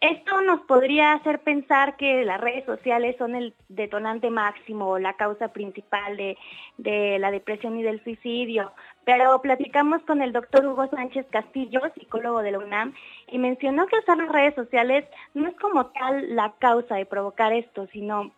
Esto 0.00 0.40
nos 0.40 0.62
podría 0.62 1.12
hacer 1.12 1.40
pensar 1.40 1.98
que 1.98 2.24
las 2.24 2.40
redes 2.40 2.64
sociales 2.64 3.16
son 3.18 3.34
el 3.34 3.54
detonante 3.68 4.30
máximo 4.30 4.88
o 4.88 4.98
la 4.98 5.12
causa 5.12 5.48
principal 5.48 6.16
de, 6.16 6.38
de, 6.78 7.18
la 7.18 7.30
depresión 7.30 7.78
y 7.78 7.82
del 7.82 8.02
suicidio, 8.02 8.72
pero 9.04 9.42
platicamos 9.42 10.00
con 10.04 10.22
el 10.22 10.32
doctor 10.32 10.64
Hugo 10.64 10.88
Sánchez 10.88 11.26
Castillo, 11.28 11.82
psicólogo 11.94 12.40
de 12.40 12.52
la 12.52 12.60
UNAM, 12.60 12.94
y 13.28 13.38
mencionó 13.38 13.86
que 13.88 13.98
usar 13.98 14.16
las 14.16 14.32
redes 14.32 14.54
sociales 14.54 15.04
no 15.34 15.48
es 15.48 15.54
como 15.56 15.88
tal 15.88 16.34
la 16.34 16.54
causa 16.58 16.94
de 16.94 17.04
provocar 17.04 17.52
esto, 17.52 17.86
sino 17.92 18.32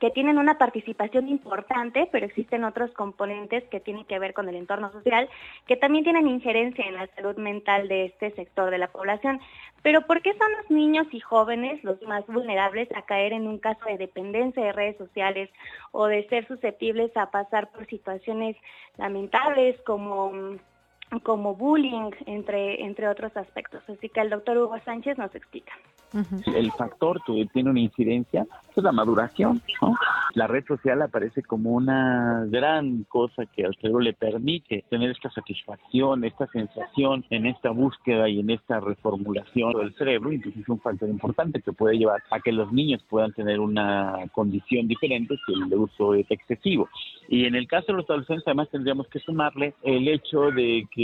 que 0.00 0.10
tienen 0.10 0.38
una 0.38 0.56
participación 0.56 1.28
importante, 1.28 2.08
pero 2.10 2.24
existen 2.24 2.64
otros 2.64 2.90
componentes 2.92 3.62
que 3.64 3.80
tienen 3.80 4.06
que 4.06 4.18
ver 4.18 4.32
con 4.32 4.48
el 4.48 4.56
entorno 4.56 4.90
social, 4.90 5.28
que 5.66 5.76
también 5.76 6.04
tienen 6.04 6.26
injerencia 6.26 6.86
en 6.86 6.94
la 6.94 7.06
salud 7.14 7.36
mental 7.36 7.86
de 7.86 8.06
este 8.06 8.30
sector 8.32 8.70
de 8.70 8.78
la 8.78 8.88
población. 8.88 9.40
Pero 9.82 10.06
¿por 10.06 10.22
qué 10.22 10.32
son 10.38 10.50
los 10.52 10.70
niños 10.70 11.06
y 11.12 11.20
jóvenes 11.20 11.84
los 11.84 12.00
más 12.02 12.26
vulnerables 12.26 12.88
a 12.96 13.02
caer 13.02 13.34
en 13.34 13.46
un 13.46 13.58
caso 13.58 13.84
de 13.84 13.98
dependencia 13.98 14.64
de 14.64 14.72
redes 14.72 14.96
sociales 14.96 15.50
o 15.92 16.06
de 16.06 16.26
ser 16.28 16.48
susceptibles 16.48 17.14
a 17.16 17.30
pasar 17.30 17.70
por 17.70 17.86
situaciones 17.86 18.56
lamentables 18.96 19.78
como 19.82 20.32
como 21.22 21.54
bullying, 21.54 22.10
entre, 22.26 22.82
entre 22.84 23.08
otros 23.08 23.36
aspectos. 23.36 23.82
Así 23.88 24.08
que 24.08 24.20
el 24.20 24.30
doctor 24.30 24.56
Hugo 24.56 24.78
Sánchez 24.84 25.18
nos 25.18 25.34
explica. 25.34 25.72
El 26.46 26.72
factor 26.72 27.20
que 27.24 27.46
tiene 27.52 27.70
una 27.70 27.80
incidencia 27.80 28.46
es 28.74 28.82
la 28.82 28.90
maduración, 28.90 29.62
La 30.34 30.46
red 30.46 30.64
social 30.66 31.02
aparece 31.02 31.42
como 31.42 31.70
una 31.70 32.46
gran 32.48 33.04
cosa 33.04 33.46
que 33.46 33.64
al 33.64 33.76
cerebro 33.76 34.00
le 34.00 34.12
permite 34.12 34.84
tener 34.88 35.10
esta 35.10 35.30
satisfacción, 35.30 36.24
esta 36.24 36.46
sensación 36.48 37.24
en 37.30 37.46
esta 37.46 37.70
búsqueda 37.70 38.28
y 38.28 38.40
en 38.40 38.50
esta 38.50 38.80
reformulación 38.80 39.72
del 39.72 39.94
cerebro, 39.94 40.30
entonces 40.30 40.62
es 40.62 40.68
un 40.68 40.80
factor 40.80 41.08
importante 41.08 41.62
que 41.62 41.72
puede 41.72 41.98
llevar 41.98 42.22
a 42.30 42.40
que 42.40 42.52
los 42.52 42.72
niños 42.72 43.02
puedan 43.08 43.32
tener 43.32 43.60
una 43.60 44.16
condición 44.32 44.88
diferente 44.88 45.36
si 45.46 45.52
el 45.52 45.72
uso 45.74 46.14
es 46.14 46.28
excesivo. 46.30 46.88
Y 47.28 47.44
en 47.44 47.54
el 47.54 47.68
caso 47.68 47.86
de 47.88 47.98
los 47.98 48.10
adolescentes 48.10 48.46
además 48.46 48.68
tendríamos 48.70 49.06
que 49.08 49.20
sumarle 49.20 49.74
el 49.82 50.08
hecho 50.08 50.50
de 50.50 50.86
que 50.92 50.99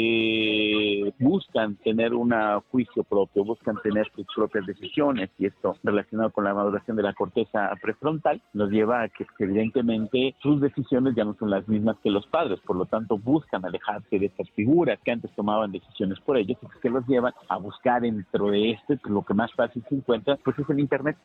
buscan 1.18 1.76
tener 1.76 2.14
un 2.14 2.32
juicio 2.70 3.04
propio, 3.04 3.44
buscan 3.44 3.76
tener 3.82 4.10
sus 4.14 4.26
propias 4.34 4.66
decisiones 4.66 5.30
y 5.38 5.46
esto 5.46 5.76
relacionado 5.82 6.30
con 6.30 6.44
la 6.44 6.54
maduración 6.54 6.96
de 6.96 7.02
la 7.02 7.14
corteza 7.14 7.70
prefrontal 7.80 8.40
nos 8.52 8.70
lleva 8.70 9.02
a 9.02 9.08
que 9.08 9.26
evidentemente 9.38 10.34
sus 10.42 10.60
decisiones 10.60 11.14
ya 11.14 11.24
no 11.24 11.34
son 11.38 11.50
las 11.50 11.66
mismas 11.68 11.96
que 12.02 12.10
los 12.10 12.26
padres, 12.26 12.60
por 12.60 12.76
lo 12.76 12.86
tanto 12.86 13.18
buscan 13.18 13.64
alejarse 13.64 14.18
de 14.18 14.26
estas 14.26 14.50
figuras 14.50 14.98
que 15.04 15.12
antes 15.12 15.30
tomaban 15.34 15.72
decisiones 15.72 16.18
por 16.20 16.36
ellos 16.36 16.58
y 16.62 16.80
que 16.80 16.90
los 16.90 17.06
llevan 17.06 17.32
a 17.48 17.56
buscar 17.58 18.02
dentro 18.02 18.50
de 18.50 18.72
esto 18.72 18.94
lo 19.04 19.22
que 19.22 19.34
más 19.34 19.52
fácil 19.54 19.84
se 19.88 19.94
encuentra 19.94 20.36
pues 20.44 20.58
es 20.58 20.68
el 20.68 20.80
internet. 20.80 21.16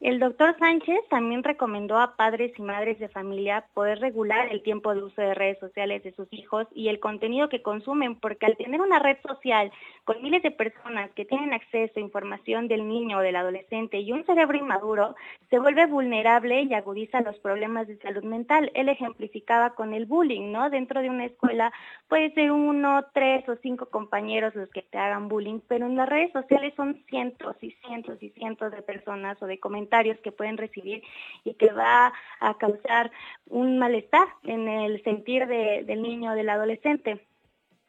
El 0.00 0.20
doctor 0.20 0.56
Sánchez 0.60 1.00
también 1.10 1.42
recomendó 1.42 1.98
a 1.98 2.14
padres 2.14 2.52
y 2.56 2.62
madres 2.62 3.00
de 3.00 3.08
familia 3.08 3.64
poder 3.74 3.98
regular 3.98 4.46
el 4.48 4.62
tiempo 4.62 4.94
de 4.94 5.02
uso 5.02 5.20
de 5.20 5.34
redes 5.34 5.58
sociales 5.58 6.04
de 6.04 6.12
sus 6.12 6.28
hijos 6.32 6.68
y 6.72 6.86
el 6.86 7.00
contenido 7.00 7.48
que 7.48 7.62
consumen, 7.62 8.14
porque 8.14 8.46
al 8.46 8.56
tener 8.56 8.80
una 8.80 9.00
red 9.00 9.16
social 9.26 9.72
con 10.04 10.22
miles 10.22 10.44
de 10.44 10.52
personas 10.52 11.10
que 11.16 11.24
tienen 11.24 11.52
acceso 11.52 11.94
a 11.96 12.00
información 12.00 12.68
del 12.68 12.86
niño 12.86 13.18
o 13.18 13.22
del 13.22 13.34
adolescente 13.34 13.98
y 13.98 14.12
un 14.12 14.24
cerebro 14.24 14.56
inmaduro, 14.56 15.16
se 15.50 15.58
vuelve 15.58 15.86
vulnerable 15.86 16.62
y 16.62 16.74
agudiza 16.74 17.20
los 17.22 17.36
problemas 17.40 17.88
de 17.88 17.98
salud 17.98 18.22
mental. 18.22 18.70
Él 18.74 18.88
ejemplificaba 18.88 19.74
con 19.74 19.94
el 19.94 20.06
bullying, 20.06 20.52
¿no? 20.52 20.70
Dentro 20.70 21.02
de 21.02 21.10
una 21.10 21.24
escuela 21.24 21.72
puede 22.06 22.32
ser 22.34 22.52
uno, 22.52 23.04
tres 23.12 23.48
o 23.48 23.56
cinco 23.56 23.86
compañeros 23.86 24.54
los 24.54 24.70
que 24.70 24.82
te 24.82 24.96
hagan 24.96 25.26
bullying, 25.26 25.58
pero 25.66 25.86
en 25.86 25.96
las 25.96 26.08
redes 26.08 26.30
sociales 26.30 26.72
son 26.76 27.02
cientos 27.08 27.56
y 27.60 27.72
cientos 27.84 28.22
y 28.22 28.30
cientos 28.30 28.70
de 28.70 28.82
personas 28.82 29.42
o 29.42 29.46
de 29.46 29.58
comentarios 29.58 29.87
que 30.22 30.32
pueden 30.32 30.56
recibir 30.56 31.02
y 31.44 31.54
que 31.54 31.72
va 31.72 32.12
a 32.40 32.58
causar 32.58 33.10
un 33.46 33.78
malestar 33.78 34.28
en 34.44 34.68
el 34.68 35.02
sentir 35.02 35.46
del 35.46 36.02
niño 36.02 36.32
o 36.32 36.34
del 36.34 36.48
adolescente. 36.48 37.20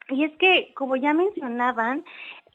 Y 0.08 0.24
es 0.24 0.32
que, 0.38 0.72
como 0.74 0.96
ya 0.96 1.12
mencionaban, 1.12 2.04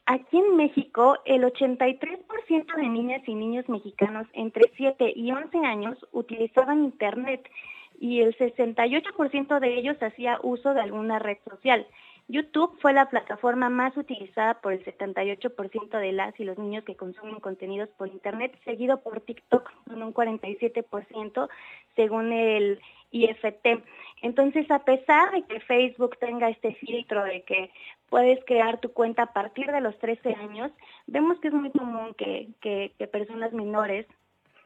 Aquí 0.08 0.38
en 0.38 0.54
México, 0.54 1.18
el 1.24 1.42
83% 1.42 2.76
de 2.76 2.88
niñas 2.88 3.22
y 3.26 3.34
niños 3.34 3.68
mexicanos 3.68 4.28
entre 4.34 4.70
7 4.76 5.12
y 5.16 5.32
11 5.32 5.58
años 5.58 5.98
utilizaban 6.12 6.84
Internet 6.84 7.50
y 7.98 8.20
el 8.20 8.36
68% 8.38 9.58
de 9.58 9.74
ellos 9.74 10.00
hacía 10.00 10.38
uso 10.44 10.74
de 10.74 10.80
alguna 10.80 11.18
red 11.18 11.38
social. 11.50 11.88
YouTube 12.28 12.76
fue 12.80 12.92
la 12.92 13.08
plataforma 13.08 13.68
más 13.68 13.96
utilizada 13.96 14.60
por 14.60 14.72
el 14.72 14.84
78% 14.84 15.98
de 15.98 16.12
las 16.12 16.38
y 16.40 16.44
los 16.44 16.58
niños 16.58 16.84
que 16.84 16.96
consumen 16.96 17.38
contenidos 17.38 17.88
por 17.90 18.08
Internet, 18.08 18.58
seguido 18.64 19.00
por 19.00 19.20
TikTok 19.20 19.70
con 19.86 20.02
un 20.02 20.12
47% 20.12 21.48
según 21.94 22.32
el 22.32 22.80
IFT. 23.12 23.84
Entonces, 24.22 24.68
a 24.70 24.80
pesar 24.80 25.30
de 25.30 25.42
que 25.42 25.60
Facebook 25.60 26.18
tenga 26.18 26.48
este 26.48 26.74
filtro 26.74 27.22
de 27.22 27.42
que 27.42 27.70
puedes 28.08 28.44
crear 28.44 28.80
tu 28.80 28.92
cuenta 28.92 29.22
a 29.22 29.32
partir 29.32 29.70
de 29.70 29.80
los 29.80 29.96
13 29.98 30.34
años, 30.34 30.72
vemos 31.06 31.38
que 31.38 31.48
es 31.48 31.54
muy 31.54 31.70
común 31.70 32.14
que, 32.14 32.48
que, 32.60 32.92
que 32.98 33.06
personas 33.06 33.52
menores 33.52 34.06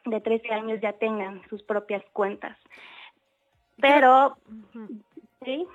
de 0.05 0.19
13 0.19 0.49
años 0.51 0.81
ya 0.81 0.93
tengan 0.93 1.41
sus 1.49 1.61
propias 1.61 2.03
cuentas. 2.13 2.57
Pero, 3.79 4.37
¿sí? 5.43 5.67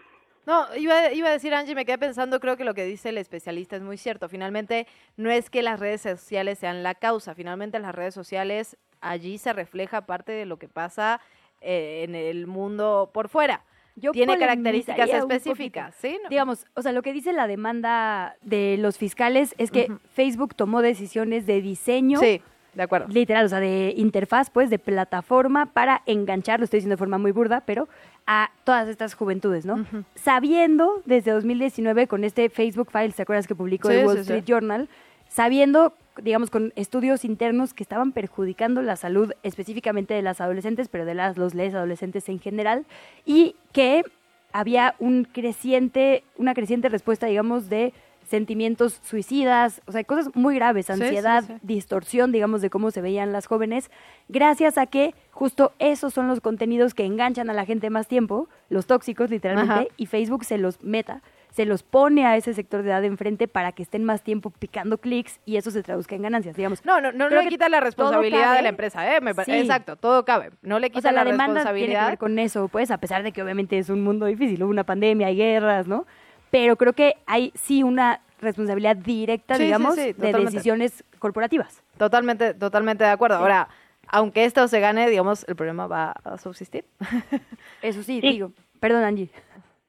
No, 0.47 0.65
iba, 0.77 1.13
iba 1.13 1.29
a 1.29 1.33
decir, 1.33 1.53
Angie, 1.55 1.75
me 1.75 1.85
quedé 1.85 1.99
pensando, 1.99 2.39
creo 2.39 2.57
que 2.57 2.65
lo 2.65 2.73
que 2.73 2.85
dice 2.85 3.09
el 3.09 3.19
especialista 3.19 3.77
es 3.77 3.83
muy 3.83 3.99
cierto. 3.99 4.29
Finalmente, 4.29 4.87
no 5.17 5.29
es 5.31 5.51
que 5.51 5.61
las 5.63 5.81
redes 5.81 6.01
sociales 6.01 6.61
sean 6.61 6.85
la 6.85 6.95
causa, 6.95 7.35
finalmente 7.35 7.81
las 7.81 7.95
redes 7.95 8.15
sociales, 8.15 8.77
allí 9.01 9.39
se 9.39 9.53
refleja 9.53 10.07
parte 10.07 10.31
de 10.33 10.47
lo 10.47 10.59
que 10.59 10.69
pasa 10.69 11.21
eh, 11.61 12.05
en 12.05 12.15
el 12.15 12.47
mundo 12.47 13.11
por 13.13 13.29
fuera. 13.29 13.65
Tiene 14.13 14.39
características 14.39 15.09
específicas, 15.09 15.95
¿sí? 15.95 16.19
Digamos, 16.29 16.67
o 16.75 16.83
sea, 16.83 16.93
lo 16.93 17.01
que 17.03 17.15
dice 17.15 17.33
la 17.33 17.47
demanda 17.47 18.37
de 18.43 18.77
los 18.79 18.99
fiscales 18.99 19.55
es 19.57 19.71
que 19.71 19.91
Facebook 20.13 20.55
tomó 20.55 20.83
decisiones 20.83 21.47
de 21.47 21.61
diseño. 21.63 22.21
Sí 22.21 22.43
de 22.77 22.83
acuerdo. 22.83 23.09
Literal, 23.09 23.47
o 23.47 23.49
sea, 23.49 23.59
de 23.59 23.95
interfaz, 23.97 24.51
pues, 24.51 24.69
de 24.69 24.79
plataforma 24.79 25.73
para 25.73 26.03
enganchar, 26.05 26.61
lo 26.61 26.65
estoy 26.65 26.79
diciendo 26.79 26.93
de 26.93 26.99
forma 26.99 27.17
muy 27.17 27.33
burda, 27.33 27.63
pero 27.65 27.89
a 28.27 28.51
todas 28.65 28.89
estas 28.89 29.15
juventudes, 29.15 29.65
¿no? 29.65 29.87
Sabiendo 30.15 31.03
desde 31.07 31.31
2019 31.31 32.07
con 32.07 32.23
este 32.23 32.51
Facebook 32.51 32.91
Files, 32.93 33.17
¿te 33.17 33.23
acuerdas 33.23 33.47
que 33.47 33.55
publicó 33.55 33.89
el 33.89 34.07
Wall 34.07 34.19
Street 34.19 34.45
Journal? 34.45 34.91
Sabiendo, 35.29 35.95
digamos, 36.23 36.51
con 36.51 36.75
estudios 36.77 37.25
internos 37.25 37.73
que 37.73 37.83
estaban 37.83 38.13
perjudicando 38.13 38.83
la 38.83 38.97
salud 38.97 39.33
específicamente 39.43 40.13
de 40.13 40.21
las 40.21 40.43
adolescentes, 40.43 40.89
pero 40.89 41.07
de 41.07 41.15
las, 41.15 41.39
los 41.39 41.55
les 41.55 41.75
adolescentes 41.75 42.29
en 42.29 42.41
general, 42.41 42.85
y 43.25 43.57
que 43.73 44.05
había 44.53 44.97
un 44.99 45.25
creciente, 45.25 46.25
una 46.37 46.53
creciente 46.53 46.91
respuesta, 46.91 47.27
digamos, 47.27 47.71
de 47.71 47.95
sentimientos 48.27 49.01
suicidas, 49.03 49.81
o 49.87 49.93
sea, 49.93 50.05
cosas 50.05 50.35
muy 50.35 50.57
graves, 50.57 50.91
ansiedad, 50.91 51.45
distorsión, 51.63 52.33
digamos, 52.33 52.61
de 52.61 52.71
cómo 52.71 52.91
se 52.91 53.01
veían 53.01 53.33
las 53.33 53.47
jóvenes, 53.47 53.91
gracias 54.29 54.79
a 54.79 54.87
que 54.87 55.15
justo 55.31 55.73
esos 55.79 56.13
son 56.13 56.29
los 56.29 56.41
contenidos 56.41 56.95
que 56.95 57.05
enganchan 57.05 57.51
a 57.51 57.53
la 57.53 57.65
gente 57.65 57.91
más 57.91 58.09
tiempo, 58.09 58.49
los 58.69 58.87
tóxicos 58.87 59.31
literalmente, 59.31 59.93
y 59.97 60.07
Facebook 60.07 60.45
se 60.45 60.59
los 60.59 60.83
meta, 60.83 61.23
se 61.51 61.65
los 61.65 61.83
pone 61.83 62.27
a 62.27 62.37
ese 62.37 62.53
sector 62.53 62.83
de 62.83 62.91
edad 62.91 63.05
enfrente 63.05 63.49
para 63.49 63.73
que 63.73 63.83
estén 63.83 64.05
más 64.05 64.23
tiempo 64.23 64.51
picando 64.51 64.99
clics 64.99 65.41
y 65.47 65.57
eso 65.57 65.71
se 65.71 65.83
traduzca 65.83 66.15
en 66.15 66.23
ganancias, 66.23 66.57
digamos. 66.57 66.85
No, 66.85 67.01
no, 67.01 67.13
no, 67.13 67.29
le 67.29 67.49
quita 67.49 67.69
la 67.69 67.81
responsabilidad 67.81 68.57
de 68.57 68.63
la 68.63 68.69
empresa, 68.69 69.11
¿eh? 69.11 69.21
Exacto, 69.47 69.97
todo 69.97 70.25
cabe. 70.25 70.51
No 70.63 70.79
le 70.79 70.91
quita 70.91 70.99
o 70.99 71.03
sea, 71.03 71.13
la, 71.13 71.25
la 71.25 71.31
demanda 71.31 71.55
responsabilidad. 71.55 71.89
Tiene 71.89 72.05
que 72.05 72.11
ver 72.11 72.19
con 72.19 72.39
eso, 72.39 72.69
pues, 72.69 72.91
a 72.91 72.99
pesar 72.99 73.23
de 73.23 73.33
que 73.33 73.43
obviamente 73.43 73.79
es 73.79 73.89
un 73.89 74.03
mundo 74.03 74.27
difícil, 74.27 74.63
hubo 74.63 74.71
una 74.71 74.85
pandemia, 74.85 75.29
hay 75.29 75.37
guerras, 75.37 75.87
¿no? 75.87 76.07
Pero 76.51 76.77
creo 76.77 76.93
que 76.93 77.15
hay 77.27 77.53
sí 77.55 77.83
una 77.83 78.21
responsabilidad 78.41 78.97
directa, 78.97 79.59
digamos, 79.59 79.97
de 79.97 80.13
decisiones 80.15 81.05
corporativas. 81.19 81.83
Totalmente, 81.99 82.55
totalmente 82.55 83.05
de 83.05 83.11
acuerdo. 83.11 83.37
Ahora, 83.37 83.69
aunque 84.09 84.45
esto 84.45 84.67
se 84.69 84.81
gane, 84.81 85.09
digamos, 85.09 85.45
el 85.49 85.57
problema 85.57 85.87
va 85.87 86.15
a 86.25 86.39
subsistir. 86.39 86.85
Eso 87.83 88.03
sí, 88.03 88.21
digo. 88.21 88.53
Perdón, 88.81 89.05
Angie. 89.05 89.31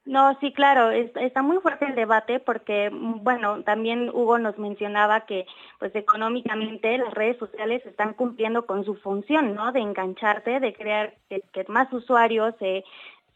No, 0.06 0.38
sí, 0.40 0.54
claro, 0.54 0.90
está 0.92 1.42
muy 1.42 1.58
fuerte 1.58 1.86
el 1.86 1.96
debate 1.96 2.40
porque, 2.40 2.90
bueno, 2.94 3.64
también 3.64 4.10
Hugo 4.10 4.40
nos 4.40 4.58
mencionaba 4.58 5.26
que, 5.26 5.46
pues, 5.80 5.94
económicamente 5.96 6.98
las 6.98 7.14
redes 7.14 7.38
sociales 7.38 7.86
están 7.86 8.14
cumpliendo 8.14 8.66
con 8.66 8.86
su 8.86 8.96
función, 8.96 9.54
¿no? 9.54 9.74
De 9.74 9.82
engancharte, 9.82 10.62
de 10.62 10.74
crear 10.74 11.14
que, 11.30 11.42
que 11.52 11.66
más 11.68 11.92
usuarios 11.92 12.56
se 12.58 12.86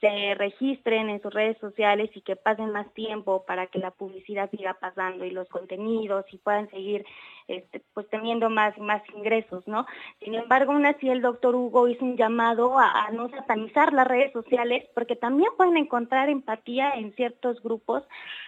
se 0.01 0.33
registren 0.33 1.09
en 1.09 1.21
sus 1.21 1.31
redes 1.31 1.57
sociales 1.59 2.09
y 2.15 2.21
que 2.21 2.35
pasen 2.35 2.71
más 2.71 2.91
tiempo 2.93 3.45
para 3.45 3.67
que 3.67 3.77
la 3.77 3.91
publicidad 3.91 4.49
siga 4.49 4.73
pasando 4.73 5.23
y 5.25 5.29
los 5.31 5.47
contenidos 5.47 6.25
y 6.33 6.39
puedan 6.39 6.69
seguir 6.71 7.05
este, 7.47 7.81
pues 7.93 8.07
teniendo 8.09 8.49
más, 8.49 8.77
más 8.79 9.03
ingresos, 9.15 9.67
¿no? 9.67 9.85
Sin 10.19 10.33
embargo, 10.33 10.71
aún 10.71 10.85
así 10.85 11.09
el 11.09 11.21
doctor 11.21 11.55
Hugo 11.55 11.87
hizo 11.87 12.03
un 12.03 12.17
llamado 12.17 12.79
a, 12.79 13.09
no 13.11 13.29
satanizar 13.29 13.93
las 13.93 14.07
redes 14.07 14.31
sociales 14.31 14.85
porque 14.95 15.15
también 15.15 15.49
pueden 15.55 15.77
encontrar 15.77 16.29
empatía 16.29 16.91
en 16.91 17.13
ciertos 17.13 17.61
grupos, 17.61 18.03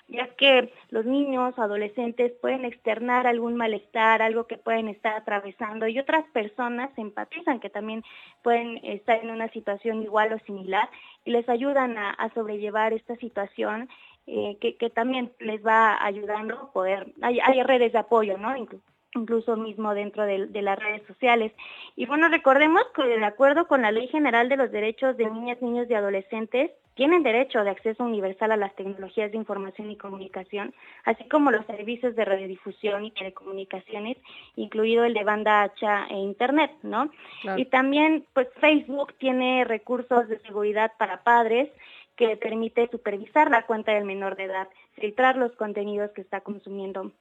ya 0.07 0.27
que 0.35 0.73
los 0.89 1.05
niños, 1.05 1.57
adolescentes 1.59 2.31
pueden 2.41 2.65
externar 2.65 3.27
algún 3.27 3.55
malestar, 3.55 4.21
algo 4.21 4.47
que 4.47 4.57
pueden 4.57 4.87
estar 4.87 5.15
atravesando 5.15 5.87
y 5.87 5.99
otras 5.99 6.25
personas 6.31 6.89
empatizan 6.97 7.59
que 7.59 7.69
también 7.69 8.03
pueden 8.41 8.79
estar 8.83 9.23
en 9.23 9.29
una 9.29 9.49
situación 9.49 10.01
igual 10.01 10.33
o 10.33 10.39
similar 10.45 10.89
les 11.25 11.47
ayudan 11.49 11.97
a, 11.97 12.29
sobrellevar 12.33 12.93
esta 12.93 13.15
situación 13.17 13.89
eh, 14.27 14.57
que, 14.61 14.77
que, 14.77 14.89
también 14.89 15.31
les 15.39 15.65
va 15.65 16.03
ayudando 16.03 16.55
a 16.55 16.71
poder, 16.71 17.13
hay, 17.21 17.39
hay 17.39 17.63
redes 17.63 17.91
de 17.93 17.99
apoyo, 17.99 18.37
¿no? 18.37 18.55
incluso 18.55 18.92
mismo 19.57 19.93
dentro 19.93 20.25
de, 20.25 20.61
las 20.61 20.79
redes 20.79 21.03
sociales. 21.07 21.51
Y 21.95 22.05
bueno, 22.05 22.29
recordemos 22.29 22.83
que 22.95 23.03
de 23.03 23.25
acuerdo 23.25 23.67
con 23.67 23.81
la 23.81 23.91
Ley 23.91 24.07
General 24.07 24.49
de 24.49 24.57
los 24.57 24.71
Derechos 24.71 25.17
de 25.17 25.29
Niñas, 25.29 25.61
Niños 25.61 25.87
y 25.89 25.93
Adolescentes, 25.93 26.71
tienen 26.95 27.23
derecho 27.23 27.63
de 27.63 27.71
acceso 27.71 28.03
universal 28.03 28.51
a 28.51 28.57
las 28.57 28.75
tecnologías 28.75 29.31
de 29.31 29.37
información 29.37 29.89
y 29.89 29.97
comunicación, 29.97 30.73
así 31.05 31.27
como 31.27 31.49
los 31.49 31.65
servicios 31.65 32.15
de 32.15 32.23
radiodifusión 32.23 33.03
y 33.03 33.11
telecomunicaciones, 33.11 34.17
incluido 34.55 35.03
el 35.03 35.15
de 35.15 35.23
banda 35.23 35.63
ancha 35.63 36.05
e 36.09 36.15
Internet, 36.15 36.71
¿no? 36.83 37.09
Y 37.57 37.65
también, 37.65 38.25
pues 38.33 38.47
Facebook 38.59 39.13
tiene 39.17 39.63
recursos 39.63 40.27
de 40.27 40.39
seguridad 40.41 40.91
para 40.99 41.23
padres 41.23 41.69
que 42.15 42.37
permite 42.37 42.87
supervisar 42.89 43.49
la 43.49 43.65
cuenta 43.65 43.93
del 43.93 44.05
menor 44.05 44.35
de 44.35 44.43
edad, 44.43 44.67
filtrar 44.93 45.35
los 45.35 45.51
contenidos 45.53 46.11
que 46.11 46.21
está 46.21 46.41
consumiendo 46.41 47.11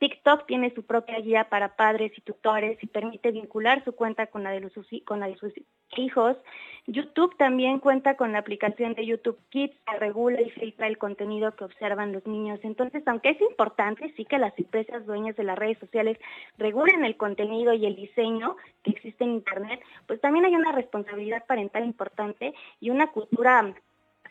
TikTok 0.00 0.46
tiene 0.46 0.74
su 0.74 0.82
propia 0.82 1.20
guía 1.20 1.50
para 1.50 1.76
padres 1.76 2.10
y 2.16 2.22
tutores 2.22 2.82
y 2.82 2.86
permite 2.86 3.32
vincular 3.32 3.84
su 3.84 3.92
cuenta 3.92 4.28
con 4.28 4.42
la 4.42 4.50
de, 4.50 4.60
los, 4.60 4.72
con 5.04 5.20
la 5.20 5.28
de 5.28 5.36
sus 5.36 5.52
hijos. 5.94 6.38
YouTube 6.86 7.36
también 7.36 7.80
cuenta 7.80 8.16
con 8.16 8.32
la 8.32 8.38
aplicación 8.38 8.94
de 8.94 9.04
YouTube 9.04 9.38
Kids 9.50 9.76
que 9.86 9.98
regula 9.98 10.40
y 10.40 10.48
filtra 10.50 10.86
el 10.86 10.96
contenido 10.96 11.54
que 11.54 11.64
observan 11.64 12.12
los 12.12 12.26
niños. 12.26 12.60
Entonces, 12.62 13.06
aunque 13.06 13.28
es 13.30 13.40
importante, 13.42 14.10
sí 14.16 14.24
que 14.24 14.38
las 14.38 14.58
empresas 14.58 15.04
dueñas 15.04 15.36
de 15.36 15.44
las 15.44 15.58
redes 15.58 15.78
sociales 15.78 16.18
regulen 16.56 17.04
el 17.04 17.18
contenido 17.18 17.74
y 17.74 17.84
el 17.84 17.94
diseño 17.94 18.56
que 18.82 18.92
existe 18.92 19.24
en 19.24 19.32
Internet, 19.32 19.82
pues 20.06 20.18
también 20.22 20.46
hay 20.46 20.54
una 20.54 20.72
responsabilidad 20.72 21.44
parental 21.44 21.84
importante 21.84 22.54
y 22.80 22.88
una 22.88 23.08
cultura 23.08 23.74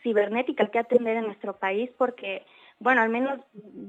cibernética 0.02 0.66
que 0.66 0.80
atender 0.80 1.16
en 1.18 1.26
nuestro 1.26 1.56
país 1.58 1.90
porque 1.96 2.44
bueno, 2.80 3.02
al 3.02 3.10
menos 3.10 3.38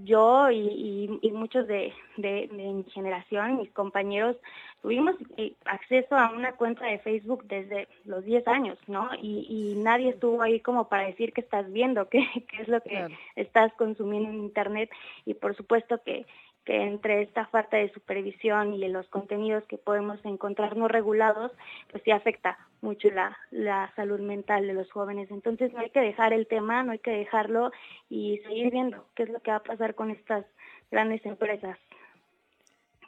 yo 0.03 0.51
y, 0.51 1.07
muchos 1.34 1.65
de, 1.65 1.93
mi 2.18 2.84
generación, 2.91 3.57
mis 3.57 3.72
compañeros, 3.72 4.35
tuvimos 4.81 5.15
eh, 5.38 5.53
acceso 5.63 6.15
a 6.18 6.31
una 6.31 6.51
cuenta 6.57 6.85
de 6.85 6.99
Facebook 6.99 7.45
desde 7.45 7.88
los 8.03 8.26
10 8.26 8.45
años, 8.49 8.77
¿no? 8.88 9.09
Y, 9.22 9.76
nadie 9.77 10.09
estuvo 10.09 10.41
ahí 10.41 10.59
como 10.59 10.89
para 10.89 11.07
decir 11.07 11.31
qué 11.31 11.39
estás 11.39 11.72
viendo, 11.72 12.09
qué, 12.09 12.27
qué 12.49 12.61
es 12.61 12.68
lo 12.68 12.81
que 12.81 13.07
estás 13.38 13.72
consumiendo 13.73 14.30
en 14.30 14.39
Internet. 14.39 14.91
Y 15.26 15.35
por 15.35 15.55
supuesto 15.55 16.01
que 16.03 16.26
que 16.65 16.83
entre 16.83 17.23
esta 17.23 17.47
falta 17.47 17.77
de 17.77 17.91
supervisión 17.91 18.73
y 18.73 18.88
los 18.88 19.07
contenidos 19.07 19.63
que 19.65 19.77
podemos 19.77 20.23
encontrar 20.25 20.77
no 20.77 20.88
regulados, 20.88 21.51
pues 21.89 22.03
sí 22.03 22.11
afecta 22.11 22.57
mucho 22.81 23.09
la, 23.09 23.38
la 23.49 23.91
salud 23.95 24.19
mental 24.19 24.67
de 24.67 24.73
los 24.73 24.91
jóvenes. 24.91 25.31
Entonces 25.31 25.73
no 25.73 25.79
hay 25.79 25.89
que 25.89 26.01
dejar 26.01 26.33
el 26.33 26.47
tema, 26.47 26.83
no 26.83 26.91
hay 26.91 26.99
que 26.99 27.11
dejarlo 27.11 27.71
y 28.09 28.38
seguir 28.39 28.71
viendo 28.71 29.05
qué 29.15 29.23
es 29.23 29.29
lo 29.29 29.39
que 29.39 29.51
va 29.51 29.57
a 29.57 29.63
pasar 29.63 29.95
con 29.95 30.11
estas 30.11 30.45
grandes 30.91 31.25
empresas 31.25 31.77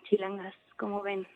chilangas, 0.04 0.54
como 0.78 1.02
ven. 1.02 1.28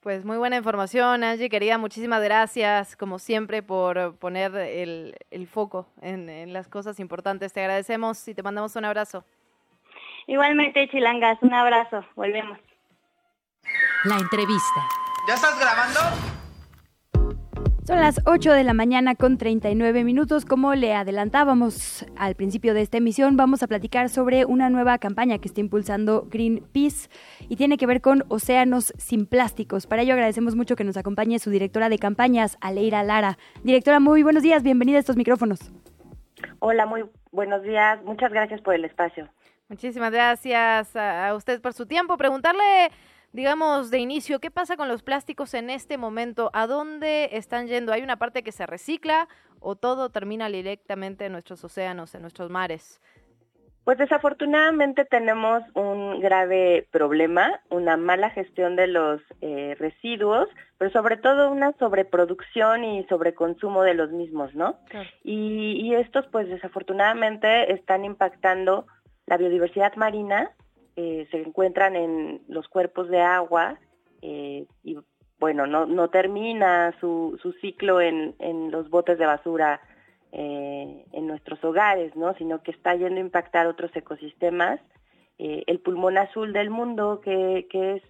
Pues 0.00 0.24
muy 0.24 0.36
buena 0.36 0.56
información, 0.56 1.24
Angie, 1.24 1.48
querida. 1.48 1.78
Muchísimas 1.78 2.22
gracias, 2.22 2.94
como 2.94 3.18
siempre, 3.18 3.62
por 3.62 4.16
poner 4.16 4.54
el, 4.54 5.14
el 5.30 5.46
foco 5.46 5.86
en, 6.02 6.28
en 6.28 6.52
las 6.52 6.68
cosas 6.68 7.00
importantes. 7.00 7.54
Te 7.54 7.60
agradecemos 7.60 8.28
y 8.28 8.34
te 8.34 8.42
mandamos 8.42 8.76
un 8.76 8.84
abrazo. 8.84 9.24
Igualmente, 10.26 10.88
Chilangas, 10.88 11.38
un 11.42 11.52
abrazo. 11.52 12.04
Volvemos. 12.16 12.58
La 14.04 14.16
entrevista. 14.16 14.80
¿Ya 15.28 15.34
estás 15.34 15.58
grabando? 15.58 16.00
Son 17.86 18.00
las 18.00 18.22
8 18.24 18.52
de 18.52 18.64
la 18.64 18.72
mañana 18.72 19.14
con 19.14 19.36
39 19.36 20.04
minutos. 20.04 20.46
Como 20.46 20.74
le 20.74 20.94
adelantábamos 20.94 22.06
al 22.16 22.34
principio 22.34 22.72
de 22.72 22.80
esta 22.80 22.96
emisión, 22.96 23.36
vamos 23.36 23.62
a 23.62 23.66
platicar 23.66 24.08
sobre 24.08 24.46
una 24.46 24.70
nueva 24.70 24.96
campaña 24.96 25.38
que 25.38 25.48
está 25.48 25.60
impulsando 25.60 26.26
Greenpeace 26.30 27.10
y 27.46 27.56
tiene 27.56 27.76
que 27.76 27.86
ver 27.86 28.00
con 28.00 28.24
océanos 28.28 28.94
sin 28.96 29.26
plásticos. 29.26 29.86
Para 29.86 30.00
ello 30.00 30.14
agradecemos 30.14 30.56
mucho 30.56 30.76
que 30.76 30.84
nos 30.84 30.96
acompañe 30.96 31.38
su 31.38 31.50
directora 31.50 31.90
de 31.90 31.98
campañas, 31.98 32.56
Aleira 32.62 33.02
Lara. 33.02 33.36
Directora, 33.64 34.00
muy 34.00 34.22
buenos 34.22 34.42
días, 34.42 34.62
bienvenida 34.62 34.96
a 34.96 35.00
estos 35.00 35.18
micrófonos. 35.18 35.70
Hola, 36.60 36.86
muy 36.86 37.04
buenos 37.32 37.62
días. 37.64 38.02
Muchas 38.04 38.32
gracias 38.32 38.62
por 38.62 38.74
el 38.74 38.86
espacio. 38.86 39.28
Muchísimas 39.68 40.12
gracias 40.12 40.94
a, 40.94 41.34
usted 41.34 41.60
por 41.62 41.72
su 41.72 41.86
tiempo. 41.86 42.18
Preguntarle, 42.18 42.90
digamos, 43.32 43.90
de 43.90 43.98
inicio, 43.98 44.38
¿qué 44.38 44.50
pasa 44.50 44.76
con 44.76 44.88
los 44.88 45.02
plásticos 45.02 45.54
en 45.54 45.70
este 45.70 45.96
momento? 45.96 46.50
¿A 46.52 46.66
dónde 46.66 47.30
están 47.32 47.66
yendo? 47.66 47.92
¿Hay 47.92 48.02
una 48.02 48.16
parte 48.16 48.42
que 48.42 48.52
se 48.52 48.66
recicla 48.66 49.26
o 49.60 49.74
todo 49.74 50.10
termina 50.10 50.48
directamente 50.48 51.26
en 51.26 51.32
nuestros 51.32 51.64
océanos, 51.64 52.14
en 52.14 52.20
nuestros 52.20 52.50
mares? 52.50 53.00
Pues 53.84 53.98
desafortunadamente 53.98 55.04
tenemos 55.04 55.62
un 55.74 56.20
grave 56.20 56.86
problema, 56.90 57.60
una 57.68 57.98
mala 57.98 58.30
gestión 58.30 58.76
de 58.76 58.86
los 58.86 59.20
eh, 59.42 59.76
residuos, 59.78 60.48
pero 60.78 60.90
sobre 60.90 61.18
todo 61.18 61.50
una 61.50 61.72
sobreproducción 61.78 62.82
y 62.84 63.04
sobreconsumo 63.04 63.82
de 63.82 63.92
los 63.92 64.10
mismos, 64.10 64.54
¿no? 64.54 64.78
Y, 65.22 65.80
y, 65.82 65.94
estos 65.94 66.26
pues 66.28 66.48
desafortunadamente 66.48 67.74
están 67.74 68.06
impactando 68.06 68.86
la 69.26 69.36
biodiversidad 69.36 69.94
marina 69.96 70.50
eh, 70.96 71.26
se 71.30 71.40
encuentran 71.40 71.96
en 71.96 72.42
los 72.48 72.68
cuerpos 72.68 73.08
de 73.08 73.20
agua 73.20 73.78
eh, 74.22 74.66
y 74.82 74.96
bueno, 75.38 75.66
no, 75.66 75.86
no 75.86 76.08
termina 76.08 76.94
su, 77.00 77.38
su 77.42 77.52
ciclo 77.54 78.00
en, 78.00 78.34
en, 78.38 78.70
los 78.70 78.88
botes 78.88 79.18
de 79.18 79.26
basura 79.26 79.80
eh, 80.32 81.04
en 81.12 81.26
nuestros 81.26 81.62
hogares, 81.64 82.14
¿no? 82.16 82.34
sino 82.34 82.62
que 82.62 82.70
está 82.70 82.94
yendo 82.94 83.16
a 83.16 83.24
impactar 83.24 83.66
otros 83.66 83.94
ecosistemas. 83.94 84.80
el 85.38 85.80
pulmón 85.80 86.16
azul 86.16 86.52
del 86.52 86.70
mundo, 86.70 87.20
que, 87.20 87.66
que 87.70 87.96
es 87.96 88.02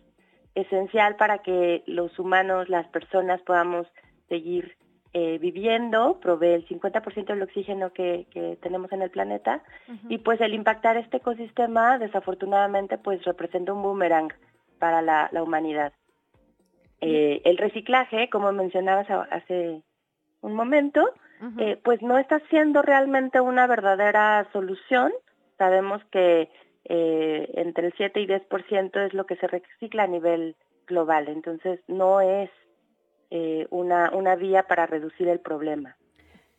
esencial 0.55 1.17
para 1.17 1.39
que 1.39 1.83
los 1.87 2.19
humanos, 2.19 2.69
las 2.69 2.87
personas 2.89 3.41
podamos 3.43 3.87
seguir 4.29 4.77
eh, 5.17 5.39
viviendo, 5.39 6.19
provee 6.21 6.55
el 6.55 6.67
50% 6.67 7.27
del 7.27 7.43
oxígeno 7.43 7.93
que, 7.93 8.27
tenemos 8.61 8.91
en 8.91 9.01
el 9.01 9.11
planeta 9.11 9.63
y 10.09 10.19
pues 10.19 10.41
el 10.41 10.55
impactar 10.55 10.97
este 10.97 11.19
ecosistema 11.19 11.99
desafortunadamente 11.99 12.99
pues 12.99 13.23
representa 13.23 13.73
un 13.73 13.83
boomerang 13.83 14.33
para 14.81 15.03
la, 15.03 15.31
humanidad. 15.41 15.93
Eh, 17.01 17.43
el 17.45 17.59
reciclaje, 17.59 18.29
como 18.29 18.51
mencionabas 18.51 19.07
hace 19.31 19.83
un 20.41 20.55
momento, 20.55 21.09
eh, 21.59 21.79
pues 21.85 22.03
no 22.03 22.19
está 22.19 22.41
siendo 22.51 22.83
realmente 22.83 23.41
una 23.41 23.69
verdadera 23.69 24.49
solución. 24.53 25.13
Sabemos 25.59 26.03
que 26.11 26.51
entre 26.87 27.87
el 27.87 27.95
7 27.97 28.21
y 28.21 28.27
10% 28.27 29.07
es 29.07 29.15
lo 29.15 29.27
que 29.27 29.37
se 29.37 29.47
recicla 29.47 30.03
a 30.03 30.09
nivel 30.09 30.57
global, 30.89 31.29
entonces 31.29 31.79
no 31.87 32.21
es 32.21 32.51
eh, 33.37 33.67
una, 33.71 34.13
una 34.15 34.37
vía 34.37 34.63
para 34.63 34.87
reducir 34.87 35.27
el 35.27 35.41
problema. 35.41 35.97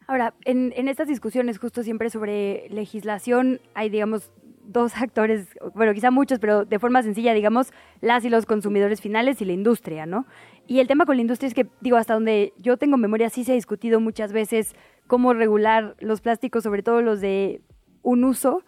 Ahora, 0.08 0.34
en, 0.44 0.74
en 0.76 0.90
estas 0.90 1.08
discusiones 1.08 1.58
justo 1.58 1.84
siempre 1.84 2.10
sobre 2.10 2.68
legislación 2.70 3.62
hay, 3.76 3.88
digamos, 3.88 4.30
dos 4.62 4.92
actores, 5.02 5.48
bueno, 5.74 5.94
quizá 5.94 6.12
muchos, 6.12 6.40
pero 6.40 6.66
de 6.66 6.78
forma 6.78 7.02
sencilla, 7.02 7.34
digamos, 7.34 7.72
las 8.02 8.26
y 8.26 8.30
los 8.30 8.46
consumidores 8.46 9.00
finales 9.00 9.42
y 9.42 9.46
la 9.46 9.54
industria, 9.54 10.06
¿no? 10.06 10.26
Y 10.68 10.82
el 10.82 10.88
tema 10.88 11.06
con 11.06 11.16
la 11.16 11.22
industria 11.22 11.48
es 11.48 11.54
que, 11.54 11.66
digo, 11.80 11.96
hasta 11.96 12.14
donde 12.14 12.52
yo 12.58 12.76
tengo 12.76 12.98
memoria, 12.98 13.30
sí 13.30 13.46
se 13.46 13.54
ha 13.54 13.56
discutido 13.56 14.02
muchas 14.02 14.34
veces 14.34 14.76
cómo 15.08 15.34
regular 15.34 15.96
los 16.00 16.20
plásticos, 16.20 16.64
sobre 16.64 16.84
todo 16.84 17.02
los 17.02 17.22
de 17.22 17.62
un 18.02 18.26
uso, 18.26 18.66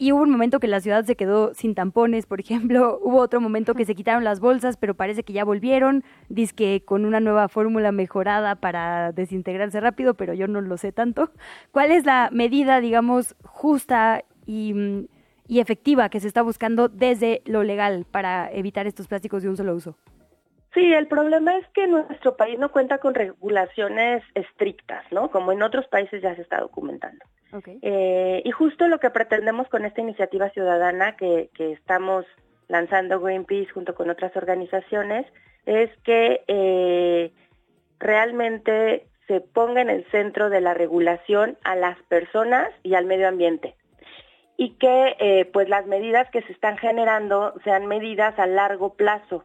y 0.00 0.12
hubo 0.12 0.22
un 0.22 0.30
momento 0.30 0.60
que 0.60 0.68
la 0.68 0.80
ciudad 0.80 1.04
se 1.04 1.16
quedó 1.16 1.52
sin 1.54 1.74
tampones, 1.74 2.24
por 2.26 2.38
ejemplo. 2.38 3.00
Hubo 3.02 3.18
otro 3.18 3.40
momento 3.40 3.74
que 3.74 3.84
se 3.84 3.96
quitaron 3.96 4.22
las 4.22 4.38
bolsas, 4.38 4.76
pero 4.76 4.94
parece 4.94 5.24
que 5.24 5.32
ya 5.32 5.44
volvieron. 5.44 6.04
Dice 6.28 6.54
que 6.54 6.82
con 6.84 7.04
una 7.04 7.18
nueva 7.18 7.48
fórmula 7.48 7.90
mejorada 7.90 8.54
para 8.54 9.10
desintegrarse 9.10 9.80
rápido, 9.80 10.14
pero 10.14 10.34
yo 10.34 10.46
no 10.46 10.60
lo 10.60 10.76
sé 10.76 10.92
tanto. 10.92 11.32
¿Cuál 11.72 11.90
es 11.90 12.06
la 12.06 12.30
medida, 12.32 12.80
digamos, 12.80 13.34
justa 13.42 14.22
y, 14.46 15.08
y 15.48 15.58
efectiva 15.58 16.08
que 16.10 16.20
se 16.20 16.28
está 16.28 16.42
buscando 16.42 16.88
desde 16.88 17.42
lo 17.44 17.64
legal 17.64 18.06
para 18.08 18.52
evitar 18.52 18.86
estos 18.86 19.08
plásticos 19.08 19.42
de 19.42 19.48
un 19.48 19.56
solo 19.56 19.74
uso? 19.74 19.96
Sí, 20.74 20.92
el 20.92 21.06
problema 21.06 21.56
es 21.56 21.66
que 21.68 21.86
nuestro 21.86 22.36
país 22.36 22.58
no 22.58 22.70
cuenta 22.70 22.98
con 22.98 23.14
regulaciones 23.14 24.22
estrictas, 24.34 25.04
¿no? 25.10 25.30
Como 25.30 25.52
en 25.52 25.62
otros 25.62 25.86
países 25.88 26.20
ya 26.22 26.34
se 26.34 26.42
está 26.42 26.60
documentando. 26.60 27.24
Eh, 27.80 28.42
y 28.44 28.50
justo 28.50 28.88
lo 28.88 29.00
que 29.00 29.08
pretendemos 29.08 29.68
con 29.68 29.86
esta 29.86 30.02
iniciativa 30.02 30.50
ciudadana 30.50 31.16
que, 31.16 31.48
estamos 31.58 32.26
lanzando 32.68 33.20
Greenpeace 33.20 33.72
junto 33.72 33.94
con 33.94 34.10
otras 34.10 34.36
organizaciones 34.36 35.24
es 35.64 35.90
que 36.04 36.42
eh, 36.46 37.32
realmente 37.98 39.06
se 39.26 39.40
ponga 39.40 39.80
en 39.80 39.88
el 39.88 40.04
centro 40.10 40.50
de 40.50 40.60
la 40.60 40.74
regulación 40.74 41.56
a 41.64 41.76
las 41.76 41.98
personas 42.04 42.68
y 42.82 42.94
al 42.94 43.06
medio 43.06 43.28
ambiente 43.28 43.74
y 44.58 44.70
que 44.74 45.16
eh, 45.18 45.48
pues 45.52 45.68
las 45.70 45.86
medidas 45.86 46.28
que 46.30 46.42
se 46.42 46.52
están 46.52 46.76
generando 46.76 47.54
sean 47.64 47.86
medidas 47.86 48.38
a 48.38 48.46
largo 48.46 48.94
plazo 48.94 49.44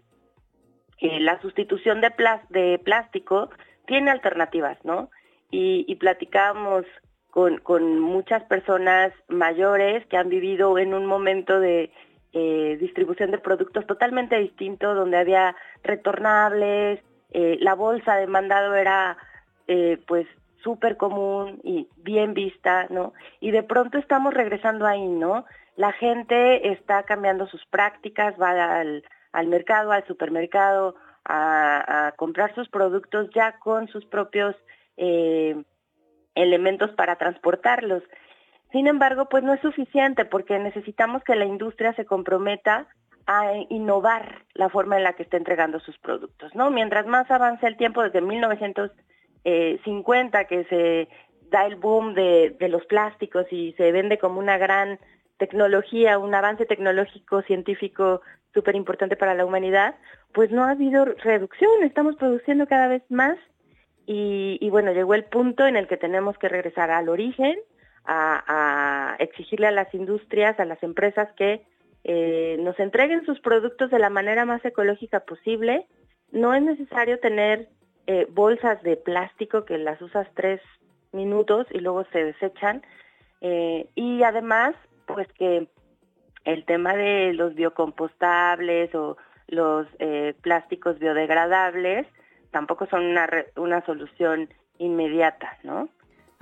la 1.19 1.41
sustitución 1.41 2.01
de, 2.01 2.79
plástico 2.83 3.49
tiene 3.85 4.11
alternativas, 4.11 4.77
¿no? 4.83 5.09
Y, 5.51 5.85
y 5.87 5.95
platicábamos 5.95 6.85
con, 7.29 7.57
con, 7.57 7.99
muchas 7.99 8.43
personas 8.43 9.11
mayores 9.27 10.05
que 10.07 10.17
han 10.17 10.29
vivido 10.29 10.77
en 10.77 10.93
un 10.93 11.05
momento 11.05 11.59
de 11.59 11.91
eh, 12.31 12.77
distribución 12.79 13.31
de 13.31 13.37
productos 13.37 13.85
totalmente 13.85 14.37
distinto, 14.39 14.95
donde 14.95 15.17
había 15.17 15.55
retornables, 15.83 16.99
eh, 17.31 17.57
la 17.59 17.75
bolsa 17.75 18.15
de 18.15 18.25
mandado 18.25 18.75
era 18.75 19.17
eh, 19.67 19.99
pues 20.07 20.25
súper 20.63 20.97
común 20.97 21.59
y 21.63 21.87
bien 21.97 22.33
vista, 22.33 22.87
¿no? 22.89 23.13
Y 23.39 23.51
de 23.51 23.63
pronto 23.63 23.97
estamos 23.97 24.33
regresando 24.33 24.87
ahí, 24.87 25.07
¿no? 25.07 25.45
La 25.75 25.91
gente 25.91 26.71
está 26.71 27.03
cambiando 27.03 27.47
sus 27.47 27.65
prácticas, 27.65 28.33
va 28.41 28.79
al, 28.79 29.03
al 29.33 29.47
mercado, 29.47 29.91
al 29.91 30.07
supermercado, 30.07 30.95
a, 31.25 32.13
comprar 32.17 32.55
sus 32.55 32.69
productos 32.69 33.29
ya 33.33 33.59
con 33.59 33.89
sus 33.89 34.05
propios 34.05 34.55
eh, 34.97 35.61
elementos 36.35 36.91
para 36.91 37.15
transportarlos. 37.17 38.03
Sin 38.71 38.87
embargo, 38.87 39.27
pues 39.29 39.43
no 39.43 39.53
es 39.53 39.61
suficiente 39.61 40.25
porque 40.25 40.59
necesitamos 40.59 41.23
que 41.23 41.35
la 41.35 41.45
industria 41.45 41.93
se 41.93 42.05
comprometa 42.05 42.87
a 43.25 43.53
innovar 43.69 44.43
la 44.53 44.67
forma 44.69 44.97
en 44.97 45.03
la 45.03 45.13
que 45.13 45.23
está 45.23 45.37
entregando 45.37 45.79
sus 45.79 45.97
productos, 45.97 46.53
¿no? 46.55 46.71
Mientras 46.71 47.05
más 47.05 47.31
avance 47.31 47.65
el 47.65 47.77
tiempo, 47.77 48.03
desde 48.03 48.19
1950 48.19 50.43
que 50.45 50.65
se 50.65 51.07
da 51.49 51.65
el 51.65 51.77
boom 51.77 52.15
de 52.15 52.67
los 52.69 52.85
plásticos 52.85 53.45
y 53.51 53.71
se 53.73 53.91
vende 53.91 54.17
como 54.17 54.39
una 54.39 54.57
gran 54.57 54.97
tecnología, 55.37 56.17
un 56.17 56.35
avance 56.35 56.65
tecnológico, 56.65 57.41
científico 57.41 58.21
súper 58.53 58.75
importante 58.75 59.15
para 59.15 59.33
la 59.33 59.45
humanidad, 59.45 59.95
pues 60.31 60.51
no 60.51 60.63
ha 60.63 60.71
habido 60.71 61.05
reducción, 61.05 61.83
estamos 61.83 62.15
produciendo 62.15 62.67
cada 62.67 62.87
vez 62.87 63.03
más 63.09 63.37
y, 64.05 64.69
bueno, 64.69 64.91
llegó 64.91 65.13
el 65.13 65.23
punto 65.23 65.65
en 65.65 65.77
el 65.77 65.87
que 65.87 65.97
tenemos 65.97 66.37
que 66.37 66.49
regresar 66.49 66.91
al 66.91 67.07
origen, 67.07 67.57
a, 68.03 69.13
a 69.13 69.15
exigirle 69.15 69.67
a 69.67 69.71
las 69.71 69.93
industrias, 69.93 70.59
a 70.59 70.65
las 70.65 70.83
empresas 70.83 71.29
que 71.37 71.65
eh, 72.03 72.57
nos 72.59 72.77
entreguen 72.79 73.25
sus 73.25 73.39
productos 73.39 73.89
de 73.91 73.99
la 73.99 74.09
manera 74.09 74.45
más 74.45 74.63
ecológica 74.65 75.21
posible. 75.21 75.87
No 76.31 76.53
es 76.53 76.61
necesario 76.61 77.19
tener 77.19 77.69
eh, 78.07 78.27
bolsas 78.29 78.83
de 78.83 78.97
plástico 78.97 79.63
que 79.63 79.77
las 79.77 80.01
usas 80.01 80.27
tres 80.33 80.59
minutos 81.13 81.65
y 81.71 81.79
luego 81.79 82.03
se 82.11 82.25
desechan. 82.25 82.83
Eh, 83.39 83.87
y 83.95 84.23
además, 84.23 84.75
pues 85.05 85.27
que 85.33 85.67
el 86.45 86.65
tema 86.65 86.95
de 86.95 87.33
los 87.33 87.55
biocompostables 87.55 88.93
o 88.95 89.17
los 89.47 89.87
eh, 89.99 90.33
plásticos 90.41 90.99
biodegradables 90.99 92.07
tampoco 92.51 92.85
son 92.87 93.05
una, 93.05 93.27
una 93.55 93.85
solución 93.85 94.49
inmediata, 94.77 95.57
¿no? 95.63 95.89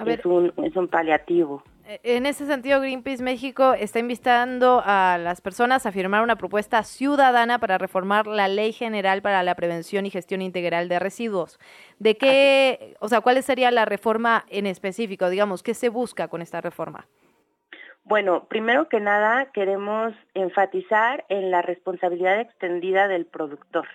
es, 0.05 0.25
un, 0.25 0.53
es 0.63 0.75
un 0.75 0.87
paliativo. 0.87 1.63
Eh, 1.85 1.99
en 2.03 2.25
ese 2.25 2.45
sentido, 2.45 2.79
Greenpeace 2.79 3.23
México 3.23 3.73
está 3.73 3.99
invitando 3.99 4.81
a 4.83 5.17
las 5.17 5.41
personas 5.41 5.85
a 5.85 5.91
firmar 5.91 6.23
una 6.23 6.35
propuesta 6.35 6.83
ciudadana 6.83 7.59
para 7.59 7.77
reformar 7.77 8.27
la 8.27 8.47
Ley 8.47 8.73
General 8.73 9.21
para 9.21 9.43
la 9.43 9.55
Prevención 9.55 10.05
y 10.05 10.09
Gestión 10.09 10.41
Integral 10.41 10.89
de 10.89 10.99
Residuos. 10.99 11.59
¿De 11.99 12.17
qué, 12.17 12.95
o 12.99 13.07
sea, 13.07 13.21
cuál 13.21 13.41
sería 13.43 13.71
la 13.71 13.85
reforma 13.85 14.45
en 14.49 14.67
específico? 14.67 15.29
Digamos, 15.29 15.63
¿qué 15.63 15.73
se 15.73 15.89
busca 15.89 16.27
con 16.27 16.41
esta 16.41 16.61
reforma? 16.61 17.07
Bueno, 18.03 18.45
primero 18.45 18.89
que 18.89 18.99
nada 18.99 19.51
queremos 19.51 20.13
enfatizar 20.33 21.25
en 21.29 21.51
la 21.51 21.61
responsabilidad 21.61 22.39
extendida 22.39 23.07
del 23.07 23.25
productor 23.25 23.87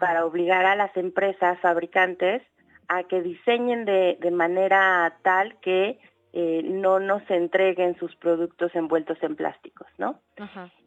para 0.00 0.24
obligar 0.24 0.64
a 0.64 0.76
las 0.76 0.96
empresas 0.96 1.58
fabricantes 1.60 2.42
a 2.88 3.04
que 3.04 3.22
diseñen 3.22 3.84
de, 3.84 4.18
de 4.20 4.30
manera 4.30 5.18
tal 5.22 5.56
que 5.60 5.98
eh, 6.36 6.62
no 6.64 6.98
nos 6.98 7.22
entreguen 7.30 7.96
sus 7.96 8.16
productos 8.16 8.74
envueltos 8.74 9.16
en 9.22 9.36
plásticos, 9.36 9.86
¿no? 9.98 10.18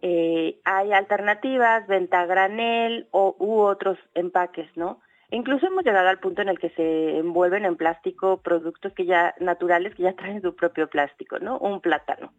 Eh, 0.01 0.59
hay 0.65 0.91
alternativas, 0.91 1.87
venta 1.87 2.25
granel 2.25 3.07
o, 3.11 3.33
u 3.39 3.61
otros 3.61 3.97
empaques, 4.13 4.69
¿no? 4.75 4.99
incluso 5.29 5.67
hemos 5.67 5.83
llegado 5.83 6.07
al 6.07 6.19
punto 6.19 6.41
en 6.41 6.49
el 6.49 6.59
que 6.59 6.69
se 6.71 7.17
envuelven 7.17 7.65
en 7.65 7.75
plástico 7.75 8.41
productos 8.41 8.93
que 8.93 9.05
ya 9.05 9.35
naturales 9.39 9.95
que 9.95 10.03
ya 10.03 10.13
traen 10.17 10.41
su 10.41 10.53
propio 10.53 10.89
plástico, 10.89 11.39
¿no? 11.39 11.57
Un 11.59 11.79
plátano. 11.79 12.33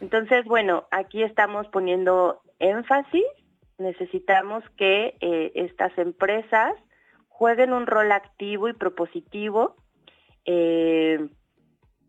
Entonces, 0.00 0.44
bueno, 0.44 0.86
aquí 0.90 1.22
estamos 1.22 1.66
poniendo 1.68 2.40
énfasis. 2.58 3.24
Necesitamos 3.78 4.62
que 4.76 5.16
eh, 5.20 5.52
estas 5.54 5.96
empresas 5.98 6.74
jueguen 7.28 7.72
un 7.72 7.86
rol 7.86 8.12
activo 8.12 8.68
y 8.68 8.72
propositivo. 8.72 9.74
Eh, 10.44 11.28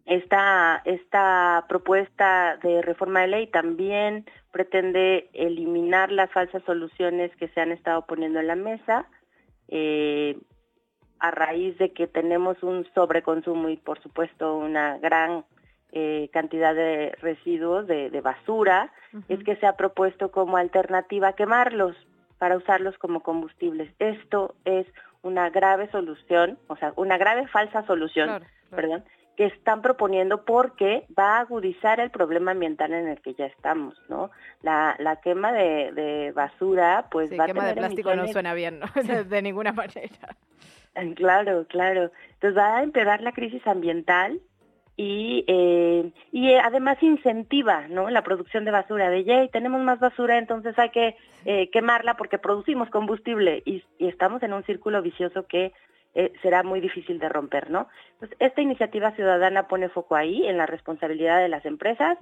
esta, 0.06 0.82
esta 0.84 1.66
propuesta 1.70 2.58
de 2.58 2.82
reforma 2.82 3.22
de 3.22 3.28
ley 3.28 3.48
también 3.48 4.26
pretende 4.52 5.30
eliminar 5.34 6.12
las 6.12 6.30
falsas 6.32 6.62
soluciones 6.66 7.34
que 7.38 7.48
se 7.50 7.62
han 7.62 7.72
estado 7.72 8.06
poniendo 8.06 8.40
en 8.40 8.48
la 8.48 8.56
mesa 8.56 9.08
eh, 9.70 10.38
a 11.20 11.32
raíz 11.32 11.78
de 11.78 11.94
que 11.94 12.08
tenemos 12.08 12.62
un 12.64 12.86
sobreconsumo 12.94 13.70
y 13.70 13.78
por 13.78 14.02
supuesto 14.04 14.58
una 14.58 14.98
gran 14.98 15.46
eh, 15.96 16.30
cantidad 16.34 16.74
de 16.74 17.16
residuos 17.22 17.86
de, 17.86 18.10
basura, 18.22 18.92
es 19.30 19.44
que 19.44 19.56
se 19.58 19.68
ha 19.68 19.78
propuesto 19.78 20.32
como 20.32 20.58
alternativa 20.58 21.34
quemarlos 21.34 21.96
para 22.40 22.58
usarlos 22.58 22.98
como 22.98 23.22
combustibles. 23.22 23.94
Esto 24.00 24.56
es 24.66 24.88
una 25.22 25.52
grave 25.52 25.90
solución, 25.92 26.58
o 26.68 26.76
sea, 26.78 26.94
una 26.96 27.20
grave 27.20 27.48
falsa 27.48 27.86
solución, 27.86 28.44
perdón, 28.72 29.04
que 29.38 29.46
están 29.46 29.84
proponiendo 29.84 30.46
porque 30.46 31.06
va 31.18 31.38
a 31.38 31.42
agudizar 31.42 32.00
el 32.00 32.10
problema 32.10 32.52
ambiental 32.52 32.92
en 32.94 33.08
el 33.08 33.22
que 33.22 33.36
ya 33.36 33.46
estamos, 33.46 33.96
¿no? 34.10 34.32
La, 34.64 34.96
la 34.98 35.18
quema 35.18 35.52
de, 35.52 35.92
de 35.92 36.32
basura, 36.32 37.06
pues 37.12 37.30
sí, 37.30 37.38
va 37.38 37.44
a 37.46 37.48
tener 37.48 37.64
de 37.66 37.74
plástico 37.76 38.16
no 38.16 38.28
suena 38.28 38.56
bien, 38.56 38.80
¿no? 38.80 38.88
de 39.24 39.42
ninguna 39.44 39.74
manera. 39.74 40.36
Claro, 41.16 41.66
claro. 41.68 42.12
Entonces 42.34 42.58
va 42.58 42.78
a 42.78 42.84
empeorar 42.84 43.22
la 43.22 43.32
crisis 43.32 43.66
ambiental 43.68 44.40
y, 44.96 45.44
eh, 45.48 46.12
y 46.32 46.54
además 46.54 47.02
incentiva 47.02 47.88
¿no? 47.88 48.10
la 48.10 48.24
producción 48.24 48.64
de 48.66 48.72
basura, 48.72 49.10
de 49.10 49.24
yay, 49.24 49.50
tenemos 49.50 49.82
más 49.82 50.00
basura, 50.00 50.38
entonces 50.38 50.78
hay 50.78 50.90
que 50.90 51.16
eh, 51.46 51.70
quemarla 51.72 52.16
porque 52.16 52.38
producimos 52.38 52.90
combustible 52.90 53.64
y, 53.66 53.84
y 53.98 54.08
estamos 54.08 54.44
en 54.44 54.54
un 54.54 54.64
círculo 54.64 55.02
vicioso 55.02 55.48
que 55.48 55.74
eh, 56.16 56.32
será 56.44 56.62
muy 56.62 56.80
difícil 56.80 57.18
de 57.18 57.28
romper, 57.28 57.72
¿no? 57.72 57.88
Entonces, 58.14 58.38
esta 58.40 58.62
iniciativa 58.62 59.16
ciudadana 59.16 59.68
pone 59.68 59.90
foco 59.90 60.16
ahí, 60.16 60.46
en 60.46 60.58
la 60.58 60.68
responsabilidad 60.68 61.42
de 61.42 61.50
las 61.50 61.66
empresas, 61.66 62.20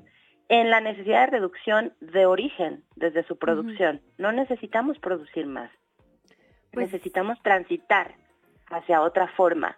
en 0.47 0.69
la 0.69 0.79
necesidad 0.79 1.25
de 1.25 1.31
reducción 1.31 1.93
de 1.99 2.25
origen 2.25 2.83
desde 2.95 3.23
su 3.23 3.37
producción. 3.37 4.01
No 4.17 4.31
necesitamos 4.31 4.97
producir 4.99 5.45
más, 5.45 5.69
Pues 6.71 6.91
necesitamos 6.91 7.41
transitar 7.41 8.15
hacia 8.67 9.01
otra 9.01 9.27
forma 9.27 9.77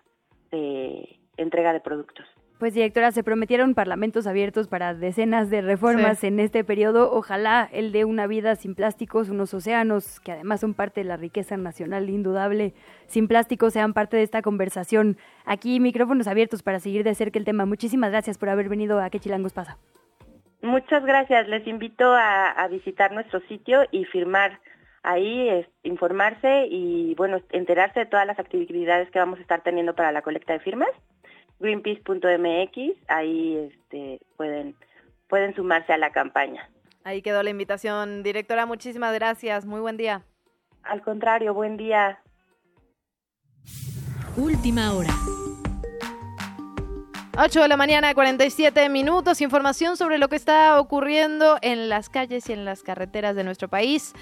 de 0.52 1.20
entrega 1.38 1.74
de 1.74 1.80
productos. 1.80 2.28
Pues 2.64 2.76
directora, 2.76 3.11
se 3.11 3.26
prometieron 3.26 3.73
parlamentos 3.76 4.26
abiertos 4.26 4.69
para 4.69 4.94
decenas 4.94 5.49
de 5.49 5.60
reformas 5.61 6.19
Sí. 6.19 6.27
en 6.27 6.40
este 6.40 6.64
periodo. 6.64 7.11
Ojalá 7.11 7.68
el 7.73 7.91
de 7.91 8.06
una 8.06 8.26
vida 8.26 8.56
sin 8.56 8.73
plásticos, 8.73 9.27
unos 9.27 9.53
océanos 9.53 10.22
que 10.22 10.31
además 10.31 10.61
son 10.61 10.73
parte 10.73 11.02
de 11.02 11.03
la 11.10 11.18
riqueza 11.18 11.57
nacional 11.57 12.10
indudable, 12.10 12.73
sin 13.07 13.27
plásticos 13.27 13.73
sean 13.73 13.91
parte 13.94 14.15
de 14.15 14.23
esta 14.23 14.41
conversación. 14.41 15.18
Aquí 15.44 15.81
micrófonos 15.81 16.26
abiertos 16.27 16.64
para 16.64 16.80
seguir 16.80 17.03
de 17.03 17.14
cerca 17.15 17.38
el 17.38 17.44
tema. 17.44 17.65
Muchísimas 17.65 18.11
gracias 18.11 18.38
por 18.38 18.48
haber 18.48 18.69
venido 18.69 19.02
a 19.02 19.10
¿Qué 19.10 19.19
chilangos 19.19 19.52
pasa? 19.52 19.77
Muchas 20.61 21.03
gracias. 21.03 21.49
Les 21.49 21.68
invito 21.68 22.14
a, 22.14 22.49
a 22.52 22.69
visitar 22.69 23.11
nuestro 23.11 23.41
sitio 23.49 23.81
y 23.91 24.06
firmar 24.06 24.61
ahí, 25.03 25.49
es- 25.49 25.68
informarse 25.84 26.68
y, 26.69 27.14
bueno, 27.15 27.41
enterarse 27.52 27.99
de 27.99 28.06
todas 28.06 28.26
las 28.26 28.40
actividades 28.40 29.11
que 29.11 29.19
vamos 29.19 29.40
a 29.40 29.41
estar 29.41 29.60
teniendo 29.64 29.95
para 29.95 30.14
la 30.14 30.22
colecta 30.22 30.53
de 30.53 30.60
firmas. 30.61 30.88
Greenpeace.mx, 31.64 33.07
ahí 33.07 33.72
este, 33.72 34.19
pueden, 34.35 34.76
pueden 35.30 35.56
sumarse 35.56 35.94
a 35.94 35.98
la 35.98 36.11
campaña. 36.11 36.69
Ahí 37.06 37.22
quedó 37.22 37.41
la 37.41 37.49
invitación. 37.49 38.22
Directora, 38.22 38.65
muchísimas 38.65 39.14
gracias. 39.14 39.65
Muy 39.65 39.80
buen 39.80 39.98
día. 39.98 40.23
Al 40.84 41.02
contrario, 41.02 41.53
buen 41.53 41.77
día. 41.77 42.19
Última 44.35 44.94
hora. 44.94 45.10
8 47.38 47.61
de 47.61 47.68
la 47.68 47.77
mañana, 47.77 48.14
47 48.14 48.90
minutos. 48.90 49.41
Información 49.41 49.95
sobre 49.98 50.18
lo 50.18 50.27
que 50.27 50.35
está 50.35 50.80
ocurriendo 50.80 51.57
en 51.61 51.90
las 51.90 52.10
calles 52.10 52.49
y 52.49 52.53
en 52.53 52.65
las 52.65 52.84
carreteras 52.84 53.35
de 53.35 53.44
nuestro 53.44 53.69
país. 53.69 54.14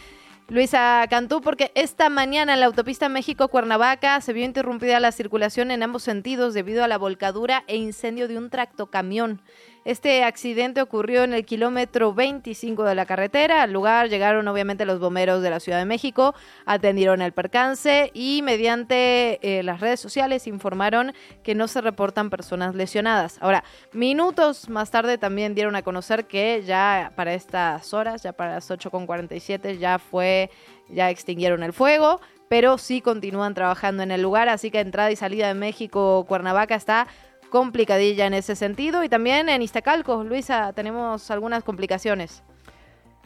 Luisa 0.51 1.07
Cantú, 1.09 1.39
porque 1.39 1.71
esta 1.75 2.09
mañana 2.09 2.53
en 2.53 2.59
la 2.59 2.65
autopista 2.65 3.07
México-Cuernavaca 3.07 4.19
se 4.19 4.33
vio 4.33 4.43
interrumpida 4.43 4.99
la 4.99 5.13
circulación 5.13 5.71
en 5.71 5.81
ambos 5.81 6.03
sentidos 6.03 6.53
debido 6.53 6.83
a 6.83 6.89
la 6.89 6.97
volcadura 6.97 7.63
e 7.67 7.77
incendio 7.77 8.27
de 8.27 8.37
un 8.37 8.49
tractocamión. 8.49 9.41
Este 9.83 10.23
accidente 10.23 10.79
ocurrió 10.79 11.23
en 11.23 11.33
el 11.33 11.43
kilómetro 11.43 12.13
25 12.13 12.83
de 12.83 12.93
la 12.93 13.07
carretera. 13.07 13.63
Al 13.63 13.73
lugar 13.73 14.09
llegaron 14.09 14.47
obviamente 14.47 14.85
los 14.85 14.99
bomberos 14.99 15.41
de 15.41 15.49
la 15.49 15.59
Ciudad 15.59 15.79
de 15.79 15.85
México, 15.85 16.35
atendieron 16.67 17.23
el 17.23 17.31
percance 17.31 18.11
y 18.13 18.43
mediante 18.43 19.39
eh, 19.41 19.63
las 19.63 19.79
redes 19.79 19.99
sociales 19.99 20.45
informaron 20.45 21.13
que 21.41 21.55
no 21.55 21.67
se 21.67 21.81
reportan 21.81 22.29
personas 22.29 22.75
lesionadas. 22.75 23.39
Ahora, 23.41 23.63
minutos 23.91 24.69
más 24.69 24.91
tarde 24.91 25.17
también 25.17 25.55
dieron 25.55 25.75
a 25.75 25.81
conocer 25.81 26.25
que 26.25 26.61
ya 26.63 27.11
para 27.15 27.33
estas 27.33 27.91
horas, 27.95 28.21
ya 28.21 28.33
para 28.33 28.53
las 28.55 28.69
8.47, 28.69 29.79
ya 29.79 29.97
fue, 29.97 30.51
ya 30.89 31.09
extinguieron 31.09 31.63
el 31.63 31.73
fuego 31.73 32.21
pero 32.51 32.77
sí 32.77 32.99
continúan 32.99 33.53
trabajando 33.53 34.03
en 34.03 34.11
el 34.11 34.21
lugar, 34.21 34.49
así 34.49 34.71
que 34.71 34.81
entrada 34.81 35.09
y 35.09 35.15
salida 35.15 35.47
de 35.47 35.53
México, 35.53 36.25
Cuernavaca 36.27 36.75
está 36.75 37.07
complicadilla 37.51 38.25
en 38.25 38.33
ese 38.33 38.55
sentido 38.55 39.03
y 39.03 39.09
también 39.09 39.49
en 39.49 39.61
Iztacalco, 39.61 40.23
Luisa, 40.23 40.73
tenemos 40.73 41.29
algunas 41.29 41.63
complicaciones. 41.63 42.41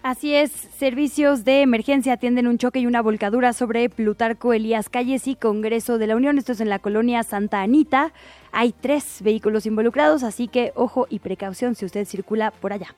Así 0.03 0.35
es, 0.35 0.51
servicios 0.51 1.45
de 1.45 1.61
emergencia 1.61 2.13
atienden 2.13 2.47
un 2.47 2.57
choque 2.57 2.79
y 2.79 2.85
una 2.85 3.01
volcadura 3.01 3.53
sobre 3.53 3.89
Plutarco 3.89 4.53
Elías 4.53 4.89
Calles 4.89 5.27
y 5.27 5.35
Congreso 5.35 5.97
de 5.97 6.07
la 6.07 6.15
Unión. 6.15 6.37
Esto 6.37 6.51
es 6.51 6.61
en 6.61 6.69
la 6.69 6.79
colonia 6.79 7.23
Santa 7.23 7.61
Anita. 7.61 8.13
Hay 8.51 8.71
tres 8.71 9.21
vehículos 9.23 9.65
involucrados, 9.65 10.21
así 10.21 10.47
que 10.47 10.73
ojo 10.75 11.07
y 11.09 11.19
precaución 11.19 11.73
si 11.73 11.85
usted 11.85 12.05
circula 12.05 12.51
por 12.51 12.73
allá. 12.73 12.95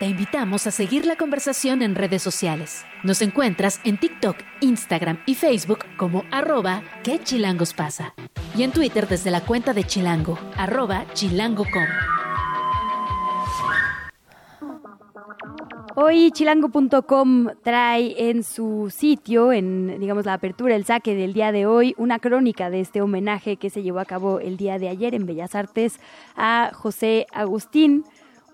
Te 0.00 0.06
invitamos 0.06 0.66
a 0.66 0.72
seguir 0.72 1.06
la 1.06 1.14
conversación 1.14 1.80
en 1.80 1.94
redes 1.94 2.20
sociales. 2.20 2.84
Nos 3.04 3.22
encuentras 3.22 3.80
en 3.84 3.96
TikTok, 3.96 4.36
Instagram 4.60 5.20
y 5.24 5.36
Facebook 5.36 5.84
como 5.96 6.24
arroba 6.32 6.82
que 7.04 7.22
chilangos 7.22 7.74
pasa. 7.74 8.12
Y 8.56 8.64
en 8.64 8.72
Twitter 8.72 9.06
desde 9.06 9.30
la 9.30 9.42
cuenta 9.42 9.72
de 9.72 9.84
Chilango, 9.84 10.36
arroba 10.56 11.04
chilango.com. 11.12 11.84
Hoy 15.94 16.32
chilango.com 16.32 17.50
trae 17.62 18.30
en 18.30 18.42
su 18.42 18.92
sitio, 18.92 19.52
en 19.52 20.00
digamos 20.00 20.24
la 20.24 20.34
apertura, 20.34 20.74
el 20.74 20.84
saque 20.84 21.14
del 21.14 21.34
día 21.34 21.52
de 21.52 21.66
hoy, 21.66 21.94
una 21.98 22.18
crónica 22.18 22.68
de 22.68 22.80
este 22.80 23.00
homenaje 23.00 23.58
que 23.58 23.70
se 23.70 23.84
llevó 23.84 24.00
a 24.00 24.04
cabo 24.04 24.40
el 24.40 24.56
día 24.56 24.80
de 24.80 24.88
ayer 24.88 25.14
en 25.14 25.24
Bellas 25.24 25.54
Artes 25.54 26.00
a 26.34 26.72
José 26.74 27.28
Agustín. 27.32 28.04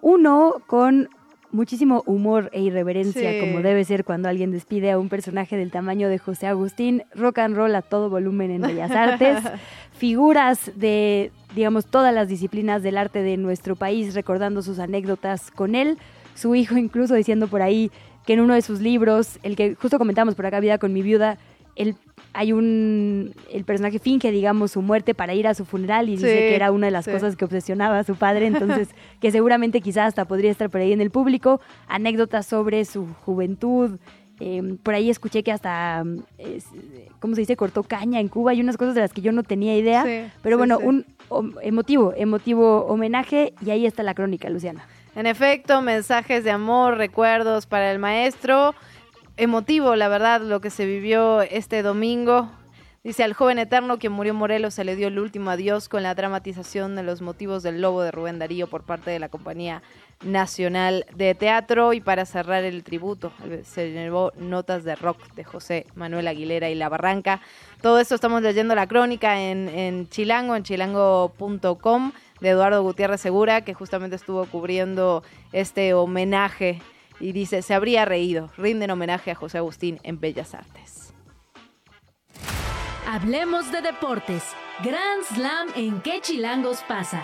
Uno 0.02 0.56
con 0.66 1.08
muchísimo 1.52 2.02
humor 2.06 2.50
e 2.52 2.60
irreverencia, 2.62 3.32
Sí. 3.32 3.40
como 3.40 3.60
debe 3.62 3.84
ser 3.84 4.04
cuando 4.04 4.28
alguien 4.28 4.50
despide 4.50 4.90
a 4.90 4.98
un 4.98 5.08
personaje 5.08 5.56
del 5.56 5.70
tamaño 5.70 6.08
de 6.08 6.18
José 6.18 6.46
Agustín. 6.46 7.02
Rock 7.14 7.38
and 7.38 7.56
roll 7.56 7.74
a 7.74 7.82
todo 7.82 8.08
volumen 8.10 8.50
en 8.50 8.62
Bellas 8.62 8.90
Artes. 8.90 9.38
Figuras 9.96 10.70
de, 10.76 11.30
digamos, 11.54 11.86
todas 11.86 12.14
las 12.14 12.28
disciplinas 12.28 12.82
del 12.82 12.96
arte 12.96 13.22
de 13.22 13.36
nuestro 13.36 13.76
país, 13.76 14.14
recordando 14.14 14.62
sus 14.62 14.78
anécdotas 14.78 15.50
con 15.50 15.74
él. 15.74 15.98
Su 16.34 16.54
hijo 16.54 16.78
incluso 16.78 17.14
diciendo 17.14 17.48
por 17.48 17.60
ahí 17.62 17.90
que 18.24 18.34
en 18.34 18.40
uno 18.40 18.54
de 18.54 18.62
sus 18.62 18.80
libros, 18.80 19.38
el 19.42 19.56
que 19.56 19.74
justo 19.74 19.98
comentamos 19.98 20.34
por 20.34 20.46
acá, 20.46 20.60
Vida 20.60 20.78
con 20.78 20.92
mi 20.92 21.02
viuda, 21.02 21.36
él, 21.76 21.96
hay 22.32 22.52
un, 22.52 23.34
el 23.52 23.64
personaje 23.64 23.98
finge, 23.98 24.30
digamos, 24.30 24.72
su 24.72 24.82
muerte 24.82 25.14
para 25.14 25.34
ir 25.34 25.46
a 25.46 25.54
su 25.54 25.64
funeral 25.64 26.08
y 26.08 26.12
dice 26.12 26.26
que 26.26 26.54
era 26.54 26.70
una 26.70 26.86
de 26.86 26.90
las 26.92 27.04
sí. 27.04 27.10
cosas 27.10 27.36
que 27.36 27.44
obsesionaba 27.44 27.98
a 27.98 28.04
su 28.04 28.14
padre, 28.16 28.46
entonces 28.46 28.88
que 29.20 29.30
seguramente 29.30 29.80
quizás 29.80 30.08
hasta 30.08 30.24
podría 30.24 30.50
estar 30.50 30.70
por 30.70 30.80
ahí 30.80 30.92
en 30.92 31.00
el 31.00 31.10
público, 31.10 31.60
anécdotas 31.88 32.46
sobre 32.46 32.84
su 32.84 33.06
juventud, 33.24 33.98
eh, 34.40 34.76
por 34.82 34.94
ahí 34.94 35.10
escuché 35.10 35.42
que 35.42 35.52
hasta, 35.52 36.02
¿cómo 37.18 37.34
se 37.34 37.42
dice?, 37.42 37.56
cortó 37.56 37.82
caña 37.82 38.20
en 38.20 38.28
Cuba 38.28 38.54
y 38.54 38.60
unas 38.60 38.78
cosas 38.78 38.94
de 38.94 39.02
las 39.02 39.12
que 39.12 39.20
yo 39.20 39.32
no 39.32 39.42
tenía 39.42 39.76
idea, 39.76 40.04
Sí, 40.04 40.32
pero 40.42 40.56
bueno, 40.56 40.78
un 40.78 41.04
emotivo, 41.62 42.14
emotivo 42.16 42.86
homenaje 42.86 43.52
y 43.64 43.70
ahí 43.70 43.84
está 43.84 44.02
la 44.02 44.14
crónica, 44.14 44.48
Luciana. 44.48 44.86
En 45.14 45.26
efecto, 45.26 45.82
mensajes 45.82 46.44
de 46.44 46.52
amor, 46.52 46.96
recuerdos 46.96 47.66
para 47.66 47.90
el 47.90 47.98
maestro. 47.98 48.74
Emotivo, 49.40 49.96
la 49.96 50.08
verdad, 50.08 50.42
lo 50.42 50.60
que 50.60 50.68
se 50.68 50.84
vivió 50.84 51.40
este 51.40 51.82
domingo. 51.82 52.50
Dice, 53.02 53.24
al 53.24 53.32
joven 53.32 53.58
eterno 53.58 53.98
que 53.98 54.10
murió 54.10 54.34
Morelos 54.34 54.74
se 54.74 54.84
le 54.84 54.96
dio 54.96 55.08
el 55.08 55.18
último 55.18 55.48
adiós 55.48 55.88
con 55.88 56.02
la 56.02 56.14
dramatización 56.14 56.94
de 56.94 57.02
los 57.02 57.22
motivos 57.22 57.62
del 57.62 57.80
lobo 57.80 58.02
de 58.02 58.10
Rubén 58.10 58.38
Darío 58.38 58.66
por 58.66 58.82
parte 58.82 59.10
de 59.10 59.18
la 59.18 59.30
Compañía 59.30 59.80
Nacional 60.22 61.06
de 61.16 61.34
Teatro. 61.34 61.94
Y 61.94 62.02
para 62.02 62.26
cerrar 62.26 62.64
el 62.64 62.84
tributo, 62.84 63.32
se 63.64 63.92
llevó 63.92 64.30
notas 64.36 64.84
de 64.84 64.94
rock 64.94 65.32
de 65.32 65.44
José 65.44 65.86
Manuel 65.94 66.28
Aguilera 66.28 66.68
y 66.68 66.74
La 66.74 66.90
Barranca. 66.90 67.40
Todo 67.80 67.98
esto 67.98 68.16
estamos 68.16 68.42
leyendo 68.42 68.74
la 68.74 68.88
crónica 68.88 69.40
en, 69.40 69.70
en 69.70 70.06
Chilango, 70.10 70.54
en 70.54 70.64
chilango.com, 70.64 72.12
de 72.42 72.48
Eduardo 72.50 72.82
Gutiérrez 72.82 73.22
Segura, 73.22 73.62
que 73.62 73.72
justamente 73.72 74.16
estuvo 74.16 74.44
cubriendo 74.44 75.22
este 75.50 75.94
homenaje. 75.94 76.82
Y 77.20 77.32
dice, 77.32 77.62
se 77.62 77.74
habría 77.74 78.04
reído. 78.04 78.50
Rinden 78.56 78.90
homenaje 78.90 79.30
a 79.30 79.34
José 79.34 79.58
Agustín 79.58 80.00
en 80.02 80.18
Bellas 80.18 80.54
Artes. 80.54 81.12
Hablemos 83.06 83.70
de 83.70 83.82
deportes. 83.82 84.42
Grand 84.82 85.22
Slam 85.24 85.68
en 85.76 86.00
qué 86.00 86.20
chilangos 86.22 86.80
pasa. 86.88 87.22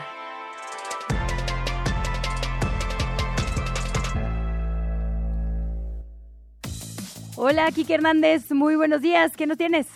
Hola, 7.39 7.70
Kike 7.70 7.94
Hernández, 7.94 8.51
muy 8.51 8.77
buenos 8.77 9.02
días, 9.02 9.36
¿qué 9.36 9.47
nos 9.47 9.59
tienes? 9.59 9.86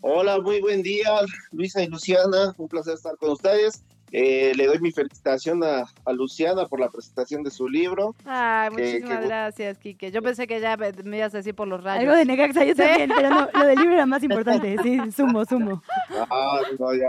Hola, 0.00 0.40
muy 0.40 0.60
buen 0.62 0.82
día, 0.82 1.20
Luisa 1.52 1.82
y 1.82 1.86
Luciana, 1.86 2.54
un 2.56 2.66
placer 2.66 2.94
estar 2.94 3.14
con 3.18 3.30
ustedes. 3.32 3.84
Eh, 4.14 4.52
le 4.54 4.66
doy 4.66 4.78
mi 4.78 4.92
felicitación 4.92 5.64
a, 5.64 5.84
a 6.04 6.12
Luciana 6.12 6.66
por 6.66 6.78
la 6.78 6.90
presentación 6.90 7.42
de 7.42 7.50
su 7.50 7.66
libro. 7.66 8.14
Ay, 8.26 8.68
muchísimas 8.70 9.20
que- 9.20 9.26
gracias, 9.26 9.78
Quique. 9.78 10.10
Yo 10.10 10.20
pensé 10.22 10.46
que 10.46 10.60
ya 10.60 10.76
me 10.76 10.92
me 11.04 11.16
ibas 11.16 11.32
a 11.34 11.38
decir 11.38 11.54
por 11.54 11.66
los 11.66 11.82
rayos. 11.82 12.02
Algo 12.04 12.16
de 12.16 12.24
Necaxa, 12.26 12.64
yo 12.64 12.74
Sí. 12.74 12.82
también, 12.82 13.10
pero 13.16 13.30
no, 13.30 13.48
lo 13.54 13.66
del 13.66 13.78
libro 13.78 13.94
era 13.94 14.04
más 14.06 14.22
importante, 14.22 14.76
sí, 14.82 14.98
sumo, 15.16 15.44
sumo. 15.46 15.82
Ah, 16.30 16.60
no, 16.78 16.94
ya. 16.94 17.08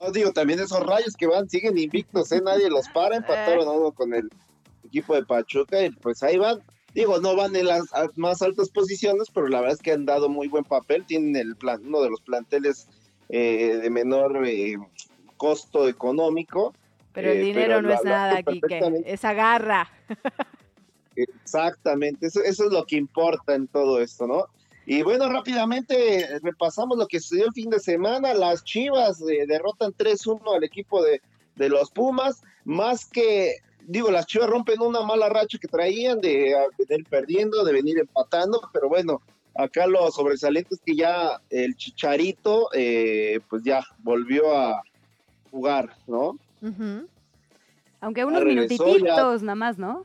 No, 0.00 0.10
digo, 0.10 0.32
también 0.32 0.58
esos 0.60 0.80
rayos 0.84 1.14
que 1.16 1.26
van, 1.26 1.48
siguen 1.50 1.76
invictos, 1.76 2.32
¿eh? 2.32 2.40
Nadie 2.42 2.70
los 2.70 2.88
para, 2.88 3.16
empataron 3.16 3.68
uno 3.68 3.92
con 3.92 4.12
el 4.14 4.28
equipo 4.86 5.14
de 5.14 5.24
Pachuca 5.24 5.82
y 5.84 5.90
pues 5.90 6.22
ahí 6.22 6.38
van. 6.38 6.60
Digo, 6.94 7.18
no 7.20 7.34
van 7.36 7.54
en 7.56 7.66
las 7.66 7.82
más 8.16 8.40
altas 8.40 8.70
posiciones, 8.70 9.28
pero 9.34 9.48
la 9.48 9.60
verdad 9.60 9.76
es 9.76 9.82
que 9.82 9.92
han 9.92 10.06
dado 10.06 10.28
muy 10.28 10.48
buen 10.48 10.64
papel. 10.64 11.04
Tienen 11.04 11.34
el 11.36 11.56
plan, 11.56 11.82
uno 11.84 12.00
de 12.02 12.08
los 12.10 12.20
planteles 12.22 12.86
eh, 13.28 13.80
de 13.82 13.90
menor 13.90 14.46
eh, 14.46 14.76
costo 15.36 15.88
económico. 15.88 16.74
Pero 17.12 17.30
el 17.30 17.38
eh, 17.38 17.44
dinero 17.44 17.82
no 17.82 17.92
es 17.92 18.02
nada, 18.04 18.42
Quique. 18.42 19.02
Es 19.06 19.24
agarra. 19.24 19.90
Exactamente, 21.16 22.26
eso, 22.26 22.42
eso 22.42 22.64
es 22.64 22.72
lo 22.72 22.84
que 22.84 22.96
importa 22.96 23.54
en 23.54 23.68
todo 23.68 24.00
esto, 24.00 24.26
¿no? 24.26 24.46
Y 24.86 25.02
bueno, 25.02 25.28
rápidamente 25.30 26.40
repasamos 26.42 26.98
lo 26.98 27.06
que 27.06 27.20
sucedió 27.20 27.46
el 27.46 27.52
fin 27.52 27.70
de 27.70 27.78
semana. 27.78 28.34
Las 28.34 28.64
Chivas 28.64 29.22
eh, 29.22 29.46
derrotan 29.46 29.92
3-1 29.92 30.56
al 30.56 30.64
equipo 30.64 31.02
de, 31.02 31.22
de 31.56 31.68
los 31.68 31.90
Pumas, 31.90 32.42
más 32.64 33.06
que, 33.06 33.56
digo, 33.86 34.10
las 34.10 34.26
Chivas 34.26 34.50
rompen 34.50 34.80
una 34.80 35.02
mala 35.02 35.28
racha 35.28 35.58
que 35.58 35.68
traían 35.68 36.20
de 36.20 36.54
venir 36.88 37.06
perdiendo, 37.08 37.64
de 37.64 37.72
venir 37.72 37.98
empatando, 37.98 38.60
pero 38.72 38.88
bueno, 38.88 39.22
acá 39.54 39.86
lo 39.86 40.10
sobresaliente 40.10 40.74
es 40.74 40.80
que 40.84 40.96
ya 40.96 41.40
el 41.50 41.76
Chicharito, 41.76 42.68
eh, 42.74 43.40
pues 43.48 43.62
ya 43.62 43.84
volvió 43.98 44.56
a 44.56 44.82
jugar, 45.54 45.96
¿no? 46.08 46.36
Aunque 48.00 48.24
unos 48.24 48.42
regresó 48.42 48.84
minutititos 48.84 49.42
nada 49.42 49.54
más, 49.54 49.78
¿no? 49.78 50.04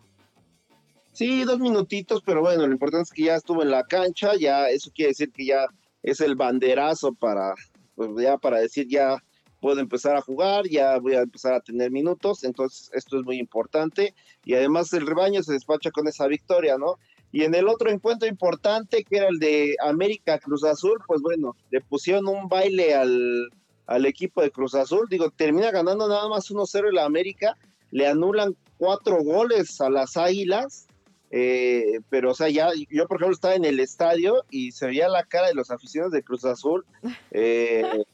Sí, 1.12 1.44
dos 1.44 1.60
minutitos, 1.60 2.22
pero 2.24 2.42
bueno, 2.42 2.68
lo 2.68 2.72
importante 2.72 3.04
es 3.04 3.12
que 3.12 3.24
ya 3.24 3.36
estuvo 3.36 3.64
en 3.64 3.72
la 3.72 3.84
cancha, 3.84 4.36
ya 4.40 4.70
eso 4.70 4.92
quiere 4.94 5.10
decir 5.10 5.32
que 5.32 5.46
ya 5.46 5.66
es 6.04 6.22
el 6.22 6.36
banderazo 6.36 7.14
para, 7.14 7.56
pues 7.96 8.12
ya 8.18 8.38
para 8.38 8.60
decir 8.60 8.88
ya 8.88 9.18
puedo 9.60 9.82
empezar 9.82 10.16
a 10.16 10.22
jugar, 10.22 10.68
ya 10.70 11.00
voy 11.00 11.16
a 11.16 11.22
empezar 11.22 11.54
a 11.54 11.62
tener 11.62 11.90
minutos, 11.92 12.44
entonces 12.44 12.92
esto 12.94 13.20
es 13.20 13.26
muy 13.26 13.40
importante 13.40 14.14
y 14.46 14.54
además 14.54 14.94
el 14.94 15.08
rebaño 15.08 15.42
se 15.42 15.54
despacha 15.54 15.90
con 15.90 16.08
esa 16.08 16.28
victoria, 16.28 16.78
¿no? 16.78 16.96
Y 17.32 17.44
en 17.44 17.56
el 17.56 17.68
otro 17.68 17.90
encuentro 17.90 18.28
importante, 18.28 19.04
que 19.04 19.18
era 19.18 19.28
el 19.28 19.40
de 19.40 19.76
América 19.84 20.40
Cruz 20.40 20.64
Azul, 20.64 21.00
pues 21.08 21.22
bueno, 21.22 21.56
le 21.72 21.82
pusieron 21.82 22.28
un 22.28 22.48
baile 22.48 22.94
al, 22.94 23.50
al 23.90 24.06
equipo 24.06 24.42
de 24.42 24.52
Cruz 24.52 24.76
Azul, 24.76 25.08
digo, 25.10 25.30
termina 25.32 25.72
ganando 25.72 26.08
nada 26.08 26.28
más 26.30 26.50
1-0 26.52 26.90
el 26.90 26.98
América, 27.00 27.58
le 27.92 28.08
anulan 28.08 28.56
cuatro 28.78 29.24
goles 29.24 29.82
a 29.82 29.90
las 29.90 30.16
Águilas, 30.16 30.86
eh, 31.32 32.00
pero 32.10 32.32
o 32.32 32.34
sea, 32.36 32.50
ya 32.50 32.70
yo 32.90 33.08
por 33.08 33.18
ejemplo 33.18 33.34
estaba 33.36 33.56
en 33.56 33.66
el 33.66 33.80
estadio 33.80 34.44
y 34.50 34.72
se 34.72 34.88
veía 34.88 35.10
la 35.10 35.24
cara 35.24 35.48
de 35.48 35.54
los 35.56 35.70
aficionados 35.72 36.14
de 36.14 36.24
Cruz 36.24 36.46
Azul, 36.46 36.86
eh, 37.32 37.84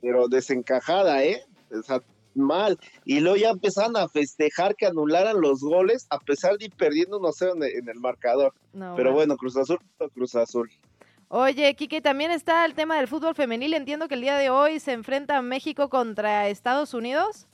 pero 0.00 0.28
desencajada, 0.28 1.24
¿eh? 1.24 1.42
O 1.70 1.82
sea, 1.82 2.02
mal. 2.34 2.78
Y 3.04 3.20
luego 3.20 3.36
ya 3.36 3.50
empezaron 3.50 3.96
a 3.96 4.08
festejar 4.08 4.76
que 4.76 4.86
anularan 4.86 5.40
los 5.40 5.60
goles 5.60 6.06
a 6.10 6.18
pesar 6.20 6.56
de 6.58 6.66
ir 6.66 6.72
perdiendo 6.76 7.18
1-0 7.20 7.56
en, 7.56 7.62
el- 7.62 7.76
en 7.78 7.88
el 7.88 7.98
marcador. 8.00 8.52
No, 8.72 8.94
pero 8.96 9.12
bueno, 9.12 9.36
Cruz 9.36 9.56
Azul, 9.56 9.78
Cruz 10.14 10.34
Azul. 10.36 10.70
Oye, 11.28 11.74
Quique, 11.74 12.00
también 12.00 12.30
está 12.30 12.64
el 12.64 12.74
tema 12.74 12.96
del 12.96 13.06
fútbol 13.06 13.34
femenil. 13.34 13.74
Entiendo 13.74 14.08
que 14.08 14.14
el 14.14 14.22
día 14.22 14.36
de 14.36 14.48
hoy 14.48 14.80
se 14.80 14.92
enfrenta 14.92 15.42
México 15.42 15.90
contra 15.90 16.48
Estados 16.48 16.94
Unidos. 16.94 17.46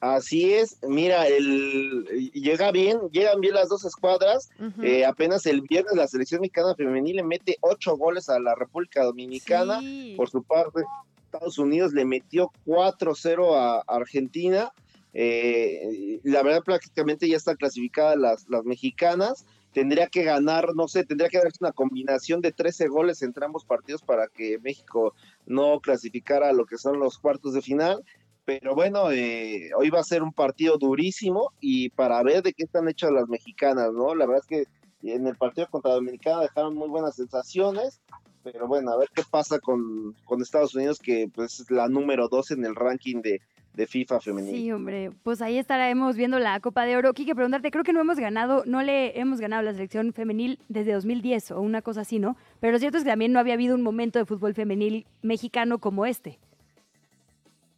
Así 0.00 0.52
es, 0.52 0.78
mira, 0.82 1.28
el, 1.28 2.04
llega 2.34 2.72
bien, 2.72 2.98
llegan 3.12 3.40
bien 3.40 3.54
las 3.54 3.68
dos 3.68 3.84
escuadras. 3.84 4.50
Eh, 4.82 5.04
apenas 5.04 5.46
el 5.46 5.60
viernes 5.60 5.94
la 5.94 6.08
selección 6.08 6.40
mexicana 6.40 6.74
femenil 6.74 7.16
le 7.16 7.22
mete 7.22 7.56
ocho 7.60 7.96
goles 7.96 8.28
a 8.28 8.40
la 8.40 8.56
República 8.56 9.04
Dominicana. 9.04 9.80
Por 10.16 10.28
su 10.28 10.42
parte, 10.42 10.82
Estados 11.26 11.56
Unidos 11.56 11.92
le 11.92 12.04
metió 12.04 12.50
4-0 12.66 13.54
a 13.54 13.84
Argentina. 13.86 14.72
Eh, 15.14 16.18
la 16.24 16.42
verdad, 16.42 16.64
prácticamente 16.64 17.28
ya 17.28 17.36
están 17.36 17.54
clasificadas 17.54 18.18
las, 18.18 18.48
las 18.48 18.64
mexicanas. 18.64 19.46
Tendría 19.72 20.06
que 20.06 20.22
ganar, 20.22 20.74
no 20.74 20.86
sé, 20.88 21.04
tendría 21.04 21.28
que 21.28 21.38
darse 21.38 21.58
una 21.60 21.72
combinación 21.72 22.40
de 22.40 22.52
13 22.52 22.88
goles 22.88 23.22
entre 23.22 23.44
ambos 23.44 23.64
partidos 23.64 24.02
para 24.02 24.28
que 24.28 24.58
México 24.58 25.14
no 25.46 25.80
clasificara 25.80 26.50
a 26.50 26.52
lo 26.52 26.66
que 26.66 26.78
son 26.78 26.98
los 26.98 27.18
cuartos 27.18 27.54
de 27.54 27.62
final. 27.62 28.04
Pero 28.44 28.74
bueno, 28.74 29.10
eh, 29.10 29.70
hoy 29.76 29.90
va 29.90 30.00
a 30.00 30.04
ser 30.04 30.22
un 30.22 30.32
partido 30.32 30.76
durísimo 30.76 31.52
y 31.60 31.90
para 31.90 32.22
ver 32.22 32.42
de 32.42 32.52
qué 32.52 32.64
están 32.64 32.88
hechas 32.88 33.12
las 33.12 33.28
mexicanas, 33.28 33.92
¿no? 33.92 34.14
La 34.14 34.26
verdad 34.26 34.44
es 34.48 34.64
que 35.02 35.10
en 35.10 35.26
el 35.26 35.36
partido 35.36 35.68
contra 35.70 35.92
Dominicana 35.92 36.42
dejaron 36.42 36.74
muy 36.74 36.88
buenas 36.88 37.16
sensaciones, 37.16 38.00
pero 38.42 38.66
bueno, 38.66 38.90
a 38.90 38.96
ver 38.96 39.08
qué 39.14 39.22
pasa 39.28 39.58
con, 39.58 40.14
con 40.24 40.42
Estados 40.42 40.74
Unidos, 40.74 40.98
que 40.98 41.30
pues 41.32 41.60
es 41.60 41.70
la 41.70 41.88
número 41.88 42.28
2 42.28 42.52
en 42.52 42.64
el 42.64 42.74
ranking 42.74 43.22
de, 43.22 43.40
de 43.74 43.86
FIFA 43.86 44.20
femenil. 44.20 44.54
Sí, 44.54 44.70
hombre, 44.72 45.12
pues 45.22 45.40
ahí 45.40 45.58
estaremos 45.58 46.16
viendo 46.16 46.38
la 46.38 46.60
Copa 46.60 46.84
de 46.84 46.96
Oro. 46.96 47.14
Quique, 47.14 47.34
preguntarte, 47.34 47.70
creo 47.70 47.84
que 47.84 47.92
no 47.92 48.00
hemos 48.00 48.18
ganado, 48.18 48.64
no 48.66 48.82
le 48.82 49.18
hemos 49.18 49.40
ganado 49.40 49.62
la 49.62 49.72
selección 49.72 50.12
femenil 50.12 50.58
desde 50.68 50.92
2010 50.92 51.52
o 51.52 51.60
una 51.60 51.80
cosa 51.82 52.02
así, 52.02 52.18
¿no? 52.18 52.36
Pero 52.60 52.72
lo 52.74 52.78
cierto 52.78 52.98
es 52.98 53.04
que 53.04 53.10
también 53.10 53.32
no 53.32 53.38
había 53.38 53.54
habido 53.54 53.74
un 53.74 53.82
momento 53.82 54.18
de 54.18 54.26
fútbol 54.26 54.54
femenil 54.54 55.06
mexicano 55.22 55.78
como 55.78 56.04
este. 56.06 56.38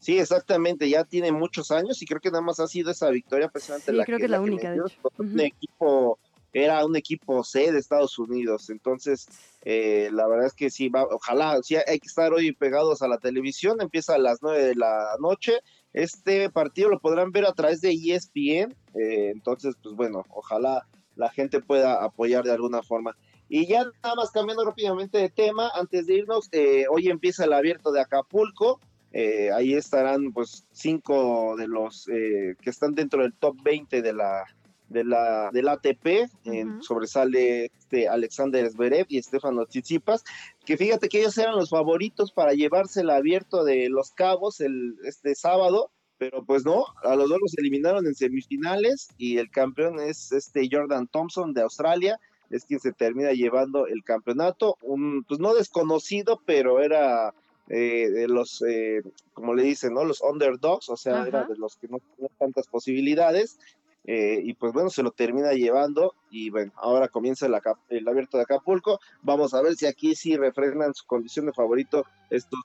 Sí, 0.01 0.19
exactamente, 0.19 0.89
ya 0.91 1.05
tiene 1.05 1.33
muchos 1.33 1.71
años 1.71 2.03
y 2.03 2.07
creo 2.07 2.21
que 2.21 2.31
nada 2.31 2.43
más 2.43 2.61
ha 2.61 2.67
sido 2.67 2.91
esa 2.91 3.09
victoria 3.09 3.49
precisamente 3.49 3.91
Sí, 3.91 3.97
la 3.97 4.05
creo 4.05 4.19
que, 4.19 4.23
que 4.23 4.25
es 4.27 4.31
la 4.31 4.41
única, 4.41 4.71
de 4.71 4.77
metió. 4.81 4.87
hecho. 4.87 5.11
Un 5.17 5.41
equipo, 5.41 6.19
era 6.53 6.85
un 6.85 6.95
equipo 6.95 7.43
C 7.43 7.73
de 7.73 7.79
Estados 7.79 8.19
Unidos, 8.19 8.69
entonces 8.69 9.27
eh, 9.63 10.11
la 10.13 10.27
verdad 10.27 10.49
es 10.49 10.53
que 10.53 10.69
sí, 10.69 10.91
va, 10.91 11.05
ojalá, 11.05 11.59
sí 11.63 11.77
hay 11.77 11.99
que 11.99 12.09
estar 12.09 12.35
hoy 12.35 12.53
pegados 12.53 13.01
a 13.01 13.09
la 13.09 13.17
televisión, 13.17 13.81
empieza 13.81 14.17
a 14.17 14.19
las 14.19 14.43
nueve 14.43 14.63
de 14.63 14.75
la 14.75 15.17
noche, 15.21 15.61
este 15.95 16.51
partido 16.51 16.91
lo 16.91 16.99
podrán 16.99 17.31
ver 17.31 17.47
a 17.47 17.53
través 17.53 17.81
de 17.81 17.93
ESPN, 17.93 18.75
eh, 18.95 19.31
entonces 19.33 19.77
pues 19.83 19.95
bueno, 19.95 20.25
ojalá 20.29 20.87
la 21.15 21.31
gente 21.31 21.61
pueda 21.61 22.05
apoyar 22.05 22.45
de 22.45 22.53
alguna 22.53 22.83
forma. 22.83 23.17
Y 23.49 23.67
ya 23.67 23.85
nada 24.03 24.17
más 24.17 24.33
cambiando 24.33 24.65
rápidamente 24.65 25.19
de 25.19 25.31
tema, 25.31 25.71
antes 25.75 26.07
de 26.07 26.15
irnos, 26.15 26.49
eh, 26.51 26.87
hoy 26.91 27.09
empieza 27.09 27.45
el 27.45 27.53
abierto 27.53 27.93
de 27.93 28.01
Acapulco, 28.01 28.81
eh, 29.13 29.53
ahí 29.53 29.75
estarán 29.75 30.33
pues 30.33 30.67
cinco 30.73 31.55
de 31.57 31.69
los 31.69 32.07
que 32.07 32.57
están 32.71 32.97
dentro 32.97 33.23
del 33.23 33.33
top 33.33 33.57
20 33.63 34.03
de 34.03 34.13
la 34.13 34.45
de 34.89 35.05
la 35.05 35.51
del 35.53 35.69
ATP 35.69 36.07
eh, 36.07 36.29
sobresale 36.81 37.67
este 37.79 38.07
Alexander 38.09 38.69
Zverev 38.71 39.07
y 39.09 39.23
Stefano 39.23 39.65
Tsitsipas 39.65 40.25
que 40.65 40.77
fíjate 40.77 41.09
que 41.09 41.21
ellos 41.21 41.39
eran 41.39 41.57
los 41.57 41.71
favoritos 41.71 42.33
para 42.33 42.53
llevarse 42.53 43.01
el 43.01 43.11
abierto 43.11 43.65
de 43.65 43.89
Los 43.89 44.11
Cabos 44.13 44.61
el 44.61 44.97
este 45.05 45.35
sábado 45.35 45.91
pero 46.19 46.45
pues 46.45 46.65
no, 46.65 46.87
a 47.03 47.17
los 47.17 47.29
dos 47.29 47.39
los 47.41 47.59
eliminaron 47.59 48.07
en 48.07 48.15
semifinales 48.15 49.09
y 49.19 49.39
el 49.39 49.51
campeón 49.51 50.01
es 50.01 50.33
este 50.33 50.69
Jordan 50.71 51.09
Thompson 51.09 51.53
de 51.53 51.63
Australia, 51.63 52.19
es 52.51 52.65
quien 52.65 52.81
se 52.81 52.93
termina 52.93 53.33
llevando 53.33 53.87
el 53.87 54.05
campeonato, 54.05 54.79
un 54.83 55.25
pues 55.25 55.41
no 55.41 55.55
desconocido, 55.55 56.41
pero 56.47 56.81
era 56.81 57.35
eh, 57.69 58.11
de 58.11 58.29
los, 58.29 58.63
eh, 58.63 59.03
como 59.33 59.55
le 59.55 59.63
dicen, 59.65 59.95
¿no? 59.95 60.05
Los 60.05 60.21
underdogs, 60.21 60.89
o 60.89 60.97
sea, 60.97 61.21
Ajá. 61.21 61.29
era 61.29 61.45
de 61.45 61.57
los 61.57 61.77
que 61.77 61.89
no 61.89 61.99
tenían 61.99 62.33
tantas 62.39 62.69
posibilidades. 62.69 63.59
Eh, 64.05 64.41
y 64.43 64.53
pues 64.55 64.73
bueno, 64.73 64.91
se 64.91 65.03
lo 65.03 65.11
termina 65.13 65.53
llevando 65.53 66.15
y 66.31 66.51
bueno, 66.51 66.73
ahora 66.77 67.09
comienza 67.09 67.47
el, 67.47 68.09
abierto 68.09 68.37
de 68.37 68.43
Acapulco. 68.43 69.01
Vamos 69.23 69.55
a 69.55 69.63
ver 69.63 69.75
si 69.77 69.87
aquí 69.87 70.15
sí 70.15 70.37
refrenan 70.37 70.95
su 70.95 71.07
condición 71.07 71.47
de 71.47 71.53
favorito 71.53 72.05
estos. 72.31 72.61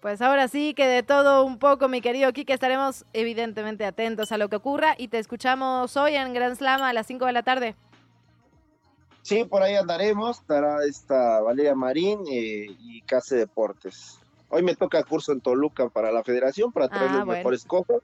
Pues 0.00 0.22
ahora 0.22 0.48
sí 0.48 0.74
que 0.74 0.86
de 0.86 1.02
todo 1.04 1.44
un 1.44 1.58
poco, 1.58 1.88
mi 1.88 2.00
querido 2.00 2.32
Kike, 2.32 2.52
estaremos 2.52 3.04
evidentemente 3.12 3.84
atentos 3.84 4.32
a 4.32 4.38
lo 4.38 4.48
que 4.48 4.56
ocurra 4.56 4.94
y 4.98 5.08
te 5.08 5.18
escuchamos 5.18 5.96
hoy 5.96 6.14
en 6.14 6.32
Grand 6.32 6.56
Slam 6.56 6.82
a 6.82 6.92
las 6.92 7.06
5 7.06 7.26
de 7.26 7.32
la 7.32 7.42
tarde. 7.42 7.76
Sí, 9.22 9.44
por 9.44 9.62
ahí 9.62 9.74
andaremos, 9.74 10.40
estará 10.40 10.84
esta 10.84 11.40
Valeria 11.40 11.74
Marín 11.74 12.20
eh, 12.30 12.66
y 12.78 13.02
Case 13.02 13.36
Deportes. 13.36 14.18
Hoy 14.48 14.62
me 14.62 14.76
toca 14.76 15.02
curso 15.02 15.32
en 15.32 15.40
Toluca 15.40 15.88
para 15.88 16.12
la 16.12 16.22
federación 16.22 16.72
para 16.72 16.88
traer 16.88 17.10
Ah, 17.10 17.16
los 17.16 17.26
bueno. 17.26 17.38
mejores 17.38 17.64
cosas. 17.64 18.00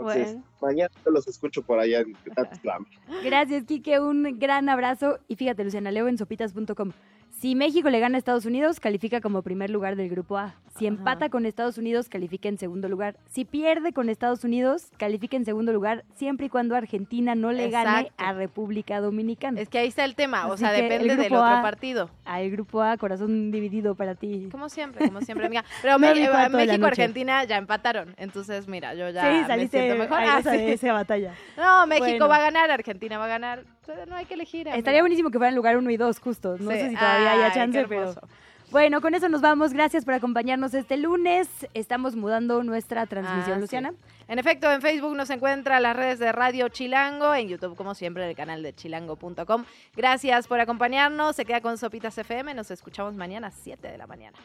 Entonces, 0.00 0.26
Bueno. 0.34 0.44
mañana 0.60 0.90
los 1.06 1.28
escucho 1.28 1.62
por 1.62 1.78
allá 1.78 2.00
en. 2.00 2.16
Gracias, 3.24 3.64
Quique. 3.64 4.00
Un 4.00 4.38
gran 4.38 4.68
abrazo. 4.68 5.18
Y 5.28 5.36
fíjate, 5.36 5.64
Luciana, 5.64 5.90
leo 5.90 6.08
en 6.08 6.18
sopitas.com. 6.18 6.92
Si 7.40 7.54
México 7.54 7.88
le 7.88 8.00
gana 8.00 8.16
a 8.16 8.18
Estados 8.18 8.44
Unidos, 8.44 8.80
califica 8.80 9.22
como 9.22 9.40
primer 9.40 9.70
lugar 9.70 9.96
del 9.96 10.10
grupo 10.10 10.36
A. 10.36 10.56
Si 10.76 10.86
empata 10.86 11.30
con 11.30 11.46
Estados 11.46 11.78
Unidos, 11.78 12.10
califica 12.10 12.50
en 12.50 12.58
segundo 12.58 12.86
lugar. 12.86 13.16
Si 13.30 13.46
pierde 13.46 13.94
con 13.94 14.10
Estados 14.10 14.44
Unidos, 14.44 14.90
califica 14.98 15.38
en 15.38 15.46
segundo 15.46 15.72
lugar, 15.72 16.04
siempre 16.16 16.46
y 16.46 16.48
cuando 16.50 16.76
Argentina 16.76 17.34
no 17.34 17.50
le 17.50 17.70
gane 17.70 18.12
a 18.18 18.32
República 18.34 19.00
Dominicana. 19.00 19.58
Es 19.58 19.70
que 19.70 19.78
ahí 19.78 19.88
está 19.88 20.04
el 20.04 20.16
tema, 20.16 20.48
o 20.48 20.56
sea, 20.58 20.70
depende 20.72 21.12
el 21.12 21.16
del 21.16 21.32
otro 21.32 21.42
A- 21.42 21.62
partido. 21.62 22.10
El 22.30 22.50
grupo 22.50 22.82
A, 22.82 22.98
corazón 22.98 23.50
dividido 23.50 23.94
para 23.94 24.14
ti. 24.16 24.48
Como 24.52 24.68
siempre, 24.68 25.06
como 25.06 25.22
siempre, 25.22 25.46
amiga. 25.46 25.64
Pero 25.82 25.94
No 25.94 25.98
Me- 25.98 26.10
eh, 26.10 26.48
México. 26.50 26.86
Argentina 26.86 27.42
ya 27.44 27.56
empataron, 27.56 28.14
entonces 28.18 28.68
mira, 28.68 28.92
yo 28.94 29.08
ya 29.08 29.46
sí, 29.46 29.52
me 29.56 29.66
siento 29.66 29.96
mejor. 29.96 30.18
Ah, 30.20 30.36
airosa 30.36 30.50
sí. 30.52 30.58
de 30.58 30.72
esa 30.74 30.92
batalla. 30.92 31.34
No, 31.56 31.86
México 31.86 32.06
Bueno. 32.06 32.28
va 32.28 32.36
a 32.36 32.40
ganar, 32.40 32.70
Argentina 32.70 33.16
va 33.16 33.24
a 33.24 33.28
ganar. 33.28 33.64
No 34.08 34.14
hay 34.16 34.24
que 34.26 34.34
elegir. 34.34 34.68
Estaría 34.68 35.00
buenísimo 35.00 35.30
que 35.30 35.38
fueran 35.38 35.54
lugar 35.54 35.76
uno 35.76 35.90
y 35.90 35.96
dos, 35.96 36.18
justo. 36.20 36.56
No 36.58 36.70
Sí. 36.70 36.76
sé 36.78 36.90
si 36.90 36.96
todavía 36.96 37.32
Ay, 37.32 37.38
haya 37.42 37.54
chance, 37.54 37.86
pero. 37.88 38.14
Bueno, 38.70 39.00
con 39.00 39.14
eso 39.16 39.28
nos 39.28 39.40
vamos. 39.40 39.72
Gracias 39.72 40.04
por 40.04 40.14
acompañarnos 40.14 40.74
este 40.74 40.96
lunes. 40.96 41.48
Estamos 41.74 42.14
mudando 42.14 42.62
nuestra 42.62 43.04
transmisión, 43.06 43.54
Ah, 43.54 43.56
sí. 43.56 43.60
Luciana. 43.62 43.92
En 44.28 44.38
efecto, 44.38 44.70
en 44.70 44.80
Facebook 44.80 45.16
nos 45.16 45.28
encuentra 45.30 45.80
las 45.80 45.96
redes 45.96 46.20
de 46.20 46.30
Radio 46.30 46.68
Chilango, 46.68 47.34
en 47.34 47.48
YouTube, 47.48 47.74
como 47.74 47.94
siempre, 47.96 48.30
el 48.30 48.36
canal 48.36 48.62
de 48.62 48.72
chilango.com. 48.72 49.64
Gracias 49.96 50.46
por 50.46 50.60
acompañarnos. 50.60 51.34
Se 51.34 51.44
queda 51.44 51.60
con 51.60 51.78
Sopitas 51.78 52.16
FM. 52.16 52.54
Nos 52.54 52.70
escuchamos 52.70 53.16
mañana 53.16 53.48
a 53.48 53.50
7 53.50 53.88
de 53.88 53.98
la 53.98 54.06
mañana. 54.06 54.38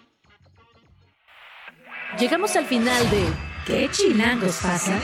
Llegamos 2.18 2.56
al 2.56 2.66
final 2.66 3.07
de 3.12 3.26
¿Qué 3.68 3.90
chilangos 3.91 4.60
pasa? 4.62 4.99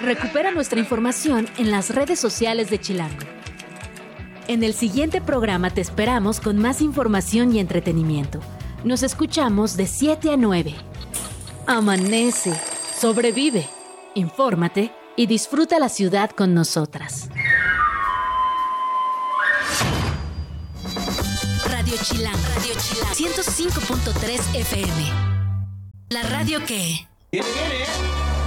Recupera 0.00 0.50
nuestra 0.50 0.80
información 0.80 1.46
en 1.58 1.70
las 1.70 1.94
redes 1.94 2.18
sociales 2.18 2.70
de 2.70 2.80
Chilango. 2.80 3.24
En 4.46 4.62
el 4.62 4.74
siguiente 4.74 5.22
programa 5.22 5.70
te 5.70 5.80
esperamos 5.80 6.38
con 6.38 6.58
más 6.58 6.82
información 6.82 7.54
y 7.54 7.60
entretenimiento. 7.60 8.40
Nos 8.84 9.02
escuchamos 9.02 9.76
de 9.78 9.86
7 9.86 10.32
a 10.32 10.36
9. 10.36 10.74
Amanece, 11.66 12.52
sobrevive, 13.00 13.66
infórmate 14.14 14.92
y 15.16 15.26
disfruta 15.26 15.78
la 15.78 15.88
ciudad 15.88 16.30
con 16.30 16.52
nosotras. 16.52 17.30
Radio 21.66 21.94
Chilango, 22.02 22.38
Radio 22.54 22.74
Chilango, 22.78 23.14
105.3 23.14 24.56
FM. 24.56 25.04
La 26.10 26.22
radio 26.24 26.60
que... 26.66 27.08
Viene, 27.32 27.48
viene, 27.48 28.43